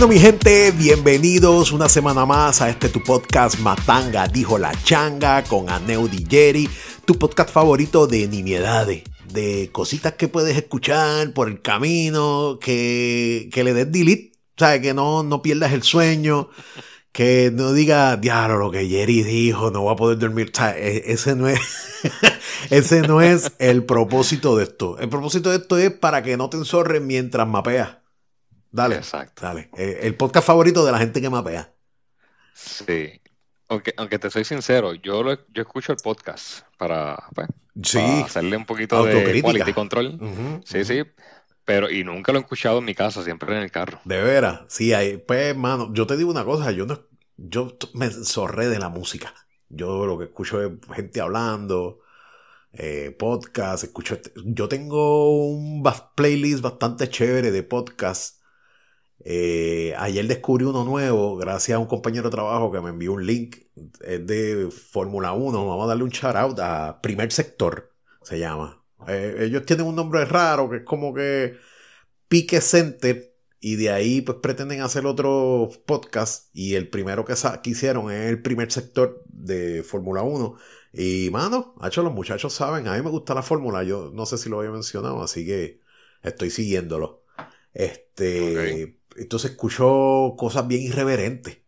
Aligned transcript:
Bueno, 0.00 0.14
mi 0.14 0.18
gente, 0.18 0.70
bienvenidos 0.70 1.72
una 1.72 1.86
semana 1.86 2.24
más 2.24 2.62
a 2.62 2.70
este 2.70 2.88
tu 2.88 3.02
podcast 3.02 3.58
Matanga, 3.58 4.26
dijo 4.28 4.56
la 4.56 4.72
changa, 4.82 5.44
con 5.44 5.68
Aneu 5.68 6.08
Jerry, 6.26 6.70
tu 7.04 7.18
podcast 7.18 7.50
favorito 7.50 8.06
de 8.06 8.26
nimiedades, 8.26 9.02
de 9.30 9.68
cositas 9.70 10.14
que 10.14 10.26
puedes 10.26 10.56
escuchar 10.56 11.34
por 11.34 11.48
el 11.48 11.60
camino, 11.60 12.58
que, 12.62 13.50
que 13.52 13.62
le 13.62 13.74
des 13.74 13.92
delete, 13.92 14.32
sea, 14.56 14.80
que 14.80 14.94
no, 14.94 15.22
no 15.22 15.42
pierdas 15.42 15.74
el 15.74 15.82
sueño, 15.82 16.48
que 17.12 17.50
no 17.52 17.74
diga, 17.74 18.16
diablo, 18.16 18.56
lo 18.56 18.70
que 18.70 18.88
Jerry 18.88 19.22
dijo, 19.22 19.70
no 19.70 19.82
voy 19.82 19.92
a 19.92 19.96
poder 19.96 20.18
dormir. 20.18 20.50
O 20.50 20.56
sea, 20.56 20.78
e, 20.78 21.12
ese 21.12 21.36
no 21.36 21.46
es, 21.46 21.60
ese 22.70 23.02
no 23.02 23.20
es 23.20 23.52
el 23.58 23.84
propósito 23.84 24.56
de 24.56 24.64
esto. 24.64 24.98
El 24.98 25.10
propósito 25.10 25.50
de 25.50 25.58
esto 25.58 25.76
es 25.76 25.90
para 25.90 26.22
que 26.22 26.38
no 26.38 26.48
te 26.48 26.56
enzorres 26.56 27.02
mientras 27.02 27.46
mapeas. 27.46 27.99
Dale. 28.70 28.96
Exacto. 28.96 29.42
Dale. 29.44 29.70
Eh, 29.76 30.00
el 30.02 30.16
podcast 30.16 30.46
favorito 30.46 30.84
de 30.84 30.92
la 30.92 30.98
gente 30.98 31.20
que 31.20 31.30
mapea. 31.30 31.72
Sí. 32.54 33.20
Aunque, 33.68 33.94
aunque 33.96 34.18
te 34.18 34.30
soy 34.30 34.44
sincero, 34.44 34.94
yo, 34.94 35.22
yo 35.24 35.62
escucho 35.62 35.92
el 35.92 35.98
podcast 36.02 36.62
para, 36.76 37.16
pues, 37.34 37.48
hacerle 38.24 38.56
un 38.56 38.66
poquito 38.66 39.04
de 39.04 39.42
quality 39.42 39.72
control. 39.72 40.18
sí, 40.64 40.84
sí. 40.84 41.02
Pero, 41.64 41.88
y 41.88 42.02
nunca 42.02 42.32
lo 42.32 42.38
he 42.38 42.42
escuchado 42.42 42.78
en 42.78 42.84
mi 42.84 42.96
casa, 42.96 43.22
siempre 43.22 43.56
en 43.56 43.62
el 43.62 43.70
carro. 43.70 44.00
De 44.04 44.20
veras, 44.20 44.62
sí, 44.66 44.92
hay, 44.92 45.18
pues, 45.18 45.50
hermano, 45.50 45.92
yo 45.92 46.04
te 46.06 46.16
digo 46.16 46.30
una 46.30 46.44
cosa, 46.44 46.72
yo 46.72 46.84
no, 46.84 47.06
yo 47.36 47.76
me 47.94 48.10
zorré 48.10 48.68
de 48.68 48.80
la 48.80 48.88
música. 48.88 49.32
Yo 49.68 50.04
lo 50.04 50.18
que 50.18 50.24
escucho 50.24 50.60
es 50.60 50.72
gente 50.92 51.20
hablando, 51.20 52.00
eh, 52.72 53.14
podcast, 53.16 53.84
escucho, 53.84 54.14
este, 54.14 54.32
yo 54.44 54.68
tengo 54.68 55.46
un 55.48 55.84
playlist 56.16 56.60
bastante 56.60 57.08
chévere 57.08 57.52
de 57.52 57.62
podcast 57.62 58.39
eh, 59.22 59.94
ayer 59.98 60.26
descubrí 60.26 60.64
uno 60.64 60.84
nuevo 60.84 61.36
gracias 61.36 61.76
a 61.76 61.78
un 61.78 61.86
compañero 61.86 62.24
de 62.24 62.30
trabajo 62.30 62.72
que 62.72 62.80
me 62.80 62.90
envió 62.90 63.12
un 63.12 63.26
link. 63.26 63.56
Es 64.00 64.26
de 64.26 64.70
Fórmula 64.70 65.32
1. 65.32 65.66
Vamos 65.66 65.84
a 65.84 65.88
darle 65.88 66.04
un 66.04 66.10
shout 66.10 66.36
out 66.36 66.58
a 66.60 67.00
Primer 67.02 67.30
Sector, 67.30 67.92
se 68.22 68.38
llama. 68.38 68.82
Eh, 69.08 69.36
ellos 69.40 69.64
tienen 69.66 69.86
un 69.86 69.96
nombre 69.96 70.24
raro 70.24 70.68
que 70.70 70.78
es 70.78 70.84
como 70.84 71.12
que 71.14 71.56
Pique 72.28 72.60
Center. 72.60 73.28
Y 73.62 73.76
de 73.76 73.90
ahí 73.90 74.22
pues 74.22 74.38
pretenden 74.42 74.80
hacer 74.80 75.04
otro 75.04 75.70
podcast. 75.84 76.48
Y 76.54 76.76
el 76.76 76.88
primero 76.88 77.26
que, 77.26 77.34
que 77.62 77.70
hicieron 77.70 78.10
es 78.10 78.30
el 78.30 78.40
primer 78.40 78.72
sector 78.72 79.22
de 79.26 79.82
Fórmula 79.82 80.22
1. 80.22 80.56
Y 80.94 81.28
mano, 81.30 81.74
hecho 81.84 82.02
los 82.02 82.14
muchachos 82.14 82.54
saben, 82.54 82.88
a 82.88 82.96
mí 82.96 83.02
me 83.02 83.10
gusta 83.10 83.34
la 83.34 83.42
fórmula. 83.42 83.84
Yo 83.84 84.10
no 84.14 84.24
sé 84.24 84.38
si 84.38 84.48
lo 84.48 84.58
había 84.60 84.70
mencionado, 84.70 85.22
así 85.22 85.44
que 85.44 85.80
estoy 86.22 86.48
siguiéndolo. 86.48 87.22
Este. 87.74 88.99
Entonces 89.16 89.52
escuchó 89.52 90.34
cosas 90.36 90.66
bien 90.66 90.82
irreverentes, 90.82 91.58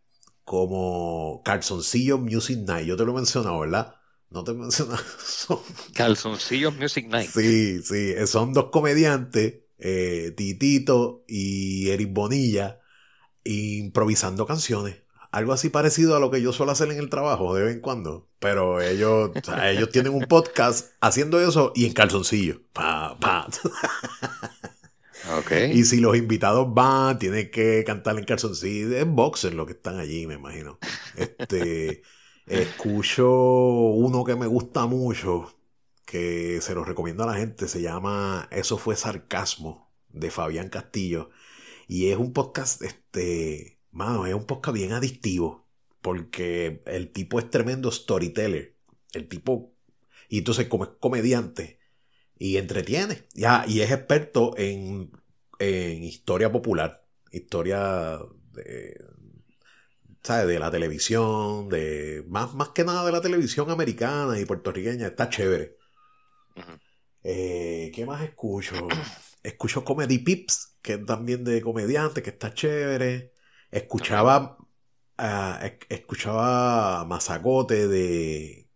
como 0.43 1.41
Calzoncillos 1.43 2.19
Music 2.19 2.59
Night. 2.59 2.87
Yo 2.87 2.97
te 2.97 3.05
lo 3.05 3.11
he 3.11 3.15
mencionado, 3.15 3.59
¿verdad? 3.59 3.95
No 4.29 4.43
te 4.43 4.51
he 4.51 4.55
mencionado. 4.55 5.03
Calzoncillos 5.93 6.75
Music 6.75 7.07
Night. 7.07 7.29
Sí, 7.29 7.81
sí. 7.83 8.13
Son 8.27 8.53
dos 8.53 8.69
comediantes, 8.71 9.61
eh, 9.77 10.33
Titito 10.35 11.23
y 11.27 11.89
Eric 11.89 12.13
Bonilla, 12.13 12.79
improvisando 13.43 14.45
canciones. 14.45 15.03
Algo 15.33 15.51
así 15.51 15.69
parecido 15.69 16.15
a 16.15 16.19
lo 16.19 16.29
que 16.29 16.43
yo 16.43 16.53
suelo 16.53 16.73
hacer 16.73 16.91
en 16.91 16.99
el 16.99 17.09
trabajo 17.09 17.55
de 17.55 17.63
vez 17.63 17.73
en 17.73 17.81
cuando. 17.81 18.29
Pero 18.37 18.81
ellos, 18.81 19.31
ellos 19.63 19.89
tienen 19.89 20.13
un 20.13 20.25
podcast 20.25 20.91
haciendo 21.01 21.41
eso 21.41 21.71
y 21.73 21.87
en 21.87 21.93
calzoncillo. 21.93 22.61
Pa, 22.71 23.17
pa. 23.19 23.47
Y 25.73 25.83
si 25.85 25.99
los 25.99 26.15
invitados 26.17 26.73
van, 26.73 27.19
tienen 27.19 27.51
que 27.51 27.83
cantar 27.85 28.17
en 28.17 28.25
calzoncillo. 28.25 28.95
Es 28.95 29.07
boxer 29.07 29.53
lo 29.53 29.65
que 29.65 29.73
están 29.73 29.99
allí, 29.99 30.27
me 30.27 30.35
imagino. 30.35 30.79
Este, 31.15 32.03
escucho 32.45 33.29
uno 33.29 34.23
que 34.23 34.35
me 34.35 34.47
gusta 34.47 34.85
mucho, 34.85 35.53
que 36.05 36.59
se 36.61 36.75
lo 36.75 36.83
recomiendo 36.83 37.23
a 37.23 37.27
la 37.27 37.35
gente, 37.35 37.67
se 37.67 37.81
llama 37.81 38.47
Eso 38.51 38.77
fue 38.77 38.95
sarcasmo, 38.95 39.91
de 40.09 40.31
Fabián 40.31 40.69
Castillo. 40.69 41.29
Y 41.87 42.09
es 42.09 42.17
un 42.17 42.33
podcast, 42.33 42.81
este, 42.81 43.79
mano, 43.91 44.25
es 44.25 44.33
un 44.33 44.45
podcast 44.45 44.75
bien 44.75 44.93
adictivo, 44.93 45.67
porque 46.01 46.81
el 46.85 47.11
tipo 47.11 47.39
es 47.39 47.49
tremendo 47.49 47.91
storyteller. 47.91 48.75
El 49.13 49.27
tipo, 49.27 49.73
y 50.29 50.39
entonces 50.39 50.67
como 50.67 50.85
es 50.85 50.91
comediante, 50.99 51.79
y 52.37 52.57
entretiene. 52.57 53.23
Ya, 53.33 53.65
y 53.67 53.81
es 53.81 53.91
experto 53.91 54.53
en, 54.57 55.11
en 55.59 56.03
historia 56.03 56.51
popular, 56.51 57.05
historia 57.31 58.19
de, 58.51 59.03
¿sabes? 60.23 60.47
de 60.47 60.59
la 60.59 60.71
televisión, 60.71 61.69
de 61.69 62.23
más, 62.27 62.53
más 62.53 62.69
que 62.69 62.83
nada 62.83 63.05
de 63.05 63.11
la 63.11 63.21
televisión 63.21 63.69
americana 63.71 64.39
y 64.39 64.45
puertorriqueña, 64.45 65.07
está 65.07 65.29
chévere. 65.29 65.77
Eh, 67.23 67.91
¿Qué 67.93 68.05
más 68.05 68.21
escucho? 68.23 68.75
Escucho 69.43 69.83
Comedy 69.83 70.19
Pips, 70.19 70.77
que 70.81 70.93
es 70.93 71.05
también 71.05 71.43
de 71.43 71.61
comediante, 71.61 72.23
que 72.23 72.29
está 72.31 72.53
chévere. 72.53 73.33
Escuchaba, 73.71 74.57
uh, 75.19 75.65
escuchaba 75.89 77.03
Mazagote 77.05 77.87
de, 77.87 78.69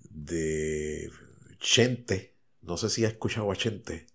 de 0.00 1.10
Chente. 1.58 2.38
No 2.62 2.76
sé 2.76 2.88
si 2.90 3.04
has 3.04 3.12
escuchado 3.12 3.50
a 3.52 3.56
Chente. 3.56 4.11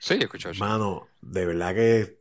Sí, 0.00 0.14
he 0.14 0.24
escuchado. 0.24 0.54
Mano, 0.58 1.08
de 1.20 1.46
verdad 1.46 1.74
que 1.74 2.18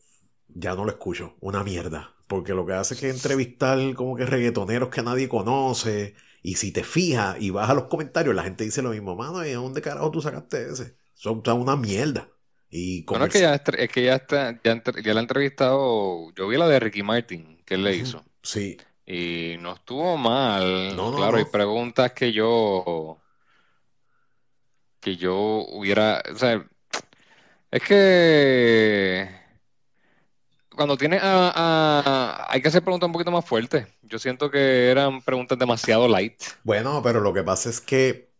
ya 0.50 0.76
no 0.76 0.84
lo 0.84 0.92
escucho. 0.92 1.36
Una 1.40 1.64
mierda. 1.64 2.14
Porque 2.28 2.54
lo 2.54 2.66
que 2.66 2.74
hace 2.74 2.94
es 2.94 3.00
que 3.00 3.10
entrevistar 3.10 3.80
como 3.96 4.16
que 4.16 4.26
reggaetoneros 4.26 4.90
que 4.90 5.02
nadie 5.02 5.28
conoce. 5.28 6.14
Y 6.44 6.56
si 6.56 6.72
te 6.72 6.84
fijas 6.84 7.38
y 7.40 7.50
vas 7.50 7.70
a 7.70 7.74
los 7.74 7.86
comentarios, 7.86 8.36
la 8.36 8.44
gente 8.44 8.66
dice 8.66 8.82
lo 8.82 8.92
mismo. 8.92 9.16
Mano, 9.16 9.46
¿y 9.46 9.52
a 9.52 9.56
dónde 9.56 9.82
carajo 9.82 10.12
tú 10.12 10.22
sacaste 10.22 10.70
ese? 10.70 10.98
Son 11.14 11.42
una 11.46 11.76
mierda. 11.76 12.30
Y 12.70 13.04
bueno, 13.06 13.26
es 13.26 13.34
que 13.34 13.42
ya, 13.42 13.56
es 13.56 13.90
que 13.90 14.04
ya, 14.04 14.16
está, 14.16 14.60
ya, 14.64 14.84
ya 15.04 15.14
la 15.14 15.22
ha 15.22 15.24
entrevistado. 15.24 16.32
Yo 16.36 16.48
vi 16.48 16.58
la 16.58 16.68
de 16.68 16.80
Ricky 16.80 17.02
Martin 17.02 17.64
que 17.66 17.76
él 17.76 17.84
le 17.84 17.96
hizo. 17.96 18.24
Sí. 18.44 18.78
Y 19.06 19.56
no 19.60 19.74
estuvo 19.74 20.18
mal. 20.18 20.96
No, 20.96 21.16
claro, 21.16 21.38
hay 21.38 21.46
preguntas 21.46 22.12
que 22.12 22.32
yo 22.32 23.20
que 25.00 25.16
yo 25.16 25.66
hubiera, 25.72 26.22
o 26.32 26.38
sea, 26.38 26.70
es 27.72 27.84
que 27.84 29.30
cuando 30.75 30.96
tienes 30.96 31.19
a, 31.22 32.47
hay 32.50 32.62
que 32.62 32.69
hacer 32.69 32.81
preguntas 32.81 33.07
un 33.07 33.13
poquito 33.13 33.31
más 33.31 33.44
fuertes. 33.44 33.85
Yo 34.02 34.18
siento 34.18 34.50
que 34.50 34.90
eran 34.90 35.22
preguntas 35.22 35.59
demasiado 35.59 36.07
light. 36.07 36.41
Bueno, 36.63 37.02
pero 37.03 37.19
lo 37.19 37.34
que 37.34 37.44
pasa 37.44 37.69
es 37.69 37.81
que 37.81 38.31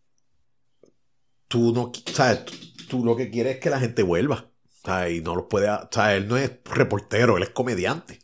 tú 1.50 1.74
no, 1.74 1.92
sabes, 2.14 2.46
tú, 2.88 3.04
lo 3.04 3.18
que 3.18 3.30
quieres 3.30 3.56
es 3.56 3.60
que 3.60 3.70
la 3.70 3.80
gente 3.80 4.04
vuelva. 4.04 4.50
y 5.10 5.20
no 5.20 5.36
los 5.36 5.48
puede, 5.50 5.68
sea, 5.92 6.16
él 6.16 6.30
no 6.30 6.38
es 6.38 6.52
reportero, 6.64 7.36
él 7.36 7.44
es 7.44 7.50
comediante. 7.50 8.19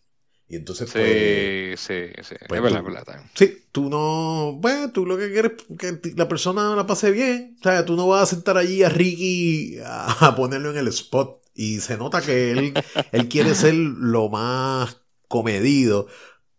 Y 0.47 0.57
entonces, 0.57 0.89
sí, 0.89 0.99
pues, 0.99 1.79
sí, 1.79 1.93
sí, 2.21 2.35
pues, 2.47 2.63
es 2.63 2.83
verdad, 2.83 3.23
Sí, 3.33 3.65
tú 3.71 3.89
no, 3.89 4.53
bueno, 4.59 4.91
tú 4.91 5.05
lo 5.05 5.17
que 5.17 5.31
quieres 5.31 5.53
es 5.69 5.77
que 5.77 6.13
la 6.15 6.27
persona 6.27 6.75
la 6.75 6.85
pase 6.85 7.11
bien. 7.11 7.57
O 7.59 7.63
sea, 7.63 7.83
tú 7.83 7.95
no 7.95 8.07
vas 8.07 8.23
a 8.23 8.35
sentar 8.35 8.57
allí 8.57 8.83
a 8.83 8.89
Ricky 8.89 9.79
a, 9.83 10.35
ponerlo 10.35 10.71
en 10.71 10.77
el 10.77 10.87
spot. 10.89 11.41
Y 11.55 11.79
se 11.79 11.97
nota 11.97 12.21
que 12.21 12.51
él, 12.51 12.73
él 13.11 13.27
quiere 13.27 13.55
ser 13.55 13.73
lo 13.73 14.29
más 14.29 15.01
comedido, 15.27 16.07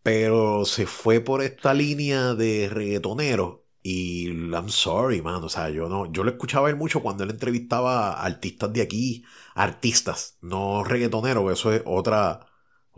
pero 0.03 0.65
se 0.65 0.87
fue 0.87 1.21
por 1.21 1.43
esta 1.43 1.75
línea 1.75 2.35
de 2.35 2.69
reggaetonero. 2.69 3.67
Y 3.83 4.27
I'm 4.53 4.69
sorry, 4.69 5.23
man. 5.23 5.45
O 5.45 5.49
sea, 5.49 5.71
yo 5.71 5.89
no, 5.89 6.11
yo 6.13 6.25
lo 6.25 6.31
escuchaba 6.31 6.69
él 6.71 6.77
mucho 6.77 7.03
cuando 7.03 7.23
él 7.23 7.31
entrevistaba 7.31 8.15
a 8.15 8.25
artistas 8.25 8.73
de 8.73 8.83
aquí, 8.83 9.25
artistas, 9.55 10.39
no 10.41 10.83
reggaetoneros, 10.83 11.53
eso 11.53 11.73
es 11.73 11.83
otra, 11.85 12.47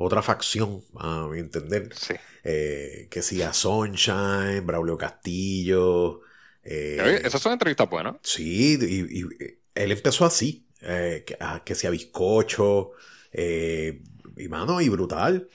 otra 0.01 0.23
facción, 0.23 0.85
a 0.97 1.27
mi 1.27 1.41
entender. 1.41 1.91
Sí. 1.93 2.15
Eh, 2.45 3.09
que 3.11 3.21
siga 3.21 3.53
Sunshine, 3.53 4.65
Braulio 4.65 4.97
Castillo. 4.97 6.21
Eh, 6.63 7.21
Esas 7.25 7.43
son 7.43 7.53
entrevistas 7.53 7.91
buenas. 7.91 8.15
Sí, 8.23 8.79
y, 8.81 9.23
él 9.75 9.93
empezó 9.93 10.25
así, 10.25 10.69
eh, 10.83 11.25
que, 11.27 11.37
ah, 11.41 11.63
que 11.65 11.75
sea 11.75 11.91
bizcocho, 11.91 12.93
eh, 13.33 14.01
y 14.37 14.49
mano, 14.49 14.81
y 14.81 14.89
brutal. 14.89 15.49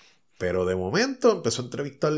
Pero 0.44 0.66
de 0.66 0.76
momento 0.76 1.32
empezó 1.32 1.62
a 1.62 1.66
entrevistar 1.66 2.12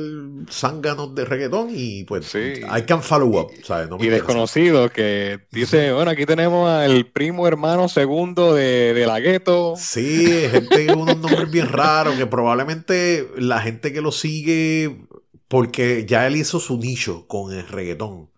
zánganos 0.50 1.14
de 1.14 1.26
reggaetón 1.26 1.70
y 1.72 2.06
pues 2.06 2.34
hay 2.34 2.82
que 2.82 2.98
follow 2.98 3.40
up, 3.40 3.52
¿sabes? 3.64 3.88
y 4.00 4.08
desconocido 4.08 4.90
que 4.90 5.42
dice, 5.52 5.92
bueno, 5.94 6.10
aquí 6.10 6.26
tenemos 6.26 6.68
al 6.68 7.06
primo 7.06 7.48
hermano 7.48 7.88
segundo 7.88 8.56
de, 8.56 9.04
la 9.06 9.20
gueto. 9.20 9.76
Sí, 9.78 10.26
gente 10.50 10.88
con 10.88 11.02
unos 11.02 11.20
nombres 11.20 11.52
bien 11.52 11.70
raros 11.70 12.16
que 12.16 12.26
probablemente 12.26 13.30
la 13.38 13.62
gente 13.62 13.94
que 13.94 14.02
lo 14.02 14.12
sigue, 14.12 15.06
porque 15.48 16.08
ya 16.08 16.26
él 16.26 16.36
hizo 16.36 16.60
su 16.60 16.80
nicho 16.80 17.28
con 17.28 17.54
el 17.54 17.68
reggaetón. 17.68 18.32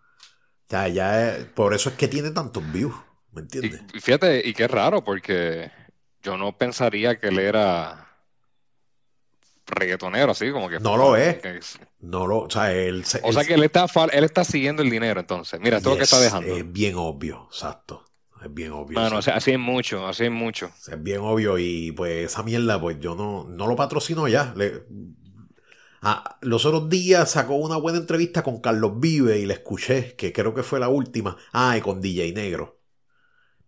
Sea, 0.67 0.89
ya 0.89 1.37
por 1.55 1.73
eso 1.73 1.91
es 1.91 1.95
que 1.95 2.09
tiene 2.09 2.31
tantos 2.31 2.61
views, 2.73 2.93
¿me 3.31 3.39
entiendes? 3.39 3.83
Y, 3.93 4.01
fíjate, 4.01 4.45
y 4.45 4.53
qué 4.53 4.67
raro, 4.67 5.05
porque 5.05 5.71
yo 6.21 6.35
no 6.35 6.57
pensaría 6.57 7.17
que 7.17 7.29
él 7.29 7.39
era 7.39 8.06
reggaetonero, 9.67 10.31
así 10.31 10.51
como 10.51 10.69
que. 10.69 10.79
No 10.79 10.97
lo 10.97 11.15
es. 11.15 11.39
No 11.99 12.25
lo, 12.25 12.39
o 12.39 12.49
sea, 12.49 12.73
él, 12.73 13.03
o 13.23 13.33
sea 13.33 13.43
que 13.43 13.53
él 13.53 13.63
está, 13.63 13.85
él 14.11 14.23
está 14.23 14.43
siguiendo 14.43 14.81
el 14.81 14.89
dinero, 14.89 15.19
entonces. 15.19 15.59
Mira, 15.59 15.81
todo 15.81 15.91
lo 15.91 15.97
que 15.97 16.03
está 16.03 16.19
dejando. 16.19 16.55
Es 16.55 16.71
bien 16.71 16.95
obvio, 16.95 17.47
exacto. 17.51 18.05
Es 18.43 18.53
bien 18.53 18.71
obvio. 18.71 18.99
Bueno, 18.99 19.17
o 19.17 19.21
sea, 19.21 19.35
así 19.35 19.51
es 19.51 19.59
mucho, 19.59 20.05
así 20.07 20.25
es 20.25 20.31
mucho. 20.31 20.69
Es 20.87 21.01
bien 21.01 21.19
obvio 21.21 21.57
y 21.57 21.91
pues 21.91 22.31
esa 22.31 22.43
mierda, 22.43 22.79
pues 22.79 22.99
yo 22.99 23.15
no, 23.15 23.45
no 23.45 23.67
lo 23.67 23.75
patrocino 23.75 24.27
ya. 24.27 24.53
Ah, 26.01 26.37
los 26.41 26.65
otros 26.65 26.89
días 26.89 27.31
sacó 27.31 27.55
una 27.55 27.77
buena 27.77 27.97
entrevista 27.97 28.43
con 28.43 28.61
Carlos 28.61 28.99
Vive 28.99 29.39
y 29.39 29.45
le 29.45 29.55
escuché, 29.55 30.15
que 30.15 30.31
creo 30.31 30.53
que 30.53 30.63
fue 30.63 30.79
la 30.79 30.89
última. 30.89 31.35
Ah, 31.51 31.75
y 31.77 31.81
con 31.81 31.99
DJ 31.99 32.33
Negro. 32.33 32.76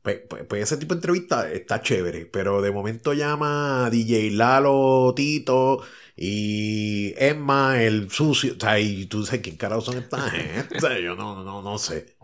Pues, 0.02 0.22
pues, 0.30 0.46
pues, 0.46 0.64
ese 0.64 0.78
tipo 0.78 0.94
de 0.94 1.00
entrevista 1.00 1.52
está 1.52 1.82
chévere, 1.82 2.26
pero 2.26 2.62
de 2.62 2.72
momento 2.72 3.14
llama 3.14 3.86
a 3.86 3.90
DJ 3.90 4.32
Lalo, 4.32 5.14
Tito 5.16 5.82
y 6.16 7.14
Emma, 7.18 7.82
el 7.84 8.10
sucio. 8.10 8.54
O 8.58 8.60
sea, 8.60 8.80
y 8.80 9.08
tú 9.08 9.22
dices, 9.22 9.42
¿quién 9.42 9.58
carajo 9.58 9.82
son 9.82 9.98
estas 9.98 10.32
gente? 10.32 10.78
yo 11.04 11.16
no, 11.16 11.44
no, 11.44 11.62
no 11.62 11.78
sé. 11.78 12.16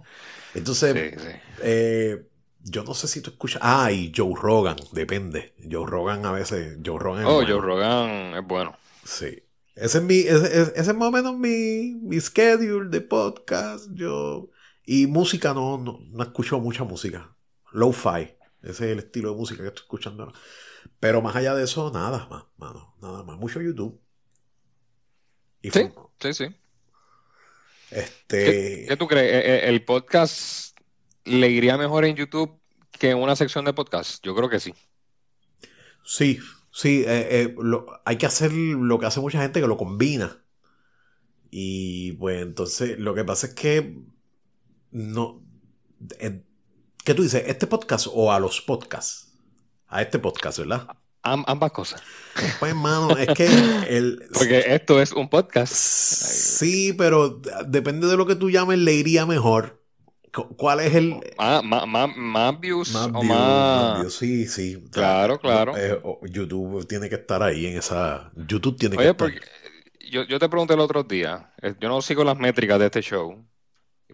Entonces, 0.54 1.14
Eh, 1.62 2.26
yo 2.62 2.84
no 2.84 2.94
sé 2.94 3.08
si 3.08 3.22
tú 3.22 3.32
escuchas. 3.32 3.62
Ah, 3.64 3.92
y 3.92 4.12
Joe 4.16 4.34
Rogan, 4.36 4.78
depende. 4.94 5.54
Joe 5.70 5.86
Rogan 5.86 6.26
a 6.26 6.32
veces. 6.32 6.78
Joe 6.84 6.98
Rogan 6.98 7.26
oh, 7.26 7.44
Joe 7.46 7.60
Rogan 7.62 8.36
es 8.36 8.48
bueno. 8.48 8.76
Sí. 9.04 9.44
Ese 9.76 9.98
es 9.98 10.04
mi, 10.04 10.20
ese, 10.20 10.62
ese 10.62 10.80
es 10.80 10.96
más 10.96 11.10
o 11.10 11.12
menos 11.12 11.38
mi, 11.38 11.96
mi 12.02 12.20
schedule 12.22 12.90
de 12.90 13.02
podcast. 13.02 13.90
Yo. 13.94 14.50
Y 14.86 15.08
música 15.08 15.54
no, 15.54 15.78
no, 15.78 16.00
no 16.10 16.24
escucho 16.24 16.60
mucha 16.60 16.86
música 16.86 17.35
lo-fi. 17.76 18.36
Ese 18.62 18.72
es 18.72 18.82
el 18.82 19.00
estilo 19.00 19.32
de 19.32 19.38
música 19.38 19.62
que 19.62 19.68
estoy 19.68 19.84
escuchando 19.84 20.24
ahora. 20.24 20.40
Pero 21.00 21.22
más 21.22 21.36
allá 21.36 21.54
de 21.54 21.64
eso, 21.64 21.92
nada 21.92 22.28
más, 22.30 22.46
mano, 22.58 22.96
nada 23.02 23.24
más. 23.24 23.38
Mucho 23.38 23.62
YouTube. 23.62 24.00
sí, 25.62 25.92
sí, 26.20 26.34
sí. 26.34 26.46
Este... 27.92 28.86
¿Qué, 28.88 28.98
tú 28.98 29.08
crees? 29.08 29.32
¿E, 29.32 29.38
e, 29.38 29.70
¿El 29.70 29.84
podcast 29.86 30.78
le 31.26 31.50
iría 31.50 31.78
mejor 31.78 32.06
en 32.06 32.16
YouTube 32.16 32.60
que 32.92 33.12
en 33.12 33.18
una 33.18 33.36
sección 33.36 33.66
de 33.66 33.74
podcast? 33.74 34.24
Yo 34.26 34.36
creo 34.36 34.50
que 34.50 34.60
sí. 34.60 34.74
Sí, 36.04 36.40
sí. 36.72 37.04
Eh, 37.06 37.28
eh, 37.30 37.56
hay 38.06 38.18
que 38.18 38.26
hacer 38.26 38.52
lo 38.54 39.00
que 39.00 39.06
hace 39.06 39.20
mucha 39.20 39.42
gente 39.42 39.62
que 39.62 39.68
lo 39.68 39.78
combina. 39.78 40.44
Y 41.52 42.14
pues 42.14 42.42
entonces 42.42 42.98
lo 43.00 43.14
que 43.14 43.24
pasa 43.24 43.48
es 43.48 43.54
que 43.54 44.00
no. 44.92 45.44
¿Qué 47.06 47.14
tú 47.14 47.22
dices? 47.22 47.44
¿Este 47.46 47.68
podcast 47.68 48.08
o 48.12 48.34
a 48.34 48.40
los 48.40 48.62
podcasts? 48.62 49.32
A 49.88 50.02
este 50.02 50.18
podcast, 50.18 50.58
¿verdad? 50.58 50.88
ambas 51.22 51.72
cosas. 51.72 52.02
Pues, 52.60 52.72
hermano, 52.72 53.16
es 53.16 53.28
que. 53.28 53.46
El, 53.96 54.24
Porque 54.34 54.64
esto 54.74 55.00
es 55.00 55.12
un 55.12 55.30
podcast. 55.30 55.72
Sí, 55.72 56.94
pero 56.94 57.40
depende 57.68 58.08
de 58.08 58.18
lo 58.18 58.26
que 58.26 58.36
tú 58.36 58.50
llames, 58.50 58.80
le 58.80 58.94
iría 58.94 59.28
mejor. 59.28 59.84
¿Cuál 60.58 60.80
es 60.80 60.96
el. 60.96 61.20
Ah, 61.38 61.62
más, 61.64 62.60
views 62.60 62.92
más 62.92 63.10
o 63.14 63.22
más... 63.22 64.12
Sí, 64.12 64.48
sí. 64.48 64.84
Claro, 64.92 65.40
claro. 65.40 65.78
Eh, 65.78 66.02
YouTube 66.24 66.88
tiene 66.88 67.08
que 67.08 67.16
estar 67.16 67.44
ahí 67.44 67.68
en 67.68 67.78
esa. 67.78 68.32
YouTube 68.36 68.80
tiene 68.80 68.98
que 68.98 69.04
estar. 69.04 69.16
Porque 69.16 69.42
yo, 70.10 70.24
yo 70.24 70.40
te 70.40 70.50
pregunté 70.50 70.74
el 70.74 70.80
otro 70.80 71.04
día. 71.04 71.54
Eh, 71.62 71.76
yo 71.80 71.88
no 71.88 72.02
sigo 72.02 72.24
las 72.24 72.40
métricas 72.40 72.80
de 72.80 72.86
este 72.86 73.02
show 73.02 73.46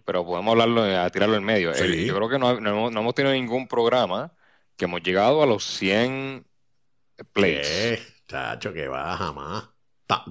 pero 0.04 0.24
podemos 0.24 0.52
hablarlo, 0.52 0.82
a 0.82 1.08
tirarlo 1.10 1.36
en 1.36 1.44
medio. 1.44 1.72
yo 1.72 2.16
creo 2.16 2.28
que 2.28 2.38
no, 2.38 2.50
hemos, 2.50 3.14
tenido 3.14 3.32
ningún 3.34 3.68
programa 3.68 4.32
que 4.76 4.86
hemos 4.86 5.02
llegado 5.02 5.42
a 5.42 5.46
los 5.46 5.64
100 5.64 6.46
plays. 7.32 7.66
¿Qué? 7.66 8.02
Chacho, 8.28 8.72
que 8.72 8.88
va 8.88 9.16
jamás. 9.16 9.68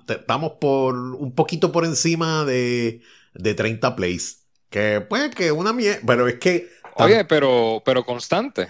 Estamos 0.07 0.53
por 0.59 0.95
un 0.95 1.33
poquito 1.33 1.71
por 1.71 1.85
encima 1.85 2.45
de, 2.45 3.01
de 3.33 3.53
30 3.53 3.95
plays. 3.95 4.45
Que 4.69 5.01
puede 5.01 5.31
que 5.31 5.51
una 5.51 5.73
mierda, 5.73 6.01
pero 6.05 6.27
es 6.27 6.35
que... 6.35 6.69
Oye, 6.95 7.25
pero, 7.25 7.81
pero 7.85 8.05
constante. 8.05 8.67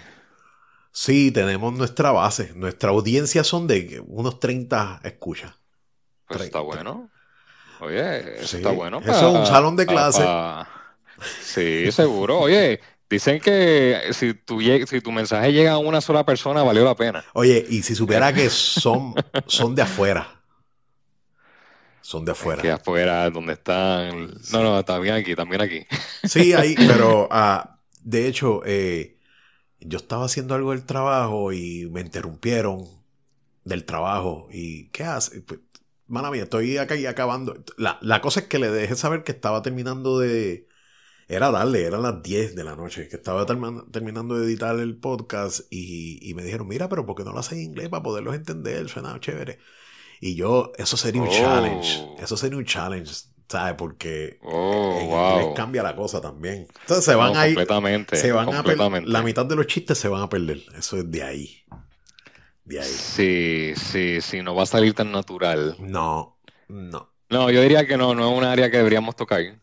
Sí, 0.91 1.31
tenemos 1.31 1.73
nuestra 1.73 2.11
base. 2.11 2.51
Nuestra 2.55 2.89
audiencia 2.89 3.43
son 3.43 3.67
de 3.67 4.01
unos 4.05 4.39
30 4.39 5.01
escuchas. 5.03 5.53
Pues 6.27 6.41
está 6.41 6.59
bueno. 6.59 7.09
Oye, 7.79 8.41
está 8.41 8.71
bueno. 8.71 8.99
Eso 8.99 9.29
es 9.29 9.39
un 9.39 9.45
salón 9.45 9.75
de 9.75 9.85
clase. 9.85 10.23
Sí, 11.41 11.91
seguro. 11.91 12.39
Oye, 12.39 12.79
dicen 13.09 13.39
que 13.39 14.09
si 14.11 14.33
tu, 14.33 14.59
si 14.61 15.01
tu 15.01 15.11
mensaje 15.11 15.51
llega 15.51 15.73
a 15.73 15.77
una 15.77 16.01
sola 16.01 16.25
persona, 16.25 16.63
valió 16.63 16.83
la 16.85 16.95
pena. 16.95 17.23
Oye, 17.33 17.65
y 17.69 17.83
si 17.83 17.95
supiera 17.95 18.33
que 18.33 18.49
son, 18.49 19.13
son 19.47 19.75
de 19.75 19.81
afuera. 19.81 20.41
Son 22.01 22.25
de 22.25 22.31
afuera. 22.31 22.61
que 22.61 22.71
afuera, 22.71 23.29
donde 23.29 23.53
están. 23.53 24.31
No, 24.51 24.63
no, 24.63 24.83
también 24.83 25.15
aquí, 25.15 25.35
también 25.35 25.61
aquí. 25.61 25.85
Sí, 26.23 26.53
ahí, 26.53 26.75
pero 26.87 27.27
ah, 27.31 27.79
de 28.03 28.27
hecho, 28.27 28.61
eh, 28.65 29.17
yo 29.79 29.97
estaba 29.97 30.25
haciendo 30.25 30.55
algo 30.55 30.71
del 30.71 30.85
trabajo 30.85 31.53
y 31.53 31.87
me 31.91 32.01
interrumpieron 32.01 32.87
del 33.63 33.85
trabajo. 33.85 34.47
¿Y 34.51 34.89
qué 34.89 35.03
hace? 35.03 35.41
Pues, 35.41 35.59
mala 36.07 36.31
mía, 36.31 36.43
estoy 36.43 36.77
acá 36.77 36.95
y 36.95 37.05
acabando. 37.05 37.63
La, 37.77 37.97
la 38.01 38.21
cosa 38.21 38.41
es 38.41 38.47
que 38.47 38.59
le 38.59 38.71
dejé 38.71 38.95
saber 38.95 39.23
que 39.23 39.31
estaba 39.31 39.61
terminando 39.61 40.19
de, 40.19 40.67
era 41.31 41.49
darle, 41.49 41.85
eran 41.85 42.01
las 42.01 42.21
10 42.21 42.55
de 42.55 42.63
la 42.65 42.75
noche, 42.75 43.07
que 43.07 43.15
estaba 43.15 43.45
terminando 43.45 44.35
de 44.35 44.45
editar 44.45 44.77
el 44.77 44.97
podcast 44.97 45.61
y, 45.71 46.33
me 46.35 46.43
dijeron, 46.43 46.67
mira, 46.67 46.89
pero 46.89 47.05
¿por 47.05 47.15
qué 47.15 47.23
no 47.23 47.31
lo 47.31 47.39
haces 47.39 47.53
en 47.53 47.61
inglés 47.61 47.87
para 47.87 48.03
poderlos 48.03 48.35
entender? 48.35 48.89
Suena 48.89 49.17
chévere. 49.17 49.59
Y 50.19 50.35
yo, 50.35 50.73
eso 50.77 50.97
sería 50.97 51.21
un 51.21 51.29
challenge, 51.29 51.99
oh. 52.01 52.17
eso 52.21 52.35
sería 52.35 52.57
un 52.57 52.65
challenge, 52.65 53.13
¿sabes? 53.47 53.75
Porque 53.75 54.39
oh, 54.43 54.97
en 54.99 55.05
inglés 55.05 55.55
cambia 55.55 55.81
la 55.83 55.95
cosa 55.95 56.19
también. 56.19 56.67
Entonces 56.81 57.05
se 57.05 57.15
van 57.15 57.35
a 57.37 57.47
ir, 57.47 57.57
se 58.11 58.31
van 58.33 58.53
a 58.53 58.61
perder, 58.61 59.07
la 59.07 59.21
mitad 59.23 59.45
de 59.45 59.55
los 59.55 59.67
chistes 59.67 59.97
se 59.97 60.09
van 60.09 60.21
a 60.23 60.29
perder, 60.29 60.61
eso 60.77 60.97
es 60.97 61.09
de 61.09 61.23
ahí. 61.23 61.63
De 62.65 62.81
ahí. 62.81 62.87
Sí, 62.87 63.71
sí, 63.77 64.19
sí, 64.19 64.41
no 64.41 64.53
va 64.53 64.63
a 64.63 64.65
salir 64.67 64.93
tan 64.93 65.13
natural. 65.13 65.77
No, 65.79 66.37
no. 66.67 67.09
No, 67.29 67.49
yo 67.49 67.61
diría 67.61 67.87
que 67.87 67.95
no, 67.95 68.13
no 68.13 68.29
es 68.29 68.37
un 68.37 68.43
área 68.43 68.69
que 68.69 68.77
deberíamos 68.77 69.15
tocar. 69.15 69.60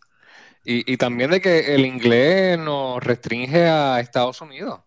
Y, 0.71 0.99
también 0.99 1.31
de 1.31 1.41
que 1.41 1.75
el 1.75 1.87
inglés 1.87 2.59
nos 2.59 3.03
restringe 3.03 3.67
a 3.67 4.01
Estados 4.01 4.43
Unidos. 4.43 4.81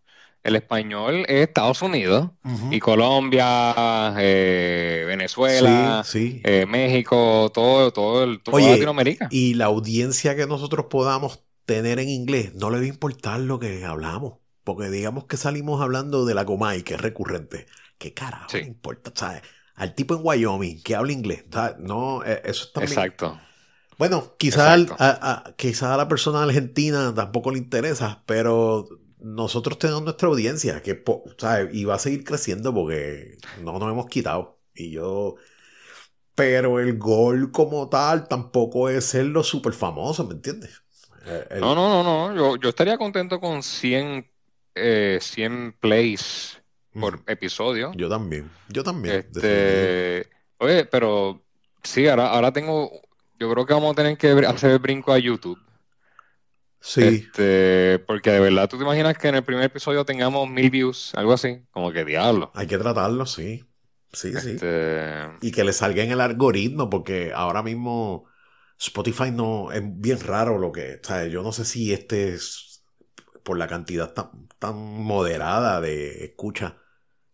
El 0.43 0.55
español 0.55 1.25
es 1.27 1.47
Estados 1.47 1.81
Unidos 1.81 2.29
y 2.69 2.79
Colombia, 2.79 4.13
eh, 4.19 5.05
Venezuela, 5.07 6.03
eh, 6.13 6.65
México, 6.67 7.51
todo, 7.51 7.91
todo, 7.91 8.23
el, 8.23 8.41
Latinoamérica. 8.45 9.27
Y 9.31 9.55
la 9.55 9.65
audiencia 9.65 10.35
que 10.35 10.45
nosotros 10.45 10.85
podamos 10.87 11.43
tener 11.65 11.97
en 11.97 12.09
inglés, 12.09 12.53
no 12.53 12.69
le 12.69 12.77
va 12.77 12.83
a 12.83 12.87
importar 12.87 13.39
lo 13.39 13.57
que 13.57 13.83
hablamos. 13.83 14.35
Porque 14.63 14.91
digamos 14.91 15.25
que 15.25 15.35
salimos 15.35 15.81
hablando 15.81 16.25
de 16.25 16.35
la 16.35 16.45
Comay, 16.45 16.83
que 16.83 16.93
es 16.93 17.01
recurrente. 17.01 17.65
¿Qué 17.97 18.13
carajo 18.13 18.55
importa? 18.57 19.11
¿sabes? 19.15 19.41
Al 19.73 19.95
tipo 19.95 20.13
en 20.13 20.21
Wyoming 20.23 20.83
que 20.83 20.95
habla 20.95 21.11
inglés. 21.11 21.45
No, 21.79 22.23
eh, 22.23 22.39
eso 22.45 22.65
es 22.65 22.71
también. 22.71 22.91
Exacto. 22.91 23.39
Bueno, 24.01 24.33
quizás 24.39 24.87
a, 24.97 25.43
a, 25.45 25.97
la 25.97 26.07
persona 26.07 26.41
argentina 26.41 27.13
tampoco 27.13 27.51
le 27.51 27.59
interesa, 27.59 28.23
pero 28.25 28.89
nosotros 29.19 29.77
tenemos 29.77 30.01
nuestra 30.01 30.27
audiencia 30.27 30.81
que 30.81 31.03
y 31.71 31.85
va 31.85 31.93
a 31.93 31.99
seguir 31.99 32.23
creciendo 32.23 32.73
porque 32.73 33.37
no 33.61 33.77
nos 33.77 33.91
hemos 33.91 34.07
quitado. 34.07 34.57
Y 34.73 34.89
yo. 34.89 35.35
Pero 36.33 36.79
el 36.79 36.97
gol 36.97 37.51
como 37.51 37.89
tal 37.89 38.27
tampoco 38.27 38.89
es 38.89 39.05
ser 39.05 39.27
lo 39.27 39.43
súper 39.43 39.73
famoso, 39.73 40.25
¿me 40.25 40.33
entiendes? 40.33 40.81
No, 41.59 41.75
no, 41.75 41.87
no, 41.87 42.03
no. 42.03 42.35
Yo, 42.35 42.55
yo 42.55 42.69
estaría 42.69 42.97
contento 42.97 43.39
con 43.39 43.61
100, 43.61 44.27
eh, 44.73 45.19
100 45.21 45.75
plays 45.79 46.59
por 46.99 47.21
episodio. 47.27 47.91
Yo 47.93 48.09
también. 48.09 48.49
Yo 48.67 48.83
también. 48.83 49.17
Este, 49.17 50.27
oye, 50.57 50.85
pero 50.85 51.43
sí, 51.83 52.07
ahora, 52.07 52.29
ahora 52.31 52.51
tengo 52.51 53.10
yo 53.41 53.51
creo 53.51 53.65
que 53.65 53.73
vamos 53.73 53.93
a 53.93 53.95
tener 53.95 54.17
que 54.19 54.29
hacer 54.45 54.69
el 54.69 54.77
brinco 54.77 55.11
a 55.11 55.17
YouTube. 55.17 55.59
Sí. 56.79 57.01
Este, 57.01 57.97
porque 58.05 58.29
de 58.29 58.39
verdad, 58.39 58.69
¿tú 58.69 58.77
te 58.77 58.83
imaginas 58.83 59.17
que 59.17 59.29
en 59.29 59.35
el 59.35 59.43
primer 59.43 59.63
episodio 59.63 60.05
tengamos 60.05 60.47
mil 60.47 60.69
views? 60.69 61.11
Algo 61.15 61.33
así. 61.33 61.59
Como 61.71 61.91
que 61.91 62.05
diablo. 62.05 62.51
Hay 62.53 62.67
que 62.67 62.77
tratarlo, 62.77 63.25
sí. 63.25 63.65
Sí, 64.13 64.31
sí. 64.39 64.51
Este, 64.51 65.09
y 65.41 65.51
que 65.51 65.63
le 65.63 65.73
salga 65.73 66.03
en 66.03 66.11
el 66.11 66.21
algoritmo, 66.21 66.87
porque 66.87 67.31
ahora 67.33 67.63
mismo 67.63 68.25
Spotify 68.77 69.31
no. 69.31 69.71
Es 69.71 69.81
bien 69.83 70.19
raro 70.19 70.59
lo 70.59 70.71
que. 70.71 70.99
O 71.03 71.07
sea, 71.07 71.25
yo 71.25 71.41
no 71.41 71.51
sé 71.51 71.65
si 71.65 71.93
este 71.93 72.35
es 72.35 72.83
por 73.41 73.57
la 73.57 73.67
cantidad 73.67 74.13
tan, 74.13 74.77
moderada 74.77 75.81
de 75.81 76.25
escucha. 76.25 76.77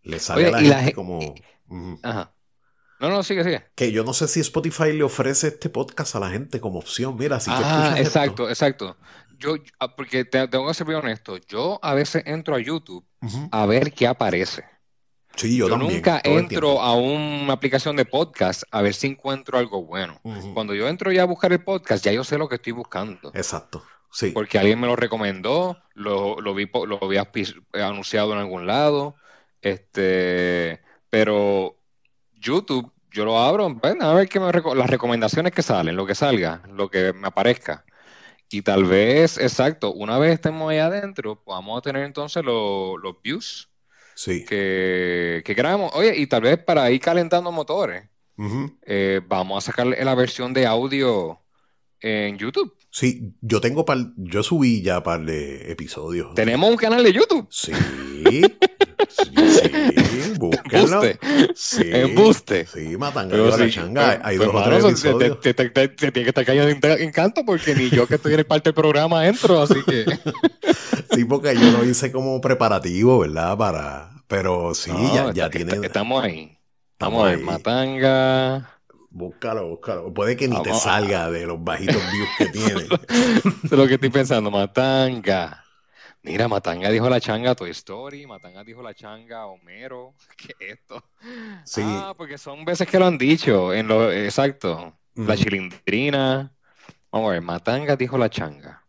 Le 0.03 0.19
sale 0.19 0.47
a 0.47 0.51
la 0.51 0.59
gente 0.61 0.93
como. 0.93 1.35
Ajá. 2.01 2.33
No, 2.99 3.09
no, 3.09 3.21
sigue, 3.23 3.43
sigue. 3.43 3.63
Que 3.75 3.91
yo 3.91 4.03
no 4.03 4.13
sé 4.13 4.27
si 4.27 4.39
Spotify 4.39 4.91
le 4.91 5.03
ofrece 5.03 5.49
este 5.49 5.69
podcast 5.69 6.15
a 6.15 6.19
la 6.19 6.29
gente 6.29 6.59
como 6.59 6.79
opción. 6.79 7.15
Mira, 7.15 7.39
si 7.39 7.51
ah, 7.53 7.95
exacto, 7.97 8.49
exacto. 8.49 8.97
Yo, 9.37 9.55
ah, 9.79 9.95
porque 9.95 10.25
tengo 10.25 10.67
que 10.67 10.73
ser 10.73 10.87
bien 10.87 10.99
honesto, 10.99 11.37
yo 11.37 11.79
a 11.83 11.93
veces 11.93 12.23
entro 12.25 12.55
a 12.55 12.59
YouTube 12.59 13.05
a 13.51 13.65
ver 13.67 13.93
qué 13.93 14.07
aparece. 14.07 14.63
Sí, 15.35 15.57
yo, 15.57 15.69
nunca 15.77 16.19
entro 16.23 16.81
a 16.81 16.95
una 16.95 17.53
aplicación 17.53 17.95
de 17.95 18.05
podcast 18.05 18.63
a 18.71 18.81
ver 18.81 18.95
si 18.95 19.05
encuentro 19.05 19.59
algo 19.59 19.83
bueno. 19.85 20.19
Cuando 20.55 20.73
yo 20.73 20.87
entro 20.87 21.11
ya 21.11 21.21
a 21.21 21.25
buscar 21.25 21.53
el 21.53 21.63
podcast, 21.63 22.03
ya 22.03 22.11
yo 22.11 22.23
sé 22.23 22.39
lo 22.39 22.49
que 22.49 22.55
estoy 22.55 22.73
buscando. 22.73 23.29
Exacto. 23.35 23.83
Sí. 24.11 24.31
Porque 24.31 24.57
alguien 24.57 24.79
me 24.79 24.87
lo 24.87 24.95
recomendó, 24.95 25.77
lo, 25.93 26.41
lo 26.41 26.55
vi, 26.55 26.67
lo 26.87 26.97
había 27.03 27.29
anunciado 27.73 28.33
en 28.33 28.39
algún 28.39 28.65
lado. 28.65 29.15
Este, 29.61 30.81
pero 31.11 31.76
YouTube, 32.39 32.91
yo 33.11 33.25
lo 33.25 33.39
abro, 33.39 33.79
a 33.83 34.13
ver 34.13 34.29
qué 34.29 34.39
me 34.39 34.51
las 34.51 34.89
recomendaciones 34.89 35.51
que 35.51 35.63
salen, 35.63 35.95
lo 35.95 36.05
que 36.05 36.15
salga, 36.15 36.61
lo 36.73 36.89
que 36.89 37.13
me 37.13 37.27
aparezca. 37.27 37.85
Y 38.49 38.61
tal 38.61 38.85
vez, 38.85 39.37
exacto, 39.37 39.91
una 39.91 40.17
vez 40.17 40.35
estemos 40.35 40.69
ahí 40.69 40.77
adentro, 40.77 41.43
podamos 41.43 41.81
tener 41.81 42.03
entonces 42.03 42.43
los 42.45 43.21
views 43.21 43.69
sí. 44.15 44.45
que, 44.45 45.41
que 45.43 45.53
grabamos. 45.53 45.91
Oye, 45.95 46.15
y 46.15 46.27
tal 46.27 46.43
vez 46.43 46.57
para 46.63 46.89
ir 46.91 47.01
calentando 47.01 47.51
motores, 47.51 48.07
eh, 48.85 49.21
vamos 49.27 49.63
a 49.63 49.71
sacar 49.71 49.87
la 49.87 50.15
versión 50.15 50.53
de 50.53 50.65
audio 50.65 51.41
en 51.99 52.37
YouTube. 52.37 52.73
Sí, 52.89 53.33
yo 53.41 53.59
tengo 53.59 53.83
par, 53.85 53.97
yo 54.15 54.43
subí 54.43 54.81
ya 54.81 55.03
par 55.03 55.25
de 55.25 55.71
episodios. 55.71 56.33
¿Tenemos 56.35 56.69
un 56.69 56.77
canal 56.77 57.03
de 57.03 57.13
YouTube? 57.13 57.47
Sí. 57.49 57.71
sí, 59.09 60.33
búsquenlo. 60.37 61.01
Sí. 61.55 61.83
Embuste. 61.85 62.65
Sí, 62.65 62.97
la 62.97 63.69
changa. 63.69 64.19
Hay 64.23 64.37
pues, 64.37 64.51
dos 64.51 64.61
o 64.61 64.63
tres 64.63 64.83
episodios. 64.85 65.41
Te, 65.41 65.53
te, 65.53 65.69
te, 65.69 65.87
tiene 65.87 66.11
que 66.11 66.29
estar 66.29 66.45
cayendo 66.45 66.87
en 66.89 67.11
canto 67.11 67.43
porque 67.45 67.75
ni 67.75 67.89
yo 67.89 68.07
que 68.07 68.15
estoy 68.15 68.33
en 68.33 68.43
parte 68.45 68.69
del 68.69 68.75
programa 68.75 69.27
entro, 69.27 69.61
así 69.61 69.83
que... 69.85 70.05
sí, 71.11 71.25
porque 71.25 71.55
yo 71.55 71.71
lo 71.71 71.85
hice 71.85 72.11
como 72.11 72.39
preparativo, 72.41 73.19
¿verdad? 73.19 73.57
Para... 73.57 74.11
Pero 74.27 74.73
sí, 74.73 74.91
ya, 75.13 75.31
ya 75.33 75.49
tiene... 75.49 75.77
Estamos 75.85 76.23
ahí. 76.23 76.57
Estamos, 76.93 77.31
en 77.31 77.43
Matanga... 77.43 78.73
Búscalo, 79.09 79.67
búscalo. 79.69 80.13
Puede 80.13 80.37
que 80.37 80.47
ni 80.47 80.61
te 80.61 80.73
salga 80.75 81.31
de 81.31 81.47
los 81.47 81.63
bajitos 81.63 81.95
views 82.11 82.29
que 82.37 82.45
tiene. 82.47 82.87
es 83.63 83.71
lo 83.71 83.87
que 83.87 83.95
estoy 83.95 84.11
pensando. 84.11 84.51
Matanga. 84.51 85.63
Mira, 86.27 86.47
Matanga 86.49 86.89
dijo 86.89 87.09
la 87.09 87.21
changa 87.21 87.55
Toy 87.55 87.69
Story, 87.69 88.27
Matanga 88.27 88.63
dijo 88.63 88.81
la 88.81 88.93
changa 88.93 89.45
Homero. 89.45 90.13
¿Qué 90.37 90.53
es 90.59 90.73
esto? 90.73 91.03
Sí. 91.63 91.81
Ah, 91.83 92.13
porque 92.17 92.37
son 92.37 92.65
veces 92.65 92.87
que 92.87 92.99
lo 92.99 93.07
han 93.07 93.17
dicho. 93.17 93.73
En 93.73 93.87
lo, 93.87 94.11
exacto. 94.11 94.93
La 95.15 95.35
chilindrina. 95.35 96.53
Vamos 97.11 97.29
a 97.29 97.31
ver, 97.33 97.41
Matanga 97.41 97.95
dijo 97.95 98.17
la 98.17 98.29
changa. 98.29 98.83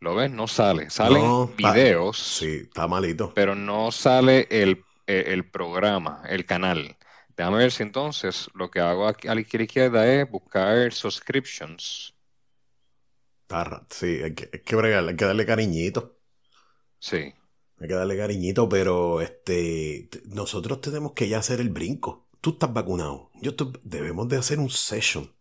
¿Lo 0.00 0.14
ves? 0.14 0.30
No 0.30 0.46
sale. 0.46 0.90
Salen 0.90 1.56
videos. 1.56 2.18
sí, 2.18 2.62
está 2.64 2.86
malito. 2.86 3.32
Pero 3.34 3.54
no 3.54 3.90
sale 3.90 4.46
el, 4.50 4.84
el 5.06 5.48
programa, 5.48 6.22
el 6.28 6.44
canal. 6.44 6.96
Déjame 7.36 7.58
ver 7.58 7.70
si 7.70 7.84
entonces 7.84 8.48
lo 8.54 8.68
que 8.70 8.80
hago 8.80 9.06
aquí 9.06 9.28
a 9.28 9.34
la 9.34 9.40
izquierda 9.40 10.06
es 10.06 10.28
buscar 10.28 10.92
subscriptions. 10.92 12.14
Sí, 13.90 14.20
hay 14.22 14.34
que, 14.34 14.50
hay 14.52 14.60
que, 14.60 14.76
hay 14.76 15.16
que 15.16 15.24
darle 15.24 15.46
cariñito. 15.46 16.17
Sí. 16.98 17.34
Hay 17.80 17.88
que 17.88 17.94
darle 17.94 18.16
cariñito, 18.16 18.68
pero 18.68 19.20
este 19.20 20.08
nosotros 20.26 20.80
tenemos 20.80 21.12
que 21.12 21.28
ya 21.28 21.38
hacer 21.38 21.60
el 21.60 21.70
brinco. 21.70 22.28
Tú 22.40 22.50
estás 22.50 22.72
vacunado. 22.72 23.30
Yo 23.40 23.52
debemos 23.84 24.28
de 24.28 24.36
hacer 24.36 24.58
un 24.58 24.70
session 24.70 25.32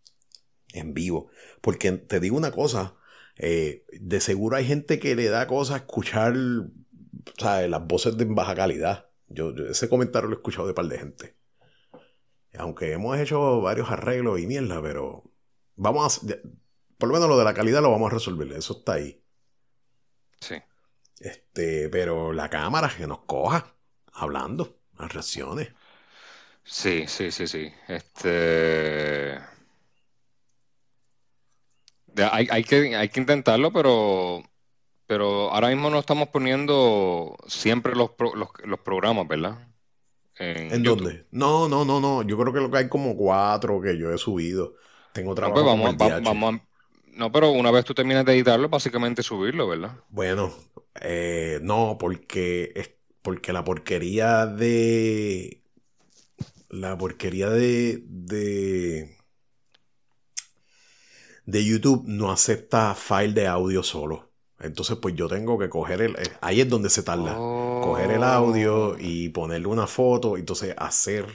en 0.73 0.93
vivo. 0.93 1.29
Porque 1.61 1.91
te 1.91 2.19
digo 2.19 2.37
una 2.37 2.51
cosa, 2.51 2.95
eh, 3.37 3.85
de 3.91 4.19
seguro 4.21 4.55
hay 4.57 4.65
gente 4.65 4.99
que 4.99 5.15
le 5.15 5.29
da 5.29 5.47
cosa 5.47 5.77
escuchar 5.77 6.35
las 6.35 7.87
voces 7.87 8.17
de 8.17 8.25
baja 8.25 8.55
calidad. 8.55 9.09
Yo, 9.27 9.53
yo, 9.55 9.65
ese 9.65 9.89
comentario 9.89 10.29
lo 10.29 10.35
he 10.35 10.39
escuchado 10.39 10.67
de 10.67 10.73
par 10.73 10.85
de 10.85 10.99
gente. 10.99 11.37
Aunque 12.57 12.91
hemos 12.91 13.17
hecho 13.19 13.61
varios 13.61 13.91
arreglos 13.91 14.39
y 14.39 14.47
mierda, 14.47 14.81
pero 14.81 15.31
vamos 15.75 16.17
a... 16.17 16.27
Por 16.97 17.09
lo 17.09 17.13
menos 17.13 17.29
lo 17.29 17.37
de 17.37 17.43
la 17.43 17.53
calidad 17.53 17.81
lo 17.81 17.91
vamos 17.91 18.11
a 18.11 18.15
resolver, 18.15 18.51
eso 18.53 18.79
está 18.79 18.93
ahí. 18.93 19.23
Sí. 20.39 20.55
Este, 21.19 21.89
pero 21.89 22.33
la 22.33 22.50
cámara 22.50 22.91
que 22.95 23.07
nos 23.07 23.19
coja 23.19 23.75
hablando, 24.13 24.77
las 24.97 25.13
reacciones. 25.13 25.69
Sí, 26.63 27.05
sí, 27.07 27.31
sí, 27.31 27.47
sí. 27.47 27.71
Este. 27.88 29.39
Hay, 32.31 32.63
que, 32.63 32.95
hay 32.95 33.09
que 33.09 33.19
intentarlo, 33.19 33.71
pero 33.71 34.43
pero 35.07 35.51
ahora 35.51 35.69
mismo 35.69 35.89
no 35.89 36.00
estamos 36.00 36.27
poniendo 36.27 37.38
siempre 37.47 37.95
los, 37.95 38.12
los 38.65 38.79
programas, 38.79 39.27
¿verdad? 39.27 39.67
¿En, 40.39 40.83
dónde? 40.83 41.25
No, 41.31 41.67
no, 41.69 41.86
no, 41.86 42.00
no. 42.00 42.21
Yo 42.24 42.38
creo 42.38 42.53
que 42.53 42.59
lo 42.59 42.69
que 42.69 42.77
hay 42.77 42.89
como 42.89 43.15
cuatro 43.15 43.81
que 43.81 43.97
yo 43.97 44.13
he 44.13 44.17
subido. 44.17 44.75
Tengo 45.13 45.33
pues 45.33 45.38
trabajo. 45.38 45.62
No, 45.62 46.36
vamos, 46.36 46.62
no, 47.17 47.31
pero 47.31 47.51
una 47.51 47.71
vez 47.71 47.83
tú 47.83 47.93
terminas 47.93 48.25
de 48.25 48.33
editarlo, 48.33 48.69
básicamente 48.69 49.24
subirlo, 49.24 49.67
¿verdad? 49.67 49.97
Bueno, 50.09 50.53
eh, 51.01 51.59
no, 51.63 51.97
porque, 52.00 52.71
es, 52.75 52.91
porque 53.21 53.53
la 53.53 53.63
porquería 53.63 54.45
de. 54.45 55.63
La 56.69 56.97
porquería 56.97 57.50
de, 57.50 58.03
de. 58.05 59.17
De 61.45 61.65
YouTube 61.65 62.03
no 62.05 62.31
acepta 62.31 62.93
file 62.93 63.33
de 63.33 63.47
audio 63.47 63.81
solo. 63.81 64.31
Entonces, 64.59 64.97
pues 64.97 65.15
yo 65.15 65.27
tengo 65.27 65.57
que 65.57 65.69
coger 65.69 66.01
el. 66.01 66.15
Eh, 66.17 66.38
ahí 66.41 66.62
es 66.62 66.69
donde 66.69 66.89
se 66.89 67.03
tarda. 67.03 67.36
Coger 67.36 68.12
el 68.12 68.24
audio 68.24 68.89
oh. 68.89 68.97
y 69.00 69.29
ponerle 69.29 69.67
una 69.67 69.88
foto. 69.88 70.38
Entonces, 70.38 70.75
hacer. 70.77 71.25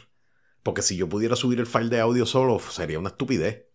Porque 0.63 0.83
si 0.83 0.97
yo 0.97 1.09
pudiera 1.09 1.35
subir 1.35 1.59
el 1.59 1.67
file 1.67 1.89
de 1.89 2.01
audio 2.01 2.25
solo, 2.25 2.61
sería 2.61 2.99
una 3.01 3.09
estupidez. 3.09 3.72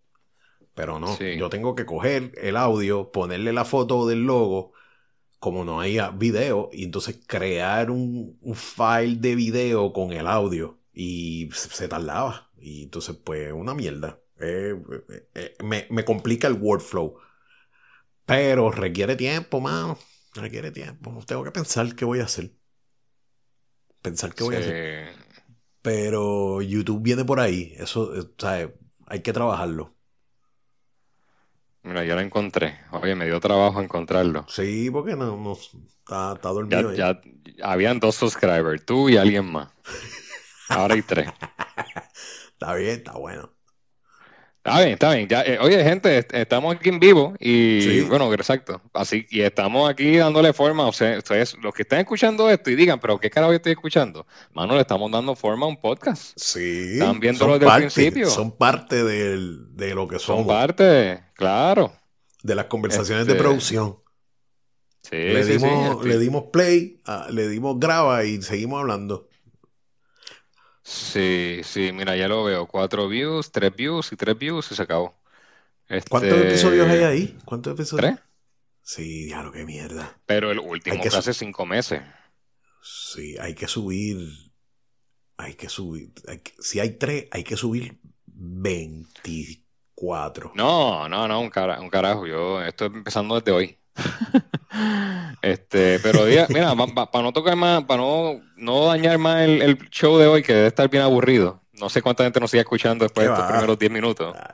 Pero 0.77 0.99
no. 0.99 1.17
Yo 1.17 1.49
tengo 1.49 1.73
que 1.73 1.87
coger 1.87 2.33
el 2.37 2.55
audio, 2.55 3.11
ponerle 3.11 3.51
la 3.51 3.65
foto 3.65 4.07
del 4.07 4.27
logo. 4.27 4.73
Como 5.39 5.65
no 5.65 5.81
hay 5.81 5.97
video. 6.13 6.69
Y 6.71 6.83
entonces 6.83 7.19
crear 7.25 7.89
un, 7.89 8.39
file 8.53 9.15
de 9.15 9.33
video 9.33 9.91
con 9.91 10.11
el 10.11 10.27
audio. 10.27 10.79
Y 10.93 11.49
se, 11.51 11.87
tardaba. 11.87 12.51
Y 12.59 12.83
entonces, 12.83 13.15
pues, 13.15 13.51
una 13.53 13.73
mierda. 13.73 14.19
Eh, 14.39 14.75
eh, 15.33 15.55
me, 15.63 15.87
me 15.89 16.05
complica 16.05 16.47
el 16.47 16.53
workflow. 16.53 17.17
Pero 18.27 18.69
requiere 18.69 19.15
tiempo, 19.15 19.59
mano. 19.59 19.97
Requiere 20.35 20.69
tiempo. 20.69 21.23
Tengo 21.25 21.43
que 21.43 21.51
pensar 21.51 21.95
qué 21.95 22.05
voy 22.05 22.19
a 22.19 22.25
hacer. 22.25 22.51
Pensar 24.03 24.35
qué 24.35 24.43
voy 24.43 24.55
a 24.57 24.59
hacer. 24.59 25.09
Pero 25.81 26.61
YouTube 26.61 27.01
viene 27.01 27.25
por 27.25 27.39
ahí. 27.39 27.73
Eso, 27.77 28.15
eh, 28.15 28.29
¿sabes? 28.37 28.69
Hay 29.07 29.23
que 29.23 29.33
trabajarlo. 29.33 29.96
Mira, 31.87 32.03
ya 32.03 32.15
lo 32.15 32.21
encontré. 32.21 32.79
Oye, 32.91 33.15
me 33.15 33.25
dio 33.25 33.39
trabajo 33.39 33.81
encontrarlo. 33.81 34.45
Sí, 34.49 34.89
porque 34.91 35.15
no, 35.15 35.37
no 35.37 35.53
está, 35.53 36.33
está 36.33 36.49
dormido. 36.49 36.91
Ya, 36.91 37.21
ya, 37.55 37.65
habían 37.65 37.99
dos 38.01 38.15
subscribers, 38.15 38.85
tú 38.85 39.07
y 39.07 39.15
alguien 39.15 39.45
más. 39.45 39.69
Ahora 40.69 40.95
hay 40.95 41.01
tres. 41.01 41.29
está 42.51 42.73
bien, 42.75 42.97
está 42.97 43.13
bueno. 43.13 43.56
Está 44.67 44.79
bien, 44.81 44.93
está 44.93 45.13
bien. 45.13 45.27
Ya, 45.29 45.41
eh, 45.43 45.59
oye, 45.61 45.81
gente, 45.81 46.27
estamos 46.33 46.75
aquí 46.75 46.89
en 46.89 46.99
vivo 46.99 47.33
y 47.39 48.01
bueno, 48.01 48.33
exacto. 48.33 48.81
Así, 48.93 49.25
y 49.29 49.39
estamos 49.39 49.89
aquí 49.89 50.17
dándole 50.17 50.51
forma. 50.51 50.85
O 50.87 50.91
sea, 50.91 51.17
ustedes, 51.17 51.55
los 51.61 51.73
que 51.73 51.83
están 51.83 51.99
escuchando 51.99 52.49
esto 52.49 52.69
y 52.69 52.75
digan, 52.75 52.99
pero 52.99 53.17
¿qué 53.17 53.29
carajo 53.29 53.53
estoy 53.53 53.71
escuchando? 53.71 54.27
Mano, 54.53 54.75
le 54.75 54.81
estamos 54.81 55.09
dando 55.09 55.37
forma 55.37 55.65
a 55.65 55.69
un 55.69 55.79
podcast. 55.79 56.33
Sí. 56.35 56.95
Están 56.95 57.17
viéndolo 57.21 57.57
desde 57.57 57.73
el 57.73 57.79
principio. 57.79 58.29
Son 58.29 58.51
parte 58.57 59.05
de 59.05 59.95
lo 59.95 60.05
que 60.05 60.19
somos. 60.19 60.45
Son 60.45 60.47
parte, 60.47 61.23
claro. 61.33 61.93
De 62.43 62.53
las 62.53 62.65
conversaciones 62.65 63.25
de 63.25 63.33
este, 63.33 63.41
producción. 63.41 63.99
Sí, 65.01 65.15
le, 65.15 65.45
dimos, 65.45 66.05
le 66.05 66.19
dimos 66.19 66.43
play, 66.51 67.01
ah, 67.05 67.27
le 67.29 67.47
dimos 67.47 67.79
graba 67.79 68.25
y 68.25 68.41
seguimos 68.41 68.81
hablando. 68.81 69.29
Sí, 70.87 71.59
sí, 71.65 71.91
mira, 71.91 72.15
ya 72.15 72.29
lo 72.29 72.45
veo. 72.45 72.65
Cuatro 72.65 73.09
views, 73.09 73.51
tres 73.51 73.75
views 73.75 74.09
y 74.13 74.15
tres 74.15 74.37
views 74.37 74.71
y 74.71 74.75
se 74.75 74.83
acabó. 74.83 75.13
¿Cuántos 76.09 76.31
este, 76.31 76.47
episodios 76.47 76.87
hay 76.87 77.03
ahí? 77.03 77.37
¿Cuántos 77.43 77.73
episodios? 77.73 78.15
¿Tres? 78.15 78.25
Sí, 78.83 79.25
diablo, 79.25 79.51
qué 79.51 79.65
mierda. 79.65 80.17
Pero 80.25 80.49
el 80.49 80.59
último 80.59 81.01
que 81.01 81.09
hace 81.09 81.33
cinco 81.33 81.65
meses. 81.65 82.01
Sí, 82.81 83.35
hay 83.37 83.53
que 83.53 83.67
subir. 83.67 84.29
Hay 85.35 85.55
que 85.55 85.67
subir. 85.67 86.13
si 86.59 86.79
hay 86.79 86.91
tres, 86.91 87.27
hay 87.31 87.43
que 87.43 87.57
subir 87.57 87.99
24. 88.25 90.53
No, 90.55 91.09
no, 91.09 91.27
no, 91.27 91.41
un, 91.41 91.47
un 91.47 91.89
carajo. 91.89 92.25
Yo 92.25 92.63
estoy 92.63 92.87
empezando 92.87 93.35
desde 93.35 93.51
hoy. 93.51 93.77
este, 95.41 95.99
pero 95.99 96.25
mira, 96.49 96.75
para 97.11 97.23
no 97.23 97.33
tocar 97.33 97.55
más, 97.55 97.83
para 97.83 98.01
no, 98.01 98.41
no 98.55 98.85
dañar 98.85 99.17
más 99.17 99.41
el, 99.41 99.77
show 99.89 100.17
de 100.17 100.27
hoy, 100.27 100.43
que 100.43 100.53
debe 100.53 100.67
estar 100.67 100.89
bien 100.89 101.03
aburrido. 101.03 101.61
No 101.73 101.89
sé 101.89 102.01
cuánta 102.01 102.23
gente 102.23 102.39
nos 102.39 102.49
sigue 102.49 102.61
escuchando 102.61 103.05
después 103.05 103.27
de 103.27 103.33
estos 103.33 103.47
primeros 103.51 103.77
10 103.77 103.91
minutos. 103.91 104.35
Ah, 104.35 104.51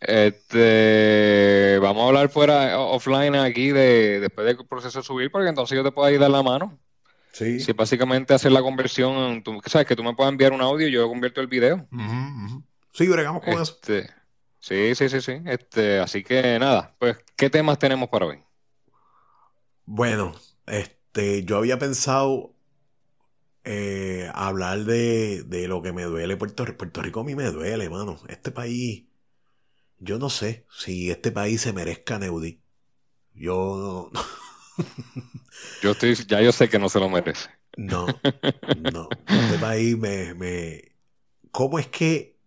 este, 0.00 1.78
vamos 1.82 2.02
a 2.02 2.06
hablar 2.06 2.30
fuera 2.30 2.78
offline 2.78 3.34
aquí 3.34 3.72
de 3.72 4.20
después 4.20 4.46
del 4.46 4.56
proceso 4.66 5.00
de 5.00 5.04
subir, 5.04 5.30
porque 5.30 5.50
entonces 5.50 5.76
yo 5.76 5.84
te 5.84 5.92
puedo 5.92 6.08
ayudar 6.08 6.30
dar 6.30 6.38
la 6.38 6.42
mano. 6.42 6.78
Sí. 7.32 7.60
Si 7.60 7.72
básicamente 7.72 8.34
hacer 8.34 8.52
la 8.52 8.62
conversión, 8.62 9.42
tú, 9.42 9.60
sabes 9.66 9.86
que 9.86 9.94
tú 9.94 10.02
me 10.02 10.14
puedes 10.14 10.32
enviar 10.32 10.52
un 10.52 10.62
audio 10.62 10.88
y 10.88 10.92
yo 10.92 11.06
convierto 11.08 11.40
el 11.40 11.46
video. 11.46 11.86
Sí, 12.92 13.06
bregamos 13.06 13.42
con 13.42 13.54
eso. 13.54 13.78
Este, 13.80 14.10
sí, 14.58 14.94
sí, 14.94 15.08
sí, 15.08 15.20
sí. 15.20 15.42
Este, 15.46 15.98
así 15.98 16.24
que 16.24 16.58
nada, 16.58 16.94
pues, 16.98 17.18
¿qué 17.36 17.50
temas 17.50 17.78
tenemos 17.78 18.08
para 18.08 18.26
hoy? 18.26 18.42
Bueno, 19.92 20.32
este, 20.66 21.44
yo 21.44 21.56
había 21.56 21.80
pensado 21.80 22.54
eh, 23.64 24.30
hablar 24.34 24.84
de, 24.84 25.42
de, 25.42 25.66
lo 25.66 25.82
que 25.82 25.92
me 25.92 26.04
duele 26.04 26.36
Puerto 26.36 26.64
Rico. 26.64 26.78
Puerto 26.78 27.02
Rico 27.02 27.20
a 27.20 27.24
mí 27.24 27.34
me 27.34 27.50
duele, 27.50 27.90
mano. 27.90 28.16
Este 28.28 28.52
país, 28.52 29.06
yo 29.98 30.20
no 30.20 30.30
sé 30.30 30.64
si 30.70 31.10
este 31.10 31.32
país 31.32 31.62
se 31.62 31.72
merezca 31.72 32.20
Neudi. 32.20 32.62
Yo 33.34 34.12
yo 35.82 35.90
estoy, 35.90 36.14
ya 36.14 36.40
yo 36.40 36.52
sé 36.52 36.68
que 36.68 36.78
no 36.78 36.88
se 36.88 37.00
lo 37.00 37.08
merece. 37.08 37.50
No, 37.76 38.06
no. 38.92 39.08
Este 39.26 39.58
país 39.58 39.98
me, 39.98 40.34
me. 40.34 40.92
¿Cómo 41.50 41.80
es 41.80 41.88
que. 41.88 42.38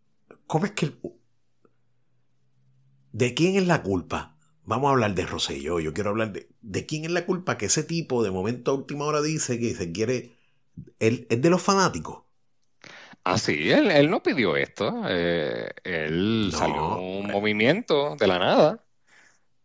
¿Cómo 0.48 0.66
es 0.66 0.72
que. 0.72 0.98
¿De 3.12 3.34
quién 3.34 3.58
es 3.58 3.68
la 3.68 3.84
culpa? 3.84 4.33
Vamos 4.66 4.90
a 4.90 4.92
hablar 4.92 5.14
de 5.14 5.26
Rosselló. 5.26 5.80
Yo 5.80 5.94
quiero 5.94 6.12
hablar 6.12 6.32
de. 6.32 6.48
¿De 6.62 6.86
quién 6.86 7.06
es 7.06 7.12
la 7.12 7.26
culpa 7.26 7.58
que 7.58 7.66
ese 7.66 7.84
tipo 7.84 8.24
de 8.24 8.32
momento 8.32 8.72
a 8.72 8.76
última 8.76 9.06
hora 9.06 9.22
dice 9.22 9.60
que 9.60 9.74
se 9.74 9.92
quiere. 9.92 10.32
Él 11.00 11.28
es 11.30 11.42
de 11.42 11.50
los 11.50 11.62
fanáticos. 11.62 12.24
Ah, 13.26 13.38
sí, 13.38 13.72
él, 13.72 14.10
no 14.10 14.22
pidió 14.22 14.56
esto. 14.58 15.04
Eh, 15.08 15.72
él 15.84 16.52
salió 16.54 16.98
un 16.98 17.30
eh. 17.30 17.34
movimiento 17.34 18.16
de 18.18 18.28
la 18.28 18.40
nada 18.40 18.84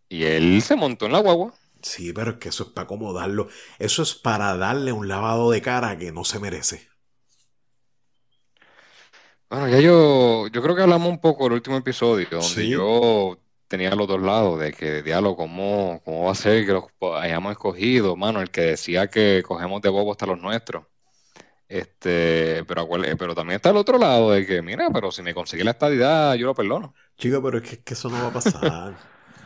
y 0.09 0.25
él 0.25 0.63
se 0.63 0.77
montó 0.77 1.07
en 1.07 1.13
la 1.13 1.21
guagua. 1.21 1.55
Sí, 1.83 2.13
pero 2.13 2.33
es 2.33 2.37
que 2.39 2.51
eso 2.51 2.65
es 2.65 2.71
para 2.71 2.85
acomodarlo. 2.85 3.49
Eso 3.79 4.03
es 4.03 4.15
para 4.15 4.57
darle 4.57 4.93
un 4.93 5.09
lavado 5.09 5.51
de 5.51 5.63
cara 5.63 5.97
que 5.99 6.13
no 6.13 6.25
se 6.25 6.39
merece. 6.39 6.89
Bueno, 9.51 9.69
ya 9.69 9.81
yo, 9.81 10.47
yo 10.49 10.63
creo 10.63 10.77
que 10.77 10.83
hablamos 10.83 11.09
un 11.09 11.21
poco 11.21 11.45
del 11.45 11.55
último 11.55 11.79
episodio, 11.79 12.29
donde 12.31 12.69
yo 12.69 13.39
tenía 13.69 13.95
los 13.95 14.09
dos 14.09 14.21
lados 14.21 14.59
de 14.59 14.73
que 14.73 15.03
diálogo, 15.03 15.37
¿cómo, 15.37 16.01
cómo 16.05 16.25
va 16.25 16.33
a 16.33 16.35
ser 16.35 16.67
que 16.67 16.73
los 16.73 16.85
hayamos 17.21 17.53
escogido? 17.53 18.17
Mano, 18.17 18.41
el 18.41 18.51
que 18.51 18.63
decía 18.63 19.09
que 19.09 19.43
cogemos 19.47 19.81
de 19.83 19.91
bobo 19.91 20.13
hasta 20.13 20.27
los 20.27 20.41
nuestros. 20.41 20.85
Este, 21.69 22.65
pero, 22.65 22.89
pero 23.19 23.35
también 23.35 23.57
está 23.57 23.71
el 23.71 23.77
otro 23.77 23.99
lado 23.99 24.31
de 24.31 24.47
que, 24.47 24.63
mira, 24.63 24.89
pero 24.91 25.13
si 25.13 25.23
me 25.23 25.35
consigue 25.35 25.65
la 25.65 25.73
estadidad, 25.73 26.35
yo 26.35 26.47
lo 26.47 26.55
perdono. 26.55 26.95
Chico, 27.19 27.43
pero 27.43 27.59
es 27.59 27.79
que 27.79 27.95
eso 27.95 28.09
no 28.09 28.23
va 28.23 28.29
a 28.29 28.33
pasar. 28.33 28.97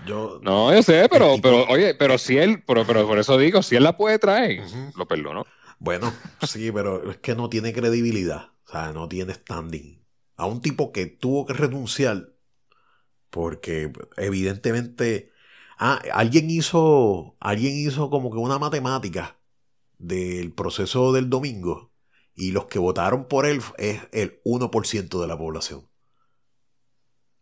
no, 0.42 0.72
yo 0.72 0.82
sé, 0.82 1.08
pero, 1.10 1.34
pero 1.42 1.64
oye, 1.64 1.94
pero 1.94 2.18
si 2.18 2.38
él, 2.38 2.62
pero, 2.64 2.86
por 2.86 3.18
eso 3.18 3.36
digo, 3.36 3.62
si 3.62 3.74
él 3.74 3.82
la 3.82 3.96
puede 3.96 4.20
traer, 4.20 4.62
lo 4.96 5.06
perdono. 5.06 5.44
Bueno, 5.80 6.12
sí, 6.46 6.70
pero 6.70 7.10
es 7.10 7.16
que 7.16 7.34
no 7.34 7.48
tiene 7.48 7.72
credibilidad, 7.72 8.52
o 8.66 8.70
sea, 8.70 8.92
no 8.92 9.08
tiene 9.08 9.34
standing. 9.34 10.00
A 10.36 10.46
un 10.46 10.60
tipo 10.60 10.92
que 10.92 11.06
tuvo 11.06 11.44
que 11.44 11.54
renunciar 11.54 12.31
porque 13.32 13.92
evidentemente, 14.18 15.32
ah, 15.78 16.00
alguien 16.12 16.50
hizo, 16.50 17.36
alguien 17.40 17.74
hizo 17.76 18.10
como 18.10 18.30
que 18.30 18.38
una 18.38 18.58
matemática 18.58 19.40
del 19.98 20.52
proceso 20.54 21.12
del 21.12 21.30
domingo 21.30 21.92
y 22.34 22.52
los 22.52 22.66
que 22.66 22.78
votaron 22.78 23.28
por 23.28 23.46
él 23.46 23.62
es 23.78 24.02
el 24.12 24.40
1% 24.44 25.20
de 25.22 25.28
la 25.28 25.38
población. 25.38 25.88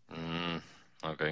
Mm, 0.08 0.56
ok. 1.02 1.22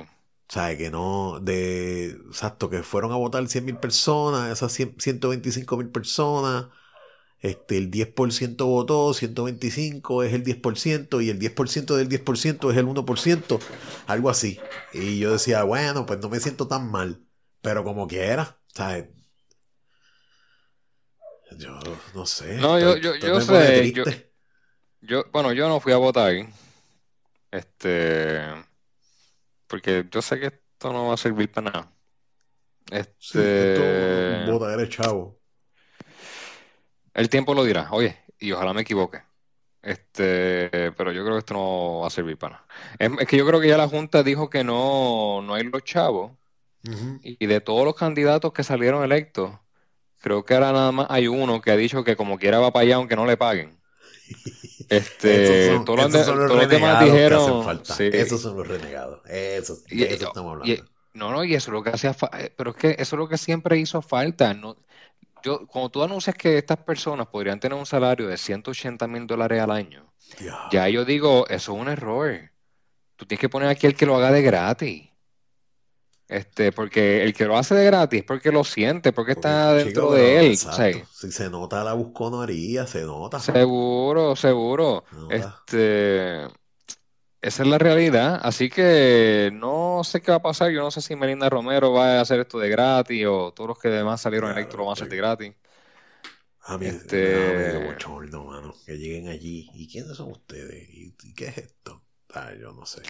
O 0.50 0.52
sea, 0.52 0.76
que 0.78 0.90
no, 0.90 1.40
de, 1.40 2.10
exacto, 2.28 2.70
que 2.70 2.82
fueron 2.82 3.12
a 3.12 3.16
votar 3.16 3.46
100.000 3.48 3.78
personas, 3.78 4.50
esas 4.50 4.72
125.000 4.72 5.90
personas, 5.92 6.68
este, 7.40 7.76
el 7.76 7.90
10% 7.90 8.56
votó, 8.66 9.14
125 9.14 10.22
es 10.22 10.32
el 10.32 10.44
10%, 10.44 11.22
y 11.24 11.30
el 11.30 11.38
10% 11.38 11.96
del 11.96 12.08
10% 12.08 12.70
es 12.70 12.76
el 12.76 12.86
1%, 12.86 13.60
algo 14.06 14.30
así. 14.30 14.60
Y 14.92 15.18
yo 15.18 15.32
decía, 15.32 15.62
bueno, 15.62 16.06
pues 16.06 16.18
no 16.20 16.28
me 16.28 16.40
siento 16.40 16.66
tan 16.68 16.90
mal, 16.90 17.20
pero 17.60 17.84
como 17.84 18.06
quiera, 18.06 18.58
¿sabes? 18.74 19.08
Yo 21.56 21.78
no 22.14 22.26
sé. 22.26 22.56
No, 22.58 22.78
yo, 22.78 22.96
yo, 22.96 23.14
yo 23.16 23.40
sé. 23.40 23.92
Yo, 23.92 24.04
yo, 25.00 25.24
bueno, 25.32 25.52
yo 25.52 25.68
no 25.68 25.80
fui 25.80 25.92
a 25.92 25.96
votar. 25.96 26.34
Este 27.50 28.42
porque 29.68 30.06
yo 30.10 30.20
sé 30.22 30.40
que 30.40 30.46
esto 30.46 30.92
no 30.92 31.08
va 31.08 31.14
a 31.14 31.18
servir 31.18 31.52
para 31.52 31.70
nada. 31.70 31.92
Este. 32.90 34.40
esto 34.44 34.86
chavo. 34.88 35.37
El 37.18 37.28
tiempo 37.28 37.52
lo 37.52 37.64
dirá, 37.64 37.88
oye, 37.90 38.16
y 38.38 38.52
ojalá 38.52 38.72
me 38.72 38.82
equivoque. 38.82 39.20
Este, 39.82 40.92
pero 40.92 41.10
yo 41.10 41.24
creo 41.24 41.34
que 41.34 41.40
esto 41.40 41.54
no 41.54 42.00
va 42.02 42.06
a 42.06 42.10
servir 42.10 42.38
para 42.38 42.64
nada. 43.00 43.16
Es, 43.20 43.26
que 43.26 43.36
yo 43.36 43.44
creo 43.44 43.60
que 43.60 43.66
ya 43.66 43.76
la 43.76 43.88
Junta 43.88 44.22
dijo 44.22 44.48
que 44.48 44.62
no, 44.62 45.42
no 45.42 45.54
hay 45.54 45.64
los 45.64 45.82
chavos. 45.82 46.30
Y 47.24 47.46
de 47.46 47.60
todos 47.60 47.84
los 47.84 47.96
candidatos 47.96 48.52
que 48.52 48.62
salieron 48.62 49.02
electos, 49.02 49.50
creo 50.20 50.44
que 50.44 50.54
ahora 50.54 50.70
nada 50.70 50.92
más 50.92 51.08
hay 51.10 51.26
uno 51.26 51.60
que 51.60 51.72
ha 51.72 51.76
dicho 51.76 52.04
que 52.04 52.14
como 52.14 52.38
quiera 52.38 52.60
va 52.60 52.72
para 52.72 52.84
allá 52.84 52.94
aunque 52.94 53.16
no 53.16 53.26
le 53.26 53.36
paguen. 53.36 53.78
Este, 54.90 55.78
todos, 55.84 56.10
los, 56.34 56.68
demás 56.70 57.04
dijeron. 57.04 57.82
Esos 57.98 58.40
son 58.40 58.56
los 58.56 58.66
renegados. 58.66 59.22
De 59.24 59.58
eso 59.58 59.82
estamos 59.84 60.52
hablando. 60.54 60.84
no, 61.12 61.30
no, 61.30 61.44
y 61.44 61.54
eso 61.54 61.70
es 61.70 61.72
lo 61.74 61.82
que 61.82 61.90
hacía 61.90 62.16
eh, 62.38 62.54
Pero 62.56 62.70
es 62.70 62.76
que 62.76 62.90
eso 62.92 63.16
es 63.16 63.18
lo 63.18 63.28
que 63.28 63.36
siempre 63.36 63.76
hizo 63.76 64.00
falta. 64.00 64.54
No, 64.54 64.78
yo, 65.42 65.66
cuando 65.66 65.90
tú 65.90 66.02
anuncias 66.02 66.36
que 66.36 66.58
estas 66.58 66.78
personas 66.78 67.26
podrían 67.26 67.60
tener 67.60 67.78
un 67.78 67.86
salario 67.86 68.26
de 68.28 68.36
180 68.36 69.06
mil 69.06 69.26
dólares 69.26 69.60
al 69.60 69.70
año, 69.70 70.12
ya 70.70 70.88
yo 70.88 71.04
digo, 71.04 71.46
eso 71.48 71.72
es 71.72 71.80
un 71.80 71.88
error. 71.88 72.50
Tú 73.16 73.26
tienes 73.26 73.40
que 73.40 73.48
poner 73.48 73.68
aquí 73.68 73.86
el 73.86 73.94
que 73.94 74.06
lo 74.06 74.16
haga 74.16 74.30
de 74.30 74.42
gratis. 74.42 75.08
Este, 76.28 76.72
porque 76.72 77.24
el 77.24 77.32
que 77.32 77.46
lo 77.46 77.56
hace 77.56 77.74
de 77.74 77.86
gratis, 77.86 78.22
porque 78.22 78.52
lo 78.52 78.62
siente, 78.62 79.12
porque, 79.12 79.32
está 79.32 79.72
dentro 79.72 80.12
de 80.12 80.46
él. 80.46 80.58
Si 80.58 81.32
se 81.32 81.48
nota 81.48 81.82
la 81.82 81.94
busconería, 81.94 82.86
se 82.86 83.02
nota. 83.02 83.40
Seguro, 83.40 84.36
seguro. 84.36 85.04
Este, 85.30 86.46
esa 87.40 87.62
es 87.62 87.68
la 87.68 87.78
realidad. 87.78 88.40
Así 88.42 88.68
que 88.68 89.50
no 89.52 90.02
sé 90.04 90.20
qué 90.20 90.30
va 90.30 90.38
a 90.38 90.42
pasar. 90.42 90.70
Yo 90.70 90.80
no 90.80 90.90
sé 90.90 91.00
si 91.00 91.14
Melinda 91.14 91.48
Romero 91.48 91.92
va 91.92 92.18
a 92.18 92.20
hacer 92.20 92.40
esto 92.40 92.58
de 92.58 92.68
gratis 92.68 93.26
o 93.26 93.52
todos 93.52 93.68
los 93.68 93.78
que 93.78 93.88
demás 93.88 94.20
salieron 94.20 94.50
electro 94.50 94.78
lo 94.78 94.84
van 94.86 94.90
a 94.90 94.94
hacer 94.94 95.08
de 95.08 95.16
gratis. 95.16 95.54
A 96.62 96.76
mí 96.76 96.86
este... 96.86 97.96
me 97.96 98.38
mano. 98.44 98.74
Que 98.84 98.98
lleguen 98.98 99.28
allí. 99.28 99.70
¿Y 99.72 99.88
quiénes 99.88 100.16
son 100.16 100.32
ustedes? 100.32 100.88
¿Y, 100.90 101.34
qué 101.34 101.46
es 101.46 101.58
esto? 101.58 102.02
yo 102.60 102.72
no 102.72 102.84
sé. 102.84 103.02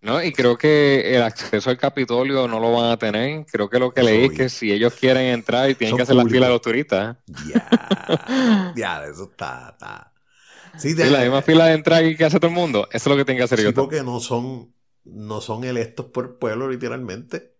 No, 0.00 0.22
y 0.22 0.32
creo 0.32 0.56
que 0.56 1.14
el 1.14 1.22
acceso 1.22 1.70
al 1.70 1.76
Capitolio 1.76 2.46
no 2.46 2.60
lo 2.60 2.72
van 2.72 2.90
a 2.90 2.96
tener. 2.96 3.44
Creo 3.46 3.68
que 3.68 3.78
lo 3.78 3.92
que 3.92 4.02
leí 4.02 4.26
es 4.26 4.32
que 4.32 4.48
si 4.48 4.72
ellos 4.72 4.94
quieren 4.94 5.24
entrar 5.24 5.68
y 5.68 5.74
tienen 5.74 5.96
que 5.96 6.04
hacer 6.04 6.16
la 6.16 6.24
fila 6.24 6.46
de 6.46 6.52
los 6.52 6.62
turistas. 6.62 7.16
Ya, 7.48 8.72
ya, 8.76 9.04
eso 9.04 9.24
está. 9.24 9.70
está. 9.72 10.07
Sí, 10.78 10.94
la 10.94 11.20
misma 11.20 11.42
fila 11.42 11.66
de 11.66 11.74
entrada 11.74 12.02
que 12.16 12.24
hace 12.24 12.38
todo 12.38 12.50
el 12.50 12.56
mundo. 12.56 12.88
Eso 12.92 12.96
es 12.96 13.06
lo 13.06 13.16
que 13.16 13.24
tienen 13.24 13.40
que 13.40 13.44
hacer 13.44 13.60
sí, 13.60 13.72
Porque 13.72 14.02
no 14.02 14.20
son, 14.20 14.74
no 15.04 15.40
son 15.40 15.64
electos 15.64 16.06
por 16.06 16.24
el 16.24 16.30
pueblo, 16.32 16.68
literalmente. 16.68 17.56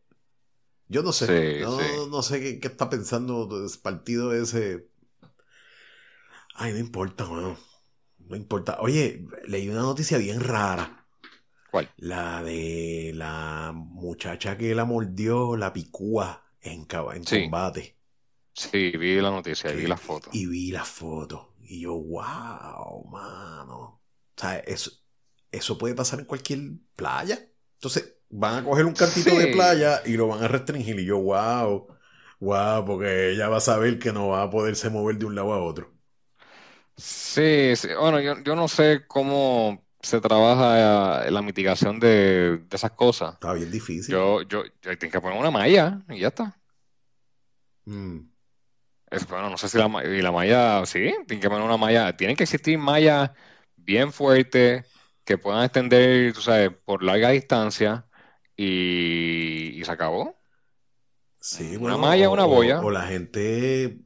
Yo 0.89 1.03
no 1.03 1.13
sé. 1.13 1.61
no, 1.61 2.23
sé 2.23 2.61
qué, 2.61 2.67
está 2.67 2.89
pensando 2.89 3.49
el 3.53 3.71
partido 3.81 4.33
ese. 4.33 4.89
Ay, 6.55 6.73
no 6.73 6.79
importa, 6.79 7.25
no. 7.25 7.59
No 8.19 8.37
importa. 8.37 8.79
Oye, 8.81 9.27
leí 9.47 9.69
una 9.69 9.81
noticia 9.81 10.19
bien 10.19 10.41
rara. 10.41 11.07
¿Cuál? 11.71 11.91
La 11.97 12.43
de 12.43 13.13
la 13.15 13.73
muchacha 13.75 14.57
que 14.57 14.75
la 14.75 14.85
mordió, 14.85 15.57
la 15.57 15.73
picúa 15.73 16.47
en, 16.63 16.87
en 17.15 17.25
combate. 17.25 17.97
Sí, 18.55 18.93
vi 18.97 19.21
la 19.21 19.31
noticia, 19.31 19.71
vi 19.73 19.87
la 19.87 19.97
foto. 19.97 20.31
Y 20.33 20.47
vi 20.47 20.71
la 20.71 20.85
foto. 20.85 21.48
Y 21.71 21.83
yo, 21.83 21.95
wow, 21.95 23.05
mano. 23.11 23.77
O 23.77 24.03
sea, 24.35 24.59
eso, 24.61 24.91
eso 25.53 25.77
puede 25.77 25.95
pasar 25.95 26.21
en 26.21 26.25
cualquier 26.25 26.61
playa. 26.97 27.39
Entonces, 27.75 28.17
van 28.31 28.57
a 28.57 28.65
coger 28.65 28.87
un 28.87 28.95
cantito 28.95 29.37
de 29.37 29.49
playa 29.49 30.01
y 30.07 30.17
lo 30.17 30.29
van 30.29 30.43
a 30.43 30.49
restringir. 30.49 30.99
Y 30.99 31.05
yo, 31.05 31.19
wow, 31.19 31.89
wow, 32.41 32.85
porque 32.87 33.33
ella 33.33 33.49
va 33.49 33.59
a 33.59 33.61
saber 33.61 33.99
que 33.99 34.13
no 34.13 34.29
va 34.29 34.45
a 34.45 34.51
poderse 34.51 34.89
mover 34.89 35.19
de 35.19 35.27
un 35.27 35.35
lado 35.35 35.53
a 35.53 35.63
otro. 35.63 35.93
Sí, 36.97 37.77
sí. 37.77 37.89
bueno, 38.01 38.19
yo, 38.21 38.43
yo 38.43 38.57
no 38.57 38.67
sé 38.67 39.05
cómo 39.07 39.85
se 40.01 40.23
trabaja 40.23 41.27
eh, 41.27 41.31
la 41.31 41.43
mitigación 41.43 42.01
de, 42.01 42.65
esas 42.71 42.93
cosas. 42.93 43.35
Está 43.35 43.53
bien 43.53 43.71
difícil. 43.71 44.11
Yo, 44.11 44.41
yo, 44.43 44.65
yo 44.81 44.99
tengo 44.99 45.13
que 45.13 45.21
poner 45.21 45.39
una 45.39 45.51
malla 45.51 46.03
y 46.09 46.21
ya 46.21 46.29
está. 46.29 46.59
Mm. 47.85 48.38
Bueno, 49.29 49.51
no 49.51 49.57
sé 49.59 49.69
si 49.69 49.79
la, 49.79 49.89
y 50.05 50.23
la 50.23 50.33
malla, 50.33 50.85
sí, 50.87 51.13
tienen 51.27 51.41
que 51.41 51.49
poner 51.49 51.65
una 51.65 51.77
malla. 51.77 52.17
Tienen 52.17 52.37
que 52.37 52.45
existir 52.45 52.79
mallas 52.79 53.31
bien 53.77 54.13
fuertes 54.13 54.87
que 55.25 55.39
puedan 55.39 55.65
extender, 55.65 56.33
tú 56.33 56.41
sabes, 56.41 56.71
por 56.85 57.03
larga 57.03 57.31
distancia 57.31 58.07
y, 58.57 59.81
se 59.85 59.91
acabó. 59.91 60.37
Sí, 61.41 61.77
una 61.77 61.97
malla, 61.97 62.29
una 62.29 62.45
boya. 62.45 62.81
O, 62.81 62.91
la 62.91 63.07
gente 63.07 63.99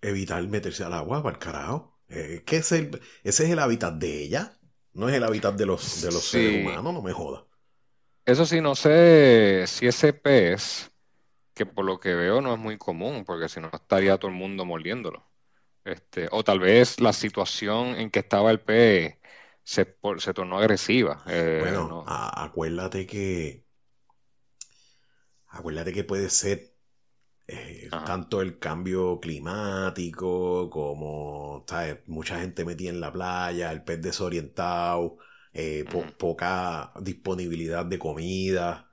evitar 0.00 0.42
meterse 0.48 0.84
al 0.84 0.94
agua 0.94 1.22
para 1.22 1.34
el 1.34 1.38
carajo. 1.38 2.00
Eh, 2.08 2.42
que 2.46 2.58
es 2.58 2.70
el, 2.70 3.00
ese 3.24 3.44
es 3.44 3.50
el 3.50 3.58
hábitat 3.58 3.94
de 3.94 4.22
ella, 4.22 4.56
no 4.92 5.08
es 5.08 5.14
el 5.16 5.24
hábitat 5.24 5.56
de 5.56 5.66
los, 5.66 6.00
de 6.02 6.12
los 6.12 6.24
seres 6.24 6.64
humanos, 6.64 6.94
no 6.94 7.02
me 7.02 7.12
joda. 7.12 7.44
Eso 8.24 8.46
sí, 8.46 8.60
no 8.60 8.74
sé 8.74 9.64
si 9.66 9.86
ese 9.86 10.12
pez, 10.12 10.90
que 11.56 11.64
por 11.64 11.86
lo 11.86 11.98
que 11.98 12.14
veo 12.14 12.42
no 12.42 12.52
es 12.52 12.58
muy 12.60 12.76
común, 12.76 13.24
porque 13.24 13.48
si 13.48 13.60
no 13.60 13.70
estaría 13.72 14.18
todo 14.18 14.30
el 14.30 14.36
mundo 14.36 14.66
mordiéndolo. 14.66 15.24
Este, 15.84 16.28
o 16.30 16.44
tal 16.44 16.60
vez 16.60 17.00
la 17.00 17.14
situación 17.14 17.94
en 17.96 18.10
que 18.10 18.18
estaba 18.18 18.50
el 18.50 18.60
pez 18.60 19.16
se, 19.64 19.96
se 20.18 20.34
tornó 20.34 20.58
agresiva. 20.58 21.22
Eh, 21.26 21.60
bueno, 21.62 22.04
acuérdate 22.06 23.06
que. 23.06 23.64
Acuérdate 25.46 25.94
que 25.94 26.04
puede 26.04 26.28
ser 26.28 26.74
eh, 27.46 27.88
tanto 27.90 28.42
el 28.42 28.58
cambio 28.58 29.18
climático 29.18 30.68
como 30.68 31.64
mucha 32.06 32.40
gente 32.40 32.66
metida 32.66 32.90
en 32.90 33.00
la 33.00 33.12
playa, 33.12 33.72
el 33.72 33.82
pez 33.82 34.02
desorientado, 34.02 35.16
eh, 35.54 35.86
poca 36.18 36.92
disponibilidad 37.00 37.86
de 37.86 37.98
comida. 37.98 38.85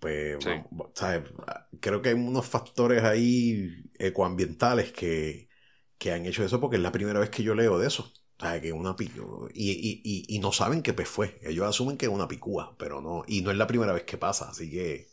Pues, 0.00 0.38
creo 1.80 2.02
que 2.02 2.10
hay 2.10 2.14
unos 2.14 2.46
factores 2.46 3.02
ahí 3.02 3.82
ecoambientales 3.98 4.92
que, 4.92 5.48
que 5.98 6.12
han 6.12 6.24
hecho 6.24 6.44
eso 6.44 6.60
porque 6.60 6.76
es 6.76 6.82
la 6.82 6.92
primera 6.92 7.18
vez 7.18 7.30
que 7.30 7.42
yo 7.42 7.54
leo 7.54 7.78
de 7.78 7.88
eso. 7.88 8.12
que 8.62 8.72
una 8.72 8.94
y, 8.98 9.10
y, 9.54 10.24
y, 10.28 10.38
no 10.38 10.52
saben 10.52 10.82
qué 10.82 10.92
pez 10.92 11.08
fue. 11.08 11.38
Ellos 11.42 11.66
asumen 11.66 11.96
que 11.96 12.06
es 12.06 12.12
una 12.12 12.28
picúa, 12.28 12.76
pero 12.78 13.00
no. 13.00 13.24
Y 13.26 13.42
no 13.42 13.50
es 13.50 13.56
la 13.56 13.66
primera 13.66 13.92
vez 13.92 14.04
que 14.04 14.16
pasa, 14.16 14.50
así 14.50 14.70
que. 14.70 15.08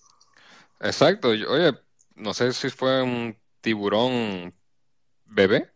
Exacto. 0.80 1.30
Oye, 1.30 1.74
no 2.16 2.34
sé 2.36 2.54
si 2.54 2.70
fue 2.70 3.02
un 3.02 3.36
tiburón 3.62 4.54
bebé. 5.26 5.72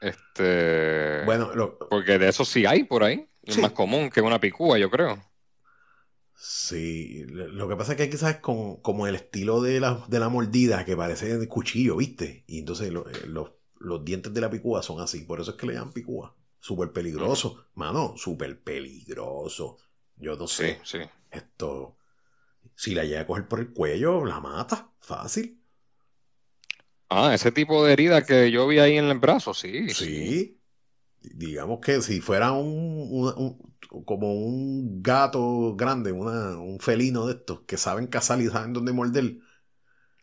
Este. 0.00 1.22
Bueno, 1.26 1.50
porque 1.90 2.18
de 2.18 2.28
eso 2.28 2.46
sí 2.46 2.64
hay 2.64 2.84
por 2.84 3.04
ahí. 3.04 3.28
Es 3.42 3.58
más 3.58 3.72
común 3.72 4.10
que 4.10 4.22
una 4.22 4.40
picúa, 4.40 4.78
yo 4.78 4.90
creo. 4.90 5.22
Sí, 6.38 7.24
lo 7.26 7.66
que 7.66 7.76
pasa 7.76 7.92
es 7.92 7.98
que 7.98 8.10
quizás 8.10 8.36
con 8.36 8.76
como 8.76 9.06
el 9.06 9.14
estilo 9.14 9.62
de 9.62 9.80
la, 9.80 10.04
de 10.06 10.20
la 10.20 10.28
mordida 10.28 10.84
que 10.84 10.96
parece 10.96 11.38
de 11.38 11.48
cuchillo, 11.48 11.96
¿viste? 11.96 12.44
Y 12.46 12.58
entonces 12.58 12.88
eh, 12.88 13.26
los 13.26 13.50
los 13.78 14.04
dientes 14.04 14.32
de 14.32 14.40
la 14.40 14.50
picúa 14.50 14.82
son 14.82 15.00
así. 15.00 15.20
Por 15.20 15.40
eso 15.40 15.52
es 15.52 15.56
que 15.56 15.66
le 15.66 15.74
llaman 15.74 15.92
picúa. 15.92 16.34
Súper 16.58 16.92
peligroso. 16.92 17.66
Mano, 17.74 18.14
súper 18.16 18.60
peligroso. 18.60 19.78
Yo 20.16 20.36
no 20.36 20.46
sé. 20.46 20.80
Sí, 20.84 20.98
Esto. 21.30 21.96
Si 22.74 22.94
la 22.94 23.04
llega 23.04 23.22
a 23.22 23.26
coger 23.26 23.48
por 23.48 23.60
el 23.60 23.72
cuello, 23.72 24.24
la 24.24 24.40
mata. 24.40 24.90
Fácil. 25.00 25.62
Ah, 27.08 27.32
ese 27.34 27.52
tipo 27.52 27.84
de 27.84 27.92
herida 27.92 28.24
que 28.24 28.50
yo 28.50 28.66
vi 28.66 28.80
ahí 28.80 28.96
en 28.96 29.04
el 29.06 29.18
brazo, 29.18 29.54
sí. 29.54 29.88
Sí. 29.90 30.55
Digamos 31.22 31.80
que 31.80 32.00
si 32.02 32.20
fuera 32.20 32.52
un, 32.52 33.58
como 34.04 34.34
un 34.34 35.02
gato 35.02 35.74
grande, 35.76 36.12
un 36.12 36.78
felino 36.80 37.26
de 37.26 37.34
estos 37.34 37.60
que 37.62 37.76
saben 37.76 38.06
cazar 38.06 38.40
y 38.40 38.48
saben 38.48 38.72
dónde 38.72 38.92
morder. 38.92 39.38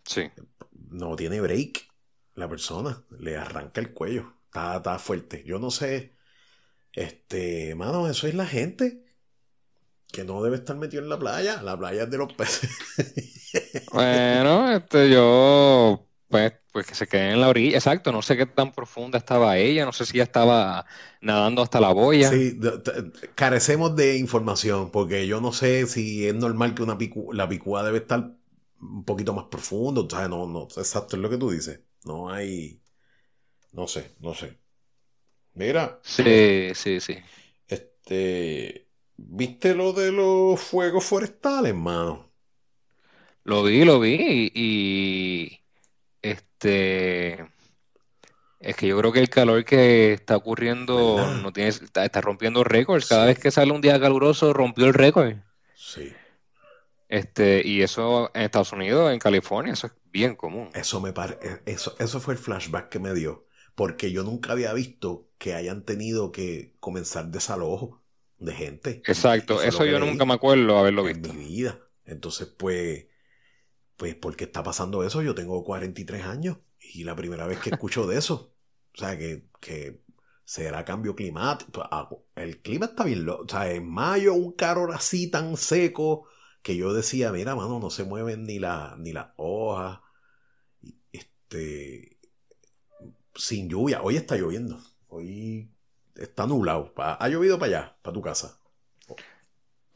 Sí. 0.06 0.30
No 0.90 1.16
tiene 1.16 1.42
break 1.42 1.88
la 2.36 2.50
persona, 2.50 3.04
le 3.20 3.38
arranca 3.38 3.82
el 3.82 3.94
cuello. 3.94 4.34
Está, 4.46 4.78
está 4.78 5.00
fuerte. 5.00 5.44
Yo 5.46 5.60
no 5.60 5.72
sé. 5.72 6.16
Este, 6.94 7.74
mano, 7.76 8.08
eso 8.08 8.28
es 8.28 8.36
la 8.36 8.46
gente 8.46 9.04
que 10.12 10.24
no 10.24 10.44
debe 10.44 10.58
estar 10.58 10.76
metido 10.76 11.02
en 11.02 11.10
la 11.10 11.18
playa. 11.18 11.62
La 11.64 11.78
playa 11.78 12.04
es 12.04 12.10
de 12.12 12.18
los 12.18 12.32
peces. 12.34 12.70
bueno, 13.92 14.72
este, 14.72 15.10
yo, 15.10 16.08
pues, 16.30 16.54
pues 16.74 16.88
que 16.88 16.96
se 16.96 17.08
quede 17.08 17.32
en 17.34 17.40
la 17.40 17.50
orilla. 17.50 17.78
Exacto, 17.78 18.12
no 18.12 18.24
sé 18.24 18.36
qué 18.36 18.48
tan 18.48 18.72
profunda 18.72 19.20
estaba 19.20 19.58
ella. 19.60 19.86
No 19.86 19.94
sé 19.94 20.08
si 20.08 20.18
ya 20.18 20.24
estaba 20.24 20.88
nadando 21.22 21.62
hasta 21.62 21.80
la 21.80 21.94
boya. 21.94 22.30
Sí, 22.30 22.60
carecemos 23.36 23.96
de 23.96 24.18
información 24.18 24.90
porque 24.90 25.28
yo 25.28 25.40
no 25.40 25.54
sé 25.54 25.86
si 25.86 26.28
es 26.28 26.34
normal 26.34 26.74
que 26.74 26.82
una 26.82 26.98
la 27.34 27.48
picúa 27.48 27.84
debe 27.84 28.00
estar 28.00 28.36
un 28.82 29.06
poquito 29.06 29.34
más 29.34 29.46
profundo. 29.46 30.08
O 30.08 30.10
sea, 30.10 30.28
no, 30.28 30.48
no, 30.48 30.64
exacto, 30.64 31.16
es 31.16 31.22
lo 31.22 31.30
que 31.30 31.38
tú 31.38 31.52
dices. 31.52 31.80
No 32.06 32.32
hay. 32.32 32.82
No 33.72 33.88
sé, 33.88 34.16
no 34.20 34.34
sé. 34.34 34.58
Mira. 35.54 36.00
Sí, 36.02 36.72
sí, 36.74 37.00
sí. 37.00 37.18
Este. 37.68 38.90
¿Viste 39.16 39.76
lo 39.76 39.94
de 39.94 40.12
los 40.12 40.60
fuegos 40.60 41.06
forestales, 41.06 41.76
mano? 41.76 42.32
Lo 43.44 43.64
vi, 43.64 43.86
lo 43.86 44.00
vi. 44.00 44.52
Y. 44.56 45.63
Este. 46.24 47.46
Es 48.60 48.76
que 48.78 48.88
yo 48.88 48.98
creo 48.98 49.12
que 49.12 49.20
el 49.20 49.30
calor 49.30 49.64
que 49.66 50.14
está 50.14 50.38
ocurriendo 50.38 51.36
no 51.42 51.52
tiene, 51.52 51.70
está, 51.70 52.06
está 52.06 52.22
rompiendo 52.22 52.64
récords. 52.64 53.10
Cada 53.10 53.26
vez 53.26 53.38
que 53.38 53.52
sale 53.52 53.74
un 53.74 53.82
día 53.82 54.00
caluroso, 54.00 54.54
rompió 54.54 54.86
el 54.86 54.94
récord. 54.94 55.36
Sí. 55.76 56.14
Este, 57.10 57.62
y 57.64 57.82
eso 57.82 58.32
en 58.34 58.44
Estados 58.44 58.72
Unidos, 58.72 59.12
en 59.12 59.20
California, 59.20 59.74
eso 59.74 59.88
es 59.88 59.94
bien 60.12 60.36
común. 60.36 60.70
Eso 60.74 61.02
me 61.02 61.12
pare... 61.12 61.38
E, 61.42 61.72
eso, 61.72 61.94
eso 62.00 62.22
fue 62.22 62.36
el 62.36 62.40
flashback 62.40 62.88
que 62.88 63.00
me 63.00 63.14
dio. 63.14 63.46
Porque 63.76 64.12
yo 64.12 64.24
nunca 64.24 64.54
había 64.54 64.72
visto 64.72 65.30
que 65.38 65.56
hayan 65.56 65.84
tenido 65.84 66.32
que 66.32 66.74
comenzar 66.80 67.28
desalojo 67.28 68.02
de 68.40 68.54
gente. 68.54 69.02
Exacto, 69.06 69.62
eso, 69.62 69.86
yo 69.86 70.00
nunca 70.00 70.26
me 70.26 70.36
acuerdo 70.36 70.78
haberlo 70.78 71.04
visto. 71.04 71.30
En 71.30 71.38
mi 71.38 71.50
vida. 71.50 71.80
Entonces, 72.06 72.48
pues, 72.48 73.06
pues, 74.04 74.16
¿por 74.16 74.36
qué 74.36 74.44
está 74.44 74.62
pasando 74.64 75.02
eso? 75.06 75.22
Yo 75.22 75.34
tengo 75.34 75.64
43 75.64 76.26
años 76.26 76.58
y 76.78 77.06
la 77.06 77.16
primera 77.16 77.48
vez 77.48 77.60
que 77.60 77.70
escucho 77.70 78.06
de 78.06 78.18
eso. 78.18 78.54
O 78.94 78.98
sea, 78.98 79.18
que, 79.18 79.48
que 79.62 80.04
será 80.44 80.84
cambio 80.84 81.16
climático. 81.16 81.82
Ah, 81.90 82.10
el 82.36 82.62
clima 82.62 82.88
está 82.88 83.06
bien 83.06 83.24
loco. 83.24 83.46
O 83.46 83.48
sea, 83.48 83.72
en 83.72 83.90
mayo 83.90 84.34
un 84.34 84.52
calor 84.52 84.94
así 84.94 85.32
tan 85.32 85.56
seco 85.56 86.28
que 86.62 86.76
yo 86.76 86.94
decía, 86.94 87.32
mira, 87.32 87.56
mano, 87.56 87.80
no 87.80 87.90
se 87.90 88.04
mueven 88.04 88.44
ni, 88.44 88.60
la, 88.60 88.98
ni 89.00 89.14
las 89.14 89.28
hojas. 89.38 90.02
Este, 91.14 92.20
sin 93.34 93.70
lluvia. 93.70 94.02
Hoy 94.02 94.18
está 94.18 94.36
lloviendo. 94.36 94.82
Hoy 95.08 95.72
está 96.14 96.46
nublado. 96.46 96.94
Ha 96.98 97.30
llovido 97.30 97.58
para 97.58 97.78
allá, 97.78 97.98
para 98.02 98.14
tu 98.14 98.22
casa. 98.22 98.60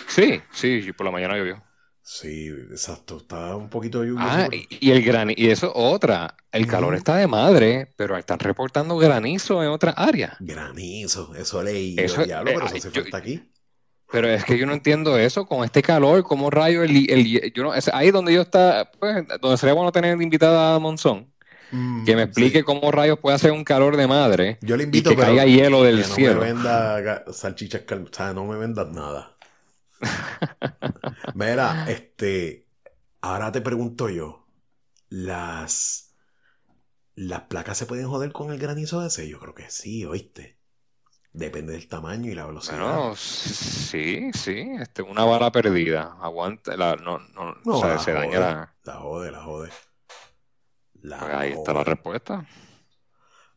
Sí, 0.08 0.42
sí, 0.54 0.94
por 0.94 1.06
la 1.06 1.12
mañana 1.12 1.36
llovió. 1.36 1.67
Sí, 2.10 2.48
exacto. 2.48 3.18
Está 3.18 3.54
un 3.58 3.70
poquito 3.70 4.02
lluvioso. 4.02 4.26
Ah, 4.26 4.48
y, 4.50 4.92
el 4.92 5.04
gran 5.04 5.30
y 5.30 5.50
eso 5.50 5.74
otra. 5.76 6.38
El 6.54 6.66
calor 6.66 6.96
está 6.96 7.18
de 7.18 7.28
madre, 7.28 7.94
pero 7.98 8.16
están 8.16 8.40
reportando 8.40 8.98
granizo 8.98 9.62
en 9.62 9.68
otra 9.68 9.92
área. 9.92 10.38
Granizo, 10.40 11.36
eso 11.36 11.62
leí. 11.62 11.98
Eso, 12.00 12.24
diablo, 12.24 12.52
pero 12.54 12.66
eh, 12.68 12.78
eso 12.78 12.90
se 12.90 13.02
falta 13.02 13.18
aquí. 13.18 13.52
Pero 14.10 14.30
es 14.30 14.46
que 14.46 14.58
yo 14.58 14.66
no 14.66 14.72
entiendo 14.72 15.18
eso, 15.18 15.46
con 15.48 15.66
este 15.66 15.82
calor, 15.82 16.24
¿cómo 16.24 16.50
rayo 16.50 16.82
el, 16.82 17.12
el 17.12 17.52
yo 17.52 17.64
no, 17.64 17.74
es 17.74 17.90
ahí 17.90 18.10
donde 18.12 18.34
yo 18.34 18.42
está, 18.42 18.90
pues, 18.98 19.26
donde 19.42 19.58
sería 19.58 19.74
bueno 19.74 19.92
tener 19.92 20.20
invitada 20.22 20.76
a 20.76 20.80
Monzón, 20.80 21.34
mm, 21.72 22.06
que 22.06 22.16
me 22.16 22.24
explique 22.24 22.64
cómo 22.64 22.90
rayos 22.90 23.20
puede 23.20 23.36
hacer 23.36 23.52
un 23.52 23.66
calor 23.66 23.98
de 23.98 24.08
madre. 24.08 24.58
Yo 24.62 24.78
le 24.78 24.86
invito 24.86 25.12
y 25.12 25.16
que 25.18 25.22
caiga 25.22 25.44
hielo 25.44 25.84
del 25.84 26.04
que 26.04 26.08
no 26.08 26.16
cielo. 26.16 26.40
me 26.40 26.54
venda 26.54 27.26
salchichas, 27.34 27.82
o 27.92 28.14
sea, 28.14 28.32
no 28.32 28.46
me 28.46 28.58
vendas 28.58 28.88
nada. 28.94 29.37
Mira, 31.34 31.86
este, 31.90 32.68
ahora 33.22 33.52
te 33.52 33.62
pregunto 33.62 34.10
yo, 34.10 34.48
las, 35.10 36.16
las 37.16 37.42
placas 37.42 37.78
se 37.78 37.86
pueden 37.86 38.08
joder 38.08 38.32
con 38.32 38.52
el 38.52 38.60
granizo 38.60 39.06
ese, 39.06 39.28
yo 39.28 39.40
creo 39.40 39.54
que 39.56 39.70
sí, 39.70 40.06
oíste. 40.06 40.58
Depende 41.34 41.74
del 41.74 41.88
tamaño 41.88 42.32
y 42.32 42.36
la 42.36 42.48
velocidad. 42.48 42.80
Bueno, 42.80 43.16
sí, 43.16 44.32
sí. 44.34 44.72
Este, 44.82 45.04
una 45.04 45.24
bala 45.24 45.52
perdida. 45.52 46.18
Aguanta. 46.20 46.76
La, 46.76 46.96
no, 46.96 47.20
no, 47.20 47.54
o 47.64 47.80
sea, 47.80 48.00
se 48.00 48.12
daña 48.12 48.40
la. 48.40 48.76
La 48.84 48.94
jode, 48.96 49.32
la 49.32 49.44
jode. 49.44 49.70
La 51.02 51.20
pues 51.20 51.34
ahí 51.36 51.52
está 51.52 51.74
la 51.74 51.84
respuesta. 51.84 52.48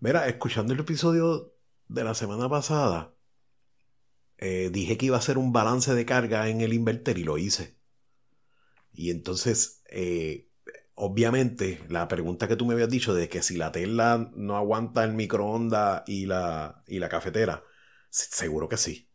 Mira, 0.01 0.27
escuchando 0.29 0.75
el 0.75 0.81
episodio 0.81 1.55
de 1.89 2.05
la 2.05 2.15
semana 2.15 2.51
pasada, 2.51 3.15
eh, 4.41 4.71
dije 4.73 4.97
que 4.99 5.07
iba 5.07 5.17
a 5.17 5.21
hacer 5.21 5.39
un 5.39 5.53
balance 5.53 5.95
de 5.95 6.05
carga 6.05 6.49
en 6.49 6.61
el 6.61 6.73
inverter 6.73 7.19
y 7.19 7.25
lo 7.25 7.39
hice. 7.39 7.77
Y 8.93 9.11
entonces, 9.11 9.83
eh, 9.91 10.49
obviamente, 10.95 11.81
la 11.89 12.09
pregunta 12.09 12.49
que 12.49 12.57
tú 12.57 12.67
me 12.67 12.75
habías 12.75 12.91
dicho 12.91 13.15
de 13.15 13.29
que 13.29 13.43
si 13.43 13.57
la 13.57 13.71
tela 13.71 14.31
no 14.35 14.57
aguanta 14.57 15.05
el 15.05 15.15
microondas 15.15 16.03
y 16.07 16.27
la, 16.27 16.83
y 16.89 16.99
la 16.99 17.09
cafetera, 17.09 17.65
Seguro 18.11 18.69
que 18.69 18.77
sí. 18.77 19.09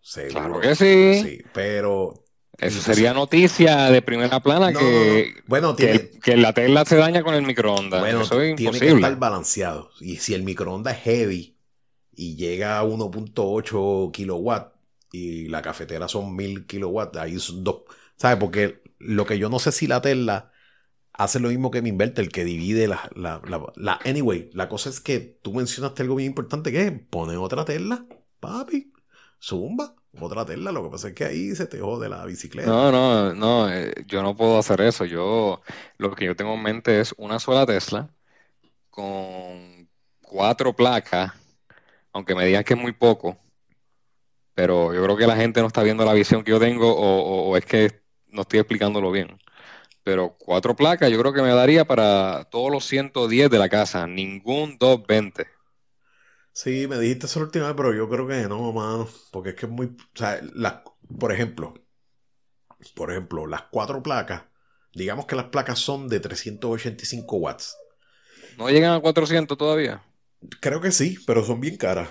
Seguro 0.00 0.32
claro 0.32 0.60
que 0.60 0.74
sí. 0.76 1.20
Sí, 1.22 1.44
pero 1.52 2.24
eso 2.56 2.80
sería 2.80 3.12
noticia 3.12 3.90
de 3.90 4.00
primera 4.00 4.40
plana 4.40 4.72
que, 4.72 5.34
bueno, 5.46 5.76
que, 5.76 6.36
la 6.36 6.52
tela 6.52 6.84
se 6.84 6.96
daña 6.96 7.22
con 7.22 7.34
el 7.34 7.42
microondas. 7.42 8.00
Bueno, 8.00 8.22
Eso 8.22 8.40
es 8.40 8.56
tiene 8.56 8.78
que 8.78 8.88
estar 8.88 9.16
balanceado. 9.16 9.90
Y 10.00 10.16
si 10.16 10.34
el 10.34 10.44
microondas 10.44 10.96
es 10.96 11.02
heavy 11.02 11.57
y 12.18 12.34
llega 12.34 12.80
a 12.80 12.84
1.8 12.84 14.10
kilowatts 14.10 14.74
y 15.12 15.46
la 15.48 15.62
cafetera 15.62 16.08
son 16.08 16.34
1000 16.34 16.66
kilowatts, 16.66 17.16
ahí 17.16 17.38
son 17.38 17.62
dos. 17.62 17.82
¿Sabes? 18.16 18.38
Porque 18.38 18.82
lo 18.98 19.24
que 19.24 19.38
yo 19.38 19.48
no 19.48 19.60
sé 19.60 19.70
si 19.70 19.86
la 19.86 20.02
tela 20.02 20.50
hace 21.12 21.38
lo 21.38 21.48
mismo 21.48 21.70
que 21.70 21.80
mi 21.80 21.90
inverter, 21.90 22.28
que 22.28 22.44
divide 22.44 22.88
la, 22.88 23.08
la, 23.14 23.40
la, 23.76 24.00
Anyway, 24.04 24.50
la 24.52 24.68
cosa 24.68 24.90
es 24.90 25.00
que 25.00 25.20
tú 25.20 25.54
mencionaste 25.54 26.02
algo 26.02 26.16
bien 26.16 26.30
importante 26.30 26.72
que 26.72 26.86
es 26.86 26.92
poner 27.08 27.36
otra 27.36 27.64
tela, 27.64 28.04
papi, 28.40 28.92
zumba, 29.40 29.94
otra 30.20 30.44
tela. 30.44 30.72
Lo 30.72 30.82
que 30.82 30.90
pasa 30.90 31.08
es 31.08 31.14
que 31.14 31.24
ahí 31.24 31.54
se 31.54 31.66
te 31.66 31.78
jode 31.78 32.08
la 32.08 32.24
bicicleta. 32.24 32.68
No, 32.68 32.90
no, 32.90 33.32
no, 33.32 33.70
eh, 33.72 33.94
yo 34.08 34.24
no 34.24 34.34
puedo 34.34 34.58
hacer 34.58 34.80
eso. 34.80 35.04
Yo, 35.04 35.60
lo 35.98 36.16
que 36.16 36.24
yo 36.24 36.34
tengo 36.34 36.54
en 36.54 36.62
mente 36.64 36.98
es 36.98 37.14
una 37.16 37.38
sola 37.38 37.64
Tesla 37.64 38.10
con 38.90 39.88
cuatro 40.20 40.74
placas, 40.74 41.32
aunque 42.12 42.34
me 42.34 42.46
digan 42.46 42.64
que 42.64 42.74
es 42.74 42.80
muy 42.80 42.92
poco, 42.92 43.36
pero 44.54 44.92
yo 44.94 45.02
creo 45.02 45.16
que 45.16 45.26
la 45.26 45.36
gente 45.36 45.60
no 45.60 45.68
está 45.68 45.82
viendo 45.82 46.04
la 46.04 46.14
visión 46.14 46.42
que 46.42 46.50
yo 46.50 46.60
tengo 46.60 46.92
o 46.94 47.56
es 47.56 47.64
que 47.64 48.02
no 48.26 48.42
estoy 48.42 48.60
explicándolo 48.60 49.10
bien 49.10 49.38
pero 50.08 50.36
cuatro 50.38 50.74
placas 50.74 51.10
yo 51.10 51.20
creo 51.20 51.34
que 51.34 51.42
me 51.42 51.52
daría 51.52 51.84
para 51.84 52.44
todos 52.44 52.72
los 52.72 52.86
110 52.86 53.50
de 53.50 53.58
la 53.58 53.68
casa, 53.68 54.06
ningún 54.06 54.78
220. 54.78 55.46
Sí, 56.50 56.86
me 56.88 56.98
dijiste 56.98 57.26
eso 57.26 57.40
la 57.40 57.44
última 57.44 57.66
vez, 57.66 57.74
pero 57.76 57.92
yo 57.92 58.08
creo 58.08 58.26
que 58.26 58.48
no, 58.48 58.72
mano, 58.72 59.06
porque 59.30 59.50
es 59.50 59.54
que 59.54 59.66
es 59.66 59.72
muy, 59.72 59.88
o 59.88 60.18
sea, 60.18 60.40
por 61.18 61.30
ejemplo, 61.30 61.74
por 62.94 63.10
ejemplo, 63.10 63.46
las 63.46 63.64
cuatro 63.70 64.02
placas, 64.02 64.44
digamos 64.94 65.26
que 65.26 65.36
las 65.36 65.50
placas 65.50 65.78
son 65.78 66.08
de 66.08 66.20
385 66.20 67.36
watts. 67.36 67.76
¿No 68.56 68.70
llegan 68.70 68.94
a 68.94 69.00
400 69.00 69.58
todavía? 69.58 70.02
Creo 70.60 70.80
que 70.80 70.92
sí, 70.92 71.18
pero 71.26 71.44
son 71.44 71.60
bien 71.60 71.76
caras. 71.76 72.08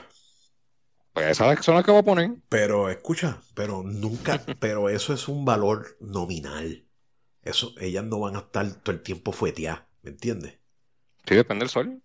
Pues 1.14 1.32
esas 1.32 1.66
son 1.66 1.76
las 1.76 1.84
que 1.84 1.92
voy 1.92 2.02
a 2.02 2.04
poner. 2.04 2.32
Pero 2.50 2.90
escucha, 2.90 3.42
pero 3.54 3.84
nunca, 3.84 4.44
pero 4.60 4.90
eso 4.90 5.14
es 5.14 5.28
un 5.28 5.46
valor 5.46 5.98
nominal. 6.00 6.86
Eso, 7.42 7.74
ellas 7.80 8.04
no 8.04 8.20
van 8.20 8.36
a 8.36 8.40
estar 8.40 8.70
todo 8.82 8.96
el 8.96 9.02
tiempo 9.02 9.32
fueteadas, 9.32 9.84
¿me 10.04 10.12
entiendes? 10.12 10.60
Sí, 11.26 11.36
depende 11.36 11.64
del 11.64 11.70
sol. 11.70 12.04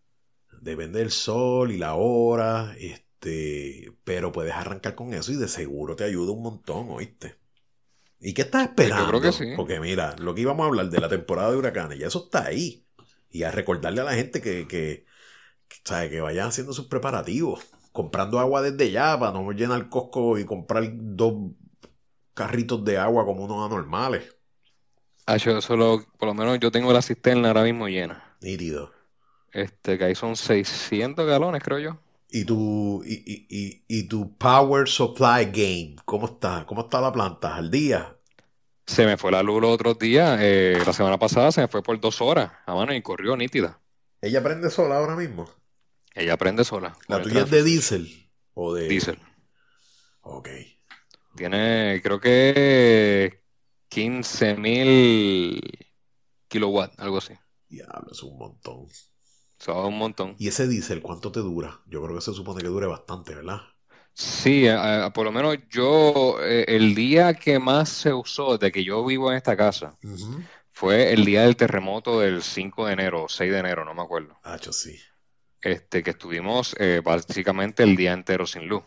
Depende 0.61 1.01
del 1.01 1.11
sol 1.11 1.73
y 1.73 1.79
la 1.79 1.95
hora, 1.95 2.75
este, 2.79 3.93
pero 4.05 4.31
puedes 4.31 4.55
arrancar 4.55 4.95
con 4.95 5.13
eso 5.13 5.33
y 5.33 5.37
de 5.37 5.49
seguro 5.49 5.97
te 5.97 6.05
ayuda 6.05 6.33
un 6.33 6.43
montón, 6.43 6.89
¿oíste? 6.91 7.37
¿Y 8.21 8.35
qué 8.35 8.43
estás 8.43 8.69
esperando? 8.69 9.05
Yo 9.05 9.09
creo 9.09 9.21
que 9.21 9.33
sí. 9.33 9.53
Porque 9.57 9.81
mira, 9.81 10.15
lo 10.19 10.35
que 10.35 10.43
íbamos 10.43 10.65
a 10.65 10.69
hablar 10.69 10.89
de 10.89 11.01
la 11.01 11.09
temporada 11.09 11.51
de 11.51 11.57
huracanes, 11.57 11.99
ya 11.99 12.07
eso 12.07 12.25
está 12.25 12.47
ahí. 12.47 12.87
Y 13.31 13.43
a 13.43 13.51
recordarle 13.51 14.01
a 14.01 14.05
la 14.05 14.15
gente 14.15 14.41
que, 14.41 14.69
que, 14.69 15.05
que, 15.85 16.11
que 16.11 16.21
vayan 16.21 16.49
haciendo 16.49 16.73
sus 16.73 16.87
preparativos. 16.87 17.65
Comprando 17.93 18.39
agua 18.39 18.63
desde 18.63 18.91
ya 18.91 19.19
para 19.19 19.33
no 19.33 19.51
llenar 19.53 19.79
el 19.79 19.89
cosco 19.89 20.39
y 20.39 20.45
comprar 20.45 20.85
dos 20.93 21.53
carritos 22.35 22.85
de 22.85 22.99
agua 22.99 23.25
como 23.25 23.45
unos 23.45 23.67
anormales. 23.67 24.35
Ah, 25.27 25.37
yo 25.37 25.61
solo, 25.61 26.05
por 26.19 26.29
lo 26.29 26.35
menos 26.35 26.59
yo 26.59 26.71
tengo 26.71 26.93
la 26.93 27.03
cisterna 27.03 27.49
ahora 27.49 27.63
mismo 27.63 27.89
llena. 27.89 28.37
Nítido. 28.41 28.93
Este, 29.53 29.99
que 29.99 30.05
ahí 30.05 30.15
son 30.15 30.35
600 30.35 31.27
galones, 31.27 31.63
creo 31.63 31.79
yo. 31.79 31.99
¿Y 32.31 32.45
tu, 32.47 33.03
y, 33.05 34.09
tu 34.09 34.37
Power 34.39 34.89
Supply 34.89 35.45
Game? 35.53 35.97
¿Cómo 36.07 36.27
está? 36.27 36.65
¿Cómo 36.67 36.83
está 36.83 37.01
la 37.01 37.13
planta? 37.13 37.55
¿Al 37.57 37.71
día? 37.71 38.17
Se 38.87 39.05
me 39.05 39.19
fue 39.19 39.31
la 39.31 39.43
luz 39.43 39.61
los 39.61 39.71
otros 39.71 39.99
días. 39.99 40.39
Eh, 40.41 40.83
la 40.85 40.93
semana 40.95 41.19
pasada 41.19 41.53
se 41.53 41.61
me 41.61 41.69
fue 41.69 41.83
por 41.83 42.01
dos 42.01 42.23
horas 42.23 42.51
a 42.65 42.75
mano 42.75 42.95
y 42.95 43.03
corrió 43.03 43.37
nítida. 43.37 43.79
¿Ella 44.23 44.43
prende 44.43 44.71
sola 44.71 44.97
ahora 44.97 45.15
mismo? 45.15 45.47
Ella 46.15 46.37
prende 46.37 46.65
sola. 46.65 46.97
¿La 47.09 47.23
tuya 47.23 47.43
es 47.43 47.51
de 47.51 47.63
diésel? 47.63 48.31
¿O 48.55 48.75
de...? 48.75 48.89
Diésel. 48.89 49.19
Ok. 50.23 50.49
Tiene, 51.35 52.01
creo 52.03 52.21
que 52.21 53.43
15 53.89 54.57
mil 54.57 55.61
kilowatts, 56.49 56.99
algo 56.99 57.19
así. 57.19 57.35
Diablo, 57.69 58.13
es 58.13 58.23
un 58.23 58.37
montón. 58.37 58.87
Eso 59.59 59.87
un 59.87 59.97
montón. 59.97 60.35
¿Y 60.39 60.49
ese 60.49 60.69
diésel 60.69 61.01
cuánto 61.01 61.33
te 61.33 61.41
dura? 61.41 61.81
Yo 61.87 62.03
creo 62.03 62.17
que 62.17 62.21
se 62.21 62.35
supone 62.35 62.61
que 62.63 62.69
dure 62.69 62.87
bastante, 62.87 63.35
¿verdad? 63.35 63.61
Sí, 64.15 64.67
por 65.15 65.25
lo 65.25 65.33
menos 65.33 65.57
yo, 65.71 66.37
eh, 66.43 66.67
el 66.69 66.95
día 66.95 67.33
que 67.35 67.59
más 67.59 67.89
se 67.89 68.13
usó 68.13 68.59
de 68.59 68.71
que 68.71 68.85
yo 68.85 69.05
vivo 69.05 69.31
en 69.31 69.39
esta 69.39 69.57
casa 69.57 69.97
fue 70.71 71.13
el 71.13 71.25
día 71.25 71.43
del 71.43 71.57
terremoto 71.57 72.21
del 72.21 72.43
5 72.43 72.87
de 72.87 72.93
enero, 72.93 73.27
6 73.29 73.51
de 73.51 73.59
enero, 73.59 73.85
no 73.85 73.95
me 73.95 74.03
acuerdo. 74.03 74.37
Ah, 74.43 74.59
yo 74.61 74.73
sí. 74.73 74.99
Este, 75.63 76.03
que 76.03 76.11
estuvimos 76.11 76.75
eh, 76.79 77.01
básicamente 77.05 77.85
el 77.85 77.97
día 77.97 78.13
entero 78.13 78.47
sin 78.47 78.67
luz. 78.67 78.83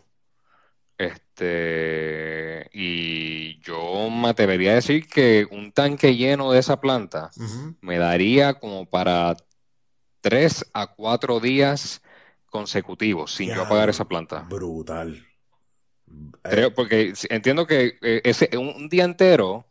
Este, 0.98 2.68
y 2.72 3.58
yo 3.60 4.08
me 4.10 4.28
atrevería 4.28 4.72
a 4.72 4.76
decir 4.76 5.06
que 5.08 5.46
un 5.50 5.72
tanque 5.72 6.16
lleno 6.16 6.52
de 6.52 6.60
esa 6.60 6.80
planta 6.80 7.30
me 7.80 7.98
daría 7.98 8.54
como 8.54 8.86
para 8.86 9.36
tres 10.20 10.64
a 10.72 10.86
cuatro 10.86 11.40
días 11.40 12.02
consecutivos 12.46 13.34
sin 13.34 13.54
yo 13.54 13.62
apagar 13.62 13.90
esa 13.90 14.06
planta. 14.06 14.46
Brutal. 14.48 15.26
Creo, 16.42 16.74
porque 16.74 17.12
entiendo 17.28 17.66
que 17.66 17.98
eh, 18.00 18.20
ese, 18.24 18.50
un 18.56 18.88
día 18.88 19.04
entero, 19.04 19.66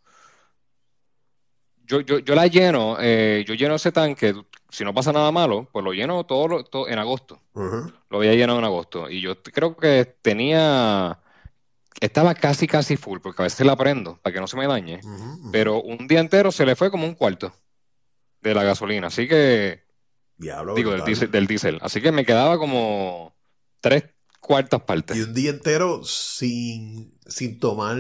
yo, 1.84 2.02
yo, 2.02 2.20
yo 2.20 2.36
la 2.36 2.48
lleno, 2.48 2.98
eh, 3.00 3.44
yo 3.48 3.54
lleno 3.54 3.76
ese 3.76 3.92
tanque, 3.92 4.34
si 4.70 4.84
no 4.84 4.94
pasa 4.94 5.12
nada 5.12 5.32
malo, 5.32 5.68
pues 5.72 5.84
lo 5.86 5.94
lleno 5.94 6.26
todo, 6.26 6.64
todo 6.64 6.88
en 6.90 7.00
agosto. 7.00 7.42
Lo 7.54 8.18
había 8.18 8.34
llenado 8.34 8.60
en 8.60 8.66
agosto. 8.66 9.10
Y 9.10 9.22
yo 9.22 9.42
creo 9.42 9.76
que 9.76 10.06
tenía, 10.22 11.20
estaba 12.00 12.36
casi, 12.36 12.68
casi 12.68 12.98
full, 12.98 13.20
porque 13.20 13.42
a 13.42 13.46
veces 13.46 13.66
la 13.66 13.76
prendo 13.76 14.18
para 14.22 14.34
que 14.34 14.40
no 14.40 14.48
se 14.48 14.58
me 14.58 14.68
dañe. 14.68 15.02
Pero 15.52 15.82
un 15.82 16.08
día 16.08 16.20
entero 16.20 16.52
se 16.52 16.66
le 16.66 16.76
fue 16.76 16.92
como 16.92 17.06
un 17.06 17.14
cuarto 17.14 17.54
de 18.42 18.54
la 18.54 18.64
gasolina. 18.64 19.08
Así 19.08 19.28
que, 19.28 19.84
Diablo, 20.38 20.76
digo, 20.76 20.92
del 20.92 21.06
diésel, 21.06 21.32
del 21.32 21.48
diésel. 21.48 21.80
Así 21.82 22.02
que 22.02 22.12
me 22.12 22.26
quedaba 22.26 22.58
como 22.58 23.34
tres 23.80 24.04
cuartas 24.40 24.82
partes. 24.82 25.16
Y 25.16 25.22
un 25.22 25.34
día 25.34 25.52
entero 25.52 26.04
sin, 26.04 27.18
sin 27.26 27.60
tomar, 27.60 27.98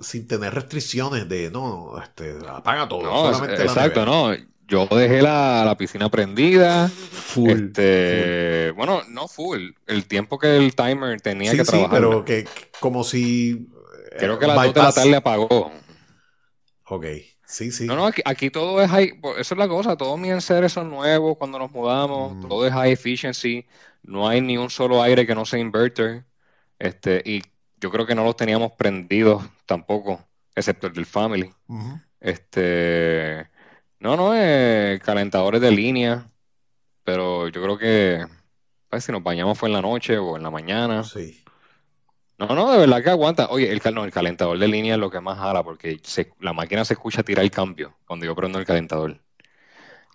sin 0.00 0.26
tener 0.26 0.54
restricciones 0.54 1.28
de 1.28 1.50
no, 1.50 2.00
este, 2.02 2.36
apaga 2.48 2.88
todo. 2.88 3.02
No, 3.02 3.44
exacto, 3.44 4.04
no 4.04 4.34
yo 4.68 4.86
dejé 4.86 5.22
la, 5.22 5.74
piscina 5.78 6.08
prendida. 6.10 6.88
Full, 6.88 7.50
este, 7.50 8.72
Bueno, 8.72 9.02
no 9.08 9.28
full. 9.28 9.70
El 9.86 10.06
tiempo 10.06 10.38
que 10.38 10.56
el 10.56 10.74
timer 10.74 11.20
tenía 11.20 11.52
que 11.52 11.64
trabajar. 11.64 11.90
Sí, 11.90 11.94
pero 11.94 12.24
que 12.24 12.46
como 12.80 13.04
si. 13.04 13.68
Creo 14.18 14.38
que 14.38 14.46
a 14.46 14.48
las 14.48 14.56
2 14.56 14.74
de 14.74 14.82
la 14.82 14.92
tarde 14.92 15.16
apagó. 15.16 15.70
Ok. 16.88 17.06
Sí, 17.44 17.70
sí. 17.70 17.86
No, 17.86 17.94
no, 17.94 18.10
aquí, 18.24 18.50
todo 18.50 18.82
es 18.82 18.90
high. 18.90 19.20
Eso 19.38 19.54
es 19.54 19.58
la 19.58 19.68
cosa. 19.68 19.96
Todos 19.96 20.18
mis 20.18 20.32
enseres 20.32 20.72
son 20.72 20.90
nuevos 20.90 21.36
cuando 21.36 21.58
nos 21.58 21.70
mudamos. 21.70 22.34
Mm. 22.34 22.48
Todo 22.48 22.66
es 22.66 22.72
high 22.72 22.92
efficiency. 22.92 23.66
No 24.02 24.28
hay 24.28 24.40
ni 24.40 24.56
un 24.56 24.70
solo 24.70 25.02
aire 25.02 25.26
que 25.26 25.34
no 25.34 25.44
sea 25.44 25.60
inverter. 25.60 26.24
Este, 26.78 27.22
y 27.24 27.42
yo 27.80 27.90
creo 27.90 28.06
que 28.06 28.14
no 28.14 28.24
los 28.24 28.36
teníamos 28.36 28.72
prendidos 28.72 29.44
tampoco, 29.64 30.24
excepto 30.54 30.86
el 30.86 30.94
del 30.94 31.06
family. 31.06 31.52
Este 32.20 33.48
no, 34.00 34.16
no, 34.16 34.34
eh, 34.34 35.00
calentadores 35.04 35.60
de 35.60 35.70
línea, 35.70 36.30
pero 37.04 37.48
yo 37.48 37.62
creo 37.62 37.78
que 37.78 38.26
pues, 38.90 39.04
si 39.04 39.12
nos 39.12 39.22
bañamos 39.22 39.58
fue 39.58 39.68
en 39.68 39.74
la 39.74 39.82
noche 39.82 40.18
o 40.18 40.36
en 40.36 40.42
la 40.42 40.50
mañana. 40.50 41.04
Sí. 41.04 41.44
No, 42.38 42.54
no, 42.54 42.70
de 42.70 42.78
verdad 42.78 43.02
que 43.02 43.10
aguanta. 43.10 43.48
Oye, 43.48 43.72
el, 43.72 43.80
el 43.84 44.12
calentador 44.12 44.58
de 44.58 44.68
línea 44.68 44.94
es 44.94 45.00
lo 45.00 45.10
que 45.10 45.20
más 45.20 45.38
jala 45.38 45.62
porque 45.62 46.00
la 46.40 46.52
máquina 46.52 46.84
se 46.84 46.94
escucha 46.94 47.22
tirar 47.22 47.44
el 47.44 47.50
cambio 47.50 47.96
cuando 48.06 48.26
yo 48.26 48.34
prendo 48.34 48.58
el 48.58 48.66
calentador. 48.66 49.18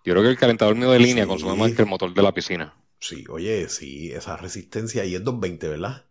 Yo 0.03 0.13
creo 0.13 0.23
que 0.23 0.29
el 0.29 0.37
calentador 0.37 0.75
mío 0.75 0.91
de 0.91 0.99
línea 0.99 1.27
consume 1.27 1.55
más 1.55 1.73
que 1.73 1.81
el 1.81 1.87
motor 1.87 2.13
de 2.13 2.21
la 2.21 2.33
piscina. 2.33 2.73
Sí, 2.99 3.25
oye, 3.29 3.67
sí, 3.67 4.11
esa 4.11 4.37
resistencia 4.37 5.01
ahí 5.01 5.15
es 5.15 5.23
220, 5.23 5.67
¿verdad? 5.67 6.05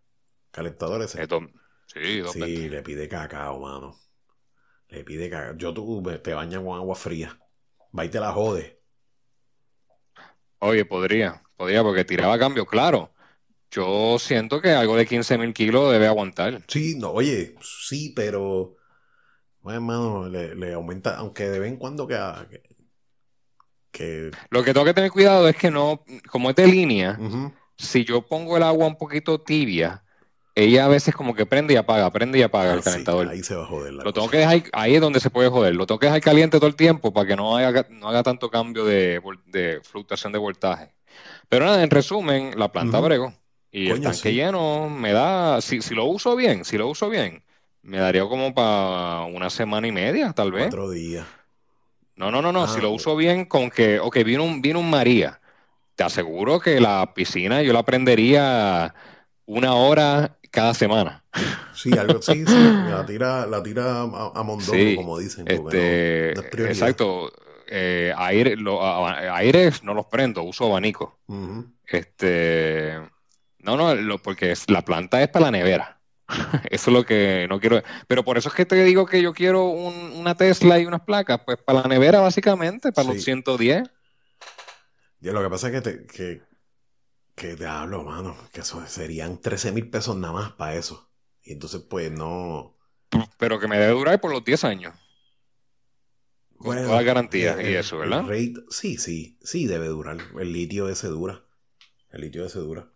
Calentador 0.50 1.02
ese. 1.02 1.20
sí, 1.86 2.18
220. 2.18 2.60
Sí, 2.60 2.68
le 2.68 2.82
pide 2.82 3.08
cacao, 3.08 3.60
mano. 3.60 3.96
Le 4.88 5.04
pide 5.04 5.30
cacao. 5.30 5.56
Yo 5.56 5.74
tú 5.74 6.02
te 6.22 6.34
bañas 6.34 6.62
con 6.62 6.76
agua 6.76 6.96
fría. 6.96 7.38
Va 7.96 8.04
y 8.04 8.08
te 8.08 8.20
la 8.20 8.32
jode. 8.32 8.80
Oye, 10.60 10.84
podría, 10.84 11.42
podría, 11.56 11.82
porque 11.82 12.04
tiraba 12.04 12.38
cambio, 12.38 12.66
claro. 12.66 13.12
Yo 13.70 14.18
siento 14.18 14.60
que 14.60 14.70
algo 14.70 14.96
de 14.96 15.06
15 15.06 15.38
mil 15.38 15.54
kilos 15.54 15.92
debe 15.92 16.06
aguantar. 16.06 16.62
Sí, 16.68 16.96
no, 16.96 17.10
oye, 17.10 17.54
sí, 17.62 18.12
pero. 18.14 18.76
Bueno, 19.62 19.76
hermano, 19.76 20.28
le, 20.28 20.72
aumenta, 20.72 21.16
aunque 21.16 21.48
de 21.48 21.58
vez 21.58 21.70
en 21.70 21.76
cuando 21.76 22.06
que, 22.06 22.16
que, 23.90 24.30
Lo 24.48 24.64
que 24.64 24.72
tengo 24.72 24.86
que 24.86 24.94
tener 24.94 25.10
cuidado 25.10 25.48
es 25.48 25.56
que 25.56 25.70
no, 25.70 26.02
como 26.30 26.50
es 26.50 26.56
de 26.56 26.66
línea, 26.66 27.18
si 27.76 28.04
yo 28.04 28.26
pongo 28.26 28.56
el 28.56 28.62
agua 28.62 28.86
un 28.86 28.96
poquito 28.96 29.40
tibia, 29.42 30.02
ella 30.54 30.84
a 30.84 30.88
veces 30.88 31.14
como 31.14 31.34
que 31.34 31.46
prende 31.46 31.74
y 31.74 31.76
apaga, 31.76 32.10
prende 32.10 32.38
y 32.38 32.42
apaga 32.42 32.72
el 32.74 32.80
ah, 32.80 32.82
calentador. 32.82 33.28
ahí 33.28 33.42
se 33.42 33.54
va 33.54 33.64
a 33.64 33.66
joder. 33.66 33.92
lo 33.92 34.12
tengo 34.12 34.28
que 34.28 34.38
dejar, 34.38 34.62
ahí 34.72 34.94
es 34.94 35.00
donde 35.00 35.20
se 35.20 35.30
puede 35.30 35.48
joder. 35.48 35.74
Lo 35.74 35.86
tengo 35.86 35.98
que 35.98 36.06
dejar 36.06 36.20
caliente 36.20 36.58
todo 36.58 36.66
el 36.66 36.76
tiempo 36.76 37.12
para 37.12 37.26
que 37.26 37.36
no 37.36 37.56
haga, 37.56 37.86
no 37.90 38.08
haga 38.08 38.22
tanto 38.22 38.50
cambio 38.50 38.84
de, 38.84 39.80
fluctuación 39.82 40.32
de 40.32 40.38
voltaje. 40.38 40.92
Pero 41.48 41.64
nada, 41.64 41.82
en 41.82 41.90
resumen, 41.90 42.52
la 42.56 42.70
planta 42.70 43.00
brego. 43.00 43.32
Y 43.72 43.90
el 43.90 44.00
tanque 44.00 44.34
lleno 44.34 44.88
me 44.88 45.12
da, 45.12 45.60
si, 45.60 45.80
si 45.80 45.94
lo 45.94 46.04
uso 46.06 46.34
bien, 46.34 46.64
si 46.64 46.76
lo 46.76 46.88
uso 46.88 47.08
bien, 47.08 47.44
me 47.82 47.98
daría 47.98 48.26
como 48.26 48.52
para 48.52 49.20
una 49.22 49.48
semana 49.48 49.86
y 49.86 49.92
media, 49.92 50.32
tal 50.32 50.50
vez. 50.50 50.64
Cuatro 50.64 50.90
días. 50.90 51.26
No, 52.16 52.30
no, 52.30 52.42
no, 52.42 52.52
no. 52.52 52.66
si 52.66 52.80
lo 52.80 52.88
ah, 52.88 52.92
uso 52.92 53.16
bien 53.16 53.46
con 53.46 53.70
que, 53.70 53.98
ok, 53.98 54.16
viene 54.24 54.42
un, 54.42 54.60
viene 54.60 54.78
un 54.78 54.90
María. 54.90 55.40
Te 55.94 56.04
aseguro 56.04 56.60
que 56.60 56.80
la 56.80 57.14
piscina 57.14 57.62
yo 57.62 57.72
la 57.72 57.84
prendería 57.84 58.94
una 59.46 59.74
hora 59.74 60.38
cada 60.50 60.74
semana. 60.74 61.24
Sí, 61.74 61.96
algo 61.96 62.18
así, 62.18 62.44
sí. 62.46 62.54
La 62.54 63.06
tira, 63.06 63.46
la 63.46 63.62
tira 63.62 64.02
a, 64.02 64.32
a 64.34 64.42
mondongo, 64.42 64.96
como 64.96 65.18
dicen. 65.18 65.46
Este, 65.48 66.30
exacto. 66.30 67.32
Eh, 67.72 68.12
aire, 68.16 68.56
lo, 68.56 68.84
aires 69.06 69.84
no 69.84 69.94
los 69.94 70.06
prendo, 70.06 70.42
uso 70.42 70.66
abanico. 70.66 71.20
Este, 71.86 72.98
no, 73.60 73.76
no, 73.76 73.94
lo, 73.94 74.18
porque 74.18 74.54
la 74.66 74.82
planta 74.82 75.22
es 75.22 75.28
para 75.28 75.46
la 75.46 75.50
nevera. 75.52 76.00
eso 76.70 76.90
es 76.90 76.94
lo 76.94 77.04
que 77.04 77.46
no 77.48 77.60
quiero. 77.60 77.82
Pero 78.08 78.24
por 78.24 78.38
eso 78.38 78.48
es 78.48 78.54
que 78.54 78.66
te 78.66 78.82
digo 78.84 79.06
que 79.06 79.22
yo 79.22 79.32
quiero 79.32 79.66
una 79.66 80.34
Tesla 80.34 80.78
y 80.78 80.86
unas 80.86 81.02
placas, 81.02 81.40
pues 81.44 81.58
para 81.58 81.82
la 81.82 81.88
nevera 81.88 82.20
básicamente, 82.20 82.92
para 82.92 83.08
los 83.08 83.22
110. 83.22 83.88
Ya 85.20 85.32
lo 85.32 85.42
que 85.42 85.50
pasa 85.50 85.68
es 85.68 85.74
que 85.74 85.80
te, 85.80 86.06
que, 86.06 86.42
que 87.40 87.56
te 87.56 87.64
hablo, 87.64 88.04
mano, 88.04 88.36
que 88.52 88.60
eso 88.60 88.86
serían 88.86 89.40
13 89.40 89.72
mil 89.72 89.88
pesos 89.88 90.14
nada 90.14 90.34
más 90.34 90.52
para 90.52 90.74
eso. 90.74 91.10
Y 91.42 91.52
entonces, 91.54 91.80
pues 91.88 92.12
no. 92.12 92.76
Pero 93.38 93.58
que 93.58 93.66
me 93.66 93.78
debe 93.78 93.92
durar 93.92 94.20
por 94.20 94.30
los 94.30 94.44
10 94.44 94.64
años. 94.64 94.94
Con 96.58 96.76
todas 96.76 96.90
las 96.90 97.04
garantías 97.04 97.58
y 97.58 97.74
eso, 97.74 97.96
¿verdad? 97.96 98.26
sí, 98.68 98.98
sí, 98.98 99.38
sí 99.40 99.66
debe 99.66 99.86
durar. 99.86 100.18
El 100.38 100.52
litio 100.52 100.90
ese 100.90 101.08
dura. 101.08 101.42
El 102.10 102.20
litio 102.20 102.44
ese 102.44 102.58
dura. 102.58 102.92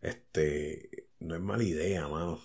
Este, 0.00 1.10
no 1.20 1.36
es 1.36 1.40
mala 1.40 1.62
idea, 1.62 2.08
mano. 2.08 2.40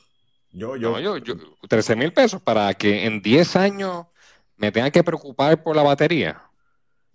Yo, 0.51 0.75
yo. 0.75 0.99
yo, 0.99 1.35
13 1.67 1.95
mil 1.95 2.13
pesos 2.13 2.43
para 2.43 2.71
que 2.75 3.07
en 3.07 3.23
10 3.23 3.55
años 3.55 4.05
me 4.55 4.71
tenga 4.71 4.91
que 4.91 5.03
preocupar 5.03 5.63
por 5.63 5.75
la 5.75 5.81
batería. 5.81 6.43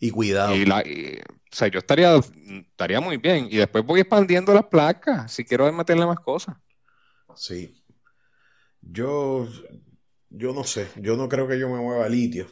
Y 0.01 0.11
cuidado. 0.11 0.55
Y 0.55 0.65
la, 0.65 0.79
o 0.79 1.57
sea, 1.57 1.69
yo 1.69 1.79
estaría, 1.79 2.15
estaría 2.17 3.01
muy 3.01 3.17
bien. 3.17 3.49
Y 3.51 3.57
después 3.57 3.85
voy 3.85 4.01
expandiendo 4.01 4.53
las 4.55 4.67
placas 4.67 5.33
si 5.33 5.45
quiero 5.45 5.71
meterle 5.73 6.07
más 6.07 6.21
cosas. 6.21 6.57
Sí. 7.35 7.83
Yo, 8.81 9.49
yo 10.31 10.53
no 10.53 10.65
sé. 10.65 10.89
Yo 10.97 11.17
no 11.17 11.29
creo 11.29 11.49
que 11.49 11.59
yo 11.59 11.69
me 11.69 11.81
mueva 11.81 12.05
a 12.05 12.09
litio. 12.09 12.47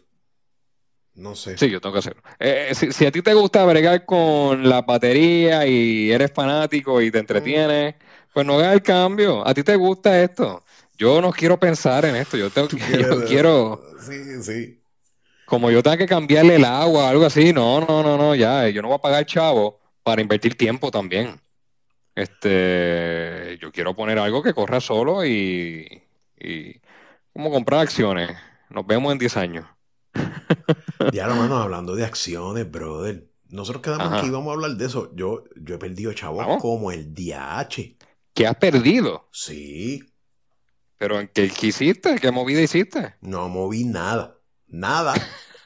No 1.15 1.35
sé. 1.35 1.57
Sí, 1.57 1.71
yo 1.71 1.81
tengo 1.81 1.95
que 1.95 2.01
hacerlo. 2.01 2.23
Eh, 2.39 2.73
si, 2.75 3.07
a 3.07 3.11
ti 3.11 3.23
te 3.23 3.33
gusta 3.33 3.65
bregar 3.65 4.05
con 4.05 4.69
la 4.69 4.83
batería 4.83 5.67
y 5.67 6.11
eres 6.11 6.31
fanático 6.33 7.01
y 7.01 7.11
te 7.11 7.19
entretienes, 7.19 7.95
pues 8.35 8.45
no 8.45 8.55
hagas 8.55 8.75
el 8.75 8.83
cambio. 8.83 9.47
A 9.47 9.55
ti 9.55 9.63
te 9.63 9.77
gusta 9.77 10.23
esto. 10.23 10.63
Yo 10.99 11.21
no 11.21 11.33
quiero 11.33 11.59
pensar 11.59 12.05
en 12.05 12.17
esto. 12.17 12.37
Yo, 12.37 12.51
tengo, 12.51 12.69
yo 12.99 13.25
quiero. 13.25 13.83
Sí, 14.07 14.43
sí. 14.43 14.76
Como 15.47 15.71
yo 15.71 15.83
tengo 15.83 15.97
que 15.97 16.07
cambiarle 16.07 16.57
el 16.57 16.65
agua 16.65 17.05
o 17.05 17.07
algo 17.07 17.25
así. 17.25 17.53
No, 17.53 17.81
no, 17.81 18.03
no, 18.03 18.19
no. 18.19 18.35
Ya. 18.35 18.69
Yo 18.69 18.83
no 18.83 18.89
voy 18.89 18.97
a 18.97 19.01
pagar 19.01 19.25
chavo 19.27 19.81
para 20.03 20.21
invertir 20.21 20.57
tiempo 20.57 20.91
también. 20.91 21.41
Este. 22.15 23.59
Yo 23.61 23.73
quiero 23.73 23.95
poner 23.95 24.19
algo 24.19 24.43
que 24.43 24.53
corra 24.53 24.81
solo 24.81 25.25
y. 25.25 26.03
y 26.39 26.81
como 27.33 27.51
comprar 27.51 27.81
acciones. 27.81 28.31
Nos 28.71 28.87
vemos 28.87 29.13
en 29.13 29.19
10 29.19 29.37
años. 29.37 29.67
Ya, 31.13 31.27
hermano, 31.27 31.59
hablando 31.59 31.95
de 31.95 32.05
acciones, 32.05 32.69
brother. 32.71 33.29
Nosotros 33.49 33.83
quedamos 33.83 34.13
aquí, 34.13 34.31
vamos 34.31 34.51
a 34.51 34.55
hablar 34.55 34.73
de 34.73 34.87
eso. 34.87 35.13
Yo, 35.15 35.45
yo 35.55 35.75
he 35.77 35.79
perdido 35.79 36.13
chavos 36.13 36.61
como 36.61 36.91
el 36.91 37.15
DH. 37.15 37.97
¿Qué 38.35 38.47
has 38.47 38.57
perdido? 38.57 39.29
Sí. 39.31 40.03
¿Pero 40.99 41.21
en 41.21 41.29
qué, 41.29 41.51
hiciste? 41.63 42.17
¿Qué 42.17 42.31
movida 42.31 42.61
hiciste? 42.61 43.15
No 43.21 43.49
moví 43.49 43.85
nada. 43.85 44.36
Nada. 44.69 45.15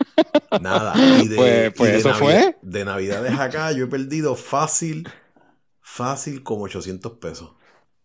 nada. 0.60 0.94
Y 0.96 1.28
de, 1.28 1.36
pues, 1.36 1.72
pues 1.76 1.94
eso 1.94 2.14
fue. 2.14 2.56
De 2.62 2.84
Navidades 2.84 3.38
acá 3.38 3.72
yo 3.72 3.84
he 3.84 3.88
perdido 3.88 4.34
fácil, 4.34 5.08
fácil 5.80 6.42
como 6.42 6.64
800 6.64 7.12
pesos. 7.14 7.52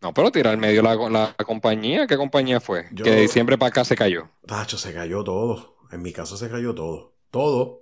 No, 0.02 0.14
pero 0.14 0.32
tirar 0.32 0.54
al 0.54 0.60
medio 0.60 0.84
la, 0.84 0.96
la, 1.10 1.34
compañía. 1.46 2.06
¿Qué 2.06 2.18
compañía 2.18 2.60
fue? 2.60 2.90
que 2.96 3.10
de 3.10 3.22
diciembre 3.22 3.58
para 3.58 3.70
acá 3.70 3.86
se 3.86 3.96
cayó. 3.96 4.30
Tacho, 4.46 4.78
se 4.78 4.94
cayó 4.94 5.24
todo. 5.24 5.78
En 5.92 6.02
mi 6.02 6.12
caso 6.12 6.38
se 6.38 6.50
cayó 6.50 6.76
todo. 6.76 7.16
Todo. 7.32 7.82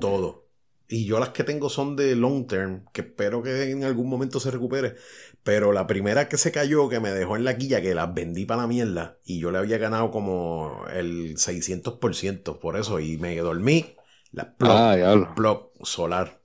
Todo. 0.00 0.43
Y 0.88 1.06
yo 1.06 1.18
las 1.18 1.30
que 1.30 1.44
tengo 1.44 1.70
son 1.70 1.96
de 1.96 2.14
long 2.14 2.46
term, 2.46 2.84
que 2.92 3.00
espero 3.00 3.42
que 3.42 3.70
en 3.70 3.84
algún 3.84 4.08
momento 4.08 4.38
se 4.38 4.50
recupere. 4.50 4.96
Pero 5.42 5.72
la 5.72 5.86
primera 5.86 6.28
que 6.28 6.36
se 6.36 6.52
cayó, 6.52 6.88
que 6.88 7.00
me 7.00 7.10
dejó 7.10 7.36
en 7.36 7.44
la 7.44 7.56
quilla, 7.56 7.80
que 7.80 7.94
las 7.94 8.12
vendí 8.12 8.44
para 8.44 8.62
la 8.62 8.66
mierda, 8.66 9.18
y 9.24 9.38
yo 9.38 9.50
le 9.50 9.58
había 9.58 9.78
ganado 9.78 10.10
como 10.10 10.84
el 10.92 11.36
600% 11.36 12.58
por 12.58 12.76
eso, 12.76 13.00
y 13.00 13.16
me 13.16 13.36
dormí. 13.36 13.96
La 14.32 14.54
plug, 14.56 14.70
ah, 14.70 15.32
plug 15.36 15.70
solar. 15.82 16.40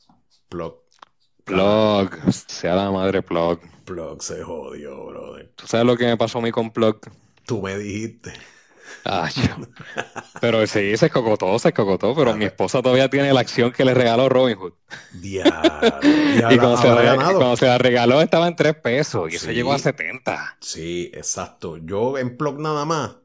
Plug. 0.48 0.76
Plug. 1.44 2.10
Sea 2.32 2.76
la 2.76 2.92
madre 2.92 3.22
plug. 3.24 3.60
Plug 3.86 4.22
se 4.22 4.44
jodió, 4.44 5.06
brother. 5.08 5.52
¿Tú 5.56 5.66
sabes 5.68 5.86
lo 5.86 5.98
que 5.98 6.06
me 6.06 6.18
pasó 6.18 6.38
a 6.38 6.42
mí 6.42 6.52
con 6.52 6.72
plug? 6.72 7.00
Tú 7.46 7.62
me 7.62 7.78
dijiste. 7.78 8.34
Ah, 9.06 9.30
pero 10.42 10.66
sí, 10.68 10.96
se 10.98 11.08
escogotó, 11.08 11.58
se 11.60 11.70
escogotó, 11.70 12.14
pero 12.16 12.36
mi 12.36 12.46
esposa 12.46 12.82
todavía 12.82 13.10
tiene 13.10 13.34
la 13.34 13.40
acción 13.40 13.72
que 13.72 13.86
le 13.86 13.94
regaló 13.94 14.30
Robin 14.30 14.58
Hood. 14.58 14.74
y 15.22 15.40
cuando, 16.58 16.78
se 16.78 17.66
la, 17.66 17.78
regaló 17.78 18.22
estaba 18.22 18.48
en 18.48 18.56
3 18.56 18.76
pesos 18.76 19.32
y 19.32 19.36
eso 19.36 19.52
llegó 19.52 19.74
a 19.74 19.80
70. 19.80 20.58
Sí, 20.60 21.12
exacto. 21.14 21.78
Yo 21.78 22.18
en 22.18 22.38
Plug 22.38 22.60
nada 22.60 22.86
más, 22.86 23.16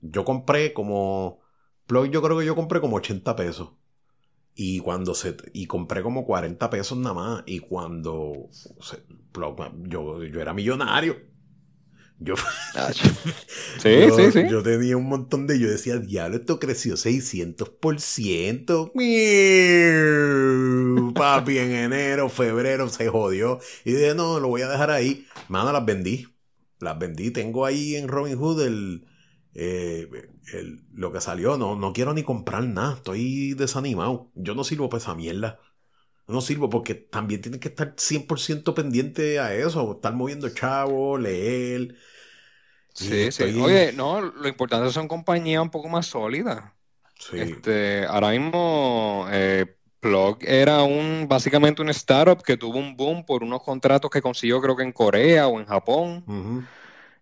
yo 0.00 0.24
compré 0.24 0.72
como, 0.72 1.40
Plug 1.86 2.10
yo 2.10 2.22
creo 2.22 2.38
que 2.38 2.46
yo 2.46 2.54
compré 2.54 2.80
como 2.80 2.96
80 2.96 3.36
pesos. 3.36 3.70
Y 4.54 4.80
cuando 4.80 5.14
se, 5.14 5.36
y 5.52 5.66
compré 5.66 6.02
como 6.02 6.24
40 6.26 6.68
pesos 6.70 6.98
nada 6.98 7.14
más. 7.14 7.42
Y 7.46 7.60
cuando 7.60 8.48
yo, 9.86 10.24
yo 10.24 10.40
era 10.40 10.52
millonario. 10.52 11.29
Yo, 12.22 12.34
ah, 12.74 12.92
sí, 13.78 14.10
sí, 14.14 14.32
sí. 14.32 14.42
yo 14.46 14.62
tenía 14.62 14.96
un 14.96 15.08
montón 15.08 15.46
de. 15.46 15.58
Yo 15.58 15.70
decía, 15.70 15.96
diablo, 15.96 16.36
esto 16.36 16.58
creció 16.60 16.96
600%. 16.98 18.92
Papi, 21.14 21.58
en 21.58 21.72
enero, 21.72 22.28
febrero 22.28 22.90
se 22.90 23.08
jodió. 23.08 23.58
Y 23.86 23.92
dije, 23.92 24.14
no, 24.14 24.38
lo 24.38 24.48
voy 24.48 24.60
a 24.62 24.68
dejar 24.68 24.90
ahí. 24.90 25.26
Mano, 25.48 25.72
las 25.72 25.84
vendí. 25.86 26.26
Las 26.78 26.98
vendí. 26.98 27.30
Tengo 27.30 27.64
ahí 27.64 27.96
en 27.96 28.08
Robinhood 28.08 28.62
el, 28.66 29.06
eh, 29.54 30.08
el, 30.52 30.84
lo 30.92 31.12
que 31.12 31.22
salió. 31.22 31.56
No, 31.56 31.74
no 31.74 31.94
quiero 31.94 32.12
ni 32.12 32.22
comprar 32.22 32.64
nada. 32.64 32.96
Estoy 32.96 33.54
desanimado. 33.54 34.30
Yo 34.34 34.54
no 34.54 34.64
sirvo 34.64 34.90
para 34.90 35.02
esa 35.02 35.14
mierda. 35.14 35.58
No 36.30 36.40
sirvo 36.40 36.70
porque 36.70 36.94
también 36.94 37.40
tienes 37.40 37.60
que 37.60 37.68
estar 37.68 37.94
100% 37.96 38.74
pendiente 38.74 39.38
a 39.40 39.54
eso. 39.54 39.92
Estar 39.92 40.14
moviendo 40.14 40.48
chavo, 40.50 41.18
leer 41.18 41.96
Sí, 42.94 43.30
sí. 43.32 43.44
Oye, 43.60 43.92
no, 43.92 44.20
lo 44.20 44.48
importante 44.48 44.90
son 44.90 45.08
compañías 45.08 45.62
un 45.62 45.70
poco 45.70 45.88
más 45.88 46.06
sólidas. 46.06 46.64
Sí. 47.18 47.38
Este, 47.38 48.04
ahora 48.06 48.30
mismo, 48.30 49.26
eh, 49.30 49.76
Plug 50.00 50.38
era 50.42 50.82
un 50.82 51.26
básicamente 51.28 51.82
un 51.82 51.90
startup 51.90 52.42
que 52.42 52.56
tuvo 52.56 52.78
un 52.78 52.96
boom 52.96 53.24
por 53.24 53.42
unos 53.42 53.62
contratos 53.62 54.10
que 54.10 54.22
consiguió, 54.22 54.60
creo 54.60 54.76
que 54.76 54.82
en 54.82 54.92
Corea 54.92 55.46
o 55.46 55.60
en 55.60 55.66
Japón. 55.66 56.24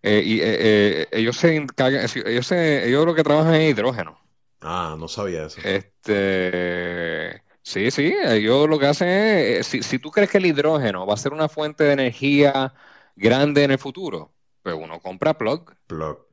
Eh, 0.01 0.23
y 0.25 0.39
eh, 0.41 1.07
ellos 1.11 1.35
se 1.37 1.55
encargan, 1.55 2.05
ellos, 2.25 2.47
se, 2.47 2.87
ellos 2.87 3.05
lo 3.05 3.13
que 3.13 3.23
trabajan 3.23 3.55
es 3.55 3.71
hidrógeno. 3.71 4.17
Ah, 4.61 4.95
no 4.97 5.07
sabía 5.07 5.45
eso. 5.45 5.59
Este, 5.63 7.41
sí, 7.63 7.91
sí, 7.91 8.13
ellos 8.25 8.67
lo 8.69 8.79
que 8.79 8.87
hacen 8.87 9.07
es, 9.09 9.67
si, 9.67 9.83
si 9.83 9.99
tú 9.99 10.11
crees 10.11 10.29
que 10.29 10.37
el 10.37 10.45
hidrógeno 10.45 11.05
va 11.05 11.13
a 11.13 11.17
ser 11.17 11.33
una 11.33 11.49
fuente 11.49 11.83
de 11.83 11.93
energía 11.93 12.73
grande 13.15 13.63
en 13.63 13.71
el 13.71 13.77
futuro, 13.79 14.33
pues 14.63 14.75
uno 14.75 14.99
compra 14.99 15.37
plug. 15.37 15.71
Plug. 15.87 16.27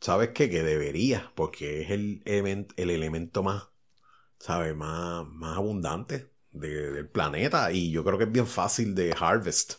¿Sabes 0.00 0.30
qué? 0.34 0.50
Que 0.50 0.62
debería, 0.62 1.32
porque 1.36 1.82
es 1.82 1.90
el, 1.90 2.22
el 2.26 2.90
elemento 2.90 3.42
más, 3.42 3.68
¿sabes? 4.38 4.76
Más, 4.76 5.26
más 5.28 5.58
abundante 5.58 6.32
del 6.52 7.08
planeta 7.10 7.72
y 7.72 7.90
yo 7.92 8.04
creo 8.04 8.18
que 8.18 8.24
es 8.24 8.32
bien 8.32 8.46
fácil 8.46 8.94
de 8.94 9.14
harvest. 9.18 9.74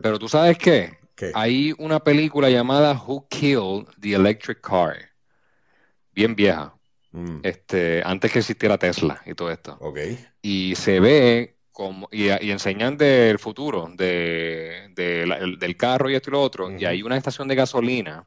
Pero 0.00 0.18
tú 0.18 0.28
sabes 0.28 0.56
qué? 0.58 0.98
Hay 1.32 1.72
una 1.78 1.98
película 2.00 2.48
llamada 2.50 2.92
Who 2.94 3.26
Killed 3.28 3.86
the 4.00 4.14
Electric 4.14 4.60
Car. 4.60 4.96
Bien 6.12 6.34
vieja. 6.34 6.73
Mm. 7.14 7.40
Este, 7.44 8.02
antes 8.04 8.32
que 8.32 8.40
existiera 8.40 8.76
Tesla 8.76 9.22
y 9.24 9.34
todo 9.34 9.52
esto. 9.52 9.78
Y 10.42 10.74
se 10.74 10.98
ve 10.98 11.58
y, 12.10 12.28
enseñan 12.50 12.96
del 12.96 13.38
futuro, 13.38 13.88
de, 13.94 14.90
del 14.96 15.76
carro 15.76 16.10
y 16.10 16.16
esto 16.16 16.30
y 16.30 16.32
lo 16.32 16.42
otro, 16.42 16.76
y 16.76 16.84
hay 16.84 17.04
una 17.04 17.16
estación 17.16 17.46
de 17.46 17.54
gasolina 17.54 18.26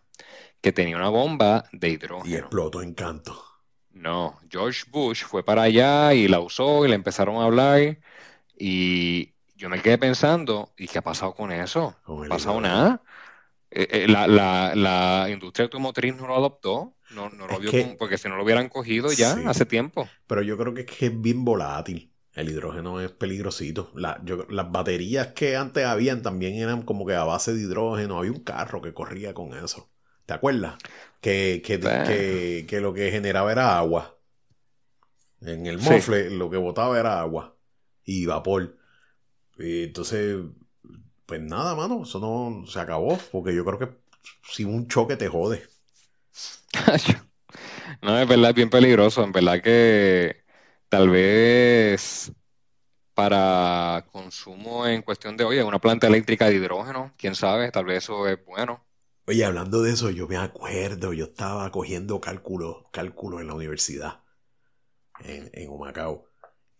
que 0.61 0.71
tenía 0.71 0.95
una 0.95 1.09
bomba 1.09 1.65
de 1.73 1.89
hidrógeno. 1.89 2.33
Y 2.33 2.38
explotó 2.38 2.81
en 2.81 2.93
canto. 2.93 3.43
No, 3.91 4.39
George 4.49 4.85
Bush 4.89 5.23
fue 5.23 5.43
para 5.43 5.63
allá 5.63 6.13
y 6.13 6.29
la 6.29 6.39
usó 6.39 6.85
y 6.85 6.88
le 6.88 6.95
empezaron 6.95 7.35
a 7.38 7.45
hablar 7.45 7.99
y 8.57 9.33
yo 9.57 9.67
me 9.67 9.81
quedé 9.81 9.97
pensando, 9.97 10.71
¿y 10.77 10.88
qué 10.88 10.99
ha 10.99 11.03
pasado 11.03 11.33
con 11.33 11.51
eso? 11.51 11.93
No 12.07 12.23
ha 12.23 12.27
pasado 12.27 12.61
nada. 12.61 13.01
eh, 13.69 14.07
la, 14.07 15.27
industria 15.29 15.65
automotriz 15.65 16.15
no 16.15 16.27
lo 16.27 16.35
adoptó, 16.38 16.96
no, 17.12 17.30
lo 17.30 17.60
vio 17.60 17.72
porque 17.97 18.18
si 18.18 18.28
no 18.28 18.36
lo 18.36 18.43
hubieran 18.43 18.70
cogido 18.70 19.12
ya 19.12 19.38
hace 19.47 19.66
tiempo. 19.66 20.10
Pero 20.28 20.41
yo 20.41 20.58
creo 20.58 20.74
que 20.74 20.82
es, 20.82 20.88
que 20.88 21.05
es 21.08 21.22
bien 21.22 21.45
volátil. 21.45 22.12
El 22.34 22.49
hidrógeno 22.49 23.01
es 23.01 23.12
peligrosito. 23.12 23.91
las 23.95 24.72
baterías 24.72 25.28
que 25.28 25.55
antes 25.55 25.86
habían 25.86 26.22
también 26.22 26.53
eran 26.55 26.84
como 26.84 27.03
que 27.05 27.16
a 27.16 27.24
base 27.24 27.53
de 27.53 27.62
hidrógeno. 27.62 28.20
Había 28.20 28.32
un 28.32 28.43
carro 28.43 28.80
que 28.80 28.93
corría 28.93 29.34
con 29.34 29.58
eso. 29.58 29.89
¿Te 30.28 30.34
acuerdas? 30.34 30.76
Que, 31.20 31.64
que, 31.66 32.80
lo 32.80 32.93
que 32.93 33.10
generaba 33.10 33.51
era 33.51 33.78
agua. 33.78 34.20
En 35.41 35.66
el 35.66 35.80
mofle 35.80 36.30
lo 36.30 36.49
que 36.49 36.58
botaba 36.58 36.99
era 36.99 37.20
agua 37.20 37.58
y 38.03 38.28
vapor. 38.28 38.78
Y 39.58 39.86
entonces, 39.86 40.38
pues 41.26 41.41
nada, 41.41 41.74
mano, 41.74 42.03
eso 42.03 42.20
no 42.20 42.68
se 42.68 42.80
acabó. 42.80 43.18
Porque 43.32 43.55
yo 43.55 43.66
creo 43.66 43.80
que 43.80 43.89
si 44.43 44.64
un 44.64 44.88
choque 44.88 45.16
te 45.16 45.28
jode. 45.28 45.64
no, 48.01 48.19
es 48.19 48.28
verdad, 48.28 48.49
es 48.51 48.55
bien 48.55 48.69
peligroso. 48.69 49.23
En 49.23 49.32
verdad 49.32 49.61
que 49.61 50.43
tal 50.89 51.09
vez 51.09 52.32
para 53.13 54.05
consumo 54.11 54.88
en 54.88 55.01
cuestión 55.03 55.38
de, 55.38 55.45
oye, 55.45 55.63
una 55.63 55.80
planta 55.80 56.07
eléctrica 56.07 56.47
de 56.47 56.55
hidrógeno, 56.55 57.13
quién 57.17 57.36
sabe, 57.36 57.71
tal 57.71 57.86
vez 57.86 58.05
eso 58.05 58.28
es 58.28 58.43
bueno. 58.45 58.86
Oye, 59.28 59.43
hablando 59.45 59.82
de 59.84 59.91
eso, 59.91 60.09
yo 60.09 60.28
me 60.28 60.38
acuerdo, 60.38 61.13
yo 61.13 61.25
estaba 61.25 61.71
cogiendo 61.71 62.21
cálculo, 62.21 62.89
en 63.41 63.47
la 63.47 63.53
universidad, 63.55 64.23
en, 65.19 65.49
en 65.53 65.69
Humacao. 65.69 66.30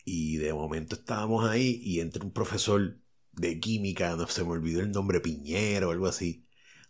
Y 0.06 0.38
de 0.38 0.54
momento 0.54 0.96
estábamos 0.96 1.50
ahí 1.50 1.82
y 1.84 2.02
entra 2.02 2.24
un 2.26 2.34
profesor 2.34 3.00
de 3.34 3.60
química, 3.60 4.16
no 4.18 4.28
se 4.28 4.44
me 4.46 4.52
olvidó 4.52 4.82
el 4.82 4.92
nombre, 4.92 5.22
Piñero 5.22 5.92
algo 5.92 6.08
así, 6.08 6.47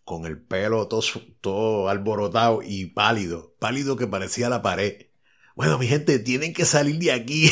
con 0.07 0.25
el 0.25 0.41
pelo 0.41 0.87
todo, 0.87 1.01
todo 1.41 1.89
alborotado 1.89 2.61
y 2.63 2.85
pálido, 2.85 3.55
pálido 3.59 3.97
que 3.97 4.07
parecía 4.07 4.49
la 4.49 4.61
pared. 4.61 5.07
Bueno, 5.55 5.77
mi 5.77 5.87
gente, 5.87 6.19
tienen 6.19 6.53
que 6.53 6.63
salir 6.65 6.97
de 6.99 7.11
aquí. 7.11 7.51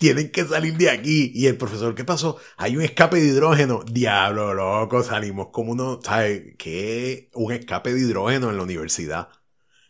tienen 0.00 0.32
que 0.32 0.44
salir 0.44 0.76
de 0.76 0.90
aquí. 0.90 1.30
Y 1.34 1.46
el 1.46 1.56
profesor, 1.56 1.94
¿qué 1.94 2.04
pasó? 2.04 2.38
Hay 2.56 2.76
un 2.76 2.82
escape 2.82 3.20
de 3.20 3.26
hidrógeno. 3.28 3.84
Diablo, 3.86 4.52
loco, 4.54 5.04
salimos 5.04 5.48
como 5.52 5.72
uno, 5.72 6.00
¿sabes? 6.02 6.56
¿Qué? 6.58 7.30
Un 7.34 7.52
escape 7.52 7.94
de 7.94 8.00
hidrógeno 8.00 8.50
en 8.50 8.56
la 8.56 8.64
universidad. 8.64 9.28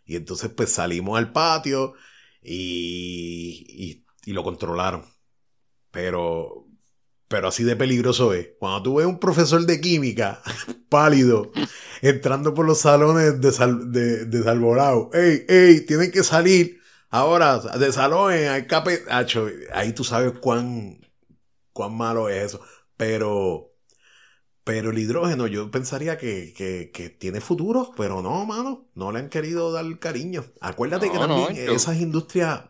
Y 0.05 0.17
entonces, 0.17 0.51
pues 0.51 0.71
salimos 0.73 1.19
al 1.19 1.33
patio 1.33 1.95
y, 2.43 3.65
y, 3.69 4.07
y 4.31 4.33
lo 4.35 4.43
controlaron. 4.45 5.07
Pero 5.91 6.62
pero 7.33 7.49
así 7.49 7.65
de 7.65 7.77
peligroso 7.77 8.35
es. 8.35 8.51
Cuando 8.59 8.83
tú 8.83 8.97
ves 8.97 9.07
un 9.07 9.19
profesor 9.19 9.65
de 9.65 9.81
química 9.81 10.43
pálido 10.91 11.51
entrando 12.03 12.53
por 12.53 12.67
los 12.67 12.81
salones 12.81 13.41
de, 13.41 13.53
sal, 13.53 13.91
de, 13.91 14.27
de 14.27 14.43
Salvorado, 14.43 15.09
¡ey, 15.15 15.47
ey! 15.49 15.81
Tienen 15.87 16.11
que 16.11 16.25
salir 16.25 16.83
ahora 17.09 17.59
de 17.59 17.91
salones 17.91 18.51
al 18.51 18.67
cape. 18.67 19.05
ahí 19.73 19.95
tú 19.95 20.05
sabes 20.05 20.39
cuán, 20.41 21.01
cuán 21.73 21.97
malo 21.97 22.29
es 22.29 22.45
eso. 22.45 22.61
Pero. 22.99 23.71
Pero 24.63 24.91
el 24.91 24.99
hidrógeno, 24.99 25.47
yo 25.47 25.71
pensaría 25.71 26.19
que, 26.19 26.53
que, 26.55 27.11
tiene 27.11 27.41
futuro, 27.41 27.93
pero 27.97 28.21
no, 28.23 28.45
mano, 28.45 28.91
no 28.95 29.11
le 29.11 29.21
han 29.21 29.29
querido 29.31 29.73
dar 29.73 29.99
cariño. 29.99 30.45
Acuérdate 30.61 31.11
que 31.11 31.19
también 31.19 31.57
esas 31.57 31.97
industrias, 31.97 32.61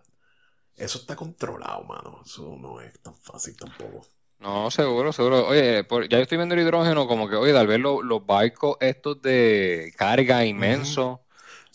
eso 0.77 0.99
está 0.99 1.17
controlado, 1.17 1.83
mano. 1.83 2.23
Eso 2.25 2.57
no 2.59 2.81
es 2.81 2.99
tan 3.01 3.15
fácil 3.17 3.57
tampoco. 3.57 4.07
No, 4.43 4.73
seguro, 4.73 5.13
seguro. 5.13 5.47
Oye, 5.47 5.87
ya 5.89 6.19
yo 6.19 6.19
estoy 6.19 6.37
viendo 6.37 6.55
el 6.57 6.63
hidrógeno 6.63 7.07
como 7.07 7.29
que, 7.29 7.37
oye, 7.37 7.53
tal 7.53 7.69
vez 7.69 7.79
los 7.79 8.27
barcos 8.27 8.77
estos 8.81 9.23
de 9.23 9.95
carga 9.97 10.45
inmenso, 10.45 11.21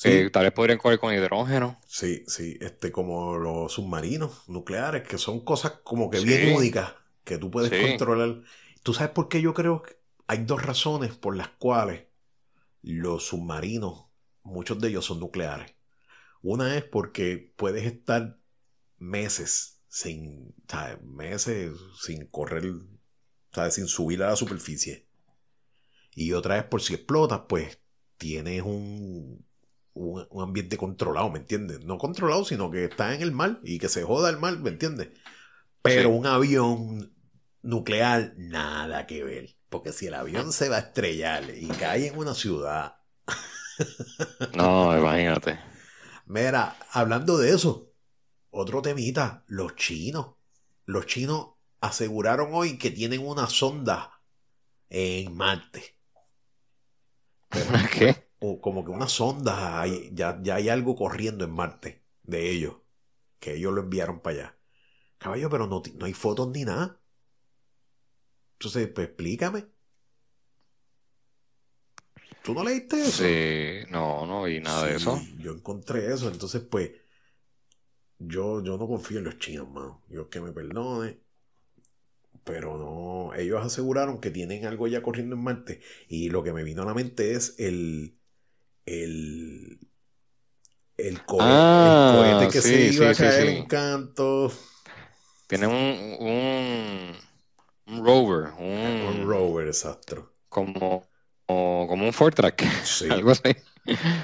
eh, 0.03 0.29
tal 0.31 0.43
vez 0.43 0.51
podrían 0.51 0.77
correr 0.77 0.99
con 0.99 1.13
hidrógeno. 1.13 1.79
Sí, 1.87 2.23
sí, 2.27 2.57
este, 2.59 2.91
como 2.91 3.37
los 3.37 3.71
submarinos 3.71 4.49
nucleares, 4.49 5.07
que 5.07 5.17
son 5.17 5.45
cosas 5.45 5.79
como 5.83 6.09
que 6.09 6.19
bien 6.19 6.53
únicas, 6.53 6.93
que 7.23 7.37
tú 7.37 7.49
puedes 7.49 7.71
controlar. 7.81 8.41
¿Tú 8.83 8.93
sabes 8.93 9.11
por 9.11 9.29
qué 9.29 9.41
yo 9.41 9.53
creo 9.53 9.81
que 9.81 9.95
hay 10.27 10.39
dos 10.39 10.61
razones 10.61 11.15
por 11.15 11.37
las 11.37 11.47
cuales 11.47 12.03
los 12.81 13.27
submarinos, 13.27 14.07
muchos 14.43 14.79
de 14.79 14.89
ellos 14.89 15.05
son 15.05 15.21
nucleares? 15.21 15.73
Una 16.41 16.75
es 16.75 16.83
porque 16.83 17.53
puedes 17.55 17.85
estar 17.85 18.37
meses 18.97 19.76
sin, 19.97 20.53
meses 21.01 21.73
sin 21.99 22.27
correr, 22.27 22.71
sin 23.71 23.87
subir 23.87 24.21
a 24.21 24.29
la 24.29 24.35
superficie. 24.35 25.07
Y 26.13 26.33
otra 26.33 26.55
vez, 26.55 26.65
por 26.65 26.83
si 26.83 26.93
explotas, 26.93 27.41
pues 27.49 27.79
tienes 28.17 28.61
un, 28.61 29.43
un, 29.93 30.27
ambiente 30.39 30.77
controlado, 30.77 31.31
¿me 31.31 31.39
entiendes? 31.39 31.83
No 31.83 31.97
controlado, 31.97 32.45
sino 32.45 32.69
que 32.69 32.85
está 32.85 33.15
en 33.15 33.23
el 33.23 33.31
mar 33.31 33.59
y 33.63 33.79
que 33.79 33.89
se 33.89 34.03
joda 34.03 34.29
el 34.29 34.37
mar, 34.37 34.59
¿me 34.59 34.69
entiendes? 34.69 35.09
Pero 35.81 36.09
un 36.09 36.27
avión 36.27 37.15
nuclear, 37.63 38.33
nada 38.37 39.07
que 39.07 39.23
ver. 39.23 39.55
Porque 39.69 39.93
si 39.93 40.07
el 40.07 40.13
avión 40.13 40.53
se 40.53 40.69
va 40.69 40.75
a 40.77 40.81
estrellar 40.81 41.43
y 41.55 41.67
cae 41.69 42.07
en 42.07 42.17
una 42.17 42.35
ciudad. 42.35 42.97
no, 44.55 44.95
imagínate. 44.95 45.59
Mira, 46.27 46.77
hablando 46.91 47.37
de 47.37 47.49
eso, 47.49 47.86
otro 48.49 48.81
temita, 48.81 49.43
los 49.47 49.75
chinos. 49.75 50.35
Los 50.85 51.05
chinos 51.05 51.49
aseguraron 51.81 52.49
hoy 52.53 52.77
que 52.77 52.91
tienen 52.91 53.25
una 53.25 53.47
sonda 53.47 54.21
en 54.89 55.35
Marte. 55.35 55.97
¿Qué? 57.93 58.27
O 58.39 58.61
como 58.61 58.85
que 58.85 58.91
una 58.91 59.07
sonda, 59.07 59.85
ya, 60.11 60.39
ya 60.41 60.55
hay 60.55 60.69
algo 60.69 60.95
corriendo 60.95 61.43
en 61.45 61.51
Marte 61.51 62.05
de 62.23 62.49
ellos, 62.51 62.75
que 63.39 63.55
ellos 63.55 63.73
lo 63.73 63.81
enviaron 63.81 64.19
para 64.19 64.35
allá. 64.37 64.57
Caballo, 65.17 65.49
pero 65.49 65.67
no, 65.67 65.81
no 65.95 66.05
hay 66.05 66.13
fotos 66.13 66.49
ni 66.49 66.63
nada. 66.63 67.01
Entonces, 68.53 68.87
pues 68.93 69.07
explícame. 69.07 69.65
¿Tú 72.43 72.53
no 72.53 72.63
leíste 72.63 73.01
eso? 73.01 73.23
Sí, 73.23 73.91
no, 73.91 74.25
no 74.25 74.43
vi 74.43 74.59
nada 74.59 74.85
de 74.85 74.95
eso. 74.95 75.21
Yo 75.39 75.51
encontré 75.51 76.13
eso, 76.13 76.29
entonces 76.29 76.61
pues 76.61 76.91
yo, 78.19 78.63
yo 78.63 78.77
no 78.77 78.87
confío 78.87 79.19
en 79.19 79.25
los 79.25 79.39
chinos, 79.39 79.69
mano. 79.69 80.03
Dios 80.07 80.27
que 80.29 80.41
me 80.41 80.51
perdone. 80.51 81.19
Pero 82.43 82.77
no, 82.77 83.33
ellos 83.35 83.65
aseguraron 83.65 84.21
que 84.21 84.31
tienen 84.31 84.65
algo 84.65 84.87
ya 84.87 85.01
corriendo 85.01 85.35
en 85.35 85.43
Marte. 85.43 85.81
Y 86.07 86.29
lo 86.29 86.43
que 86.43 86.53
me 86.53 86.63
vino 86.63 86.83
a 86.83 86.85
la 86.85 86.93
mente 86.93 87.33
es 87.33 87.55
el. 87.59 88.17
El. 88.85 89.79
El, 90.97 91.21
ah, 91.39 92.37
cohete, 92.39 92.51
que 92.51 92.61
se 92.61 92.93
iba 92.93 93.09
a 93.11 93.13
caer 93.13 93.49
en 93.49 93.65
canto. 93.67 94.51
Tienen 95.45 95.69
un, 95.69 96.17
un, 96.27 97.15
un 97.87 98.05
rover. 98.05 98.53
Un, 98.57 99.21
un 99.21 99.27
rover, 99.27 99.67
exacto. 99.67 100.31
Como, 100.49 101.07
como 101.45 102.05
un 102.05 102.13
Fortrack. 102.13 102.63
Sí. 102.83 103.07
Algo 103.09 103.31
así. 103.31 103.55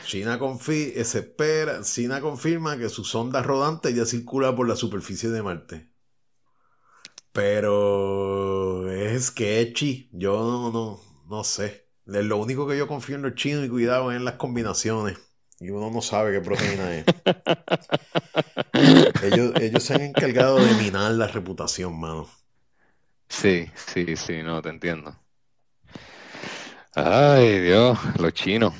China, 0.05 0.39
espera, 0.95 1.81
China 1.81 2.21
confirma 2.21 2.77
que 2.77 2.89
su 2.89 3.03
sonda 3.03 3.41
rodante 3.41 3.93
ya 3.93 4.05
circula 4.05 4.55
por 4.55 4.67
la 4.67 4.75
superficie 4.75 5.29
de 5.29 5.41
Marte. 5.41 5.89
Pero 7.31 8.91
es 8.91 9.27
sketchy. 9.27 10.09
Yo 10.11 10.37
no, 10.37 10.71
no, 10.71 11.01
no 11.27 11.43
sé. 11.43 11.87
Lo 12.05 12.37
único 12.37 12.67
que 12.67 12.77
yo 12.77 12.87
confío 12.87 13.15
en 13.15 13.23
los 13.23 13.35
chinos 13.35 13.65
y 13.65 13.69
cuidado 13.69 14.11
es 14.11 14.17
en 14.17 14.25
las 14.25 14.35
combinaciones. 14.35 15.17
Y 15.59 15.69
uno 15.69 15.89
no 15.89 16.01
sabe 16.01 16.33
qué 16.33 16.41
proteína 16.41 16.97
es. 16.97 17.05
ellos, 19.23 19.53
ellos 19.59 19.83
se 19.83 19.93
han 19.93 20.01
encargado 20.01 20.57
de 20.57 20.73
minar 20.75 21.11
la 21.13 21.27
reputación, 21.27 21.99
mano. 21.99 22.29
Sí, 23.29 23.71
sí, 23.75 24.15
sí, 24.15 24.43
no, 24.43 24.61
te 24.61 24.69
entiendo. 24.69 25.15
Ay, 26.93 27.59
Dios, 27.61 27.97
los 28.19 28.33
chinos. 28.33 28.73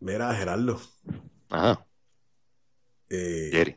Mira, 0.00 0.34
Gerardo. 0.34 0.80
Ajá. 1.50 1.86
Eh, 3.08 3.50
Jerry. 3.52 3.76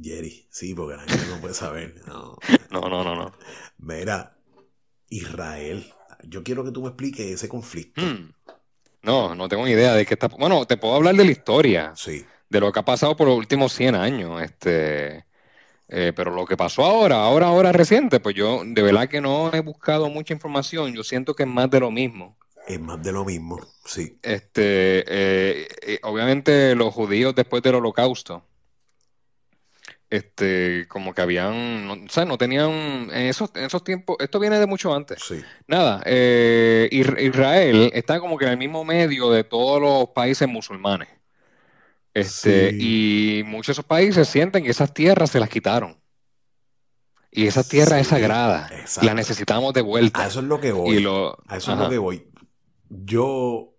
Jerry, 0.00 0.46
sí, 0.50 0.74
porque 0.74 0.96
la 0.96 1.02
gente 1.02 1.26
no 1.28 1.40
puede 1.40 1.54
saber. 1.54 1.94
No. 2.06 2.38
no, 2.70 2.88
no, 2.88 3.04
no, 3.04 3.16
no. 3.16 3.32
Mira, 3.78 4.36
Israel. 5.08 5.84
Yo 6.22 6.42
quiero 6.42 6.64
que 6.64 6.70
tú 6.70 6.82
me 6.82 6.88
expliques 6.88 7.26
ese 7.26 7.48
conflicto. 7.48 8.00
Hmm. 8.00 8.32
No, 9.02 9.34
no 9.34 9.48
tengo 9.48 9.64
ni 9.64 9.72
idea 9.72 9.94
de 9.94 10.06
qué 10.06 10.14
está. 10.14 10.28
Bueno, 10.28 10.66
te 10.66 10.76
puedo 10.76 10.94
hablar 10.94 11.14
de 11.16 11.24
la 11.24 11.30
historia. 11.30 11.92
Sí. 11.96 12.24
De 12.48 12.60
lo 12.60 12.72
que 12.72 12.78
ha 12.80 12.84
pasado 12.84 13.16
por 13.16 13.26
los 13.26 13.36
últimos 13.36 13.72
100 13.72 13.94
años. 13.94 14.42
Este. 14.42 15.24
Eh, 15.88 16.12
pero 16.14 16.30
lo 16.30 16.46
que 16.46 16.56
pasó 16.56 16.84
ahora, 16.84 17.16
ahora, 17.16 17.46
ahora 17.46 17.72
reciente, 17.72 18.20
pues 18.20 18.36
yo 18.36 18.62
de 18.64 18.82
verdad 18.82 19.08
que 19.08 19.20
no 19.20 19.52
he 19.52 19.60
buscado 19.60 20.08
mucha 20.08 20.32
información. 20.32 20.94
Yo 20.94 21.02
siento 21.02 21.34
que 21.34 21.42
es 21.42 21.48
más 21.48 21.68
de 21.68 21.80
lo 21.80 21.90
mismo. 21.90 22.38
Es 22.70 22.80
más 22.80 23.02
de 23.02 23.10
lo 23.10 23.24
mismo, 23.24 23.58
sí. 23.84 24.16
Este, 24.22 25.04
eh, 25.08 25.68
eh, 25.82 25.98
obviamente 26.04 26.76
los 26.76 26.94
judíos 26.94 27.34
después 27.34 27.64
del 27.64 27.74
holocausto, 27.74 28.44
este, 30.08 30.86
como 30.86 31.12
que 31.12 31.20
habían, 31.20 31.88
no, 31.88 31.94
o 31.94 32.08
sea, 32.08 32.24
no 32.24 32.38
tenían, 32.38 32.70
en 32.70 33.26
esos, 33.26 33.50
en 33.56 33.64
esos 33.64 33.82
tiempos, 33.82 34.18
esto 34.20 34.38
viene 34.38 34.60
de 34.60 34.66
mucho 34.66 34.94
antes. 34.94 35.20
Sí. 35.20 35.42
Nada, 35.66 36.00
eh, 36.06 36.88
Israel 36.92 37.90
está 37.92 38.20
como 38.20 38.38
que 38.38 38.44
en 38.44 38.52
el 38.52 38.58
mismo 38.58 38.84
medio 38.84 39.32
de 39.32 39.42
todos 39.42 39.80
los 39.80 40.10
países 40.10 40.48
musulmanes. 40.48 41.08
Este, 42.14 42.70
Y 42.78 43.42
muchos 43.46 43.68
de 43.68 43.72
esos 43.72 43.84
países 43.84 44.28
sienten 44.28 44.62
que 44.62 44.70
esas 44.70 44.94
tierras 44.94 45.30
se 45.30 45.40
las 45.40 45.48
quitaron. 45.48 46.00
Y 47.32 47.46
esa 47.46 47.62
tierra 47.62 47.98
es 47.98 48.08
sagrada. 48.08 48.68
La 49.02 49.14
necesitamos 49.14 49.72
de 49.74 49.82
vuelta. 49.82 50.22
A 50.22 50.26
eso 50.26 50.40
es 50.40 50.46
lo 50.46 50.60
que 50.60 50.72
voy. 50.72 50.96
a 51.46 51.56
eso 51.56 51.72
es 51.72 51.78
lo 51.78 51.88
que 51.88 51.98
voy. 51.98 52.29
Yo 52.90 53.76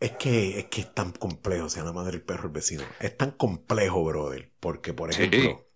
es 0.00 0.12
que, 0.12 0.58
es 0.58 0.64
que 0.66 0.80
es 0.80 0.94
tan 0.94 1.12
complejo, 1.12 1.68
sea 1.68 1.84
la 1.84 1.92
madre 1.92 2.16
el 2.16 2.22
perro 2.22 2.46
el 2.46 2.52
vecino. 2.52 2.82
Es 3.00 3.16
tan 3.16 3.32
complejo, 3.32 4.04
brother. 4.04 4.52
Porque, 4.60 4.94
por 4.94 5.10
ejemplo, 5.10 5.66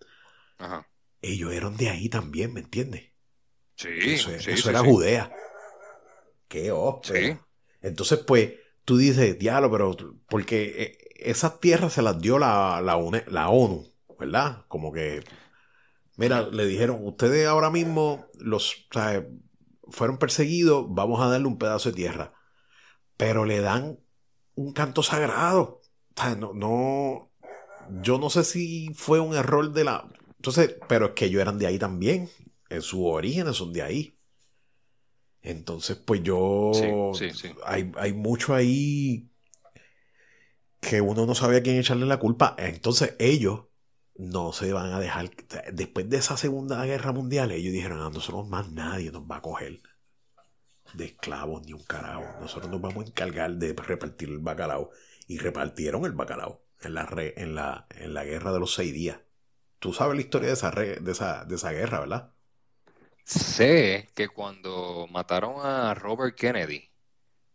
ellos 1.20 1.52
eran 1.52 1.76
de 1.76 1.90
ahí 1.90 2.08
también, 2.08 2.52
¿me 2.52 2.60
entiendes? 2.60 3.12
Sí. 3.76 3.88
Eso, 4.00 4.30
eso 4.30 4.70
era 4.70 4.80
Judea. 4.80 5.32
Qué 6.48 6.70
hostia. 6.70 7.44
Entonces, 7.80 8.20
pues, 8.20 8.52
tú 8.84 8.96
dices, 8.96 9.38
diablo, 9.38 9.70
pero 9.70 9.96
porque 10.28 10.74
eh, 10.76 10.98
esas 11.16 11.58
tierras 11.60 11.92
se 11.92 12.02
las 12.02 12.20
dio 12.20 12.38
la, 12.38 12.80
la, 12.80 12.96
la 13.26 13.48
ONU, 13.48 13.92
¿verdad? 14.18 14.64
Como 14.68 14.92
que, 14.92 15.24
mira, 16.16 16.42
le 16.48 16.64
dijeron, 16.64 17.00
ustedes 17.02 17.46
ahora 17.46 17.70
mismo 17.70 18.28
los, 18.38 18.86
fueron 19.90 20.18
perseguidos, 20.18 20.86
vamos 20.88 21.20
a 21.20 21.28
darle 21.28 21.46
un 21.46 21.58
pedazo 21.58 21.90
de 21.90 21.96
tierra. 21.96 22.32
Pero 23.16 23.44
le 23.44 23.60
dan 23.60 23.98
un 24.54 24.72
canto 24.72 25.02
sagrado. 25.02 25.80
no, 26.38 26.52
no, 26.54 27.30
yo 28.02 28.18
no 28.18 28.30
sé 28.30 28.44
si 28.44 28.92
fue 28.94 29.20
un 29.20 29.34
error 29.34 29.72
de 29.72 29.84
la... 29.84 30.08
Entonces, 30.36 30.76
pero 30.88 31.06
es 31.06 31.12
que 31.12 31.26
ellos 31.26 31.40
eran 31.40 31.58
de 31.58 31.66
ahí 31.66 31.78
también. 31.78 32.30
En 32.68 32.82
sus 32.82 33.00
orígenes 33.02 33.56
son 33.56 33.72
de 33.72 33.82
ahí. 33.82 34.18
Entonces, 35.40 35.96
pues 35.96 36.22
yo... 36.22 36.72
Hay, 37.64 37.92
hay 37.96 38.12
mucho 38.12 38.54
ahí 38.54 39.28
que 40.80 41.00
uno 41.00 41.26
no 41.26 41.34
sabe 41.34 41.58
a 41.58 41.62
quién 41.62 41.78
echarle 41.78 42.06
la 42.06 42.18
culpa. 42.18 42.56
Entonces 42.58 43.14
ellos 43.18 43.66
no 44.16 44.52
se 44.52 44.72
van 44.72 44.92
a 44.92 45.00
dejar... 45.00 45.30
Después 45.72 46.08
de 46.08 46.18
esa 46.18 46.36
Segunda 46.36 46.84
Guerra 46.84 47.12
Mundial, 47.12 47.50
ellos 47.50 47.72
dijeron, 47.72 48.00
a 48.00 48.06
ah, 48.06 48.10
nosotros 48.10 48.48
más 48.48 48.70
nadie 48.70 49.10
nos 49.10 49.22
va 49.22 49.36
a 49.36 49.42
coger 49.42 49.80
de 50.94 51.06
esclavos 51.06 51.62
ni 51.66 51.72
un 51.72 51.82
carajo. 51.84 52.24
Nosotros 52.40 52.70
nos 52.70 52.80
vamos 52.80 53.04
a 53.04 53.08
encargar 53.08 53.52
de 53.52 53.72
repartir 53.72 54.28
el 54.28 54.38
bacalao. 54.38 54.90
Y 55.26 55.38
repartieron 55.38 56.04
el 56.04 56.12
bacalao 56.12 56.62
en 56.80 56.94
la, 56.94 57.08
en 57.36 57.54
la, 57.54 57.86
en 57.90 58.14
la 58.14 58.24
guerra 58.24 58.52
de 58.52 58.60
los 58.60 58.74
seis 58.74 58.92
días. 58.92 59.18
Tú 59.78 59.92
sabes 59.92 60.14
la 60.14 60.20
historia 60.20 60.48
de 60.48 60.54
esa, 60.54 60.70
de 60.70 61.10
esa, 61.10 61.44
de 61.44 61.54
esa 61.54 61.72
guerra, 61.72 62.00
¿verdad? 62.00 62.32
Sé 63.24 64.10
que 64.14 64.28
cuando 64.28 65.06
mataron 65.10 65.64
a 65.64 65.94
Robert 65.94 66.36
Kennedy, 66.36 66.90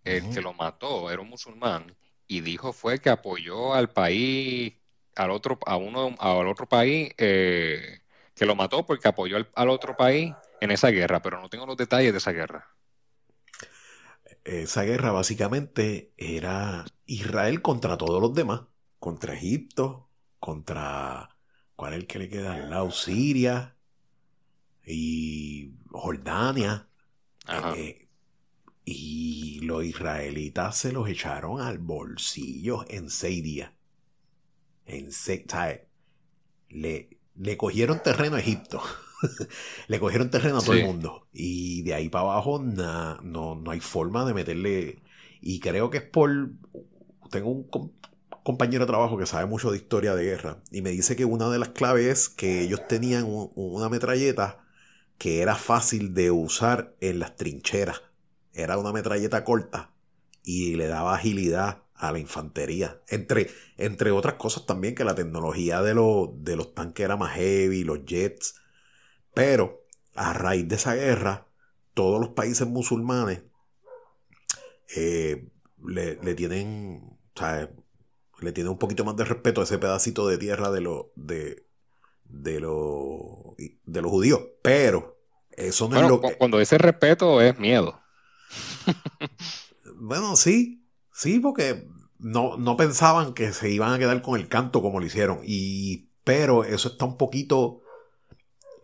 el 0.04 0.30
que 0.34 0.42
lo 0.42 0.54
mató 0.54 1.12
era 1.12 1.22
un 1.22 1.30
musulmán 1.30 1.96
y 2.28 2.42
dijo 2.42 2.72
fue 2.74 3.00
que 3.00 3.10
apoyó 3.10 3.74
al 3.74 3.90
país, 3.90 4.74
al 5.18 5.32
otro, 5.32 5.60
a 5.66 5.78
uno, 5.78 6.16
al 6.20 6.48
otro 6.48 6.68
país, 6.68 7.12
eh, 7.18 8.02
que 8.36 8.46
lo 8.46 8.56
mató 8.56 8.86
porque 8.86 9.08
apoyó 9.08 9.38
al 9.54 9.70
otro 9.70 9.96
país 9.98 10.34
en 10.62 10.72
esa 10.72 10.90
guerra, 10.90 11.22
pero 11.22 11.42
no 11.42 11.50
tengo 11.50 11.66
los 11.66 11.78
detalles 11.78 12.12
de 12.14 12.20
esa 12.20 12.32
guerra 12.32 12.68
esa 14.48 14.84
guerra 14.84 15.12
básicamente 15.12 16.14
era 16.18 16.86
Israel 17.06 17.62
contra 17.62 17.98
todos 17.98 18.22
los 18.22 18.34
demás, 18.34 18.62
contra 19.00 19.34
Egipto, 19.34 20.10
contra, 20.40 21.38
¿cuál 21.76 21.94
es 21.94 22.00
el 22.00 22.08
que 22.08 22.20
le 22.20 22.30
queda 22.30 22.54
al 22.54 22.70
lado? 22.70 22.92
Siria 22.92 23.76
y 24.86 25.74
Jordania. 25.90 26.90
Eh, 27.50 28.10
y 28.86 29.60
los 29.62 29.84
israelitas 29.84 30.78
se 30.78 30.92
los 30.92 31.10
echaron 31.10 31.62
al 31.62 31.78
bolsillo 31.78 32.86
en 32.90 33.10
seis 33.10 33.44
días. 33.44 33.72
En 34.88 35.10
Le, 36.70 37.10
le 37.36 37.58
cogieron 37.58 38.02
terreno 38.02 38.38
a 38.38 38.40
Egipto. 38.40 38.82
le 39.88 40.00
cogieron 40.00 40.30
terreno 40.30 40.58
a 40.58 40.62
todo 40.62 40.74
el 40.74 40.86
mundo. 40.86 41.28
Y 41.34 41.84
de 41.84 41.94
ahí 41.94 42.10
para 42.10 42.24
abajo 42.24 42.60
no, 42.60 43.56
no 43.56 43.72
hay 43.72 43.80
forma 43.80 44.26
de 44.26 44.34
meterle. 44.34 45.02
Y 45.42 45.60
creo 45.60 45.90
que 45.90 45.98
es 45.98 46.04
por. 46.04 46.32
Tengo 47.30 47.52
un 47.52 47.68
compañero 48.44 48.86
de 48.86 48.90
trabajo 48.90 49.18
que 49.18 49.26
sabe 49.26 49.46
mucho 49.46 49.72
de 49.72 49.78
historia 49.78 50.16
de 50.16 50.24
guerra. 50.24 50.60
Y 50.72 50.82
me 50.82 50.92
dice 50.92 51.16
que 51.16 51.26
una 51.26 51.50
de 51.50 51.60
las 51.60 51.70
claves 51.70 52.06
es 52.06 52.30
que 52.30 52.62
ellos 52.62 52.88
tenían 52.88 53.26
una 53.28 53.90
metralleta 53.90 54.64
que 55.18 55.42
era 55.42 55.56
fácil 55.56 56.14
de 56.14 56.32
usar 56.32 56.96
en 57.02 57.20
las 57.20 57.36
trincheras. 57.36 58.02
Era 58.54 58.78
una 58.78 58.94
metralleta 58.94 59.44
corta 59.44 59.92
y 60.44 60.76
le 60.76 60.88
daba 60.88 61.16
agilidad 61.16 61.84
a 61.98 62.12
la 62.12 62.20
infantería. 62.20 63.02
Entre, 63.08 63.50
entre 63.78 64.12
otras 64.12 64.36
cosas 64.36 64.66
también 64.66 64.96
que 64.96 65.04
la 65.04 65.16
tecnología 65.16 65.82
de, 65.82 65.94
de 65.94 66.56
los 66.56 66.74
tanques 66.74 67.04
era 67.04 67.18
más 67.18 67.36
heavy, 67.36 67.84
los 67.84 68.06
jets 68.06 68.56
pero 69.38 69.86
a 70.16 70.34
raíz 70.34 70.68
de 70.68 70.78
esa 70.78 70.96
guerra, 70.96 71.46
todos 71.94 72.20
los 72.20 72.30
países 72.30 72.68
musulmanes 72.68 73.44
eh, 74.96 75.48
le, 75.86 76.16
tienen, 76.34 77.20
le 78.40 78.52
tienen 78.52 78.72
un 78.72 78.80
poquito 78.80 79.06
más 79.06 79.16
de 79.16 79.26
respeto 79.26 79.62
a 79.62 79.66
ese 79.66 79.78
pedacito 79.78 80.28
de 80.28 80.40
tierra 80.40 80.72
de, 80.72 80.82
lo, 80.82 81.12
de, 81.16 81.68
de, 82.24 82.60
lo, 82.60 83.56
de 83.86 84.02
los 84.02 84.10
judíos. 84.10 84.42
Pero 84.64 85.20
eso 85.52 85.88
no 85.88 86.02
es 86.02 86.10
lo 86.10 86.20
que... 86.20 86.36
Cuando 86.36 86.60
ese 86.60 86.80
respeto 86.80 87.40
es 87.40 87.60
miedo. 87.60 88.02
bueno, 89.98 90.36
sí, 90.36 90.77
sí, 91.18 91.40
porque 91.40 91.88
no, 92.20 92.58
no 92.58 92.78
pensaban 92.78 93.34
que 93.34 93.52
se 93.52 93.70
iban 93.70 93.92
a 93.94 94.00
quedar 94.00 94.22
con 94.22 94.40
el 94.40 94.48
canto 94.48 94.82
como 94.82 95.00
lo 95.00 95.06
hicieron. 95.06 95.40
Y, 95.44 96.10
pero 96.24 96.64
eso 96.64 96.90
está 96.90 97.06
un 97.06 97.18
poquito 97.18 97.82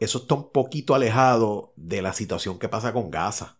eso 0.04 0.18
está 0.20 0.36
un 0.36 0.52
poquito 0.52 0.96
alejado 0.96 1.74
de 1.78 2.02
la 2.02 2.12
situación 2.12 2.60
que 2.60 2.68
pasa 2.68 2.92
con 2.92 3.10
Gaza. 3.10 3.60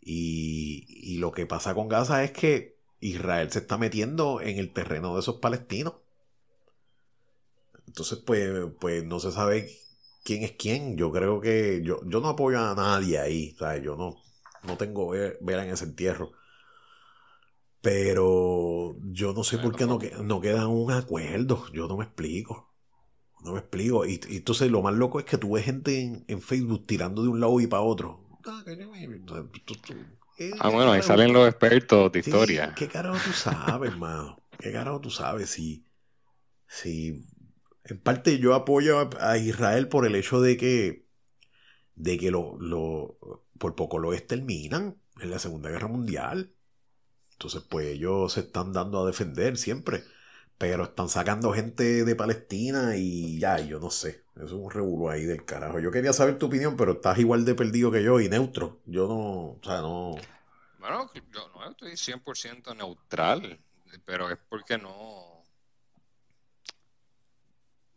Y, 0.00 1.18
lo 1.18 1.32
que 1.32 1.46
pasa 1.46 1.74
con 1.74 1.88
Gaza 1.88 2.24
es 2.24 2.32
que 2.32 2.78
Israel 3.00 3.50
se 3.50 3.60
está 3.60 3.78
metiendo 3.78 4.40
en 4.40 4.58
el 4.58 4.72
terreno 4.72 5.14
de 5.14 5.20
esos 5.20 5.36
palestinos. 5.36 5.94
Entonces, 7.86 8.18
pues, 8.18 8.50
pues 8.80 9.04
no 9.04 9.20
se 9.20 9.32
sabe 9.32 9.70
quién 10.24 10.42
es 10.42 10.52
quién. 10.52 10.96
Yo 10.96 11.12
creo 11.12 11.40
que 11.40 11.82
yo, 11.84 12.00
yo 12.04 12.20
no 12.20 12.28
apoyo 12.28 12.58
a 12.58 12.74
nadie 12.74 13.18
ahí. 13.18 13.56
yo 13.82 13.96
no, 13.96 14.16
no 14.64 14.76
tengo 14.76 15.10
ver 15.10 15.38
en 15.40 15.70
ese 15.70 15.84
entierro. 15.84 16.32
Pero 17.80 18.96
yo 19.04 19.32
no 19.32 19.44
sé 19.44 19.58
por 19.58 19.76
qué 19.76 19.86
no, 19.86 19.98
no 20.24 20.40
queda 20.40 20.66
un 20.66 20.90
acuerdo. 20.92 21.64
Yo 21.72 21.86
no 21.86 21.96
me 21.96 22.04
explico. 22.04 22.74
No 23.44 23.52
me 23.52 23.60
explico. 23.60 24.04
Y, 24.04 24.20
entonces 24.30 24.70
lo 24.70 24.82
más 24.82 24.94
loco 24.94 25.20
es 25.20 25.24
que 25.24 25.38
tú 25.38 25.52
ves 25.52 25.64
gente 25.64 26.24
en, 26.26 26.42
Facebook 26.42 26.86
tirando 26.86 27.22
de 27.22 27.28
un 27.28 27.40
lado 27.40 27.60
y 27.60 27.66
para 27.66 27.82
otro. 27.82 28.26
Ah, 30.60 30.70
bueno, 30.70 30.92
ahí 30.92 31.02
salen 31.02 31.32
los 31.32 31.48
expertos 31.48 32.12
de 32.12 32.20
historia. 32.20 32.74
¿Qué 32.74 32.88
carajo 32.88 33.18
tú 33.24 33.32
sabes, 33.32 33.92
hermano? 33.92 34.40
¿Qué 34.58 34.72
carajo 34.72 35.00
tú 35.00 35.10
sabes? 35.10 35.50
Si, 35.50 35.84
si 36.66 37.26
en 37.84 38.00
parte 38.00 38.38
yo 38.38 38.54
apoyo 38.54 39.10
a, 39.20 39.38
Israel 39.38 39.88
por 39.88 40.06
el 40.06 40.14
hecho 40.14 40.40
de 40.40 40.56
que, 40.56 41.06
de 41.94 42.18
que 42.18 42.30
lo, 42.30 42.56
lo, 42.60 43.18
por 43.58 43.74
poco 43.74 43.98
lo 43.98 44.12
exterminan 44.14 45.00
en 45.20 45.30
la 45.30 45.38
Segunda 45.38 45.70
Guerra 45.70 45.88
Mundial. 45.88 46.54
Entonces, 47.38 47.62
pues 47.68 47.86
ellos 47.86 48.32
se 48.32 48.40
están 48.40 48.72
dando 48.72 49.00
a 49.00 49.06
defender 49.06 49.56
siempre. 49.56 50.02
Pero 50.58 50.82
están 50.82 51.08
sacando 51.08 51.52
gente 51.52 52.04
de 52.04 52.16
Palestina 52.16 52.96
y 52.96 53.38
ya, 53.38 53.60
yo 53.60 53.78
no 53.78 53.90
sé. 53.90 54.24
Eso 54.34 54.46
es 54.46 54.52
un 54.52 54.70
revuelo 54.72 55.08
ahí 55.08 55.24
del 55.24 55.44
carajo. 55.44 55.78
Yo 55.78 55.92
quería 55.92 56.12
saber 56.12 56.36
tu 56.36 56.46
opinión, 56.46 56.76
pero 56.76 56.94
estás 56.94 57.16
igual 57.18 57.44
de 57.44 57.54
perdido 57.54 57.92
que 57.92 58.02
yo 58.02 58.18
y 58.18 58.28
neutro. 58.28 58.80
Yo 58.86 59.06
no, 59.06 59.20
o 59.52 59.60
sea, 59.62 59.80
no. 59.82 60.16
Bueno, 60.80 61.08
yo 61.14 61.48
no 61.54 61.70
estoy 61.70 61.92
100% 61.92 62.76
neutral, 62.76 63.60
pero 64.04 64.28
es 64.30 64.38
porque 64.48 64.76
no. 64.76 65.44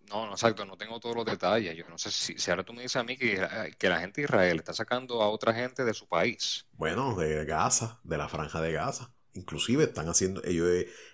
No, 0.07 0.27
no, 0.27 0.33
exacto, 0.33 0.65
no 0.65 0.77
tengo 0.77 0.99
todos 0.99 1.15
los 1.15 1.25
detalles. 1.25 1.75
Yo 1.75 1.89
no 1.89 1.97
sé 1.97 2.11
si, 2.11 2.37
si 2.37 2.51
ahora 2.51 2.63
tú 2.63 2.73
me 2.73 2.83
dices 2.83 2.97
a 2.97 3.03
mí 3.03 3.17
que, 3.17 3.73
que 3.79 3.89
la 3.89 3.99
gente 3.99 4.21
de 4.21 4.25
Israel 4.25 4.57
está 4.57 4.73
sacando 4.73 5.23
a 5.23 5.29
otra 5.29 5.51
gente 5.51 5.83
de 5.83 5.95
su 5.95 6.07
país. 6.07 6.67
Bueno, 6.73 7.15
de 7.15 7.43
Gaza, 7.45 7.99
de 8.03 8.17
la 8.19 8.29
franja 8.29 8.61
de 8.61 8.73
Gaza. 8.73 9.11
Inclusive 9.34 9.86
están 9.86 10.09
haciendo, 10.09 10.43
ellos, 10.43 10.67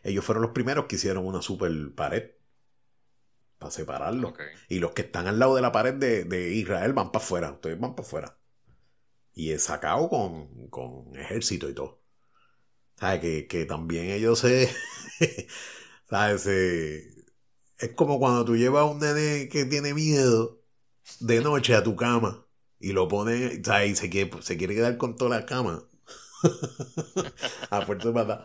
ellos 0.04 0.26
fueron 0.26 0.42
los 0.42 0.52
primeros 0.52 0.86
que 0.86 0.96
hicieron 0.96 1.26
una 1.26 1.42
super 1.42 1.72
pared 1.94 2.32
para 3.58 3.72
separarlo. 3.72 4.34
Y 4.70 4.80
los 4.80 4.92
que 4.92 5.04
están 5.04 5.28
al 5.28 5.40
lado 5.40 5.56
de 5.56 5.62
la 5.62 5.72
pared 5.72 5.94
de, 5.94 6.52
Israel 6.54 6.94
van 6.94 7.12
para 7.12 7.24
afuera, 7.24 7.52
ustedes 7.52 7.80
van 7.80 7.96
para 7.96 8.08
afuera. 8.08 8.38
Y 9.34 9.52
es 9.52 9.64
sacado 9.64 10.10
con, 10.10 10.68
con 10.70 11.16
ejército 11.16 11.70
y 11.70 11.74
todo. 11.74 12.02
¿Sabes? 13.00 13.22
Que, 13.22 13.48
que 13.48 13.66
también 13.66 14.10
ellos 14.10 14.40
se, 14.40 14.70
¿sabes? 16.10 16.42
Se, 16.42 17.26
Es 17.78 17.92
como 17.96 18.20
cuando 18.20 18.46
tú 18.46 18.58
llevas 18.58 18.82
a 18.82 18.86
un 18.86 19.00
nene 19.00 19.50
que 19.50 19.66
tiene 19.66 19.94
miedo 19.94 20.64
de 21.20 21.42
noche 21.42 21.76
a 21.76 21.84
tu 21.84 21.96
cama 21.96 22.48
y 22.80 22.94
lo 22.94 23.08
pones, 23.08 23.62
sea, 23.64 23.86
y 23.86 23.96
se 23.96 24.10
quiere, 24.10 24.32
se 24.42 24.58
quiere 24.58 24.76
quedar 24.76 24.98
con 24.98 25.16
toda 25.16 25.40
la 25.40 25.46
cama. 25.46 25.84
a 27.70 27.82
fuerza 27.82 28.12
de. 28.12 28.38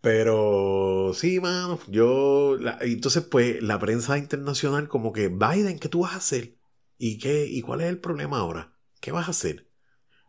Pero 0.00 1.12
sí, 1.14 1.40
mano, 1.40 1.80
yo. 1.88 2.58
entonces, 2.82 3.24
pues, 3.24 3.62
la 3.62 3.78
prensa 3.78 4.18
internacional, 4.18 4.88
como 4.88 5.12
que, 5.12 5.28
Biden, 5.28 5.78
¿qué 5.78 5.88
tú 5.88 6.00
vas 6.00 6.14
a 6.14 6.16
hacer? 6.16 6.58
¿Y 6.98 7.18
qué? 7.18 7.46
¿Y 7.46 7.62
cuál 7.62 7.80
es 7.80 7.88
el 7.88 8.00
problema 8.00 8.38
ahora? 8.38 8.78
¿Qué 9.00 9.12
vas 9.12 9.28
a 9.28 9.30
hacer? 9.32 9.70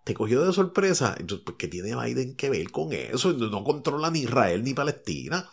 Te 0.06 0.14
cogió 0.16 0.46
de 0.46 0.54
sorpresa. 0.54 1.16
Entonces, 1.20 1.46
pues, 1.46 1.58
¿qué 1.58 1.68
tiene 1.70 1.96
Biden 1.96 2.36
que 2.38 2.50
ver 2.50 2.72
con 2.72 2.93
eso? 2.93 3.34
No 3.34 3.64
controla 3.64 4.12
ni 4.12 4.22
Israel 4.22 4.64
ni 4.64 4.74
Palestina. 4.74 5.50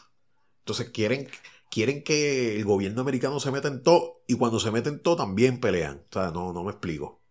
Entonces, 0.60 0.90
quieren, 0.90 1.28
quieren 1.70 2.04
que 2.04 2.56
el 2.56 2.64
gobierno 2.64 3.02
americano 3.02 3.40
se 3.40 3.52
meta 3.52 3.68
en 3.68 3.82
todo 3.82 4.24
y 4.28 4.36
cuando 4.36 4.60
se 4.60 4.70
mete 4.72 4.90
en 4.90 5.00
todo 5.02 5.16
también 5.16 5.60
pelean. 5.60 6.04
O 6.10 6.12
sea, 6.12 6.30
no, 6.32 6.52
no 6.52 6.64
me 6.64 6.72
explico. 6.72 7.21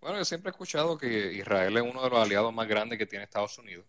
Bueno, 0.00 0.18
yo 0.18 0.24
siempre 0.24 0.50
he 0.50 0.52
escuchado 0.52 0.98
que 0.98 1.32
Israel 1.32 1.76
es 1.76 1.82
uno 1.82 2.02
de 2.02 2.10
los 2.10 2.18
aliados 2.18 2.52
más 2.52 2.68
grandes 2.68 2.98
que 2.98 3.06
tiene 3.06 3.24
Estados 3.24 3.58
Unidos. 3.58 3.86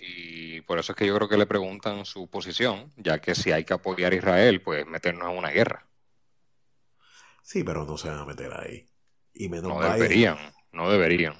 Y 0.00 0.60
por 0.62 0.78
eso 0.78 0.92
es 0.92 0.96
que 0.96 1.06
yo 1.06 1.14
creo 1.16 1.28
que 1.28 1.36
le 1.36 1.46
preguntan 1.46 2.04
su 2.04 2.28
posición, 2.28 2.92
ya 2.96 3.20
que 3.20 3.34
si 3.34 3.52
hay 3.52 3.64
que 3.64 3.74
apoyar 3.74 4.12
a 4.12 4.16
Israel, 4.16 4.62
pues 4.62 4.86
meternos 4.86 5.30
en 5.30 5.38
una 5.38 5.50
guerra. 5.50 5.86
Sí, 7.42 7.64
pero 7.64 7.84
no 7.84 7.96
se 7.96 8.08
van 8.08 8.20
a 8.20 8.24
meter 8.24 8.52
ahí. 8.54 8.86
Y 9.34 9.48
menos 9.48 9.74
no 9.74 9.80
deberían, 9.80 10.38
no 10.72 10.90
deberían. 10.90 11.34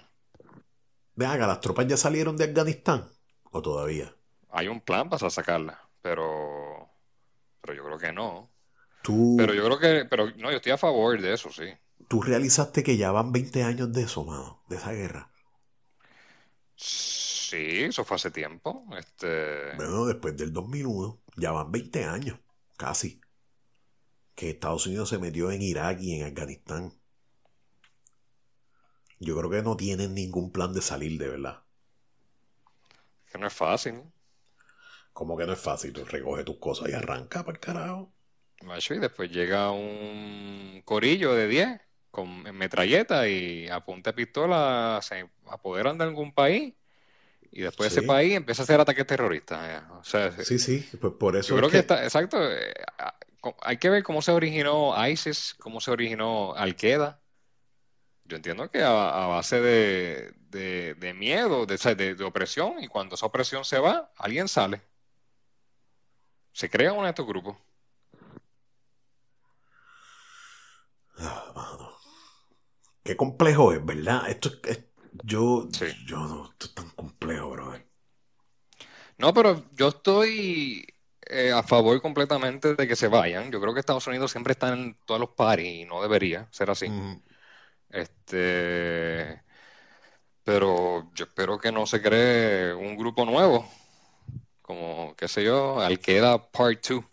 Vean, 1.14 1.41
¿las 1.41 1.61
tropas 1.61 1.87
ya 1.87 1.97
salieron 1.97 2.37
de 2.37 2.45
Afganistán? 2.45 3.09
¿O 3.51 3.62
todavía? 3.62 4.14
Hay 4.51 4.68
un 4.68 4.80
plan 4.80 5.09
para 5.09 5.30
sacarlas, 5.30 5.78
pero, 6.03 6.91
pero 7.61 7.74
yo 7.74 7.84
creo 7.84 7.99
que 7.99 8.12
no. 8.12 8.51
¿Tú... 9.03 9.37
Pero 9.39 9.55
yo 9.55 9.64
creo 9.64 9.78
que, 9.78 10.05
pero 10.09 10.30
no, 10.37 10.51
yo 10.51 10.57
estoy 10.57 10.72
a 10.72 10.78
favor 10.78 11.20
de 11.20 11.32
eso, 11.32 11.51
sí 11.51 11.72
tú 12.09 12.22
realizaste 12.22 12.82
que 12.82 12.96
ya 12.96 13.11
van 13.11 13.32
20 13.32 13.62
años 13.62 13.92
de 13.92 14.02
eso, 14.02 14.24
mano, 14.24 14.62
de 14.68 14.76
esa 14.76 14.92
guerra. 14.92 15.30
Sí, 16.76 17.84
eso 17.84 18.04
fue 18.04 18.16
hace 18.16 18.30
tiempo. 18.30 18.86
Este... 18.98 19.74
Bueno, 19.76 20.07
después 20.07 20.36
del 20.36 20.52
2001, 20.52 21.20
ya 21.36 21.52
van 21.52 21.70
20 21.72 22.04
años, 22.04 22.38
casi, 22.76 23.20
que 24.34 24.50
Estados 24.50 24.86
Unidos 24.86 25.09
se 25.09 25.18
metió 25.18 25.50
en 25.50 25.62
Irak 25.62 26.00
y 26.00 26.20
en 26.20 26.26
Afganistán. 26.26 26.92
Yo 29.18 29.36
creo 29.38 29.50
que 29.50 29.62
no 29.62 29.76
tienen 29.76 30.14
ningún 30.14 30.52
plan 30.52 30.74
de 30.74 30.82
salir, 30.82 31.18
de 31.18 31.28
verdad. 31.28 31.62
Que 33.30 33.38
no 33.38 33.46
es 33.46 33.54
fácil. 33.54 34.02
Como 35.12 35.36
que 35.38 35.46
no 35.46 35.54
es 35.54 35.61
fácil? 35.61 35.94
Tú 35.94 36.04
recoge 36.04 36.44
tus 36.44 36.59
cosas 36.59 36.90
y 36.90 36.92
arranca 36.92 37.42
para 37.42 37.57
el 37.57 37.61
carajo. 37.61 38.12
Macho, 38.62 38.94
y 38.94 38.98
después 38.98 39.30
llega 39.30 39.70
un 39.70 40.82
corillo 40.84 41.34
de 41.34 41.48
10 41.48 41.80
con 42.17 42.45
metralleta 42.57 43.29
y 43.29 43.69
apunte 43.69 44.14
pistola, 44.14 45.01
se 45.03 45.29
apoderan 45.51 45.99
de 45.99 46.05
algún 46.05 46.33
país 46.33 46.73
y 47.53 47.61
después 47.61 47.93
ese 47.93 48.07
país 48.07 48.33
empieza 48.35 48.62
a 48.62 48.64
hacer 48.64 48.81
ataques 48.81 49.07
terroristas. 49.07 49.85
sí, 50.43 50.59
sí, 50.59 50.89
pues 50.99 51.12
por 51.12 51.37
eso. 51.37 51.51
Yo 51.51 51.59
creo 51.59 51.69
que... 51.69 51.81
está, 51.81 52.05
exacto, 52.05 52.39
eh, 52.43 52.73
hay 53.61 53.77
que 53.77 53.91
ver 53.91 54.03
cómo 54.03 54.23
se 54.23 54.33
originó 54.33 54.95
ISIS, 55.07 55.55
cómo 55.59 55.79
se 55.79 55.91
originó 55.91 56.55
Al-Qaeda. 56.55 57.21
Yo 58.25 58.37
entiendo 58.37 58.71
que 58.71 58.83
a, 58.83 59.27
base 59.27 59.61
de, 59.61 60.33
de, 60.49 61.14
miedo, 61.14 61.67
de, 61.67 61.77
de, 61.95 62.25
opresión, 62.25 62.83
y 62.83 62.89
cuando 62.89 63.14
esa 63.14 63.27
opresión 63.27 63.62
se 63.67 63.79
va, 63.79 64.11
alguien 64.17 64.49
sale. 64.49 64.81
Se 66.53 66.71
crea 66.71 66.95
uno 66.95 67.05
de 67.05 67.11
estos 67.11 67.27
grupos. 67.27 67.59
Ah, 71.19 71.86
Qué 73.07 73.16
complejo 73.16 73.72
es, 73.72 73.84
¿verdad? 73.84 74.28
Esto 74.28 74.50
es. 74.64 74.80
Yo, 75.22 75.68
yo 76.04 76.18
no, 76.18 76.50
esto 76.50 76.66
es 76.66 76.74
tan 76.74 76.90
complejo, 76.90 77.50
brother. 77.50 77.86
No, 79.18 79.32
pero 79.32 79.64
yo 79.76 79.88
estoy 79.88 80.84
eh, 81.22 81.52
a 81.52 81.62
favor 81.62 82.02
completamente 82.02 82.74
de 82.74 82.88
que 82.88 82.96
se 82.96 83.07
vayan. 83.07 83.52
Yo 83.52 83.61
creo 83.61 83.72
que 83.72 83.80
Estados 83.80 84.07
Unidos 84.09 84.32
siempre 84.32 84.52
está 84.52 84.72
en 84.72 84.98
todos 85.07 85.20
los 85.20 85.30
paris 85.30 85.82
y 85.82 85.84
no 85.84 86.02
debería 86.02 86.48
ser 86.50 86.68
así. 86.68 86.86
Este. 87.90 89.40
Pero 90.42 91.11
yo 91.14 91.26
espero 91.26 91.59
que 91.59 91.70
no 91.70 91.86
se 91.86 92.02
cree 92.02 92.74
un 92.74 92.96
grupo 92.96 93.24
nuevo. 93.24 93.70
Como, 94.62 95.14
qué 95.16 95.28
sé 95.28 95.44
yo, 95.44 95.80
Al 95.80 96.00
Qaeda 96.00 96.50
Part 96.50 96.88
2. 96.88 97.04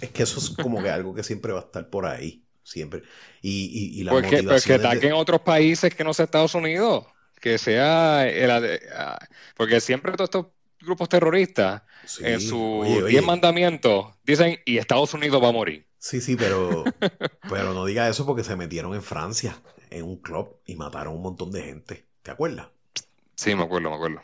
Es 0.00 0.10
que 0.10 0.24
eso 0.24 0.40
es 0.40 0.50
como 0.50 0.82
que 0.82 0.90
algo 0.90 1.14
que 1.14 1.22
siempre 1.22 1.52
va 1.52 1.60
a 1.60 1.62
estar 1.62 1.88
por 1.88 2.06
ahí 2.06 2.41
siempre. 2.62 3.02
Y, 3.40 4.00
y, 4.00 4.04
la 4.04 4.12
pues 4.12 4.26
que, 4.26 4.42
pues 4.42 4.64
que 4.64 4.74
ataquen 4.74 5.12
otros 5.12 5.40
países 5.40 5.94
que 5.94 6.04
no 6.04 6.14
sea 6.14 6.24
Estados 6.24 6.54
Unidos, 6.54 7.06
que 7.40 7.58
sea, 7.58 8.26
ah, 8.96 9.18
porque 9.56 9.80
siempre 9.80 10.12
todos 10.12 10.28
estos 10.28 10.46
grupos 10.80 11.08
terroristas 11.08 11.82
en 12.20 12.40
sus 12.40 13.06
10 13.06 13.24
mandamientos 13.24 14.06
dicen, 14.24 14.58
y 14.64 14.78
Estados 14.78 15.14
Unidos 15.14 15.42
va 15.42 15.48
a 15.48 15.52
morir. 15.52 15.86
Sí, 15.98 16.20
sí, 16.20 16.36
pero, 16.36 16.84
pero 17.48 17.74
no 17.74 17.84
diga 17.84 18.08
eso 18.08 18.26
porque 18.26 18.44
se 18.44 18.56
metieron 18.56 18.94
en 18.94 19.02
Francia, 19.02 19.60
en 19.90 20.04
un 20.04 20.16
club, 20.16 20.58
y 20.66 20.74
mataron 20.74 21.14
un 21.14 21.22
montón 21.22 21.52
de 21.52 21.62
gente. 21.62 22.06
¿Te 22.22 22.30
acuerdas? 22.30 22.68
Sí, 23.36 23.54
me 23.54 23.64
acuerdo, 23.64 23.90
me 23.90 23.96
acuerdo. 23.96 24.22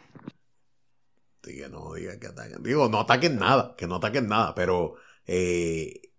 Diga, 1.42 1.68
no 1.68 1.94
diga 1.94 2.18
que 2.18 2.26
ataquen. 2.26 2.62
Digo, 2.62 2.88
no 2.88 3.00
ataquen 3.00 3.38
nada, 3.38 3.74
que 3.76 3.86
no 3.86 3.96
ataquen 3.96 4.28
nada, 4.28 4.54
pero 4.54 4.96
eh, 5.26 6.10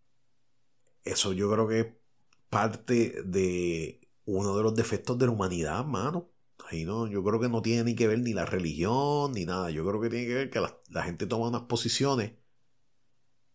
eso 1.04 1.34
yo 1.34 1.52
creo 1.52 1.68
que 1.68 1.99
parte 2.50 3.22
de 3.24 4.02
uno 4.26 4.56
de 4.56 4.64
los 4.64 4.76
defectos 4.76 5.18
de 5.18 5.26
la 5.28 5.32
humanidad, 5.32 5.86
mano. 5.86 6.32
Ahí 6.70 6.86
no, 6.86 7.08
yo 7.08 7.24
creo 7.24 7.40
que 7.40 7.50
no 7.50 7.62
tiene 7.62 7.84
ni 7.84 7.96
que 7.96 8.08
ver 8.08 8.20
ni 8.20 8.34
la 8.34 8.46
religión 8.46 9.32
ni 9.34 9.46
nada. 9.46 9.72
Yo 9.72 9.86
creo 9.88 10.02
que 10.02 10.10
tiene 10.10 10.28
que 10.28 10.36
ver 10.36 10.50
que 10.50 10.60
la, 10.60 11.04
gente 11.04 11.26
toma 11.26 11.48
unas 11.48 11.64
posiciones 11.64 12.34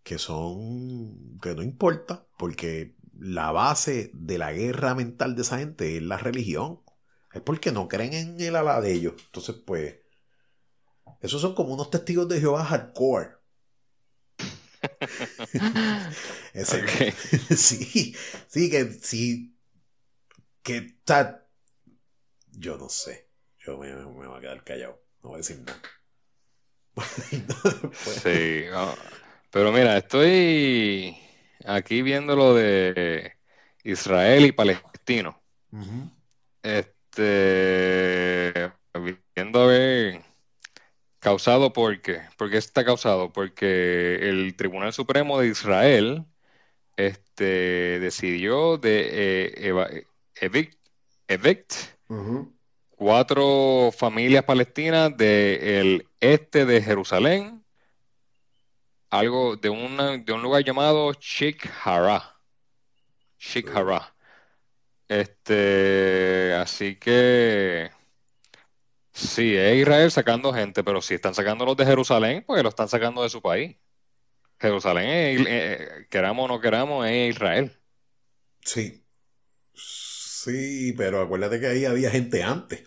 que 0.02 0.18
son. 0.18 1.38
que 1.40 1.54
no 1.54 1.62
importa, 1.62 2.26
porque 2.38 2.96
la 3.18 3.52
base 3.52 4.10
de 4.14 4.38
la 4.38 4.52
guerra 4.52 4.94
mental 4.94 5.36
de 5.36 5.42
esa 5.42 5.58
gente 5.58 5.96
es 5.96 6.02
la 6.02 6.18
religión. 6.18 6.80
Es 7.32 7.42
porque 7.42 7.72
no 7.72 7.88
creen 7.88 8.14
en 8.14 8.40
el 8.40 8.56
ala 8.56 8.80
de 8.80 8.92
ellos. 8.92 9.14
Entonces, 9.26 9.56
pues. 9.66 10.00
Esos 11.20 11.40
son 11.40 11.54
como 11.54 11.74
unos 11.74 11.90
testigos 11.90 12.28
de 12.28 12.40
Jehová 12.40 12.64
hardcore. 12.64 13.43
sí, 17.56 18.14
sí, 18.48 18.70
que 18.70 18.92
sí, 19.02 19.56
que 20.62 20.76
está, 20.76 21.46
yo 22.52 22.78
no 22.78 22.88
sé, 22.88 23.28
yo 23.58 23.76
me, 23.78 23.94
me, 23.94 24.04
voy 24.04 24.38
a 24.38 24.40
quedar 24.40 24.64
callado, 24.64 25.02
no 25.22 25.30
voy 25.30 25.36
a 25.36 25.38
decir 25.38 25.60
nada. 25.60 25.80
sí, 28.22 28.64
pero 29.50 29.72
mira, 29.72 29.96
estoy 29.96 31.16
aquí 31.64 32.02
viendo 32.02 32.36
lo 32.36 32.54
de 32.54 33.32
Israel 33.82 34.46
y 34.46 34.52
Palestino. 34.52 35.42
Este, 36.62 38.72
viendo 39.34 39.60
a 39.60 39.66
ver 39.66 40.33
Causado 41.24 41.72
por 41.72 42.02
qué? 42.02 42.20
¿Por 42.36 42.50
qué 42.50 42.58
está 42.58 42.84
causado? 42.84 43.32
Porque 43.32 44.28
el 44.28 44.54
Tribunal 44.56 44.92
Supremo 44.92 45.40
de 45.40 45.46
Israel 45.48 46.26
este, 46.98 47.98
decidió 47.98 48.76
de 48.76 49.54
eh, 49.56 50.06
evict, 51.26 51.76
cuatro 52.90 53.90
familias 53.96 54.44
palestinas 54.44 55.16
del 55.16 56.06
este 56.20 56.66
de 56.66 56.82
Jerusalén, 56.82 57.64
algo 59.08 59.56
de, 59.56 59.70
una, 59.70 60.18
de 60.18 60.30
un 60.30 60.42
lugar 60.42 60.62
llamado 60.62 61.14
Sheikh 61.14 61.70
Hara. 61.84 62.36
Sheikh 63.38 63.70
Hara. 63.74 64.14
Este, 65.08 66.52
así 66.52 66.96
que 66.96 67.90
Sí, 69.14 69.56
es 69.56 69.76
Israel 69.76 70.10
sacando 70.10 70.52
gente, 70.52 70.82
pero 70.82 71.00
si 71.00 71.14
están 71.14 71.34
sacando 71.34 71.64
los 71.64 71.76
de 71.76 71.86
Jerusalén, 71.86 72.42
pues 72.44 72.62
lo 72.64 72.68
están 72.68 72.88
sacando 72.88 73.22
de 73.22 73.30
su 73.30 73.40
país. 73.40 73.76
Jerusalén, 74.58 75.06
eh, 75.06 75.44
eh, 75.46 76.06
queramos 76.10 76.46
o 76.46 76.48
no 76.48 76.60
queramos, 76.60 77.06
es 77.06 77.30
Israel. 77.34 77.78
Sí. 78.60 79.04
Sí, 79.72 80.92
pero 80.96 81.22
acuérdate 81.22 81.60
que 81.60 81.66
ahí 81.68 81.84
había 81.84 82.10
gente 82.10 82.42
antes. 82.42 82.82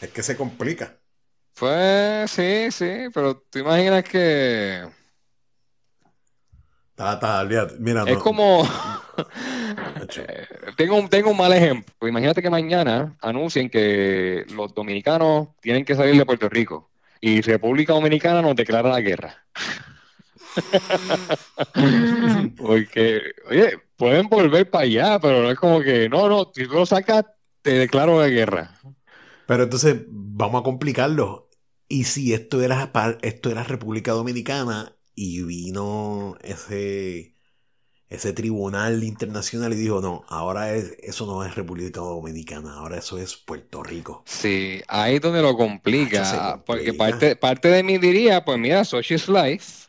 Es 0.00 0.10
que 0.10 0.22
se 0.24 0.36
complica. 0.36 0.98
Pues 1.54 2.30
sí, 2.30 2.70
sí, 2.72 3.06
pero 3.14 3.38
tú 3.38 3.60
imaginas 3.60 4.02
que... 4.02 4.84
Mira, 7.78 8.04
es 8.06 8.18
como... 8.18 8.68
Tengo, 10.76 10.96
un, 10.96 11.08
tengo 11.08 11.30
un 11.30 11.36
mal 11.36 11.52
ejemplo. 11.52 12.06
Imagínate 12.06 12.40
que 12.40 12.50
mañana 12.50 13.16
anuncien 13.20 13.68
que 13.68 14.46
los 14.54 14.72
dominicanos 14.72 15.48
tienen 15.60 15.84
que 15.84 15.96
salir 15.96 16.16
de 16.16 16.24
Puerto 16.24 16.48
Rico 16.48 16.88
y 17.20 17.40
República 17.40 17.94
Dominicana 17.94 18.42
nos 18.42 18.54
declara 18.54 18.90
la 18.90 19.00
guerra. 19.00 19.44
Porque, 22.56 23.20
oye, 23.50 23.78
pueden 23.96 24.28
volver 24.28 24.70
para 24.70 24.84
allá, 24.84 25.18
pero 25.18 25.42
no 25.42 25.50
es 25.50 25.58
como 25.58 25.80
que, 25.80 26.08
no, 26.08 26.28
no, 26.28 26.52
si 26.54 26.66
tú 26.66 26.74
lo 26.74 26.86
sacas, 26.86 27.24
te 27.62 27.72
declaro 27.72 28.20
la 28.20 28.28
guerra. 28.28 28.78
Pero 29.46 29.64
entonces, 29.64 29.96
vamos 30.08 30.60
a 30.60 30.64
complicarlo. 30.64 31.48
Y 31.88 32.04
si 32.04 32.34
esto 32.34 32.62
era, 32.62 32.92
esto 33.22 33.50
era 33.50 33.64
República 33.64 34.12
Dominicana 34.12 34.94
y 35.18 35.42
vino 35.42 36.36
ese 36.42 37.34
ese 38.08 38.32
tribunal 38.32 39.04
internacional 39.04 39.72
y 39.74 39.76
dijo, 39.76 40.00
no, 40.00 40.24
ahora 40.28 40.72
es, 40.72 40.96
eso 41.02 41.26
no 41.26 41.44
es 41.44 41.54
República 41.54 42.00
Dominicana, 42.00 42.74
ahora 42.74 42.96
eso 42.96 43.18
es 43.18 43.36
Puerto 43.36 43.82
Rico. 43.82 44.22
Sí, 44.24 44.80
ahí 44.88 45.16
es 45.16 45.20
donde 45.20 45.42
lo 45.42 45.56
complica, 45.56 46.62
porque 46.64 46.94
parte, 46.94 47.36
parte 47.36 47.68
de 47.68 47.82
mí 47.82 47.98
diría, 47.98 48.44
pues 48.44 48.58
mira, 48.58 48.84
Sochi 48.84 49.18
Slice. 49.18 49.88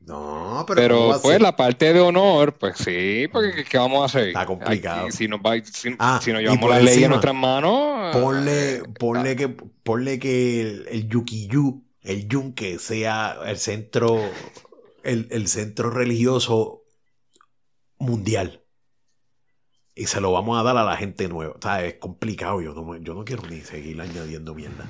No, 0.00 0.64
pero, 0.66 0.80
pero 0.80 1.20
pues 1.22 1.40
la 1.40 1.54
parte 1.54 1.92
de 1.92 2.00
honor, 2.00 2.54
pues 2.58 2.78
sí, 2.78 3.28
porque 3.30 3.64
¿qué 3.64 3.78
vamos 3.78 4.02
a 4.02 4.06
hacer? 4.06 4.28
Está 4.28 4.46
complicado. 4.46 5.08
si, 5.12 5.28
nos, 5.28 5.40
si, 5.72 5.94
ah, 5.98 6.18
nos 6.26 6.40
llevamos 6.40 6.70
la 6.70 6.80
ley 6.80 7.04
en 7.04 7.10
nuestras 7.10 7.34
manos. 7.34 8.16
Ponle, 8.16 8.76
eh, 8.76 8.82
ponle 8.98 9.36
que, 9.36 9.48
ponle 9.48 10.18
que 10.18 10.62
el, 10.62 10.86
el 10.90 11.08
Yukiyu, 11.08 11.84
el 12.02 12.26
Yunque, 12.26 12.78
sea 12.80 13.36
el 13.46 13.58
centro, 13.58 14.18
el, 15.02 15.28
el 15.30 15.48
centro 15.48 15.90
religioso 15.90 16.84
mundial. 17.98 18.64
Y 19.94 20.06
se 20.06 20.20
lo 20.20 20.32
vamos 20.32 20.58
a 20.58 20.62
dar 20.62 20.76
a 20.76 20.84
la 20.84 20.96
gente 20.96 21.28
nueva. 21.28 21.54
O 21.56 21.62
sea, 21.62 21.84
es 21.84 21.94
complicado. 21.94 22.60
Yo 22.60 22.74
no, 22.74 22.96
yo 22.96 23.14
no 23.14 23.24
quiero 23.24 23.42
ni 23.48 23.60
seguir 23.60 24.00
añadiendo 24.00 24.54
mierda. 24.54 24.86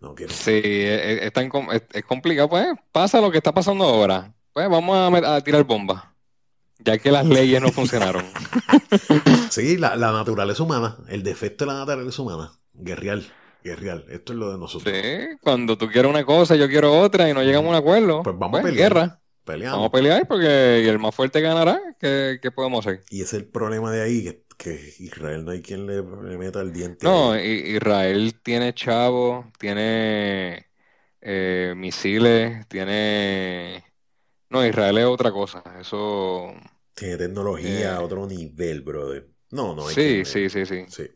No 0.00 0.14
quiero. 0.14 0.32
Sí, 0.32 0.60
es, 0.64 1.32
es, 1.92 2.04
complicado. 2.04 2.48
Pues 2.48 2.68
pasa 2.92 3.20
lo 3.20 3.30
que 3.30 3.38
está 3.38 3.52
pasando 3.52 3.84
ahora. 3.84 4.32
Pues 4.52 4.68
vamos 4.68 4.96
a, 5.24 5.40
tirar 5.40 5.64
bombas. 5.64 6.04
Ya 6.78 6.98
que 6.98 7.10
las 7.10 7.26
leyes 7.26 7.60
no 7.60 7.72
funcionaron. 7.72 8.24
sí, 9.50 9.76
la, 9.76 9.96
la, 9.96 10.12
naturaleza 10.12 10.62
humana. 10.62 10.96
El 11.08 11.24
defecto 11.24 11.64
de 11.64 11.72
la 11.72 11.78
naturaleza 11.80 12.22
humana. 12.22 12.52
Guerreal. 12.74 13.26
Guerreal. 13.64 14.04
Esto 14.08 14.34
es 14.34 14.38
lo 14.38 14.52
de 14.52 14.58
nosotros. 14.58 14.94
Sí, 14.94 15.36
cuando 15.40 15.76
tú 15.76 15.88
quieres 15.88 16.08
una 16.08 16.24
cosa, 16.24 16.54
yo 16.54 16.68
quiero 16.68 16.96
otra 16.96 17.28
y 17.28 17.34
no 17.34 17.42
llegamos 17.42 17.68
a 17.68 17.70
un 17.70 17.76
acuerdo. 17.76 18.22
Pues 18.22 18.38
vamos 18.38 18.60
a 18.60 18.62
pues, 18.62 18.72
pelear. 18.72 18.94
Guerra. 18.94 19.20
Vamos 19.56 19.86
a 19.86 19.90
pelear 19.90 20.26
porque 20.28 20.88
el 20.88 20.98
más 20.98 21.14
fuerte 21.14 21.40
ganará. 21.40 21.80
¿Qué, 21.98 22.38
podemos 22.54 22.86
hacer? 22.86 23.02
Y 23.10 23.22
ese 23.22 23.36
es 23.36 23.42
el 23.42 23.48
problema 23.48 23.90
de 23.90 24.02
ahí, 24.02 24.44
que, 24.56 24.94
Israel 24.98 25.44
no 25.44 25.52
hay 25.52 25.62
quien 25.62 25.86
le, 25.86 26.02
meta 26.36 26.60
el 26.60 26.72
diente. 26.72 27.06
No, 27.06 27.38
Israel 27.38 28.34
tiene 28.42 28.74
chavo, 28.74 29.50
tiene 29.58 30.66
eh, 31.20 31.74
misiles, 31.76 32.66
tiene... 32.68 33.84
No, 34.50 34.66
Israel 34.66 34.98
es 34.98 35.04
otra 35.04 35.30
cosa. 35.30 35.62
Eso... 35.80 36.52
Tiene 36.94 37.16
tecnología 37.16 37.96
a 37.96 38.00
eh, 38.00 38.04
otro 38.04 38.26
nivel, 38.26 38.82
brother. 38.82 39.28
No, 39.50 39.74
no 39.74 39.88
hay 39.88 39.94
Sí, 39.94 40.24
sí, 40.24 40.50
sí, 40.50 40.66
sí. 40.66 40.84
Sí. 40.88 41.10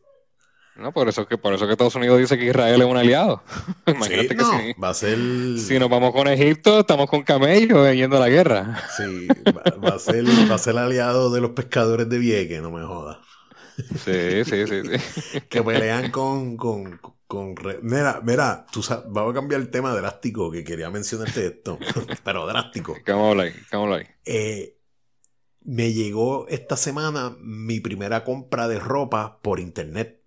No, 0.76 0.92
por 0.92 1.08
eso 1.08 1.26
que 1.26 1.36
por 1.36 1.52
eso 1.52 1.66
que 1.66 1.72
Estados 1.72 1.94
Unidos 1.94 2.18
dice 2.18 2.38
que 2.38 2.46
Israel 2.46 2.80
es 2.80 2.86
un 2.86 2.96
aliado. 2.96 3.42
Imagínate 3.86 4.36
que 4.36 4.44
si, 4.44 4.80
va 4.80 4.88
a 4.88 4.94
ser... 4.94 5.18
si 5.58 5.78
nos 5.78 5.90
vamos 5.90 6.12
con 6.12 6.28
Egipto, 6.28 6.80
estamos 6.80 7.10
con 7.10 7.22
camellos 7.22 7.92
yendo 7.94 8.16
a 8.16 8.20
la 8.20 8.28
guerra. 8.28 8.82
Sí, 8.96 9.28
va, 9.46 9.90
a 9.90 9.98
ser, 9.98 10.24
va 10.50 10.54
a 10.54 10.58
ser 10.58 10.78
aliado 10.78 11.30
de 11.30 11.40
los 11.40 11.50
pescadores 11.50 12.08
de 12.08 12.18
Vieques, 12.18 12.62
no 12.62 12.70
me 12.70 12.84
jodas. 12.86 13.18
Sí, 13.76 14.44
sí, 14.44 14.66
sí, 14.66 14.82
sí. 14.82 15.40
que 15.48 15.62
pelean 15.62 16.10
con, 16.10 16.56
con, 16.56 17.00
con, 17.26 17.54
Mira, 17.82 18.20
mira, 18.22 18.66
tú 18.70 18.82
sabes, 18.82 19.04
vamos 19.08 19.32
a 19.32 19.34
cambiar 19.34 19.60
el 19.60 19.70
tema 19.70 19.94
drástico 19.94 20.50
que 20.50 20.64
quería 20.64 20.90
mencionarte 20.90 21.46
esto, 21.46 21.78
pero 22.24 22.46
drástico. 22.46 22.94
¿Qué 23.04 23.12
vamos 23.12 23.36
a 23.36 23.76
hablar? 23.76 24.06
Eh, 24.24 24.78
me 25.64 25.92
llegó 25.92 26.46
esta 26.48 26.76
semana 26.76 27.36
mi 27.40 27.80
primera 27.80 28.24
compra 28.24 28.68
de 28.68 28.78
ropa 28.78 29.38
por 29.42 29.60
internet. 29.60 30.21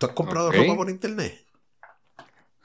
¿Tú 0.00 0.06
has 0.06 0.12
comprado 0.12 0.50
ropa 0.50 0.76
por 0.76 0.88
internet? 0.88 1.44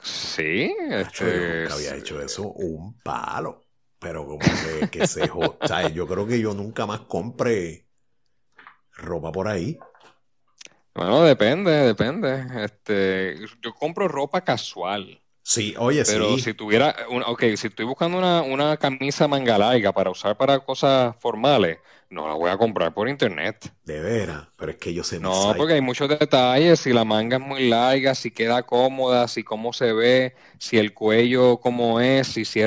Sí, 0.00 0.74
este... 0.88 1.66
Yo 1.68 1.74
había 1.74 1.94
hecho 1.94 2.18
eso 2.22 2.48
un 2.48 2.98
palo. 3.00 3.62
Pero 3.98 4.24
como 4.24 4.38
que, 4.38 4.88
que 4.90 5.06
se 5.06 5.28
joda. 5.28 5.88
yo 5.90 6.06
creo 6.06 6.26
que 6.26 6.40
yo 6.40 6.54
nunca 6.54 6.86
más 6.86 7.00
compré 7.00 7.86
ropa 8.92 9.32
por 9.32 9.48
ahí. 9.48 9.78
Bueno, 10.94 11.24
depende, 11.24 11.72
depende. 11.72 12.46
Este, 12.64 13.38
yo 13.60 13.74
compro 13.74 14.08
ropa 14.08 14.40
casual. 14.40 15.22
Sí, 15.48 15.76
oye, 15.78 16.02
Pero 16.04 16.36
si 16.38 16.54
tuviera, 16.54 16.92
ok, 17.08 17.40
si 17.56 17.68
estoy 17.68 17.84
buscando 17.84 18.18
una, 18.18 18.42
una 18.42 18.76
camisa 18.78 19.28
manga 19.28 19.56
larga 19.56 19.92
para 19.92 20.10
usar 20.10 20.36
para 20.36 20.58
cosas 20.58 21.14
formales, 21.20 21.78
no 22.10 22.26
la 22.26 22.34
voy 22.34 22.50
a 22.50 22.58
comprar 22.58 22.92
por 22.92 23.08
internet. 23.08 23.72
De 23.84 24.00
veras, 24.00 24.48
pero 24.56 24.72
es 24.72 24.78
que 24.78 24.92
yo 24.92 25.04
sé 25.04 25.20
No, 25.20 25.54
porque 25.56 25.74
hay 25.74 25.80
muchos 25.80 26.08
detalles, 26.08 26.80
si 26.80 26.92
la 26.92 27.04
manga 27.04 27.36
es 27.36 27.42
muy 27.44 27.68
larga, 27.68 28.16
si 28.16 28.32
queda 28.32 28.64
cómoda, 28.64 29.28
si 29.28 29.44
cómo 29.44 29.72
se 29.72 29.92
ve, 29.92 30.34
si 30.58 30.78
el 30.78 30.92
cuello 30.92 31.58
cómo 31.58 32.00
es, 32.00 32.26
si, 32.26 32.44
si, 32.44 32.60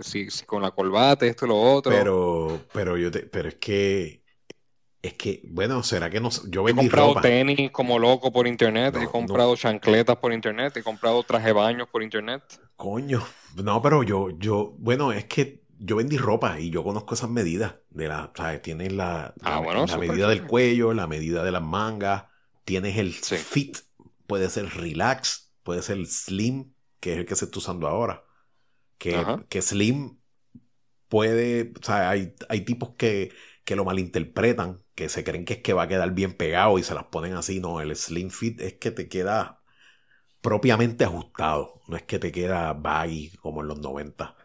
si, 0.00 0.46
con 0.46 0.62
la 0.62 0.70
corbata, 0.70 1.26
esto 1.26 1.44
y 1.44 1.48
lo 1.50 1.60
otro. 1.60 1.92
Pero, 1.92 2.58
pero 2.72 2.96
yo 2.96 3.10
te, 3.10 3.20
pero 3.20 3.50
es 3.50 3.56
que 3.56 4.23
es 5.04 5.12
que, 5.14 5.42
bueno, 5.44 5.82
será 5.82 6.08
que 6.08 6.18
no 6.18 6.30
yo 6.48 6.64
vendí 6.64 6.80
He 6.80 6.84
comprado 6.84 7.20
tenis 7.20 7.70
como 7.70 7.98
loco 7.98 8.32
por 8.32 8.46
internet, 8.46 8.96
he 8.96 9.06
comprado 9.06 9.54
chancletas 9.54 10.16
por 10.16 10.32
internet, 10.32 10.74
he 10.78 10.82
comprado 10.82 11.22
traje 11.22 11.52
baños 11.52 11.88
por 11.88 12.02
internet. 12.02 12.42
Coño, 12.74 13.22
no, 13.62 13.82
pero 13.82 14.02
yo, 14.02 14.30
yo, 14.38 14.74
bueno, 14.78 15.12
es 15.12 15.26
que 15.26 15.62
yo 15.78 15.96
vendí 15.96 16.16
ropa 16.16 16.58
y 16.58 16.70
yo 16.70 16.82
conozco 16.82 17.12
esas 17.12 17.28
medidas. 17.28 17.74
De 17.90 18.08
la, 18.08 18.32
¿sabes? 18.34 18.62
Tienes 18.62 18.94
la, 18.94 19.34
la, 19.42 19.56
ah, 19.56 19.98
medida 19.98 20.26
del 20.26 20.46
cuello, 20.46 20.94
la 20.94 21.06
medida 21.06 21.44
de 21.44 21.52
las 21.52 21.62
mangas, 21.62 22.24
tienes 22.64 22.96
el 22.96 23.12
fit, 23.12 23.76
puede 24.26 24.48
ser 24.48 24.70
relax, 24.70 25.52
puede 25.62 25.82
ser 25.82 26.04
slim, 26.06 26.72
que 26.98 27.12
es 27.12 27.18
el 27.18 27.26
que 27.26 27.36
se 27.36 27.44
está 27.44 27.58
usando 27.58 27.88
ahora. 27.88 28.24
Que, 28.96 29.22
que 29.50 29.60
slim 29.60 30.16
puede, 31.08 31.74
o 31.78 31.84
sea, 31.84 32.08
hay, 32.08 32.34
hay 32.48 32.62
tipos 32.62 32.94
que, 32.96 33.32
que 33.64 33.76
lo 33.76 33.84
malinterpretan, 33.84 34.84
que 34.94 35.08
se 35.08 35.24
creen 35.24 35.44
que 35.44 35.54
es 35.54 35.62
que 35.62 35.72
va 35.72 35.84
a 35.84 35.88
quedar 35.88 36.12
bien 36.12 36.36
pegado 36.36 36.78
y 36.78 36.82
se 36.82 36.94
las 36.94 37.04
ponen 37.04 37.34
así. 37.34 37.60
No, 37.60 37.80
el 37.80 37.96
slim 37.96 38.30
fit 38.30 38.60
es 38.60 38.74
que 38.74 38.90
te 38.90 39.08
queda 39.08 39.62
propiamente 40.40 41.04
ajustado, 41.04 41.80
no 41.88 41.96
es 41.96 42.02
que 42.02 42.18
te 42.18 42.30
queda 42.30 42.74
baggy 42.74 43.34
como 43.36 43.62
en 43.62 43.68
los 43.68 43.80
90. 43.80 44.36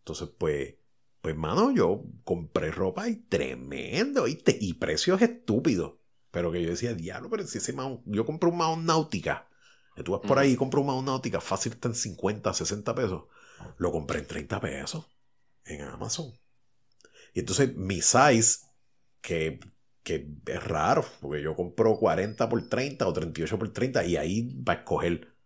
Entonces, 0.00 0.30
pues, 0.36 0.74
pues, 1.20 1.36
mano, 1.36 1.70
yo 1.70 2.04
compré 2.24 2.70
ropa 2.72 3.08
y 3.08 3.16
tremendo, 3.16 4.24
¿viste? 4.24 4.56
Y 4.60 4.74
precios 4.74 5.22
estúpidos. 5.22 5.94
Pero 6.30 6.50
que 6.52 6.62
yo 6.62 6.70
decía, 6.70 6.94
diablo, 6.94 7.30
pero 7.30 7.46
si 7.46 7.58
ese 7.58 7.72
mount, 7.72 8.02
yo 8.06 8.26
compré 8.26 8.50
un 8.50 8.56
mount 8.56 8.84
náutica. 8.84 9.48
Que 9.94 10.02
tú 10.02 10.12
vas 10.12 10.20
por 10.26 10.38
ahí 10.38 10.52
y 10.52 10.56
compras 10.56 10.80
un 10.80 10.86
mount 10.86 11.06
náutica, 11.06 11.40
fácil 11.40 11.72
está 11.72 11.88
en 11.88 11.94
50, 11.94 12.52
60 12.52 12.94
pesos. 12.94 13.24
Lo 13.78 13.92
compré 13.92 14.20
en 14.20 14.26
30 14.26 14.60
pesos 14.60 15.06
en 15.64 15.82
Amazon. 15.82 16.32
Y 17.38 17.40
entonces 17.40 17.76
mi 17.76 18.02
size, 18.02 18.66
que, 19.20 19.60
que 20.02 20.28
es 20.46 20.64
raro, 20.64 21.04
porque 21.20 21.40
yo 21.40 21.54
compro 21.54 21.96
40 21.96 22.48
por 22.48 22.68
30 22.68 23.06
o 23.06 23.12
38 23.12 23.58
por 23.58 23.72
30 23.72 24.04
y 24.06 24.16
ahí 24.16 24.56
va 24.64 24.72
a 24.72 24.76
escoger. 24.78 25.36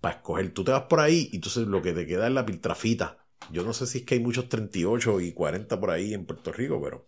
Para 0.00 0.14
escoger, 0.14 0.54
tú 0.54 0.62
te 0.62 0.70
vas 0.70 0.84
por 0.84 1.00
ahí 1.00 1.28
y 1.32 1.36
entonces 1.36 1.66
lo 1.66 1.82
que 1.82 1.92
te 1.92 2.06
queda 2.06 2.28
es 2.28 2.32
la 2.32 2.46
piltrafita 2.46 3.26
yo 3.50 3.64
no 3.64 3.72
sé 3.72 3.86
si 3.88 3.98
es 3.98 4.04
que 4.04 4.14
hay 4.14 4.20
muchos 4.20 4.48
38 4.48 5.20
y 5.20 5.32
40 5.32 5.80
por 5.80 5.90
ahí 5.90 6.14
en 6.14 6.24
Puerto 6.24 6.52
Rico, 6.52 6.80
pero. 6.80 7.04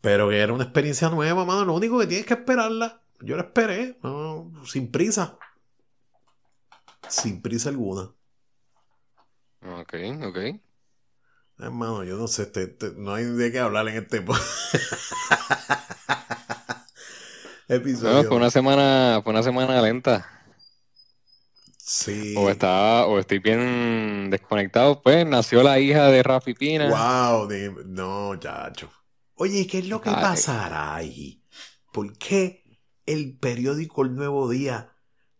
Pero 0.00 0.28
que 0.28 0.38
era 0.38 0.52
una 0.52 0.64
experiencia 0.64 1.08
nueva, 1.08 1.44
mano. 1.44 1.64
Lo 1.64 1.74
único 1.74 1.98
que 1.98 2.06
tienes 2.06 2.26
que 2.26 2.34
esperarla. 2.34 3.02
Yo 3.20 3.36
la 3.36 3.42
esperé, 3.42 3.98
sin 4.64 4.92
prisa. 4.92 5.38
Sin 7.08 7.42
prisa 7.42 7.70
alguna. 7.70 8.12
Ok, 9.62 9.94
ok. 10.22 10.38
Hermano, 11.58 12.04
yo 12.04 12.16
no 12.16 12.26
sé, 12.26 12.50
no 12.96 13.14
hay 13.14 13.24
de 13.24 13.52
qué 13.52 13.60
hablar 13.60 13.88
en 13.88 13.96
este 13.96 14.18
episodio. 17.68 18.24
fue 18.24 18.36
una 18.36 18.50
semana, 18.50 19.20
fue 19.22 19.32
una 19.32 19.42
semana 19.42 19.80
lenta. 19.80 20.28
Sí. 21.78 22.34
O, 22.36 22.50
estaba, 22.50 23.06
o 23.06 23.18
estoy 23.18 23.38
bien 23.38 24.28
desconectado. 24.30 25.00
Pues 25.00 25.24
nació 25.26 25.62
la 25.62 25.78
hija 25.78 26.08
de 26.08 26.22
Rafi 26.22 26.54
Pina. 26.54 26.88
Wow, 26.88 27.48
no, 27.86 28.36
chacho. 28.36 28.90
Oye, 29.34 29.66
¿qué 29.66 29.78
es 29.78 29.88
lo 29.88 30.00
que 30.00 30.10
pasará 30.10 30.94
ahí? 30.94 31.42
¿Por 31.92 32.16
qué 32.18 32.64
el 33.06 33.38
periódico 33.38 34.02
El 34.02 34.16
Nuevo 34.16 34.48
Día 34.48 34.96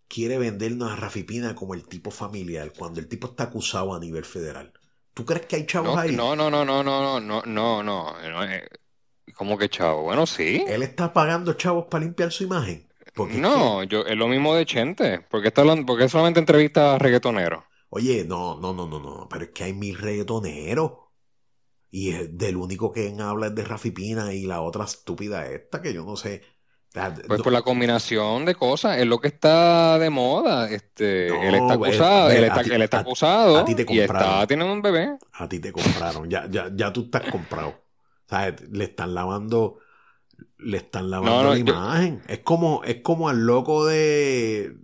quiere 0.07 0.39
vendernos 0.39 0.93
a 0.93 0.97
Rafi 0.97 1.25
Pina 1.25 1.55
como 1.55 1.75
el 1.75 1.89
tipo 1.89 2.11
familiar 2.11 2.73
cuando 2.77 3.01
el 3.01 3.09
tipo 3.09 3.29
está 3.29 3.45
acusado 3.45 3.95
a 3.95 3.99
nivel 3.99 4.25
federal? 4.25 4.73
¿Tú 5.15 5.25
crees 5.25 5.47
que 5.47 5.57
hay 5.57 5.67
chavos 5.67 5.97
ahí? 5.97 6.15
No, 6.15 6.37
no, 6.37 6.51
no, 6.51 6.65
no, 6.65 6.83
no, 6.83 7.21
no, 7.21 7.21
no, 7.21 7.43
no, 7.47 7.83
no. 7.83 8.17
Eh, 8.21 8.69
¿Cómo 9.35 9.57
que 9.57 9.69
chavo? 9.69 10.03
Bueno, 10.03 10.27
sí. 10.27 10.65
Él 10.67 10.83
está 10.83 11.13
pagando 11.13 11.55
chavos 11.55 11.87
para 11.89 12.05
limpiar 12.05 12.31
su 12.31 12.45
imagen 12.45 12.89
no, 13.17 13.83
yo, 13.85 14.05
es 14.07 14.17
lo 14.17 14.29
mismo 14.29 14.55
de 14.55 14.67
Chente. 14.67 15.21
¿Por 15.21 15.41
qué, 15.43 15.49
está 15.49 15.61
hablando, 15.61 15.87
porque 15.87 16.09
solamente 16.09 16.41
entrevista 16.41 16.95
a 16.95 16.99
reggaetoneros? 16.99 17.65
Oye, 17.91 18.25
no, 18.25 18.59
no, 18.59 18.73
no, 18.73 18.87
no, 18.87 18.99
no, 18.99 19.29
pero 19.31 19.45
es 19.45 19.51
que 19.51 19.65
hay 19.65 19.73
mil 19.73 19.97
reggaetoneros. 19.97 20.93
Y 21.91 22.11
del 22.11 22.57
único 22.57 22.91
que 22.91 23.15
habla 23.21 23.47
es 23.47 23.55
de 23.55 23.65
Rafi 23.65 23.93
Pina 23.93 24.35
y 24.35 24.47
la 24.47 24.63
otra 24.63 24.85
estúpida 24.85 25.47
esta 25.47 25.81
que 25.81 25.95
yo 25.95 26.05
no 26.05 26.17
sé. 26.17 26.43
Pues 27.27 27.43
por 27.43 27.53
la 27.53 27.63
combinación 27.63 28.45
de 28.45 28.55
cosas, 28.55 28.99
es 28.99 29.07
lo 29.07 29.21
que 29.21 29.27
está 29.27 29.99
de 29.99 30.11
moda. 30.11 30.71
Este, 30.71 31.27
él 31.27 31.57
está 31.57 31.75
acusado, 31.75 32.31
él, 32.31 32.45
está, 32.45 33.01
acusado 33.01 33.59
a, 33.59 33.65
ti 33.65 33.75
te 33.75 33.85
y 33.89 33.99
está 33.99 34.47
teniendo 34.47 34.73
un 34.73 34.81
bebé. 34.81 35.19
A 35.33 35.49
ti 35.49 35.59
te 35.59 35.73
compraron, 35.73 36.31
ya, 36.31 36.47
ya, 36.49 36.71
ya 36.73 36.93
tú 36.93 37.07
estás 37.07 37.23
comprado. 37.23 37.71
O 37.71 38.29
sea, 38.29 38.55
le 38.71 38.85
están 38.85 39.13
lavando, 39.13 39.81
le 40.59 40.77
están 40.77 41.11
lavando 41.11 41.51
la 41.51 41.59
imagen. 41.59 42.23
Es 42.29 42.39
como, 42.41 42.85
es 42.85 43.01
como 43.03 43.29
al 43.29 43.45
loco 43.45 43.87
de, 43.87 44.77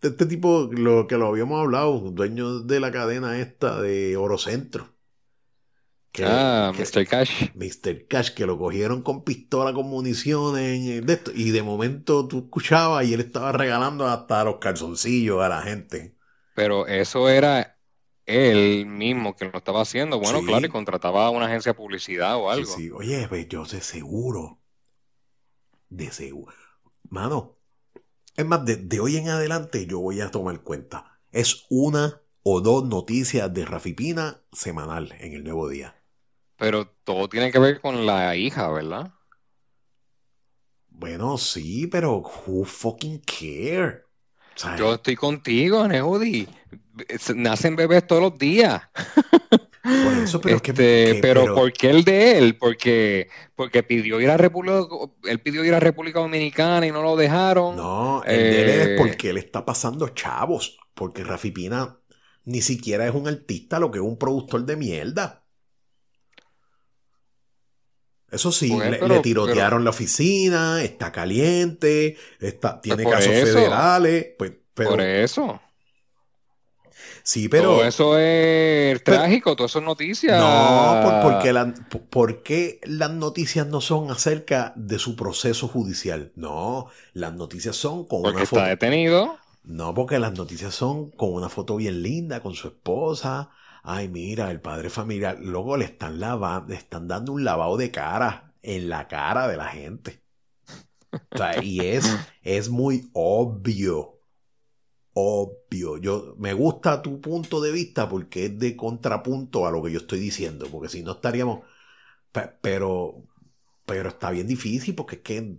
de 0.00 0.08
este 0.08 0.24
tipo, 0.24 0.70
lo 0.72 1.06
que 1.06 1.18
lo 1.18 1.26
habíamos 1.26 1.60
hablado, 1.60 1.98
dueño 1.98 2.60
de 2.60 2.80
la 2.80 2.90
cadena 2.90 3.38
esta 3.38 3.78
de 3.78 4.16
Oro 4.16 4.38
Centro 6.12 6.34
ah, 6.34 6.72
Mr. 6.76 7.06
Cash. 7.06 7.50
Mr. 7.54 8.06
Cash, 8.08 8.30
que 8.30 8.46
lo 8.46 8.58
cogieron 8.58 9.02
con 9.02 9.22
pistola, 9.24 9.72
con 9.72 9.86
municiones 9.86 11.06
de 11.06 11.12
esto, 11.12 11.30
y 11.34 11.50
de 11.50 11.62
momento 11.62 12.26
tú 12.26 12.40
escuchabas 12.40 13.06
y 13.06 13.14
él 13.14 13.20
estaba 13.20 13.52
regalando 13.52 14.06
hasta 14.06 14.44
los 14.44 14.56
calzoncillos 14.56 15.40
a 15.42 15.48
la 15.48 15.62
gente. 15.62 16.16
Pero 16.54 16.86
eso 16.86 17.28
era 17.28 17.78
él 18.26 18.86
mismo 18.86 19.36
que 19.36 19.46
lo 19.46 19.58
estaba 19.58 19.82
haciendo. 19.82 20.18
Bueno, 20.18 20.42
claro, 20.42 20.66
y 20.66 20.68
contrataba 20.68 21.26
a 21.26 21.30
una 21.30 21.46
agencia 21.46 21.72
de 21.72 21.76
publicidad 21.76 22.36
o 22.36 22.50
algo. 22.50 22.66
Sí, 22.66 22.90
Oye, 22.90 23.26
pues 23.28 23.48
yo 23.48 23.64
de 23.64 23.80
seguro. 23.80 24.60
De 25.88 26.10
seguro. 26.10 26.52
Mano, 27.08 27.56
es 28.36 28.46
más, 28.46 28.64
de, 28.64 28.76
de 28.76 29.00
hoy 29.00 29.16
en 29.16 29.28
adelante 29.28 29.86
yo 29.86 30.00
voy 30.00 30.20
a 30.20 30.30
tomar 30.30 30.60
cuenta. 30.62 31.20
Es 31.32 31.66
una 31.70 32.20
o 32.42 32.60
dos 32.60 32.88
noticias 32.88 33.52
de 33.52 33.64
Rafipina 33.64 34.42
semanal 34.52 35.14
en 35.20 35.32
el 35.34 35.44
nuevo 35.44 35.68
día. 35.68 35.99
Pero 36.60 36.86
todo 37.04 37.26
tiene 37.26 37.50
que 37.50 37.58
ver 37.58 37.80
con 37.80 38.04
la 38.04 38.36
hija, 38.36 38.68
¿verdad? 38.70 39.14
Bueno, 40.90 41.38
sí, 41.38 41.86
pero 41.86 42.18
who 42.18 42.64
fucking 42.64 43.22
care? 43.22 44.02
Yo 44.76 44.92
estoy 44.92 45.16
contigo, 45.16 45.88
Neudi. 45.88 46.46
Nacen 47.34 47.76
bebés 47.76 48.06
todos 48.06 48.20
los 48.20 48.38
días. 48.38 48.82
Por 49.82 50.12
eso, 50.22 50.38
pero, 50.42 50.56
este, 50.56 51.18
pero, 51.22 51.54
¿por 51.54 51.72
qué 51.72 51.88
el 51.88 52.04
de 52.04 52.36
él? 52.36 52.58
Porque, 52.58 53.30
porque 53.56 53.82
pidió 53.82 54.20
ir 54.20 54.28
a 54.28 54.36
República, 54.36 54.80
él 55.24 55.40
pidió 55.40 55.64
ir 55.64 55.72
a 55.72 55.80
República 55.80 56.20
Dominicana 56.20 56.86
y 56.86 56.92
no 56.92 57.02
lo 57.02 57.16
dejaron. 57.16 57.76
No, 57.76 58.22
el 58.24 58.36
de 58.36 58.62
él 58.62 58.68
es 58.68 58.86
eh, 58.88 58.96
porque 58.98 59.30
él 59.30 59.38
está 59.38 59.64
pasando 59.64 60.10
chavos. 60.10 60.78
Porque 60.92 61.24
Rafi 61.24 61.52
Pina 61.52 61.98
ni 62.44 62.60
siquiera 62.60 63.06
es 63.06 63.14
un 63.14 63.26
artista, 63.26 63.78
lo 63.78 63.90
que 63.90 63.96
es 63.96 64.04
un 64.04 64.18
productor 64.18 64.66
de 64.66 64.76
mierda. 64.76 65.40
Eso 68.30 68.52
sí, 68.52 68.70
pues, 68.70 69.02
le, 69.02 69.20
tirotearon 69.20 69.82
la 69.82 69.90
oficina, 69.90 70.82
está 70.82 71.10
caliente, 71.10 72.16
está, 72.38 72.80
tiene 72.80 73.02
pues 73.02 73.16
casos 73.16 73.32
federales. 73.32 74.28
Pues, 74.38 74.52
por 74.74 75.00
eso. 75.00 75.60
Sí, 77.22 77.48
pero. 77.48 77.74
Todo 77.74 77.84
eso 77.84 78.18
es 78.18 79.02
trágico, 79.04 79.56
todas 79.56 79.72
esas 79.72 79.82
noticias. 79.82 80.38
No, 80.38 81.20
porque, 81.22 81.52
la, 81.52 81.74
porque 82.10 82.80
las 82.84 83.10
noticias 83.10 83.66
no 83.66 83.80
son 83.80 84.10
acerca 84.10 84.72
de 84.76 84.98
su 84.98 85.16
proceso 85.16 85.68
judicial. 85.68 86.32
No, 86.36 86.88
las 87.12 87.34
noticias 87.34 87.76
son 87.76 88.06
con 88.06 88.20
una 88.20 88.46
foto. 88.46 88.56
está 88.56 88.68
detenido. 88.68 89.38
No, 89.64 89.94
porque 89.94 90.18
las 90.18 90.32
noticias 90.32 90.74
son 90.74 91.10
con 91.10 91.32
una 91.34 91.48
foto 91.48 91.76
bien 91.76 92.02
linda, 92.02 92.40
con 92.40 92.54
su 92.54 92.68
esposa, 92.68 93.50
ay, 93.82 94.08
mira, 94.08 94.50
el 94.50 94.60
padre 94.60 94.90
familiar, 94.90 95.38
luego 95.40 95.76
le 95.76 95.84
están 95.86 96.20
lavando, 96.20 96.68
le 96.68 96.76
están 96.76 97.08
dando 97.08 97.32
un 97.32 97.44
lavado 97.44 97.76
de 97.76 97.90
cara 97.90 98.54
en 98.62 98.88
la 98.88 99.08
cara 99.08 99.48
de 99.48 99.56
la 99.56 99.68
gente. 99.68 100.22
O 101.12 101.36
sea, 101.36 101.62
y 101.62 101.80
es, 101.80 102.06
es 102.42 102.68
muy 102.68 103.10
obvio. 103.12 104.20
Obvio. 105.12 105.98
Yo, 105.98 106.34
me 106.38 106.52
gusta 106.52 107.02
tu 107.02 107.20
punto 107.20 107.60
de 107.60 107.72
vista 107.72 108.08
porque 108.08 108.46
es 108.46 108.58
de 108.58 108.76
contrapunto 108.76 109.66
a 109.66 109.70
lo 109.70 109.82
que 109.82 109.90
yo 109.90 109.98
estoy 109.98 110.20
diciendo. 110.20 110.68
Porque 110.70 110.88
si 110.88 111.02
no 111.02 111.12
estaríamos. 111.12 111.60
Pero. 112.60 113.24
Pero 113.86 114.08
está 114.08 114.30
bien 114.30 114.46
difícil 114.46 114.94
porque 114.94 115.16
es 115.16 115.22
que 115.22 115.56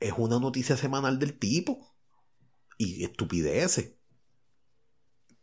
es 0.00 0.12
una 0.16 0.40
noticia 0.40 0.76
semanal 0.76 1.18
del 1.18 1.38
tipo. 1.38 1.94
Y 2.78 3.04
estupideces. 3.04 3.94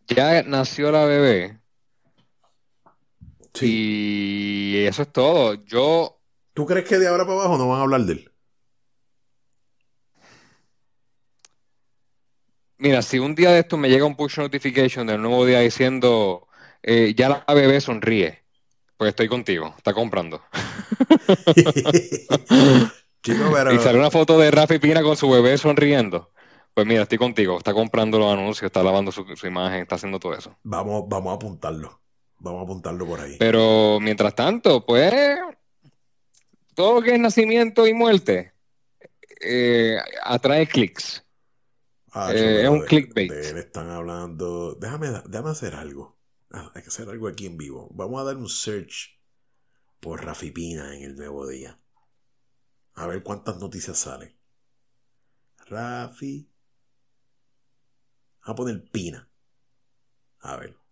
Ya 0.08 0.44
nació 0.44 0.92
la 0.92 1.06
bebé. 1.06 1.62
Y 3.62 4.86
eso 4.86 5.04
es 5.04 5.12
todo. 5.12 5.54
Yo. 5.66 6.20
¿Tú 6.54 6.66
crees 6.66 6.88
que 6.88 6.98
de 6.98 7.08
ahora 7.08 7.26
para 7.26 7.40
abajo 7.40 7.58
no 7.58 7.70
van 7.70 7.80
a 7.80 7.84
hablar 7.84 8.02
de 8.02 8.14
él? 8.14 8.32
Mira, 12.78 13.02
si 13.02 13.20
un 13.20 13.36
día 13.36 13.52
de 13.52 13.60
esto 13.60 13.78
me 13.78 13.90
llega 13.90 14.06
un 14.06 14.16
push 14.16 14.38
notification 14.38 15.08
del 15.08 15.22
nuevo 15.22 15.46
día 15.46 15.62
diciendo 15.62 16.48
eh, 16.84 17.14
ya 17.16 17.30
la 17.30 17.54
bebé 17.54 17.80
sonríe, 17.80 18.44
pues 18.98 19.10
estoy 19.10 19.28
contigo, 19.28 19.74
está 19.78 19.94
comprando. 19.94 20.42
Y 23.28 23.80
sale 23.80 23.98
una 23.98 24.12
foto 24.12 24.38
de 24.38 24.52
Rafi 24.52 24.78
Pina 24.78 25.02
con 25.02 25.18
su 25.18 25.28
bebé 25.28 25.58
sonriendo. 25.58 26.30
Pues 26.76 26.86
mira, 26.86 27.02
estoy 27.02 27.18
contigo, 27.18 27.58
está 27.58 27.74
comprando 27.74 28.20
los 28.20 28.32
anuncios, 28.32 28.68
está 28.68 28.84
lavando 28.84 29.12
su, 29.12 29.26
su 29.36 29.48
imagen, 29.48 29.82
está 29.82 29.96
haciendo 29.96 30.20
todo 30.20 30.36
eso. 30.36 30.56
Vamos, 30.62 31.06
vamos 31.08 31.32
a 31.32 31.36
apuntarlo. 31.36 32.05
Vamos 32.46 32.60
a 32.60 32.64
apuntarlo 32.66 33.08
por 33.08 33.20
ahí. 33.20 33.38
Pero 33.40 34.00
mientras 34.00 34.36
tanto, 34.36 34.86
pues, 34.86 35.40
todo 36.76 36.96
lo 36.96 37.02
que 37.02 37.16
es 37.16 37.20
nacimiento 37.20 37.88
y 37.88 37.94
muerte 37.96 38.54
eh, 39.42 39.98
atrae 40.22 40.68
clics. 40.68 41.26
Ah, 42.12 42.32
eh, 42.32 42.62
es 42.62 42.70
un 42.70 42.82
clickbait. 42.82 43.32
están 43.32 43.90
hablando. 43.90 44.76
Déjame, 44.76 45.08
déjame 45.26 45.50
hacer 45.50 45.74
algo. 45.74 46.20
Ah, 46.52 46.72
hay 46.76 46.84
que 46.84 46.90
hacer 46.90 47.10
algo 47.10 47.28
aquí 47.28 47.48
en 47.48 47.58
vivo. 47.58 47.90
Vamos 47.96 48.22
a 48.22 48.26
dar 48.26 48.38
un 48.38 48.48
search 48.48 49.20
por 50.00 50.24
Rafi 50.24 50.52
Pina 50.52 50.96
en 50.96 51.02
el 51.02 51.16
nuevo 51.16 51.48
día. 51.48 51.80
A 52.94 53.08
ver 53.08 53.24
cuántas 53.24 53.58
noticias 53.58 53.98
salen. 53.98 54.38
Rafi. 55.66 56.48
Vamos 58.42 58.54
a 58.54 58.56
poner 58.56 58.84
Pina. 58.92 59.28
A 60.42 60.58
ver 60.58 60.85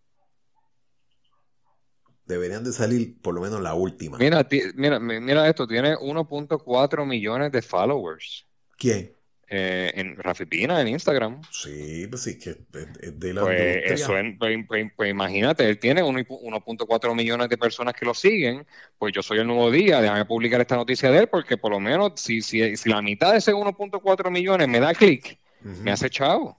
deberían 2.25 2.63
de 2.63 2.71
salir 2.71 3.21
por 3.21 3.33
lo 3.33 3.41
menos 3.41 3.61
la 3.61 3.73
última. 3.73 4.17
Mira, 4.17 4.47
mira, 4.75 4.99
mira 4.99 5.47
esto, 5.47 5.67
tiene 5.67 5.95
1.4 5.95 7.05
millones 7.05 7.51
de 7.51 7.61
followers. 7.61 8.45
¿Quién? 8.77 9.15
Eh, 9.55 9.91
en 9.93 10.15
Rafi 10.17 10.47
Pina, 10.47 10.81
en 10.81 10.87
Instagram. 10.87 11.41
Sí, 11.51 12.07
pues 12.09 12.23
sí, 12.23 12.39
que 12.39 12.57
es 13.01 13.19
de 13.19 13.33
la 13.35 13.41
pues, 13.41 13.83
eso 13.85 14.13
pues, 14.39 14.65
pues, 14.67 14.91
pues, 14.95 15.11
imagínate, 15.11 15.69
él 15.69 15.77
tiene 15.77 16.01
1.4 16.01 17.13
millones 17.13 17.49
de 17.49 17.57
personas 17.59 17.93
que 17.93 18.03
lo 18.03 18.15
siguen, 18.15 18.65
pues 18.97 19.13
yo 19.13 19.21
soy 19.21 19.39
el 19.39 19.45
nuevo 19.47 19.69
día, 19.69 20.01
déjame 20.01 20.25
publicar 20.25 20.59
esta 20.59 20.75
noticia 20.75 21.11
de 21.11 21.19
él, 21.19 21.27
porque 21.27 21.57
por 21.57 21.71
lo 21.71 21.79
menos 21.79 22.13
si, 22.15 22.41
si, 22.41 22.75
si 22.75 22.89
la 22.89 23.03
mitad 23.03 23.31
de 23.31 23.37
ese 23.37 23.53
1.4 23.53 24.31
millones 24.31 24.67
me 24.67 24.79
da 24.79 24.91
clic, 24.93 25.37
me 25.61 25.91
hace 25.91 26.09
chavo. 26.09 26.57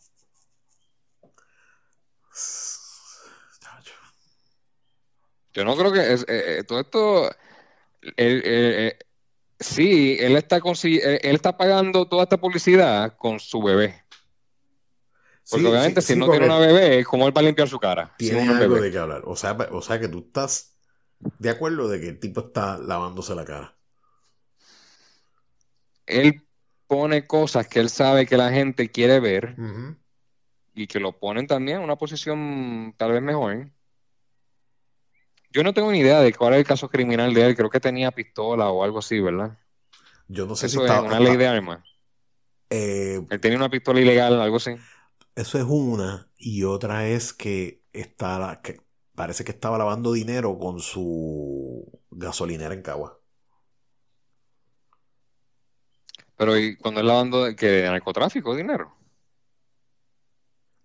Yo 5.54 5.64
no 5.64 5.76
creo 5.76 5.92
que 5.92 6.12
es, 6.12 6.22
eh, 6.22 6.58
eh, 6.58 6.64
todo 6.64 6.80
esto. 6.80 7.30
Eh, 8.16 8.98
sí, 9.58 10.16
él 10.20 10.36
está, 10.36 10.56
él 10.56 11.34
está 11.34 11.56
pagando 11.56 12.06
toda 12.06 12.24
esta 12.24 12.36
publicidad 12.36 13.16
con 13.16 13.38
su 13.40 13.62
bebé. 13.62 14.04
Porque 15.48 15.66
obviamente 15.66 16.00
si 16.02 16.16
no 16.16 16.28
tiene 16.28 16.46
una 16.46 16.58
bebé, 16.58 17.04
¿cómo 17.04 17.26
él 17.26 17.36
va 17.36 17.40
a 17.40 17.44
limpiar 17.44 17.68
su 17.68 17.78
cara? 17.78 18.14
Tiene 18.16 18.48
algo 18.48 18.76
de 18.76 18.90
qué 18.90 18.98
hablar. 18.98 19.22
O 19.26 19.36
sea, 19.36 19.52
o 19.70 19.80
sea 19.80 20.00
que 20.00 20.08
tú 20.08 20.24
estás 20.26 20.76
de 21.38 21.50
acuerdo 21.50 21.88
de 21.88 22.00
que 22.00 22.08
el 22.08 22.18
tipo 22.18 22.46
está 22.46 22.78
lavándose 22.78 23.34
la 23.34 23.44
cara. 23.44 23.76
Él 26.06 26.42
pone 26.86 27.26
cosas 27.26 27.68
que 27.68 27.80
él 27.80 27.90
sabe 27.90 28.26
que 28.26 28.36
la 28.36 28.50
gente 28.50 28.90
quiere 28.90 29.20
ver 29.20 29.56
y 30.74 30.86
que 30.86 31.00
lo 31.00 31.18
ponen 31.18 31.46
también 31.46 31.78
en 31.78 31.84
una 31.84 31.96
posición 31.96 32.94
tal 32.96 33.12
vez 33.12 33.22
mejor. 33.22 33.70
Yo 35.54 35.62
no 35.62 35.72
tengo 35.72 35.92
ni 35.92 36.00
idea 36.00 36.20
de 36.20 36.34
cuál 36.34 36.54
es 36.54 36.58
el 36.58 36.66
caso 36.66 36.88
criminal 36.88 37.32
de 37.32 37.46
él. 37.46 37.56
Creo 37.56 37.70
que 37.70 37.78
tenía 37.78 38.10
pistola 38.10 38.70
o 38.70 38.82
algo 38.82 38.98
así, 38.98 39.20
¿verdad? 39.20 39.56
Yo 40.26 40.46
no 40.46 40.56
sé 40.56 40.68
si 40.68 40.76
es 40.76 40.90
una 40.90 41.20
ley 41.20 41.36
de 41.36 41.46
armas. 41.46 41.84
Eh, 42.70 43.24
él 43.30 43.40
tenía 43.40 43.56
una 43.56 43.70
pistola 43.70 44.00
ilegal, 44.00 44.40
algo 44.40 44.56
así. 44.56 44.72
Eso 45.36 45.58
es 45.58 45.64
una. 45.64 46.28
Y 46.36 46.64
otra 46.64 47.06
es 47.06 47.32
que, 47.32 47.84
está, 47.92 48.60
que 48.64 48.80
parece 49.14 49.44
que 49.44 49.52
estaba 49.52 49.78
lavando 49.78 50.12
dinero 50.12 50.58
con 50.58 50.80
su 50.80 52.00
gasolinera 52.10 52.74
en 52.74 52.82
Cagua. 52.82 53.20
Pero 56.36 56.58
¿y 56.58 56.76
cuando 56.76 57.00
es 57.00 57.06
lavando 57.06 57.54
que 57.54 57.66
de 57.66 57.82
narcotráfico 57.84 58.56
dinero? 58.56 58.92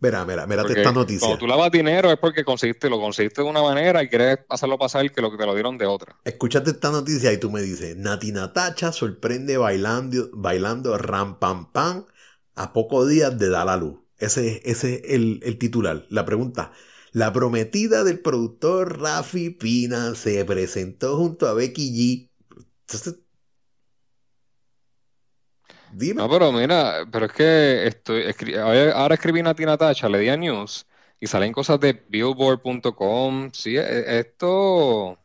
Mira, 0.01 0.25
mira, 0.25 0.47
mírate 0.47 0.73
esta 0.77 0.93
noticia. 0.93 1.19
Cuando 1.27 1.37
tú 1.37 1.47
lavas 1.47 1.71
dinero 1.71 2.09
es 2.09 2.17
porque 2.17 2.45
conseguiste, 2.45 2.89
lo 2.89 2.99
conseguiste 2.99 3.41
de 3.41 3.49
una 3.49 3.61
manera 3.61 4.01
y 4.01 4.07
quieres 4.07 4.39
hacerlo 4.47 4.77
pasar 4.77 5.11
que 5.11 5.21
lo 5.21 5.29
que 5.29 5.37
te 5.37 5.45
lo 5.45 5.53
dieron 5.53 5.77
de 5.77 5.85
otra. 5.85 6.15
Escúchate 6.23 6.71
esta 6.71 6.89
noticia 6.89 7.33
y 7.33 7.37
tú 7.37 7.51
me 7.51 7.61
dices, 7.61 7.97
Nati 7.97 8.31
Natacha 8.31 8.93
sorprende 8.93 9.57
bailando, 9.57 10.29
bailando 10.33 10.97
ram 10.97 11.37
pam 11.37 11.71
pam 11.71 12.05
a 12.55 12.71
pocos 12.71 13.09
días 13.09 13.37
de 13.37 13.49
dar 13.49 13.65
la 13.65 13.75
luz. 13.75 13.99
Ese, 14.17 14.61
ese 14.63 14.95
es 14.95 15.13
el, 15.15 15.41
el 15.43 15.57
titular. 15.57 16.05
La 16.09 16.25
pregunta, 16.25 16.71
la 17.11 17.33
prometida 17.33 18.03
del 18.03 18.19
productor 18.19 19.01
Rafi 19.01 19.49
Pina 19.49 20.15
se 20.15 20.43
presentó 20.45 21.17
junto 21.17 21.47
a 21.47 21.53
Becky 21.53 21.91
G. 21.91 22.29
Entonces, 22.81 23.15
no, 26.15 26.29
pero 26.29 26.51
mira, 26.51 27.05
pero 27.11 27.25
es 27.25 27.31
que 27.31 27.87
estoy, 27.87 28.23
ahora 28.93 29.15
escribí 29.15 29.41
Nati 29.41 29.65
Natacha, 29.65 30.09
le 30.09 30.19
di 30.19 30.29
a 30.29 30.37
News 30.37 30.85
y 31.19 31.27
salen 31.27 31.51
cosas 31.51 31.79
de 31.79 32.03
billboard.com. 32.07 33.51
Sí, 33.53 33.75
e, 33.77 34.19
esto... 34.19 35.17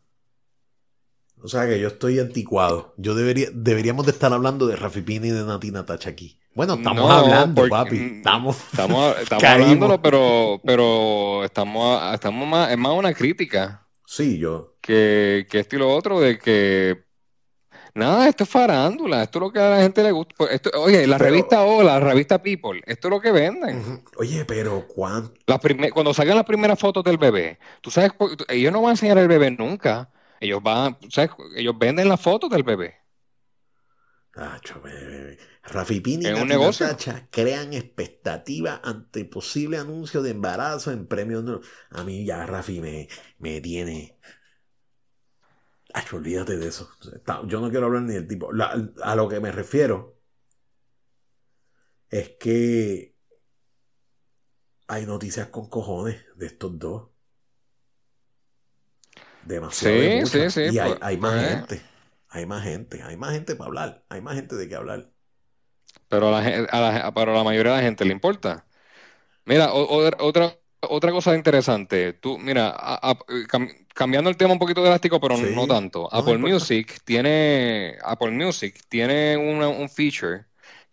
O 1.42 1.48
sea 1.48 1.66
que 1.66 1.78
yo 1.78 1.88
estoy 1.88 2.18
anticuado. 2.20 2.94
Yo 2.96 3.14
debería, 3.14 3.48
deberíamos 3.52 4.06
de 4.06 4.12
estar 4.12 4.32
hablando 4.32 4.66
de 4.66 4.76
Rafi 4.76 5.02
Pina 5.02 5.26
y 5.26 5.30
de 5.30 5.44
Nati 5.44 5.70
Natacha 5.70 6.10
aquí. 6.10 6.38
Bueno, 6.54 6.74
estamos 6.74 7.10
hablando, 7.10 7.68
papi. 7.68 7.98
Estamos, 8.16 8.56
estamos, 8.56 9.18
estamos 9.18 9.44
hablándolo, 9.44 10.00
pero, 10.00 10.60
pero 10.64 11.44
estamos, 11.44 12.14
estamos 12.14 12.48
más, 12.48 12.70
es 12.70 12.78
más 12.78 12.92
una 12.92 13.12
crítica. 13.12 13.86
Sí, 14.06 14.38
yo. 14.38 14.76
Que, 14.80 15.46
que 15.50 15.58
esto 15.58 15.76
y 15.76 15.78
lo 15.80 15.92
otro, 15.92 16.20
de 16.20 16.38
que 16.38 17.03
Nada, 17.94 18.28
esto 18.28 18.42
es 18.42 18.50
farándula, 18.50 19.22
esto 19.22 19.38
es 19.38 19.40
lo 19.40 19.52
que 19.52 19.60
a 19.60 19.70
la 19.70 19.80
gente 19.80 20.02
le 20.02 20.10
gusta. 20.10 20.34
Pues 20.36 20.60
oye, 20.76 21.06
la 21.06 21.16
revista 21.16 21.62
O, 21.62 21.80
la 21.82 22.00
revista 22.00 22.42
People, 22.42 22.82
esto 22.86 23.06
es 23.06 23.10
lo 23.10 23.20
que 23.20 23.30
venden. 23.30 24.02
Oye, 24.16 24.44
pero 24.44 24.86
¿cuánto? 24.88 25.32
cuando 25.92 26.12
salgan 26.12 26.36
las 26.36 26.44
primeras 26.44 26.78
fotos 26.78 27.04
del 27.04 27.18
bebé, 27.18 27.58
tú 27.80 27.92
sabes, 27.92 28.12
ellos 28.48 28.72
no 28.72 28.82
van 28.82 28.88
a 28.88 28.92
enseñar 28.92 29.18
el 29.18 29.28
bebé 29.28 29.52
nunca. 29.52 30.10
Ellos 30.40 30.60
van, 30.60 30.98
¿sabes? 31.08 31.30
Ellos 31.54 31.74
venden 31.78 32.08
las 32.08 32.20
fotos 32.20 32.50
del 32.50 32.64
bebé. 32.64 32.96
Acho, 34.34 34.80
bebé. 34.82 35.38
Rafi 35.62 36.00
Pini 36.00 36.26
y 36.26 37.26
crean 37.30 37.72
expectativas 37.72 38.80
ante 38.82 39.24
posible 39.24 39.78
anuncio 39.78 40.20
de 40.22 40.30
embarazo 40.30 40.90
en 40.90 41.06
premios. 41.06 41.44
A 41.90 42.02
mí 42.02 42.24
ya 42.26 42.44
Rafi 42.44 42.80
me, 42.80 43.08
me 43.38 43.60
tiene 43.60 44.18
Ay, 45.96 46.04
olvídate 46.12 46.56
de 46.56 46.66
eso. 46.66 46.90
Yo 47.46 47.60
no 47.60 47.70
quiero 47.70 47.86
hablar 47.86 48.02
ni 48.02 48.14
del 48.14 48.26
tipo. 48.26 48.50
a 48.50 49.14
lo 49.14 49.28
que 49.28 49.38
me 49.38 49.52
refiero 49.52 50.18
es 52.10 52.30
que 52.30 53.14
hay 54.88 55.06
noticias 55.06 55.48
con 55.48 55.68
cojones 55.68 56.16
de 56.34 56.46
estos 56.46 56.76
dos. 56.80 57.10
Demasiado. 59.44 60.26
Sí, 60.26 60.50
sí, 60.50 60.50
sí. 60.50 60.74
Y 60.74 60.78
hay, 60.80 61.16
más 61.16 61.32
pues. 61.32 61.48
gente. 61.48 61.82
Hay 62.28 62.46
más 62.46 62.64
gente. 62.64 63.02
Hay 63.04 63.16
más 63.16 63.32
gente 63.32 63.54
para 63.54 63.68
hablar. 63.68 64.04
Hay 64.08 64.20
más 64.20 64.34
gente 64.34 64.56
de 64.56 64.68
qué 64.68 64.74
hablar. 64.74 65.12
Pero 66.08 66.34
a 66.34 66.42
la, 66.42 66.96
a 67.06 67.24
la 67.24 67.44
mayoría 67.44 67.70
de 67.70 67.78
la 67.78 67.84
gente 67.84 68.04
le 68.04 68.12
importa. 68.12 68.66
Mira, 69.44 69.72
otra, 69.72 70.58
otra 70.80 71.12
cosa 71.12 71.36
interesante. 71.36 72.14
Tú, 72.14 72.36
mira, 72.36 72.74
cambiando 73.94 74.28
el 74.28 74.36
tema 74.36 74.52
un 74.52 74.58
poquito 74.58 74.82
drástico, 74.82 75.18
pero 75.20 75.38
no 75.38 75.66
tanto. 75.66 76.12
Apple 76.12 76.38
Music 76.38 77.00
tiene 77.04 77.96
Apple 78.02 78.32
Music 78.32 78.78
tiene 78.88 79.36
un 79.36 79.88
feature 79.88 80.44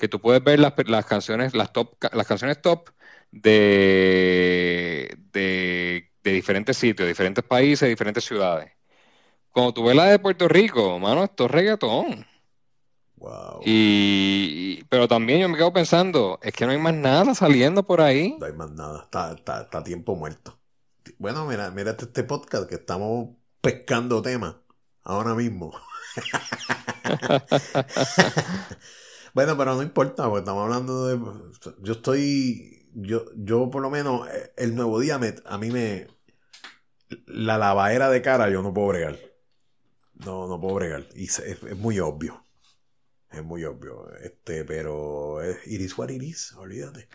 que 0.02 0.08
tú 0.08 0.20
puedes 0.20 0.43
ver 0.43 0.60
las, 0.60 0.74
las, 0.88 1.06
canciones, 1.06 1.54
las 1.54 1.72
top, 1.72 1.95
las 2.14 2.26
canciones 2.26 2.60
top 2.60 2.89
de, 3.32 5.16
de, 5.32 6.10
diferentes 6.24 6.76
sitios, 6.76 7.08
diferentes 7.08 7.43
países, 7.43 7.88
diferentes 7.88 8.24
ciudades. 8.24 8.72
Cuando 9.52 9.74
tú 9.74 9.84
ves 9.84 9.95
la 9.95 10.06
de 10.06 10.18
Puerto 10.18 10.47
Rico, 10.47 10.97
mano, 10.97 11.24
esto 11.24 11.45
es 11.45 11.52
reggaetón. 11.52 12.26
Wow. 13.18 13.62
Y, 13.64 14.84
pero 14.86 15.08
también 15.08 15.41
yo 15.41 15.49
me 15.49 15.58
quedo 15.58 15.72
pensando, 15.72 16.39
es 16.41 16.54
que 16.54 16.66
no 16.66 16.72
hay 16.72 16.80
más 16.80 16.95
nada 16.95 17.36
saliendo 17.36 17.84
por 17.84 18.02
ahí. 18.02 18.36
No 18.39 18.47
hay 18.47 18.54
más 18.54 18.72
nada, 18.72 19.04
está, 19.04 19.34
está, 19.34 19.62
está 19.62 19.84
tiempo 19.84 20.16
muerto. 20.16 20.58
Bueno, 21.18 21.45
mira, 21.45 21.72
mira 21.72 21.91
este 21.91 22.24
podcast 22.24 22.70
que 22.70 22.76
estamos 22.76 23.30
pescando 23.62 24.22
temas 24.22 24.56
ahora 25.04 25.36
mismo. 25.36 25.74
bueno, 29.34 29.58
pero 29.58 29.76
no 29.76 29.82
importa, 29.82 30.26
porque 30.26 30.39
estamos 30.39 30.64
hablando 30.64 31.08
de. 31.08 31.20
Yo 31.82 31.93
estoy. 31.93 32.89
Yo, 32.93 33.26
yo 33.36 33.70
por 33.70 33.82
lo 33.82 33.89
menos, 33.89 34.28
eh, 34.30 34.54
el 34.58 34.76
nuevo 34.76 34.99
día 34.99 35.18
me, 35.18 35.36
a 35.45 35.58
mí 35.58 35.72
me. 35.72 36.08
La 37.26 37.58
lavadera 37.58 38.10
de 38.10 38.22
cara 38.22 38.49
yo 38.49 38.62
no 38.62 38.74
puedo 38.74 38.89
bregar. 38.89 39.18
No, 40.14 40.47
no 40.47 40.60
puedo 40.60 40.76
bregar. 40.76 41.08
Y 41.16 41.26
es, 41.26 41.64
muy 41.78 41.99
obvio. 41.99 42.43
Es 43.32 43.43
muy 43.43 43.64
obvio. 43.66 44.14
Este, 44.18 44.66
pero 44.66 45.39
Iris 45.66 45.97
what 45.97 46.10
iris, 46.10 46.54
olvídate. 46.54 47.08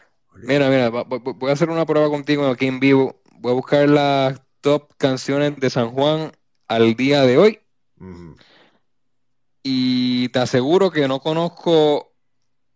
Mira, 0.42 0.68
mira, 0.68 0.90
voy 0.90 1.50
a 1.50 1.52
hacer 1.52 1.70
una 1.70 1.86
prueba 1.86 2.08
contigo 2.08 2.46
aquí 2.46 2.66
en 2.66 2.80
vivo 2.80 3.20
voy 3.40 3.52
a 3.52 3.54
buscar 3.54 3.88
las 3.88 4.40
top 4.60 4.92
canciones 4.96 5.56
de 5.56 5.70
San 5.70 5.90
Juan 5.90 6.32
al 6.68 6.94
día 6.94 7.22
de 7.22 7.38
hoy. 7.38 7.60
Y 9.62 10.28
te 10.30 10.38
aseguro 10.38 10.90
que 10.90 11.08
no 11.08 11.20
conozco 11.20 12.12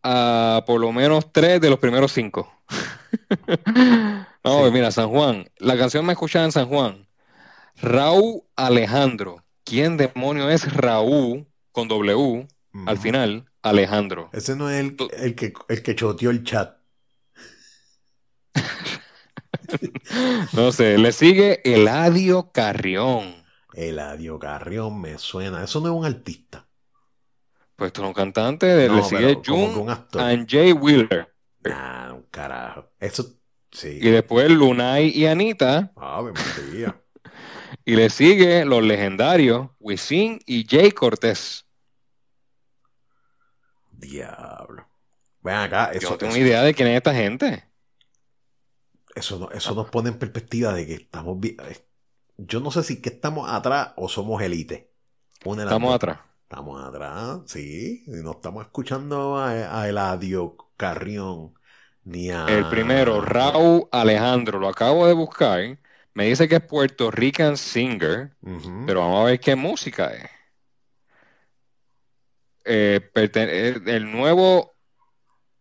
a 0.02 0.64
por 0.66 0.80
lo 0.80 0.92
menos 0.92 1.32
tres 1.32 1.60
de 1.60 1.70
los 1.70 1.78
primeros 1.78 2.12
cinco. 2.12 2.52
Vamos 4.44 4.72
mira, 4.72 4.90
San 4.90 5.10
Juan. 5.10 5.46
La 5.58 5.76
canción 5.76 6.06
me 6.06 6.12
escuchaba 6.12 6.44
en 6.44 6.52
San 6.52 6.68
Juan. 6.68 7.06
Raúl 7.76 8.42
Alejandro. 8.56 9.44
¿Quién 9.64 9.96
demonio 9.96 10.50
es 10.50 10.72
Raúl 10.72 11.46
con 11.72 11.88
W 11.88 12.48
al 12.86 12.98
final? 12.98 13.44
Alejandro. 13.62 14.30
Ese 14.32 14.56
no 14.56 14.70
es 14.70 14.80
el, 14.80 14.96
el 15.18 15.34
que, 15.34 15.52
el 15.68 15.82
que 15.82 15.94
choteó 15.94 16.30
el 16.30 16.44
chat. 16.44 16.79
No 20.52 20.72
sé, 20.72 20.98
le 20.98 21.12
sigue 21.12 21.60
Eladio 21.64 22.50
Carrión. 22.52 23.44
Eladio 23.74 24.38
Carrión 24.38 25.00
me 25.00 25.18
suena. 25.18 25.62
Eso 25.64 25.80
no 25.80 25.88
es 25.88 25.94
un 25.94 26.04
artista. 26.04 26.66
Pues 27.76 27.92
tú 27.92 28.02
es 28.02 28.08
un 28.08 28.14
cantante. 28.14 28.88
le 28.88 29.02
sigue 29.02 29.38
June 29.44 29.96
and 30.14 30.46
Jay 30.48 30.72
Wheeler. 30.72 31.32
Ah, 31.64 32.12
un 32.14 32.22
carajo. 32.30 32.90
Eso 32.98 33.24
sí. 33.70 33.98
Y 34.00 34.10
después 34.10 34.50
Lunay 34.50 35.08
y 35.08 35.26
Anita. 35.26 35.92
Ah, 35.96 36.22
me 36.22 36.32
y 37.84 37.96
le 37.96 38.10
sigue 38.10 38.64
los 38.64 38.82
legendarios 38.82 39.68
Wisin 39.78 40.40
y 40.46 40.66
Jay 40.68 40.90
Cortés. 40.90 41.66
Diablo. 43.92 44.86
Ven 45.42 45.56
acá. 45.56 45.90
Eso, 45.92 46.10
Yo 46.10 46.18
tengo 46.18 46.32
una 46.32 46.42
idea 46.42 46.62
de 46.62 46.74
quién 46.74 46.88
es 46.88 46.96
esta 46.96 47.14
gente 47.14 47.69
eso, 49.14 49.50
eso 49.52 49.74
nos 49.74 49.90
pone 49.90 50.10
en 50.10 50.18
perspectiva 50.18 50.72
de 50.72 50.86
que 50.86 50.94
estamos 50.94 51.38
bien. 51.38 51.56
Yo 52.36 52.60
no 52.60 52.70
sé 52.70 52.82
si 52.82 53.00
que 53.02 53.10
estamos 53.10 53.50
atrás 53.50 53.92
o 53.96 54.08
somos 54.08 54.42
élite. 54.42 54.90
Estamos 55.44 55.94
atrás. 55.94 56.18
Estamos 56.42 56.84
atrás, 56.84 57.40
sí. 57.46 58.02
No 58.06 58.32
estamos 58.32 58.64
escuchando 58.64 59.38
a, 59.38 59.88
Eladio 59.88 60.56
Carrión 60.76 61.54
ni 62.04 62.30
a. 62.30 62.46
El 62.46 62.68
primero, 62.68 63.20
Raúl 63.20 63.88
Alejandro, 63.92 64.58
lo 64.58 64.68
acabo 64.68 65.06
de 65.06 65.12
buscar. 65.12 65.78
Me 66.12 66.26
dice 66.26 66.48
que 66.48 66.56
es 66.56 66.62
Puerto 66.62 67.10
Rican 67.10 67.56
singer, 67.56 68.34
pero 68.84 69.00
vamos 69.00 69.20
a 69.20 69.24
ver 69.26 69.40
qué 69.40 69.54
música 69.54 70.08
es. 70.08 70.30
Eh, 72.64 73.10
eh, 73.14 73.80
el 73.86 74.10
nuevo 74.10 74.74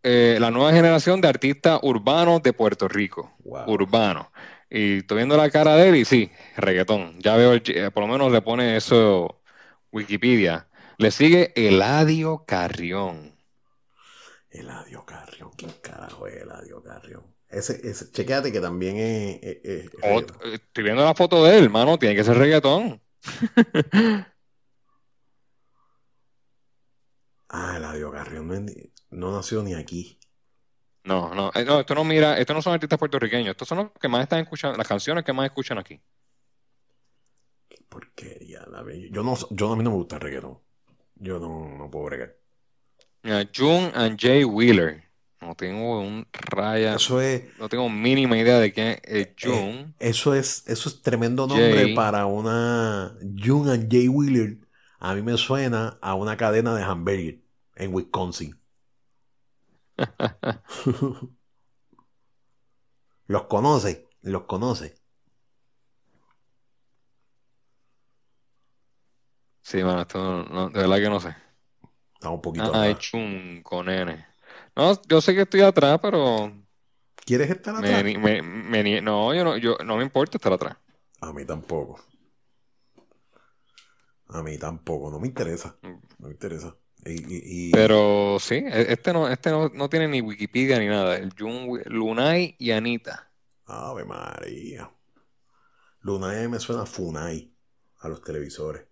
eh, 0.03 0.37
la 0.39 0.49
nueva 0.51 0.71
generación 0.71 1.19
de 1.21 1.27
artistas 1.27 1.79
urbanos 1.83 2.41
de 2.41 2.53
Puerto 2.53 2.87
Rico. 2.87 3.33
Urbano. 3.43 4.31
Y 4.69 4.99
estoy 4.99 5.17
viendo 5.17 5.35
la 5.35 5.49
cara 5.49 5.75
de 5.75 5.89
él 5.89 5.95
y 5.95 6.05
sí, 6.05 6.31
reggaetón. 6.55 7.19
Ya 7.19 7.35
veo, 7.35 7.53
eh, 7.53 7.91
por 7.91 8.03
lo 8.03 8.07
menos 8.07 8.31
le 8.31 8.41
pone 8.41 8.77
eso 8.77 9.41
Wikipedia. 9.91 10.67
Le 10.97 11.11
sigue 11.11 11.51
Eladio 11.55 12.45
Carrión. 12.45 13.35
Eladio 14.49 15.05
Carrión, 15.05 15.51
¿qué 15.57 15.67
carajo 15.81 16.27
es 16.27 16.41
Eladio 16.41 16.81
Carrión? 16.81 17.23
Ese, 17.47 17.79
ese, 17.87 18.11
chequéate 18.11 18.51
que 18.51 18.59
también 18.59 18.97
es. 18.97 19.89
estoy 20.43 20.83
viendo 20.83 21.03
la 21.03 21.15
foto 21.15 21.43
de 21.43 21.57
él, 21.57 21.63
hermano, 21.65 21.97
tiene 21.97 22.15
que 22.15 22.23
ser 22.23 22.37
reggaetón. 22.37 23.01
ah, 27.49 27.75
Eladio 27.77 28.11
Carrión 28.11 28.47
no 29.11 29.35
nació 29.35 29.63
ni 29.63 29.73
aquí. 29.73 30.17
No, 31.03 31.33
no, 31.33 31.51
eh, 31.55 31.65
no, 31.65 31.79
esto 31.79 31.95
no 31.95 32.03
mira, 32.03 32.37
estos 32.37 32.55
no 32.55 32.61
son 32.61 32.73
artistas 32.73 32.99
puertorriqueños, 32.99 33.51
estos 33.51 33.67
son 33.67 33.77
los 33.79 33.91
que 33.99 34.07
más 34.07 34.23
están 34.23 34.41
escuchando, 34.41 34.77
las 34.77 34.87
canciones 34.87 35.23
que 35.23 35.33
más 35.33 35.45
escuchan 35.45 35.77
aquí. 35.77 35.99
Qué 37.67 37.77
porquería, 37.87 38.65
la 38.67 38.83
Yo 39.09 39.23
no, 39.23 39.35
yo 39.49 39.71
a 39.71 39.75
mí 39.75 39.83
no 39.83 39.91
me 39.91 39.95
gusta 39.97 40.15
el 40.15 40.21
reggaetón. 40.21 40.59
Yo 41.15 41.39
no, 41.39 41.77
no 41.77 41.89
puedo 41.89 42.05
bregar. 42.05 42.35
June 43.55 43.91
and 43.95 44.19
Jay 44.19 44.43
Wheeler. 44.43 45.03
No 45.41 45.55
tengo 45.55 46.01
un 46.01 46.27
raya. 46.33 46.95
Eso 46.95 47.21
es. 47.21 47.43
No 47.57 47.69
tengo 47.69 47.89
mínima 47.89 48.37
idea 48.37 48.59
de 48.59 48.73
qué 48.73 49.01
es 49.03 49.27
eh, 49.27 49.35
June. 49.41 49.93
eso 49.99 50.33
es, 50.33 50.67
eso 50.67 50.89
es 50.89 51.01
tremendo 51.01 51.47
nombre 51.47 51.93
para 51.95 52.25
una 52.25 53.15
June 53.21 53.71
and 53.71 53.91
Jay 53.91 54.07
Wheeler. 54.09 54.57
A 54.99 55.13
mí 55.15 55.21
me 55.21 55.37
suena 55.37 55.97
a 56.01 56.15
una 56.15 56.35
cadena 56.35 56.75
de 56.75 56.83
hamburger 56.83 57.39
en 57.75 57.93
Wisconsin. 57.93 58.59
los 63.27 63.43
conoce, 63.43 64.07
los 64.21 64.43
conoce. 64.43 64.95
Sí, 69.61 69.83
bueno, 69.83 70.01
esto 70.01 70.43
no, 70.45 70.69
de 70.69 70.79
verdad 70.79 70.97
que 70.97 71.09
no 71.09 71.19
sé. 71.19 71.35
Está 72.15 72.29
un 72.29 72.41
poquito 72.41 72.73
ah, 72.73 72.85
atrás. 72.85 72.99
Chun 72.99 73.61
con 73.63 73.87
N. 73.89 74.25
No, 74.75 75.01
yo 75.07 75.21
sé 75.21 75.35
que 75.35 75.41
estoy 75.41 75.61
atrás, 75.61 75.99
pero. 76.01 76.51
¿Quieres 77.25 77.49
estar 77.51 77.75
atrás? 77.75 78.03
no, 79.03 79.33
yo 79.33 79.43
no, 79.43 79.57
yo 79.57 79.77
no 79.85 79.97
me 79.97 80.03
importa 80.03 80.37
estar 80.37 80.53
atrás. 80.53 80.77
A 81.21 81.31
mí 81.31 81.45
tampoco. 81.45 81.99
A 84.29 84.41
mí 84.41 84.57
tampoco, 84.57 85.11
no 85.11 85.19
me 85.19 85.27
interesa. 85.27 85.77
No 85.83 86.27
me 86.27 86.31
interesa. 86.31 86.75
Pero 87.03 88.37
sí, 88.39 88.55
e, 88.55 88.91
este 88.91 89.13
no, 89.13 89.27
este 89.27 89.51
no, 89.51 89.89
tiene 89.89 90.07
ni 90.07 90.21
Wikipedia 90.21 90.79
ni 90.79 90.87
nada. 90.87 91.17
El 91.17 91.33
Jun, 91.37 91.81
Lunay 91.85 92.55
y 92.59 92.71
Anita. 92.71 93.31
Ave 93.65 94.03
María. 94.03 94.89
Lunay 96.01 96.47
me 96.47 96.59
suena 96.59 96.83
a 96.83 96.85
Funai 96.85 97.53
a 97.99 98.09
los 98.09 98.21
televisores. 98.21 98.85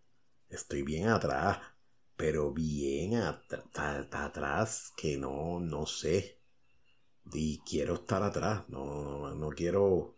Estoy 0.50 0.84
bien 0.84 1.10
atrás, 1.10 1.60
pero 2.16 2.52
bien 2.54 3.16
atrás 3.16 4.94
que 4.96 5.18
no, 5.18 5.60
no 5.60 5.86
sé. 5.86 6.40
Y 7.34 7.60
quiero 7.60 7.96
estar 7.96 8.24
atrás, 8.24 8.64
no, 8.70 9.36
no, 9.36 9.50
quiero, 9.50 10.16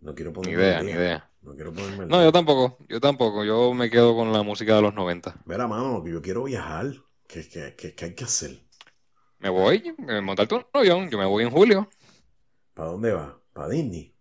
no 0.00 0.14
quiero 0.14 0.32
ponerme. 0.32 0.56
Ni 0.56 0.62
idea, 0.62 0.82
ni 0.82 0.90
idea. 0.90 1.30
No 1.46 1.54
quiero 1.54 1.72
ponerme. 1.72 2.06
No, 2.06 2.22
yo 2.22 2.32
tampoco, 2.32 2.76
yo 2.88 3.00
tampoco. 3.00 3.44
Yo 3.44 3.72
me 3.72 3.88
quedo 3.88 4.16
con 4.16 4.32
la 4.32 4.42
música 4.42 4.74
de 4.74 4.82
los 4.82 4.94
90. 4.94 5.42
Verá, 5.46 5.68
mano, 5.68 6.02
que 6.02 6.10
yo 6.10 6.20
quiero 6.20 6.44
viajar. 6.44 6.92
¿Qué, 7.28 7.48
qué, 7.48 7.74
qué, 7.94 8.04
hay 8.04 8.14
que 8.14 8.24
hacer? 8.24 8.60
Me 9.38 9.48
voy, 9.48 9.94
me 9.98 10.20
montar 10.20 10.48
tu 10.48 10.60
avión. 10.72 11.08
Yo 11.08 11.18
me 11.18 11.24
voy 11.24 11.44
en 11.44 11.50
julio. 11.50 11.88
¿Para 12.74 12.90
dónde 12.90 13.12
va? 13.12 13.40
¿Para 13.52 13.68
Disney? 13.68 14.12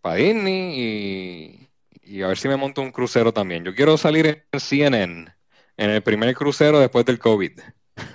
Para 0.00 0.16
Disney 0.16 0.80
y 0.80 1.68
y 2.04 2.22
a 2.22 2.28
ver 2.28 2.36
si 2.36 2.48
me 2.48 2.56
monto 2.56 2.82
un 2.82 2.92
crucero 2.92 3.32
también. 3.32 3.64
Yo 3.64 3.74
quiero 3.74 3.96
salir 3.96 4.44
en 4.50 4.60
CNN, 4.60 5.34
en 5.76 5.90
el 5.90 6.02
primer 6.02 6.34
crucero 6.34 6.78
después 6.78 7.04
del 7.04 7.18
COVID. 7.18 7.58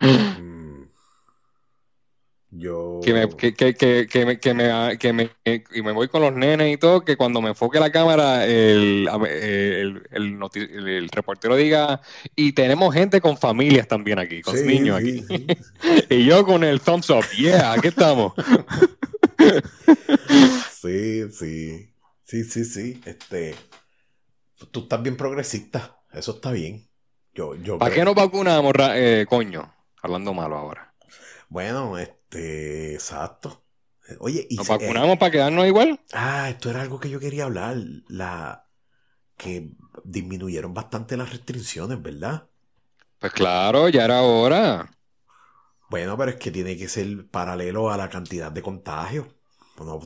Yo... 2.58 3.00
Que 3.04 3.12
me, 3.12 3.28
que, 3.28 3.54
que, 3.54 3.74
que, 3.74 4.24
me, 4.24 4.38
que, 4.38 4.54
me, 4.54 4.98
que 4.98 5.12
me, 5.12 5.30
y 5.74 5.82
me 5.82 5.92
voy 5.92 6.08
con 6.08 6.22
los 6.22 6.32
nenes 6.32 6.72
y 6.72 6.76
todo, 6.76 7.02
que 7.02 7.16
cuando 7.16 7.40
me 7.42 7.50
enfoque 7.50 7.78
la 7.80 7.90
cámara, 7.90 8.46
el, 8.46 9.08
el, 9.28 10.02
el, 10.10 11.08
reportero 11.10 11.56
diga, 11.56 12.00
y 12.34 12.52
tenemos 12.52 12.94
gente 12.94 13.20
con 13.20 13.36
familias 13.36 13.88
también 13.88 14.18
aquí, 14.18 14.42
con 14.42 14.54
niños 14.66 14.98
aquí. 14.98 15.24
y 16.10 16.24
yo 16.24 16.44
con 16.44 16.64
el 16.64 16.80
thumbs 16.80 17.10
up, 17.10 17.24
yeah, 17.36 17.72
aquí 17.72 17.88
estamos. 17.88 18.32
sí, 20.80 21.30
sí. 21.30 21.92
Sí, 22.26 22.42
sí, 22.42 22.64
sí. 22.64 23.00
Este, 23.04 23.54
tú 24.72 24.80
estás 24.80 25.02
bien 25.02 25.16
progresista. 25.16 26.00
Eso 26.12 26.32
está 26.32 26.50
bien. 26.50 26.88
Yo, 27.34 27.54
yo 27.54 27.78
¿Para 27.78 27.94
qué 27.94 28.04
nos 28.04 28.14
vacunamos, 28.14 28.72
eh, 28.94 29.26
coño? 29.28 29.72
Hablando 30.02 30.34
malo 30.34 30.56
ahora. 30.56 30.94
Bueno, 31.48 31.96
este, 31.98 32.15
exacto. 32.32 33.64
Oye, 34.20 34.46
y 34.48 34.56
¿Nos 34.56 34.68
vacunamos 34.68 35.18
para 35.18 35.30
quedarnos 35.30 35.66
igual? 35.66 36.00
Ah, 36.12 36.48
esto 36.48 36.70
era 36.70 36.82
algo 36.82 37.00
que 37.00 37.10
yo 37.10 37.18
quería 37.18 37.44
hablar. 37.44 37.76
La 38.08 38.68
que 39.36 39.72
disminuyeron 40.04 40.72
bastante 40.72 41.16
las 41.16 41.30
restricciones, 41.30 42.00
¿verdad? 42.00 42.48
Pues 43.18 43.32
claro, 43.32 43.88
ya 43.88 44.04
era 44.04 44.22
hora. 44.22 44.90
Bueno, 45.88 46.16
pero 46.16 46.32
es 46.32 46.36
que 46.36 46.50
tiene 46.50 46.76
que 46.76 46.88
ser 46.88 47.28
paralelo 47.28 47.90
a 47.90 47.96
la 47.96 48.08
cantidad 48.08 48.50
de 48.52 48.62
contagios 48.62 49.26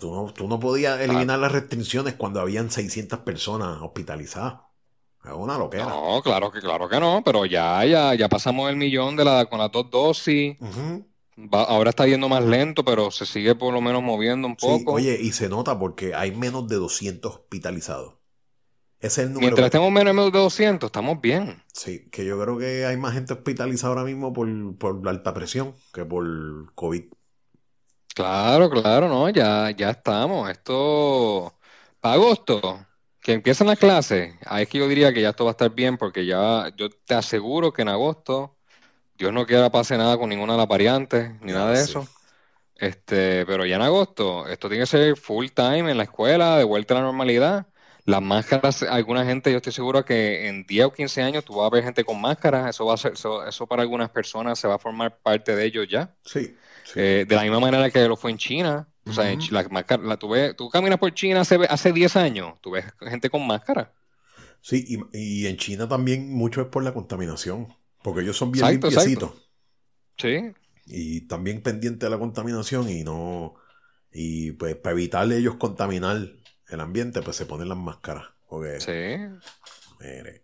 tú, 0.01 0.49
no, 0.49 0.61
podías 0.61 1.01
eliminar 1.01 1.39
las 1.39 1.53
restricciones 1.53 2.15
cuando 2.15 2.41
habían 2.41 2.71
600 2.71 3.21
personas 3.21 3.81
hospitalizadas. 3.81 4.55
Es 5.25 5.33
una 5.33 5.59
loquera. 5.59 5.85
No, 5.85 6.21
claro 6.23 6.51
que, 6.51 6.61
claro 6.61 6.89
que 6.89 6.99
no, 6.99 7.23
pero 7.25 7.45
ya, 7.45 7.85
ya, 7.85 8.15
ya 8.15 8.29
pasamos 8.29 8.71
el 8.71 8.77
millón 8.77 9.17
de 9.17 9.25
la, 9.25 9.45
con 9.47 9.59
las 9.59 9.71
dos 9.71 9.91
dosis. 9.91 10.57
Ahora 11.53 11.91
está 11.91 12.07
yendo 12.07 12.29
más 12.29 12.45
lento, 12.45 12.85
pero 12.85 13.11
se 13.11 13.27
sigue 13.27 13.55
por 13.55 13.73
lo 13.73 13.81
menos 13.81 14.03
moviendo 14.03 14.47
un 14.47 14.57
poco. 14.57 14.93
oye, 14.93 15.19
y 15.21 15.33
se 15.33 15.49
nota 15.49 15.79
porque 15.79 16.15
hay 16.15 16.33
menos 16.33 16.69
de 16.69 16.77
200 16.77 17.33
hospitalizados. 17.33 18.15
es 19.01 19.19
el 19.19 19.29
número. 19.33 19.41
Mientras 19.41 19.67
estemos 19.67 19.91
menos 19.93 20.33
de 20.33 20.39
200, 20.39 20.89
estamos 20.89 21.21
bien. 21.21 21.63
Sí, 21.73 22.09
que 22.11 22.25
yo 22.25 22.41
creo 22.41 22.59
que 22.59 22.85
hay 22.87 22.97
más 22.97 23.15
gente 23.15 23.33
hospitalizada 23.33 23.91
ahora 23.91 24.05
mismo 24.05 24.33
por, 24.33 24.49
por 24.79 25.05
la 25.05 25.11
alta 25.11 25.33
presión 25.35 25.75
que 25.93 26.05
por 26.05 26.75
COVID. 26.75 27.05
Claro, 28.15 28.69
claro, 28.71 29.09
no, 29.09 29.29
ya, 29.31 29.71
ya 29.71 29.91
estamos. 29.91 30.51
Esto, 30.51 31.59
para 32.01 32.15
agosto, 32.15 32.87
que 33.21 33.33
empiezan 33.33 33.69
las 33.69 33.79
clases, 33.79 34.35
ahí 34.47 34.65
es 34.65 34.69
que 34.69 34.79
yo 34.79 34.89
diría 34.89 35.13
que 35.13 35.23
ya 35.23 35.31
esto 35.31 35.45
va 35.45 35.51
a 35.51 35.53
estar 35.53 35.71
bien, 35.75 35.97
porque 35.97 36.27
ya 36.27 36.73
yo 36.77 36.91
te 36.91 37.15
aseguro 37.15 37.73
que 37.73 37.83
en 37.83 37.89
agosto, 37.89 38.59
Dios 39.21 39.35
no 39.35 39.47
quiera 39.47 39.71
pase 39.71 39.99
nada 39.99 40.17
con 40.17 40.31
ninguna 40.31 40.55
de 40.55 40.61
las 40.61 40.67
variantes, 40.67 41.31
ni 41.43 41.53
nada 41.53 41.73
de 41.73 41.83
eso. 41.83 42.09
Este, 42.75 43.45
pero 43.45 43.67
ya 43.67 43.77
en 43.77 43.83
agosto, 43.83 44.49
esto 44.49 44.71
tiene 44.71 44.85
que 44.85 44.87
ser 44.87 45.15
full 45.15 45.49
time 45.55 45.91
en 45.91 45.99
la 45.99 46.05
escuela, 46.05 46.57
de 46.57 46.65
vuelta 46.65 46.95
a 46.95 47.01
la 47.01 47.05
normalidad. 47.05 47.67
Las 48.07 48.23
máscaras, 48.23 48.83
alguna 48.83 49.27
gente, 49.27 49.51
yo 49.51 49.59
estoy 49.59 49.75
seguro 49.75 50.07
que 50.07 50.49
en 50.49 50.65
10 50.65 50.87
o 50.87 50.93
15 50.95 51.21
años 51.21 51.45
tú 51.45 51.57
vas 51.57 51.67
a 51.67 51.75
ver 51.75 51.85
gente 51.85 52.03
con 52.03 52.19
máscaras, 52.19 52.71
eso 52.71 52.87
va 52.87 52.95
a 52.95 52.97
ser, 52.97 53.13
eso, 53.13 53.47
eso 53.47 53.67
para 53.67 53.83
algunas 53.83 54.09
personas 54.09 54.59
se 54.59 54.67
va 54.67 54.77
a 54.77 54.79
formar 54.79 55.19
parte 55.19 55.55
de 55.55 55.67
ellos 55.67 55.87
ya. 55.87 56.15
Sí. 56.25 56.57
Eh, 56.95 57.27
de 57.29 57.37
la 57.37 57.43
misma 57.43 57.61
manera 57.61 57.91
que 57.91 58.09
lo 58.09 58.17
fue 58.17 58.31
en 58.31 58.39
China. 58.39 58.89
O 59.07 59.13
sea, 59.13 59.37
la, 59.51 60.17
tú, 60.17 60.33
tú, 60.57 60.71
caminas 60.71 60.99
por 60.99 61.13
China 61.13 61.43
hace, 61.43 61.57
hace 61.69 61.93
10 61.93 62.17
años, 62.17 62.55
tú 62.63 62.71
ves 62.71 62.87
gente 63.03 63.29
con 63.29 63.47
máscara. 63.47 63.93
Sí, 64.63 65.07
y, 65.13 65.47
en 65.47 65.57
China 65.59 65.89
también 65.89 66.33
mucho 66.33 66.63
es 66.63 66.69
por 66.69 66.83
la 66.83 66.95
contaminación, 66.95 67.69
porque 68.03 68.23
ellos 68.23 68.37
son 68.37 68.53
bien 68.53 68.67
limpiecitos. 68.69 69.33
Sí. 70.17 70.53
Y 70.87 71.23
también 71.23 71.63
pendientes 71.63 72.07
de 72.07 72.11
la 72.11 72.19
contaminación 72.19 72.89
y 72.91 73.05
no... 73.05 73.55
Y 74.13 74.53
pues 74.53 74.75
para 74.75 74.93
evitarle 74.93 75.37
ellos 75.37 75.55
contaminar 75.55 76.17
el 76.69 76.81
ambiente, 76.81 77.23
pues 77.23 77.37
se 77.37 77.47
ponen 77.47 77.69
las 77.69 77.79
máscaras. 77.79 78.27
sí. 78.79 79.17
Mire, 80.01 80.43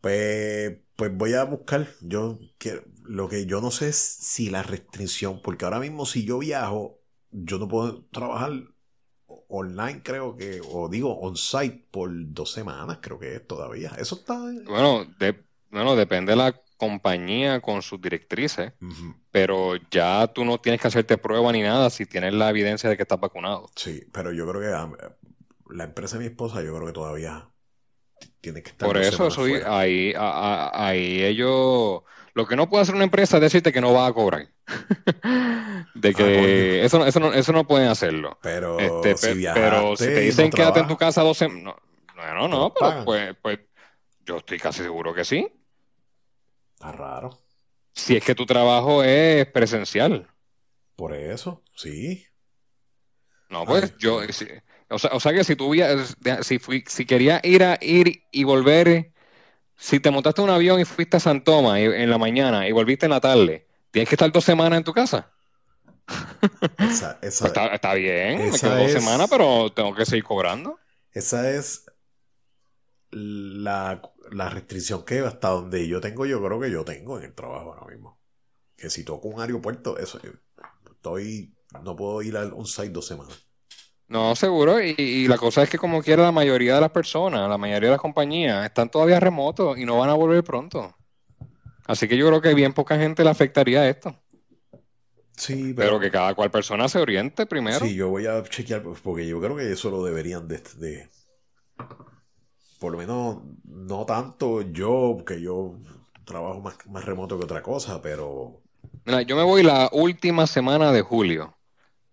pues, 0.00 0.78
pues 0.96 1.16
voy 1.16 1.34
a 1.34 1.44
buscar. 1.44 1.86
Yo 2.00 2.38
quiero, 2.58 2.82
lo 3.04 3.28
que 3.28 3.46
yo 3.46 3.60
no 3.60 3.70
sé 3.70 3.88
es 3.88 3.96
si 3.96 4.50
la 4.50 4.62
restricción, 4.62 5.40
porque 5.42 5.64
ahora 5.64 5.78
mismo 5.78 6.06
si 6.06 6.24
yo 6.24 6.38
viajo, 6.38 7.00
yo 7.30 7.58
no 7.58 7.68
puedo 7.68 8.04
trabajar 8.06 8.52
online, 9.48 10.02
creo 10.02 10.36
que, 10.36 10.60
o 10.66 10.88
digo 10.88 11.20
on-site 11.20 11.86
por 11.90 12.10
dos 12.12 12.52
semanas, 12.52 12.98
creo 13.00 13.18
que 13.18 13.36
es 13.36 13.46
todavía. 13.46 13.92
Eso 13.98 14.16
está. 14.16 14.38
Bueno, 14.38 15.06
bueno 15.70 15.96
depende 15.96 16.32
de 16.32 16.36
la 16.36 16.61
compañía 16.82 17.60
con 17.60 17.80
sus 17.80 18.00
directrices, 18.00 18.72
pero 19.30 19.76
ya 19.88 20.26
tú 20.26 20.44
no 20.44 20.58
tienes 20.58 20.80
que 20.80 20.88
hacerte 20.88 21.16
prueba 21.16 21.52
ni 21.52 21.62
nada 21.62 21.90
si 21.90 22.06
tienes 22.06 22.34
la 22.34 22.50
evidencia 22.50 22.90
de 22.90 22.96
que 22.96 23.04
estás 23.04 23.20
vacunado. 23.20 23.70
Sí, 23.76 24.04
pero 24.12 24.32
yo 24.32 24.48
creo 24.48 24.60
que 24.60 24.66
ah, 24.66 24.90
la 25.70 25.84
empresa 25.84 26.18
de 26.18 26.24
mi 26.24 26.30
esposa, 26.30 26.60
yo 26.60 26.74
creo 26.74 26.88
que 26.88 26.92
todavía 26.92 27.48
tiene 28.40 28.64
que 28.64 28.70
estar. 28.70 28.88
Por 28.88 28.98
eso, 28.98 29.28
ahí, 29.68 30.12
ahí 30.16 31.22
ellos. 31.22 32.02
Lo 32.34 32.48
que 32.48 32.56
no 32.56 32.68
puede 32.68 32.82
hacer 32.82 32.96
una 32.96 33.04
empresa 33.04 33.36
es 33.36 33.42
decirte 33.42 33.72
que 33.72 33.80
no 33.80 33.92
va 33.92 34.08
a 34.08 34.12
cobrar. 34.12 34.48
de 35.94 36.08
ah, 36.08 36.12
que 36.16 36.84
eso, 36.84 37.06
eso, 37.06 37.20
no, 37.20 37.32
eso 37.32 37.52
no 37.52 37.64
pueden 37.64 37.90
hacerlo. 37.90 38.40
Pero, 38.42 38.80
este, 38.80 39.16
si, 39.16 39.46
pero 39.54 39.94
si 39.94 40.06
te 40.06 40.20
dicen 40.20 40.50
quédate 40.50 40.80
en 40.80 40.88
tu 40.88 40.96
casa 40.96 41.22
12 41.22 41.48
no, 41.48 41.76
no, 42.16 42.48
no, 42.48 42.74
pero 42.74 43.04
pues, 43.04 43.36
pues 43.40 43.60
yo 44.26 44.38
estoy 44.38 44.58
casi 44.58 44.82
seguro 44.82 45.14
que 45.14 45.24
sí. 45.24 45.48
Está 46.82 46.90
raro. 46.90 47.38
Si 47.94 48.16
es 48.16 48.24
que 48.24 48.34
tu 48.34 48.44
trabajo 48.44 49.04
es 49.04 49.46
presencial. 49.46 50.26
Por 50.96 51.14
eso, 51.14 51.62
sí. 51.76 52.26
No, 53.48 53.64
pues 53.64 53.96
yo, 53.98 54.18
o 54.88 54.98
sea, 54.98 55.10
o 55.12 55.20
sea 55.20 55.32
que 55.32 55.44
si 55.44 55.54
tú 55.54 55.72
si, 56.40 56.58
fui, 56.58 56.82
si 56.88 57.06
querías 57.06 57.40
ir 57.44 57.62
a 57.62 57.78
ir 57.80 58.24
y 58.32 58.42
volver, 58.42 59.12
si 59.76 60.00
te 60.00 60.10
montaste 60.10 60.40
un 60.40 60.50
avión 60.50 60.80
y 60.80 60.84
fuiste 60.84 61.18
a 61.18 61.20
San 61.20 61.44
Tomás 61.44 61.78
en 61.78 62.10
la 62.10 62.18
mañana 62.18 62.66
y 62.66 62.72
volviste 62.72 63.06
en 63.06 63.10
la 63.10 63.20
tarde, 63.20 63.68
¿tienes 63.92 64.08
que 64.08 64.16
estar 64.16 64.32
dos 64.32 64.44
semanas 64.44 64.78
en 64.78 64.84
tu 64.84 64.92
casa? 64.92 65.30
Esa, 66.80 67.16
pues 67.20 67.42
está, 67.72 67.94
bien, 67.94 68.50
me 68.50 68.58
quedo 68.58 68.76
dos 68.76 68.90
semanas, 68.90 69.28
pero 69.30 69.70
tengo 69.70 69.94
que 69.94 70.04
seguir 70.04 70.24
cobrando. 70.24 70.80
Esa 71.12 71.48
es 71.48 71.86
la, 73.12 74.02
restricción 74.32 75.04
que 75.04 75.20
hasta 75.20 75.48
donde 75.48 75.86
yo 75.86 76.00
tengo, 76.00 76.26
yo 76.26 76.42
creo 76.42 76.60
que 76.60 76.70
yo 76.70 76.84
tengo 76.84 77.18
en 77.18 77.24
el 77.24 77.34
trabajo 77.34 77.74
ahora 77.74 77.92
mismo. 77.92 78.18
que 78.76 78.90
si 78.90 79.04
toco 79.04 79.28
un 79.28 79.40
aeropuerto, 79.40 79.98
eso, 79.98 80.20
estoy, 80.90 81.54
no 81.82 81.94
puedo 81.94 82.22
ir 82.22 82.36
al 82.36 82.52
on-site 82.52 82.90
dos 82.90 83.06
semanas. 83.06 83.46
No, 84.08 84.36
seguro. 84.36 84.80
Y, 84.80 85.26
la 85.26 85.38
cosa 85.38 85.62
es 85.62 85.70
que 85.70 85.78
como 85.78 86.02
quiera 86.02 86.22
la 86.22 86.32
mayoría 86.32 86.74
de 86.74 86.80
las 86.82 86.90
personas, 86.90 87.48
la 87.48 87.56
mayoría 87.56 87.88
de 87.88 87.94
las 87.94 88.00
compañías 88.00 88.64
están 88.66 88.90
todavía 88.90 89.18
remotos 89.18 89.78
y 89.78 89.86
no 89.86 89.98
van 89.98 90.10
a 90.10 90.14
volver 90.14 90.44
pronto. 90.44 90.94
Así 91.86 92.06
que 92.06 92.16
yo 92.16 92.26
creo 92.28 92.42
que 92.42 92.54
bien 92.54 92.74
poca 92.74 92.98
gente 92.98 93.24
le 93.24 93.30
afectaría 93.30 93.88
esto. 93.88 94.14
Sí, 95.34 95.72
pero, 95.74 95.98
que 95.98 96.10
cada 96.10 96.34
cual 96.34 96.50
persona 96.50 96.88
se 96.88 96.98
oriente 96.98 97.46
primero. 97.46 97.80
Sí, 97.80 97.94
yo 97.94 98.10
voy 98.10 98.26
a 98.26 98.42
chequear 98.42 98.82
porque 98.82 99.26
yo 99.26 99.40
creo 99.40 99.56
que 99.56 99.72
eso 99.72 99.90
lo 99.90 100.04
deberían 100.04 100.46
de, 100.46 100.62
de 100.76 101.08
por 102.82 102.92
lo 102.92 102.98
menos 102.98 103.38
no 103.64 104.04
tanto 104.04 104.60
yo, 104.60 105.24
que 105.24 105.40
yo 105.40 105.78
trabajo 106.24 106.60
más, 106.60 106.76
más 106.88 107.04
remoto 107.04 107.38
que 107.38 107.44
otra 107.44 107.62
cosa, 107.62 108.02
pero... 108.02 108.60
Mira, 109.04 109.22
yo 109.22 109.36
me 109.36 109.42
voy 109.42 109.62
la 109.62 109.88
última 109.92 110.46
semana 110.46 110.92
de 110.92 111.00
julio 111.00 111.56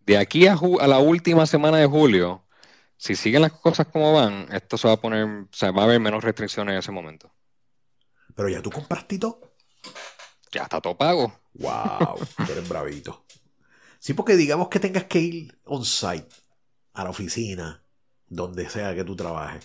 de 0.09 0.17
aquí 0.17 0.47
a, 0.47 0.55
la 0.87 0.97
última 0.97 1.45
semana 1.45 1.77
de 1.77 1.85
julio, 1.85 2.43
si 2.97 3.15
siguen 3.15 3.43
las 3.43 3.51
cosas 3.51 3.85
como 3.85 4.11
van, 4.11 4.47
esto 4.51 4.75
se 4.75 4.87
va 4.87 4.95
a 4.95 4.97
poner, 4.97 5.23
o 5.23 5.47
sea, 5.51 5.69
va 5.69 5.83
a 5.83 5.85
haber 5.85 5.99
menos 5.99 6.23
restricciones 6.23 6.73
en 6.73 6.79
ese 6.79 6.91
momento. 6.91 7.31
Pero 8.35 8.49
ya 8.49 8.59
tú 8.59 8.71
compraste 8.71 9.19
todo. 9.19 9.53
Ya 10.51 10.63
está 10.63 10.81
todo 10.81 10.97
pago. 10.97 11.31
Wow, 11.53 12.17
tú 12.37 12.51
eres 12.51 12.67
bravito. 12.67 13.23
Sí, 13.99 14.15
porque 14.15 14.35
digamos 14.35 14.67
que 14.69 14.79
tengas 14.79 15.03
que 15.03 15.19
ir 15.19 15.59
on 15.65 15.85
site 15.85 16.27
a 16.93 17.03
la 17.03 17.11
oficina, 17.11 17.83
donde 18.25 18.67
sea 18.67 18.95
que 18.95 19.03
tú 19.03 19.15
trabajes, 19.15 19.63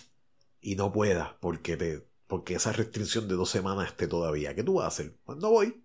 y 0.65 0.75
no 0.75 0.91
puedas 0.91 1.33
porque 1.39 1.77
te, 1.77 2.07
porque 2.27 2.55
esa 2.55 2.71
restricción 2.73 3.27
de 3.27 3.35
dos 3.35 3.49
semanas 3.51 3.87
esté 3.89 4.07
todavía. 4.07 4.55
¿Qué 4.55 4.63
tú 4.63 4.75
vas 4.75 4.85
a 4.85 4.87
hacer? 4.87 5.15
Pues 5.23 5.37
no 5.37 5.51
voy. 5.51 5.83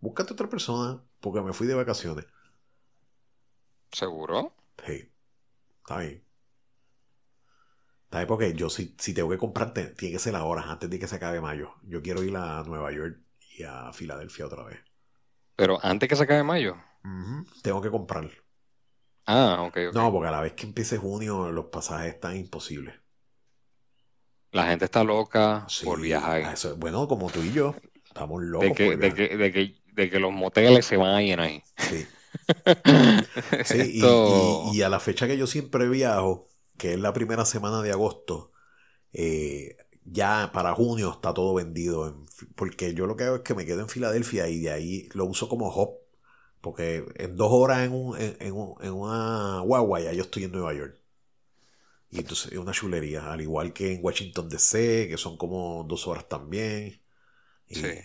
Búscate 0.00 0.32
otra 0.32 0.48
persona, 0.48 1.02
porque 1.20 1.42
me 1.42 1.52
fui 1.52 1.66
de 1.66 1.74
vacaciones. 1.74 2.26
¿Seguro? 3.92 4.52
Sí. 4.86 5.10
Está 5.80 5.98
bien. 6.00 6.24
Está 8.04 8.18
bien 8.18 8.28
porque 8.28 8.54
yo 8.54 8.70
si, 8.70 8.94
si 8.98 9.12
tengo 9.12 9.28
que 9.28 9.38
comprarte, 9.38 9.86
tiene 9.88 10.14
que 10.14 10.18
ser 10.18 10.34
ahora, 10.36 10.62
antes 10.62 10.88
de 10.88 10.98
que 10.98 11.06
se 11.06 11.16
acabe 11.16 11.40
mayo. 11.42 11.74
Yo 11.82 12.00
quiero 12.02 12.22
ir 12.22 12.36
a 12.36 12.62
Nueva 12.64 12.90
York 12.92 13.20
y 13.58 13.64
a 13.64 13.92
Filadelfia 13.92 14.46
otra 14.46 14.64
vez. 14.64 14.80
Pero 15.56 15.78
antes 15.82 16.08
que 16.08 16.16
se 16.16 16.24
acabe 16.24 16.42
mayo. 16.42 16.76
Tengo 17.62 17.82
que 17.82 17.90
comprar. 17.90 18.30
Ah, 19.26 19.62
ok, 19.62 19.76
No, 19.92 20.12
porque 20.12 20.28
a 20.28 20.30
la 20.30 20.40
vez 20.40 20.52
que 20.54 20.66
empiece 20.66 20.96
junio 20.98 21.50
los 21.52 21.66
pasajes 21.66 22.14
están 22.14 22.36
imposibles. 22.36 23.03
La 24.54 24.68
gente 24.68 24.84
está 24.84 25.02
loca 25.02 25.66
por 25.82 26.00
viajar. 26.00 26.54
bueno, 26.76 27.08
como 27.08 27.28
tú 27.28 27.42
y 27.42 27.52
yo, 27.52 27.74
estamos 28.06 28.40
locos. 28.40 28.68
De 28.68 28.72
que, 28.72 28.96
de 28.96 29.12
que, 29.12 29.36
de 29.36 29.50
que, 29.50 29.74
de 29.92 30.10
que 30.10 30.20
los 30.20 30.32
moteles 30.32 30.86
se 30.86 30.96
van 30.96 31.12
a 31.12 31.20
llenar 31.20 31.46
ahí. 31.46 31.62
Sí. 31.76 32.06
sí, 33.64 34.00
y, 34.72 34.82
a 34.82 34.88
la 34.88 35.00
fecha 35.00 35.26
que 35.26 35.36
yo 35.36 35.48
siempre 35.48 35.88
viajo, 35.88 36.46
que 36.76 36.94
es 36.94 37.00
la 37.00 37.12
primera 37.12 37.44
semana 37.44 37.82
de 37.82 37.90
agosto, 37.90 38.52
eh, 39.12 39.76
ya 40.04 40.52
para 40.52 40.72
junio 40.72 41.10
está 41.10 41.34
todo 41.34 41.52
vendido. 41.54 42.24
porque 42.54 42.94
yo 42.94 43.06
lo 43.06 43.16
que 43.16 43.24
hago 43.24 43.36
es 43.36 43.42
que 43.42 43.56
me 43.56 43.66
quedo 43.66 43.80
en 43.80 43.88
Filadelfia 43.88 44.48
y 44.48 44.60
de 44.60 44.70
ahí 44.70 45.08
lo 45.14 45.24
uso 45.24 45.48
como 45.48 45.68
hop. 45.70 45.98
Porque 46.60 47.04
en 47.16 47.34
dos 47.34 47.50
horas 47.50 47.84
en, 47.84 47.92
un, 47.92 48.16
en, 48.16 48.92
una 48.92 49.58
guagua 49.62 50.00
ya 50.00 50.12
yo 50.12 50.22
estoy 50.22 50.44
en 50.44 50.52
Nueva 50.52 50.72
York. 50.74 51.03
Y 52.14 52.20
entonces 52.20 52.52
es 52.52 52.58
una 52.58 52.70
chulería. 52.70 53.32
Al 53.32 53.40
igual 53.40 53.72
que 53.72 53.92
en 53.92 53.98
Washington 54.00 54.48
DC, 54.48 55.08
que 55.08 55.16
son 55.16 55.36
como 55.36 55.82
dos 55.82 56.06
horas 56.06 56.28
también. 56.28 57.02
sí. 57.68 57.98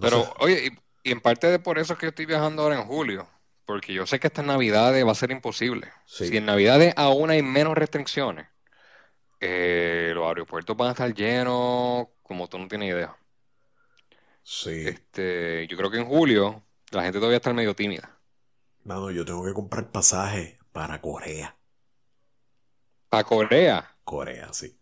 Pero, 0.00 0.32
oye, 0.38 0.70
y 1.02 1.10
en 1.10 1.20
parte 1.20 1.48
de 1.48 1.58
por 1.58 1.78
eso 1.78 1.92
es 1.92 1.98
que 1.98 2.06
yo 2.06 2.10
estoy 2.10 2.24
viajando 2.24 2.62
ahora 2.62 2.76
en 2.76 2.86
julio, 2.86 3.28
porque 3.66 3.92
yo 3.92 4.06
sé 4.06 4.18
que 4.18 4.28
esta 4.28 4.42
Navidad 4.42 4.94
va 5.04 5.12
a 5.12 5.14
ser 5.14 5.30
imposible. 5.30 5.92
Si 6.06 6.34
en 6.36 6.46
Navidades 6.46 6.94
aún 6.96 7.30
hay 7.30 7.42
menos 7.42 7.76
restricciones, 7.76 8.46
eh, 9.40 10.12
los 10.14 10.26
aeropuertos 10.26 10.76
van 10.76 10.88
a 10.88 10.92
estar 10.92 11.12
llenos 11.12 12.06
como 12.22 12.48
tú 12.48 12.58
no 12.58 12.68
tienes 12.68 12.94
idea. 12.94 13.14
Sí. 14.42 14.86
Este, 14.86 15.66
yo 15.66 15.76
creo 15.76 15.90
que 15.90 15.98
en 15.98 16.06
julio 16.06 16.62
la 16.92 17.02
gente 17.02 17.18
todavía 17.18 17.38
está 17.38 17.52
medio 17.52 17.74
tímida. 17.74 18.18
Mano, 18.84 19.10
yo 19.10 19.24
tengo 19.24 19.44
que 19.44 19.52
comprar 19.52 19.90
pasaje 19.90 20.58
para 20.72 21.00
Corea. 21.00 21.57
¿Para 23.08 23.24
Corea? 23.24 23.96
Corea, 24.04 24.52
sí. 24.52 24.78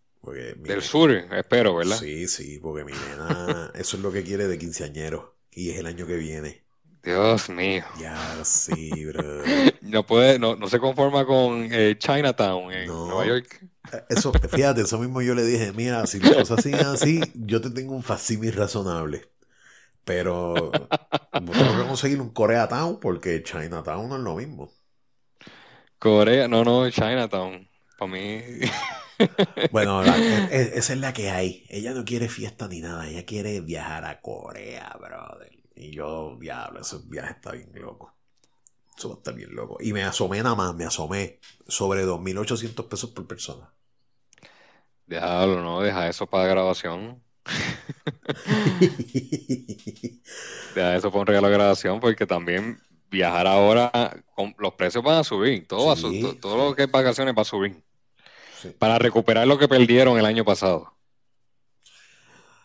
Del 0.56 0.82
sur, 0.82 1.12
espero, 1.12 1.76
¿verdad? 1.76 1.96
Sí, 1.98 2.26
sí, 2.26 2.58
porque 2.58 2.84
mi 2.84 2.92
nena, 2.92 3.70
eso 3.74 3.96
es 3.96 4.02
lo 4.02 4.10
que 4.10 4.24
quiere 4.24 4.48
de 4.48 4.58
quinceañero. 4.58 5.36
Y 5.52 5.70
es 5.70 5.78
el 5.78 5.86
año 5.86 6.06
que 6.06 6.16
viene. 6.16 6.64
Dios 7.02 7.48
mío. 7.48 7.84
Ya, 8.00 8.44
sí, 8.44 9.04
bro. 9.06 9.22
no 9.82 10.04
puede, 10.04 10.40
no, 10.40 10.56
no 10.56 10.68
se 10.68 10.80
conforma 10.80 11.24
con 11.24 11.68
eh, 11.70 11.96
Chinatown 11.96 12.72
en 12.72 12.88
Nueva 12.88 13.24
York. 13.24 13.64
Eh, 13.92 14.02
eso, 14.08 14.32
fíjate, 14.32 14.80
eso 14.80 14.98
mismo 14.98 15.22
yo 15.22 15.34
le 15.34 15.44
dije, 15.44 15.72
mira, 15.72 16.04
si 16.06 16.18
las 16.18 16.34
cosas 16.34 16.64
siguen 16.64 16.86
así, 16.86 17.20
yo 17.34 17.60
te 17.60 17.70
tengo 17.70 17.94
un 17.94 18.02
facimi 18.02 18.50
razonable. 18.50 19.30
Pero 20.04 20.72
tengo 21.32 21.52
que 21.52 21.86
conseguir 21.86 22.20
un 22.20 22.30
Koreatown 22.30 22.98
porque 22.98 23.42
Chinatown 23.44 24.08
no 24.08 24.16
es 24.16 24.22
lo 24.22 24.34
mismo. 24.34 24.72
Corea, 26.00 26.48
no, 26.48 26.64
no, 26.64 26.90
Chinatown. 26.90 27.68
Para 27.96 28.12
mí. 28.12 28.42
bueno, 29.70 30.04
e, 30.04 30.48
e, 30.50 30.78
esa 30.78 30.92
es 30.92 30.98
la 30.98 31.12
que 31.12 31.30
hay. 31.30 31.64
Ella 31.68 31.92
no 31.92 32.04
quiere 32.04 32.28
fiesta 32.28 32.68
ni 32.68 32.80
nada. 32.80 33.08
Ella 33.08 33.24
quiere 33.24 33.60
viajar 33.60 34.04
a 34.04 34.20
Corea, 34.20 34.96
brother. 35.00 35.52
Y 35.74 35.90
yo, 35.90 36.36
diablo, 36.40 36.80
ese 36.80 36.98
viaje 37.06 37.32
está 37.32 37.52
bien 37.52 37.70
loco. 37.74 38.14
Eso 38.96 39.10
va 39.10 39.14
a 39.16 39.18
estar 39.18 39.34
bien 39.34 39.54
loco. 39.54 39.76
Y 39.80 39.92
me 39.92 40.04
asomé 40.04 40.42
nada 40.42 40.54
más, 40.54 40.74
me 40.74 40.84
asomé 40.84 41.40
sobre 41.68 42.06
2.800 42.06 42.88
pesos 42.88 43.10
por 43.10 43.26
persona. 43.26 43.70
Déjalo, 45.06 45.62
no, 45.62 45.82
deja 45.82 46.08
eso 46.08 46.26
para 46.26 46.48
grabación. 46.48 47.22
deja 50.74 50.96
eso 50.96 51.10
para 51.10 51.20
un 51.20 51.26
regalo 51.26 51.48
de 51.48 51.54
grabación 51.54 52.00
porque 52.00 52.26
también 52.26 52.80
viajar 53.08 53.46
ahora, 53.46 53.92
los 54.58 54.74
precios 54.74 55.04
van 55.04 55.18
a 55.18 55.24
subir, 55.24 55.68
todo, 55.68 55.94
todo, 56.40 56.56
lo 56.56 56.74
que 56.74 56.84
es 56.84 56.90
vacaciones 56.90 57.34
va 57.36 57.42
a 57.42 57.44
subir. 57.44 57.85
Para 58.78 58.98
recuperar 58.98 59.46
lo 59.46 59.58
que 59.58 59.68
perdieron 59.68 60.18
el 60.18 60.26
año 60.26 60.44
pasado. 60.44 60.96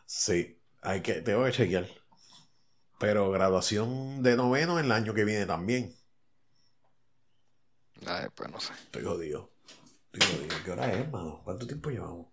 Sí, 0.06 0.60
hay 0.82 1.02
que, 1.02 1.22
tengo 1.22 1.46
que 1.46 1.52
chequear. 1.52 1.88
Pero 3.00 3.32
graduación 3.32 4.22
de 4.22 4.36
noveno 4.36 4.78
el 4.80 4.92
año 4.92 5.14
que 5.14 5.24
viene 5.24 5.46
también. 5.46 5.96
Ay, 8.06 8.28
pues 8.36 8.52
no 8.52 8.60
sé. 8.60 8.74
Estoy 8.74 9.04
jodido. 9.04 9.52
Estoy 10.12 10.38
jodido. 10.38 10.56
¿Qué 10.64 10.72
hora 10.72 10.92
es, 10.92 11.00
hermano? 11.00 11.42
¿Cuánto 11.44 11.66
tiempo 11.66 11.90
llevamos? 11.90 12.28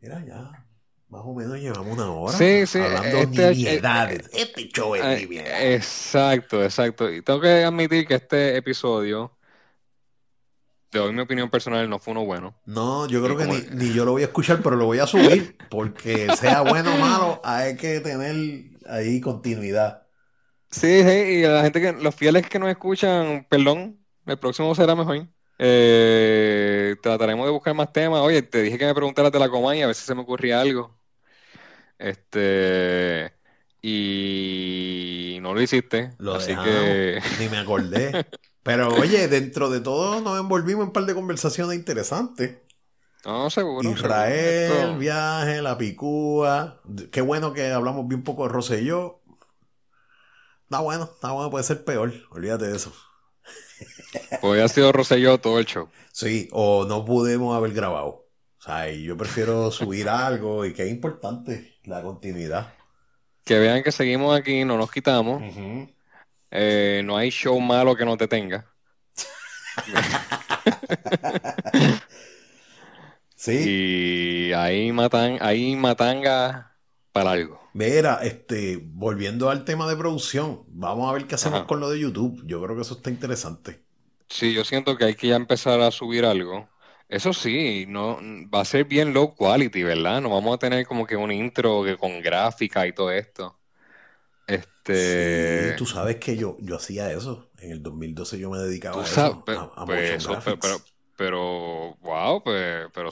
Mira, 0.00 0.24
ya. 0.24 0.66
Más 1.08 1.22
o 1.24 1.34
menos 1.34 1.58
llevamos 1.58 1.96
una 1.96 2.12
hora. 2.12 2.36
Sí, 2.36 2.66
sí. 2.66 2.78
Hablando 2.78 3.18
este, 3.18 3.42
de 3.42 3.74
eh, 3.76 4.24
este 4.32 4.68
show 4.68 4.94
es 4.94 5.02
eh, 5.02 5.74
Exacto, 5.74 6.62
exacto. 6.62 7.10
Y 7.10 7.22
tengo 7.22 7.40
que 7.40 7.64
admitir 7.64 8.06
que 8.06 8.14
este 8.14 8.56
episodio 8.56 9.37
te 10.90 10.98
doy 10.98 11.12
mi 11.12 11.20
opinión 11.20 11.50
personal, 11.50 11.88
no 11.88 11.98
fue 11.98 12.12
uno 12.12 12.24
bueno. 12.24 12.54
No, 12.64 13.06
yo 13.06 13.22
creo 13.22 13.36
que 13.36 13.46
ni, 13.72 13.92
yo 13.92 14.04
lo 14.04 14.12
voy 14.12 14.22
a 14.22 14.26
escuchar, 14.26 14.60
pero 14.62 14.76
lo 14.76 14.86
voy 14.86 14.98
a 14.98 15.06
subir, 15.06 15.56
porque 15.68 16.28
sea 16.36 16.62
bueno 16.62 16.94
o 16.94 16.98
malo, 16.98 17.40
hay 17.44 17.76
que 17.76 18.00
tener 18.00 18.34
ahí 18.86 19.20
continuidad. 19.20 20.06
Sí, 20.70 21.02
sí, 21.02 21.40
y 21.40 21.44
a 21.44 21.50
la 21.50 21.62
gente 21.62 21.80
que, 21.80 21.92
los 21.92 22.14
fieles 22.14 22.48
que 22.48 22.58
nos 22.58 22.68
escuchan, 22.68 23.46
perdón, 23.48 23.98
el 24.26 24.38
próximo 24.38 24.74
será 24.74 24.94
mejor. 24.94 25.26
Eh, 25.58 26.94
trataremos 27.02 27.46
de 27.46 27.52
buscar 27.52 27.74
más 27.74 27.92
temas. 27.92 28.20
Oye, 28.20 28.42
te 28.42 28.62
dije 28.62 28.78
que 28.78 28.86
me 28.86 28.94
preguntaras 28.94 29.32
de 29.32 29.38
la 29.38 29.48
Comay, 29.48 29.82
a 29.82 29.86
ver 29.86 29.94
si 29.94 30.04
se 30.04 30.14
me 30.14 30.22
ocurría 30.22 30.60
algo. 30.60 30.96
Este, 31.98 33.32
y 33.82 35.38
no 35.40 35.54
lo 35.54 35.60
hiciste, 35.60 36.10
así 36.34 36.54
que... 36.54 37.20
Ni 37.40 37.48
me 37.48 37.58
acordé. 37.58 38.26
Pero 38.68 38.92
oye, 38.96 39.28
dentro 39.28 39.70
de 39.70 39.80
todo 39.80 40.20
nos 40.20 40.38
envolvimos 40.38 40.82
en 40.82 40.88
un 40.88 40.92
par 40.92 41.06
de 41.06 41.14
conversaciones 41.14 41.74
interesantes. 41.74 42.58
No, 43.24 43.48
seguro. 43.48 43.88
Israel, 43.90 44.90
el 44.90 44.98
viaje, 44.98 45.62
la 45.62 45.78
picúa. 45.78 46.82
Qué 47.10 47.22
bueno 47.22 47.54
que 47.54 47.72
hablamos 47.72 48.06
bien 48.06 48.22
poco 48.22 48.42
de 48.42 48.50
Rosselló. 48.50 49.22
Está 50.64 50.80
bueno, 50.80 51.04
está 51.04 51.32
bueno, 51.32 51.50
puede 51.50 51.64
ser 51.64 51.82
peor. 51.82 52.12
Olvídate 52.30 52.66
de 52.66 52.76
eso. 52.76 52.92
Pues 54.42 54.62
ha 54.62 54.68
sido 54.68 54.92
Rosselló 54.92 55.38
todo 55.38 55.58
el 55.58 55.64
show. 55.64 55.88
Sí, 56.12 56.50
o 56.52 56.84
no 56.84 57.06
pudimos 57.06 57.56
haber 57.56 57.72
grabado. 57.72 58.26
O 58.58 58.62
sea, 58.62 58.92
yo 58.92 59.16
prefiero 59.16 59.70
subir 59.70 60.08
algo 60.10 60.66
y 60.66 60.74
que 60.74 60.82
es 60.82 60.90
importante 60.90 61.78
la 61.84 62.02
continuidad. 62.02 62.74
Que 63.44 63.58
vean 63.58 63.82
que 63.82 63.92
seguimos 63.92 64.38
aquí, 64.38 64.66
no 64.66 64.76
nos 64.76 64.90
quitamos. 64.90 65.42
Eh, 66.50 67.02
no 67.04 67.16
hay 67.16 67.30
show 67.30 67.58
malo 67.60 67.96
que 67.96 68.04
no 68.04 68.16
te 68.16 68.28
tenga. 68.28 68.66
sí. 73.36 74.48
Y 74.48 74.52
ahí 74.52 74.92
matan, 74.92 75.38
ahí 75.40 75.76
matanga 75.76 76.76
para 77.12 77.32
algo. 77.32 77.60
Mira, 77.74 78.20
este, 78.22 78.78
volviendo 78.82 79.50
al 79.50 79.64
tema 79.64 79.88
de 79.88 79.96
producción, 79.96 80.64
vamos 80.68 81.08
a 81.08 81.12
ver 81.12 81.26
qué 81.26 81.34
hacemos 81.36 81.64
con 81.64 81.80
lo 81.80 81.90
de 81.90 82.00
YouTube. 82.00 82.42
Yo 82.46 82.62
creo 82.62 82.74
que 82.76 82.82
eso 82.82 82.94
está 82.94 83.10
interesante. 83.10 83.84
Sí, 84.28 84.52
yo 84.52 84.64
siento 84.64 84.96
que 84.96 85.04
hay 85.04 85.14
que 85.14 85.28
ya 85.28 85.36
empezar 85.36 85.80
a 85.80 85.90
subir 85.90 86.24
algo. 86.24 86.68
Eso 87.08 87.32
sí, 87.32 87.86
no 87.88 88.18
va 88.52 88.60
a 88.60 88.64
ser 88.64 88.84
bien 88.84 89.14
low 89.14 89.34
quality, 89.34 89.82
¿verdad? 89.82 90.20
No 90.20 90.30
vamos 90.30 90.54
a 90.54 90.58
tener 90.58 90.86
como 90.86 91.06
que 91.06 91.16
un 91.16 91.32
intro 91.32 91.82
que 91.84 91.96
con 91.96 92.20
gráfica 92.20 92.86
y 92.86 92.92
todo 92.92 93.10
esto. 93.10 93.57
Este. 94.88 95.70
Sí, 95.70 95.76
tú 95.76 95.86
sabes 95.86 96.16
que 96.16 96.36
yo, 96.36 96.56
yo 96.60 96.76
hacía 96.76 97.12
eso. 97.12 97.50
En 97.58 97.72
el 97.72 97.82
2012 97.82 98.38
yo 98.38 98.50
me 98.50 98.58
dedicaba 98.58 99.02
a 99.02 99.04
eso. 99.04 99.44
a, 99.76 99.86
pues 99.86 100.26
pero, 100.60 100.80
pero, 101.16 101.96
wow, 102.00 102.42
pues, 102.42 102.86
pero 102.94 103.10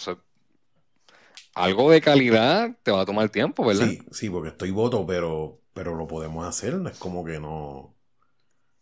algo 1.55 1.91
de 1.91 2.01
calidad 2.01 2.77
te 2.83 2.91
va 2.91 3.03
a 3.03 3.07
tomar 3.07 3.29
tiempo, 3.29 3.65
¿verdad? 3.65 3.87
Sí, 3.87 4.01
sí, 4.11 4.31
porque 4.31 4.51
estoy 4.51 4.71
voto, 4.71 5.07
pero, 5.07 5.61
pero 5.73 5.95
lo 5.95 6.07
podemos 6.07 6.47
hacer. 6.47 6.75
No 6.75 6.89
es 6.89 6.99
como 6.99 7.25
que 7.25 7.41
no. 7.41 7.95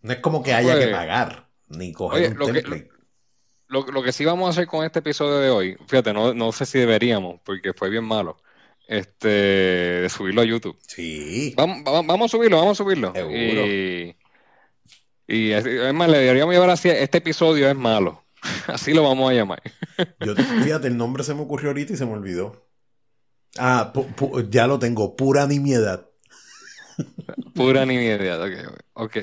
No 0.02 0.12
es 0.12 0.18
como 0.18 0.42
que 0.42 0.52
haya 0.52 0.74
que 0.74 0.86
pues, 0.86 0.94
pagar, 0.94 1.48
ni 1.68 1.92
coger 1.92 2.38
un 2.38 2.52
template. 2.52 2.90
lo, 3.68 4.02
que 4.02 4.12
sí 4.12 4.24
vamos 4.24 4.48
a 4.48 4.50
hacer 4.50 4.66
con 4.66 4.84
este 4.84 4.98
episodio 4.98 5.38
de 5.38 5.50
hoy, 5.50 5.76
fíjate, 5.88 6.12
no, 6.12 6.34
no 6.34 6.52
sé 6.52 6.66
si 6.66 6.78
deberíamos, 6.78 7.40
porque 7.42 7.72
fue 7.72 7.88
bien 7.88 8.04
malo 8.04 8.36
este, 8.86 9.28
de 9.28 10.08
subirlo 10.08 10.42
a 10.42 10.44
YouTube. 10.44 10.78
Sí. 10.86 11.54
Vamos, 11.56 11.82
vamos, 11.84 12.26
a 12.26 12.36
subirlo, 12.36 12.58
vamos 12.58 12.80
a 12.80 12.84
subirlo. 12.84 13.12
Y, 13.30 14.16
y 15.26 15.50
es 15.50 15.94
más, 15.94 16.08
le 16.08 16.18
deberíamos 16.18 16.54
llevar 16.54 16.70
así, 16.70 16.88
este 16.88 17.18
episodio 17.18 17.68
es 17.68 17.76
malo. 17.76 18.24
Así 18.66 18.92
lo 18.92 19.02
vamos 19.02 19.30
a 19.30 19.34
llamar. 19.34 19.62
Yo, 20.20 20.34
fíjate, 20.34 20.88
el 20.88 20.96
nombre 20.96 21.24
se 21.24 21.34
me 21.34 21.42
ocurrió 21.42 21.70
ahorita 21.70 21.92
y 21.92 21.96
se 21.96 22.06
me 22.06 22.12
olvidó. 22.12 22.66
Ah, 23.58 23.92
ya 24.50 24.66
lo 24.66 24.78
tengo, 24.78 25.16
pura 25.16 25.46
nimiedad. 25.46 26.08
Pura 27.54 27.86
nimiedad, 27.86 28.42
ok. 28.42 28.80
Ok. 28.94 29.16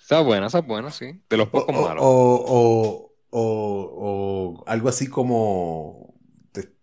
Está 0.00 0.20
buena, 0.20 0.46
está 0.46 0.60
buena, 0.60 0.90
sí. 0.90 1.22
De 1.28 1.36
los 1.36 1.48
pocos 1.48 1.74
malos. 1.74 2.02
O, 2.04 2.44
o, 2.48 3.12
o, 3.30 4.64
algo 4.66 4.88
así 4.88 5.08
como 5.08 6.01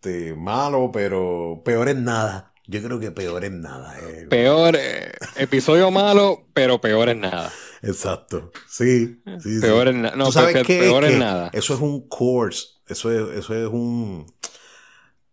este, 0.01 0.33
malo, 0.33 0.91
pero 0.93 1.61
peor 1.65 1.89
en 1.89 2.05
nada. 2.05 2.53
Yo 2.67 2.81
creo 2.81 3.01
que 3.01 3.11
peor 3.11 3.43
en 3.43 3.59
nada. 3.59 3.99
Eh. 3.99 4.27
Peor, 4.29 4.77
eh, 4.77 5.11
episodio 5.35 5.91
malo, 5.91 6.47
pero 6.53 6.79
peor 6.79 7.09
en 7.09 7.19
nada. 7.19 7.51
Exacto. 7.81 8.51
Sí, 8.69 9.21
sí 9.41 9.59
Peor 9.59 9.89
en 9.89 10.03
nada. 10.03 10.15
No, 10.15 10.31
sabes 10.31 10.65
peor 10.65 11.03
en 11.03 11.19
nada. 11.19 11.49
Eso 11.51 11.73
es 11.73 11.81
un 11.81 12.07
course. 12.07 12.67
Eso 12.87 13.11
es, 13.11 13.39
eso 13.39 13.53
es 13.53 13.67
un. 13.67 14.25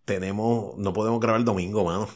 Tenemos. 0.04 0.76
No 0.78 0.92
podemos 0.92 1.20
grabar 1.20 1.38
el 1.38 1.44
domingo, 1.44 1.84
mano. 1.84 2.08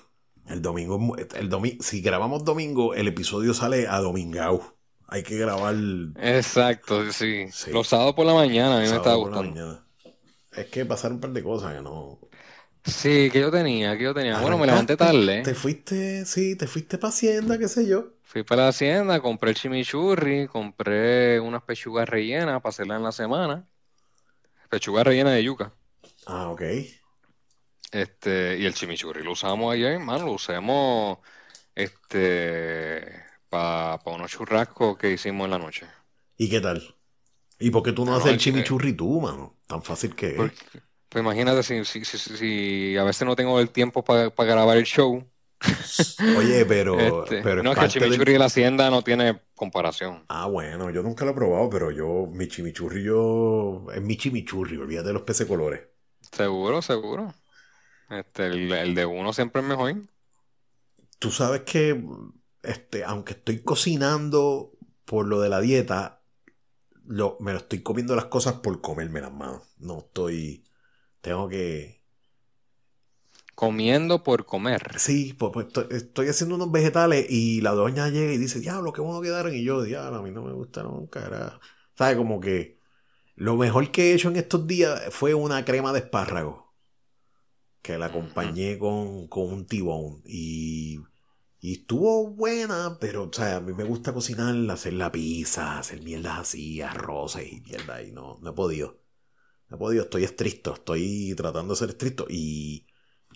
El 0.48 0.60
domingo. 0.60 1.16
El 1.36 1.48
domingo 1.48 1.84
si 1.84 2.00
grabamos 2.00 2.44
domingo, 2.44 2.94
el 2.94 3.06
episodio 3.06 3.54
sale 3.54 3.86
a 3.86 4.00
domingao. 4.00 4.76
Hay 5.06 5.22
que 5.22 5.36
grabar. 5.36 5.76
Exacto, 6.16 7.12
sí. 7.12 7.46
Los 7.70 7.86
sábados 7.86 8.14
por 8.14 8.26
la 8.26 8.34
mañana, 8.34 8.78
a 8.78 8.80
mí 8.80 8.88
me 8.88 8.96
está 8.96 9.14
gustando 9.14 9.84
es 10.56 10.66
que 10.66 10.84
pasaron 10.84 11.16
un 11.16 11.20
par 11.20 11.30
de 11.30 11.42
cosas 11.42 11.74
que 11.74 11.80
no. 11.80 12.18
Sí, 12.84 13.30
que 13.30 13.40
yo 13.40 13.50
tenía, 13.50 13.96
que 13.96 14.04
yo 14.04 14.14
tenía. 14.14 14.38
Bueno, 14.40 14.58
me 14.58 14.66
levanté 14.66 14.96
tarde. 14.96 15.42
Te 15.42 15.54
fuiste, 15.54 16.24
sí, 16.24 16.56
te 16.56 16.66
fuiste 16.66 16.98
para 16.98 17.10
Hacienda, 17.10 17.58
qué 17.58 17.68
sé 17.68 17.86
yo. 17.86 18.14
Fui 18.22 18.42
para 18.42 18.62
la 18.62 18.68
Hacienda, 18.68 19.20
compré 19.20 19.50
el 19.50 19.56
chimichurri, 19.56 20.46
compré 20.46 21.40
unas 21.40 21.62
pechugas 21.62 22.08
rellenas 22.08 22.60
para 22.62 22.70
hacerlas 22.70 22.98
en 22.98 23.04
la 23.04 23.12
semana. 23.12 23.68
Pechugas 24.68 25.04
rellenas 25.04 25.34
de 25.34 25.44
yuca. 25.44 25.72
Ah, 26.26 26.48
ok. 26.48 26.62
Este, 27.92 28.56
y 28.58 28.66
el 28.66 28.74
chimichurri 28.74 29.24
lo 29.24 29.32
usamos 29.32 29.74
ayer, 29.74 29.94
hermano, 29.94 30.26
lo 30.26 30.32
usamos 30.32 31.18
este 31.74 33.24
para 33.48 33.98
unos 34.06 34.30
churrascos 34.30 34.96
que 34.96 35.10
hicimos 35.10 35.46
en 35.46 35.50
la 35.50 35.58
noche. 35.58 35.86
¿Y 36.36 36.48
qué 36.48 36.60
tal? 36.60 36.94
¿Y 37.58 37.70
por 37.70 37.82
qué 37.82 37.92
tú 37.92 38.04
no 38.04 38.14
haces 38.14 38.32
el 38.32 38.38
chimichurri 38.38 38.92
tú, 38.92 39.20
mano? 39.20 39.58
Tan 39.66 39.82
fácil 39.82 40.14
que 40.14 40.36
es. 40.36 40.52
Pues 41.10 41.22
imagínate 41.22 41.62
si, 41.64 41.84
si, 41.84 42.04
si, 42.04 42.96
a 42.96 43.02
veces 43.02 43.26
no 43.26 43.34
tengo 43.34 43.58
el 43.58 43.70
tiempo 43.70 44.04
para 44.04 44.30
grabar 44.30 44.76
el 44.76 44.84
show. 44.84 45.28
Oye, 46.38 46.64
pero, 46.64 46.98
este, 47.24 47.42
pero 47.42 47.64
no, 47.64 47.72
es 47.72 47.78
que 47.78 47.84
el 47.84 47.90
chimichurri 47.90 48.32
de... 48.34 48.38
la 48.38 48.44
hacienda 48.44 48.88
no 48.90 49.02
tiene 49.02 49.42
comparación. 49.56 50.24
Ah, 50.28 50.46
bueno, 50.46 50.88
yo 50.90 51.02
nunca 51.02 51.24
lo 51.24 51.32
he 51.32 51.34
probado, 51.34 51.68
pero 51.68 51.90
yo, 51.90 52.28
mi 52.32 52.46
chimichurri, 52.46 53.02
yo. 53.02 53.86
Es 53.92 54.00
mi 54.00 54.16
chimichurri, 54.16 54.76
olvídate 54.76 55.08
de 55.08 55.12
los 55.14 55.22
peces 55.22 55.48
colores. 55.48 55.80
Seguro, 56.32 56.80
seguro. 56.80 57.34
Este, 58.08 58.46
el, 58.46 58.72
el, 58.72 58.94
de 58.94 59.04
uno 59.04 59.32
siempre 59.32 59.62
es 59.62 59.68
mejor. 59.68 59.96
Tú 61.18 61.32
sabes 61.32 61.62
que, 61.62 62.02
este, 62.62 63.02
aunque 63.02 63.32
estoy 63.32 63.62
cocinando 63.62 64.72
por 65.04 65.26
lo 65.26 65.40
de 65.40 65.48
la 65.48 65.60
dieta, 65.60 66.22
me 67.04 67.52
lo 67.52 67.58
estoy 67.58 67.82
comiendo 67.82 68.14
las 68.14 68.26
cosas 68.26 68.54
por 68.54 68.80
comerme 68.80 69.20
las 69.20 69.32
manos. 69.32 69.62
No 69.78 69.98
estoy. 69.98 70.64
Tengo 71.20 71.48
que. 71.48 72.00
Comiendo 73.54 74.22
por 74.22 74.46
comer. 74.46 74.98
Sí, 74.98 75.34
pues, 75.34 75.52
pues 75.52 75.66
estoy, 75.90 76.28
haciendo 76.28 76.54
unos 76.54 76.72
vegetales 76.72 77.26
y 77.28 77.60
la 77.60 77.72
doña 77.72 78.08
llega 78.08 78.32
y 78.32 78.38
dice, 78.38 78.58
diablo, 78.58 78.92
qué 78.92 79.02
bueno 79.02 79.20
quedaron. 79.20 79.54
Y 79.54 79.62
yo, 79.62 79.82
diablo, 79.82 80.18
a 80.18 80.22
mí 80.22 80.30
no 80.30 80.42
me 80.42 80.52
gustaron, 80.52 81.06
cara. 81.08 81.60
¿Sabes? 81.94 82.16
Como 82.16 82.40
que 82.40 82.78
lo 83.36 83.56
mejor 83.56 83.90
que 83.90 84.10
he 84.10 84.14
hecho 84.14 84.28
en 84.30 84.36
estos 84.36 84.66
días 84.66 85.02
fue 85.10 85.34
una 85.34 85.64
crema 85.64 85.92
de 85.92 85.98
espárrago. 85.98 86.74
Que 87.82 87.98
la 87.98 88.06
acompañé 88.06 88.78
con, 88.78 89.28
con 89.28 89.52
un 89.52 89.66
tibón. 89.66 90.22
Y 90.24 91.00
y 91.62 91.74
estuvo 91.74 92.28
buena, 92.30 92.96
pero, 93.00 93.24
o 93.24 93.32
sea, 93.32 93.56
a 93.56 93.60
mí 93.60 93.74
me 93.74 93.84
gusta 93.84 94.14
cocinar, 94.14 94.54
hacer 94.70 94.94
la 94.94 95.12
pizza, 95.12 95.78
hacer 95.78 96.02
mierdas 96.02 96.38
así, 96.40 96.80
arroces 96.80 97.52
y 97.52 97.60
mierda, 97.60 98.02
y 98.02 98.12
no, 98.12 98.38
no 98.40 98.50
he 98.50 98.54
podido. 98.54 98.99
No 99.70 99.76
he 99.76 99.78
podido, 99.78 100.02
estoy 100.02 100.24
estricto, 100.24 100.74
estoy 100.74 101.34
tratando 101.36 101.74
de 101.74 101.78
ser 101.78 101.90
estricto 101.90 102.26
y, 102.28 102.86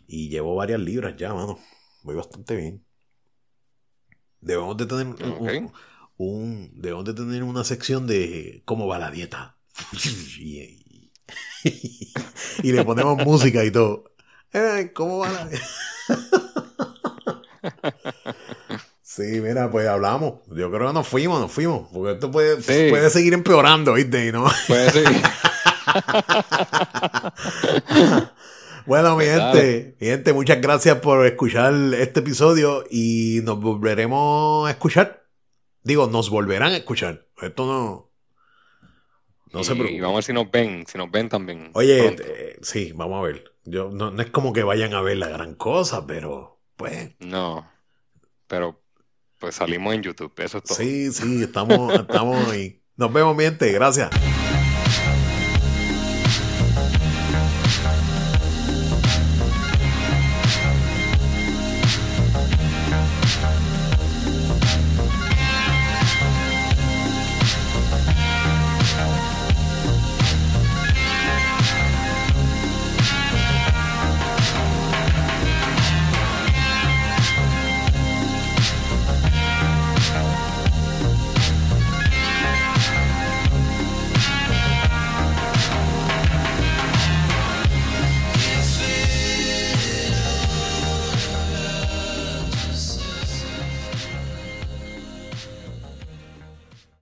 y 0.07 0.29
llevo 0.29 0.57
varias 0.57 0.81
libras 0.81 1.15
ya, 1.17 1.33
mano. 1.33 1.59
Voy 2.03 2.17
bastante 2.17 2.57
bien. 2.57 2.85
Debemos 4.41 4.77
de 4.77 4.87
tener 4.87 5.07
un, 6.17 6.73
debemos 6.75 7.05
de 7.05 7.15
tener 7.15 7.45
una 7.45 7.63
sección 7.63 8.07
de 8.07 8.63
cómo 8.65 8.89
va 8.89 8.99
la 8.99 9.13
dieta. 9.13 9.57
y, 10.41 11.11
y, 12.63 12.73
le 12.73 12.85
ponemos 12.85 13.25
música 13.25 13.65
y 13.65 13.71
todo. 13.71 14.13
Eh, 14.53 14.91
¿Cómo 14.93 15.19
va 15.19 15.31
la 15.31 15.47
dieta? 15.47 15.67
Sí, 19.15 19.41
mira, 19.41 19.71
pues 19.71 19.87
hablamos. 19.87 20.41
Yo 20.49 20.73
creo 20.73 20.89
que 20.89 20.93
nos 20.93 21.07
fuimos, 21.07 21.41
nos 21.41 21.53
fuimos. 21.53 21.89
Porque 21.93 22.15
esto 22.15 22.33
puede, 22.33 22.57
puede 22.91 23.11
seguir 23.11 23.33
empeorando, 23.33 23.93
¿viste? 23.93 24.33
¿No? 24.33 24.51
Puede 24.67 24.91
seguir. 24.91 25.23
bueno, 28.87 29.17
mi 29.17 29.25
gente, 29.25 29.97
mi 30.01 30.07
gente, 30.07 30.33
muchas 30.33 30.61
gracias 30.61 30.99
por 30.99 31.27
escuchar 31.27 31.75
este 31.99 32.21
episodio 32.21 32.85
y 32.91 33.41
nos 33.45 33.61
volveremos 33.61 34.69
a 34.69 34.71
escuchar. 34.71 35.25
Digo, 35.83 36.07
nos 36.07 36.31
volverán 36.31 36.73
a 36.73 36.77
escuchar. 36.77 37.27
Esto 37.43 37.67
no. 37.67 38.11
No 39.53 39.63
se 39.63 39.73
preocupen. 39.73 39.97
Y 39.97 40.01
vamos 40.01 40.15
a 40.15 40.17
ver 40.17 40.25
si 40.25 40.33
nos 40.33 40.51
ven, 40.51 40.85
si 40.87 40.99
nos 40.99 41.11
ven 41.11 41.29
también. 41.29 41.71
Oye, 41.75 42.09
eh, 42.09 42.59
sí, 42.63 42.93
vamos 42.95 43.21
a 43.21 43.23
ver. 43.23 43.53
Yo, 43.65 43.91
no, 43.91 44.11
no 44.11 44.23
es 44.23 44.31
como 44.31 44.53
que 44.53 44.63
vayan 44.63 44.95
a 44.95 45.01
ver 45.01 45.19
la 45.19 45.29
gran 45.29 45.55
cosa, 45.55 46.07
pero 46.07 46.61
pues. 46.77 47.13
No. 47.21 47.71
Pero 48.47 48.83
pues 49.39 49.57
salimos 49.57 49.95
en 49.95 50.03
YouTube, 50.03 50.33
eso 50.39 50.59
es 50.59 50.65
todo. 50.65 50.77
Sí, 50.77 51.13
sí, 51.13 51.43
estamos, 51.43 51.95
estamos 51.95 52.49
ahí. 52.49 52.83
Nos 52.97 53.13
vemos, 53.13 53.37
miente, 53.37 53.71
gracias. 53.73 54.11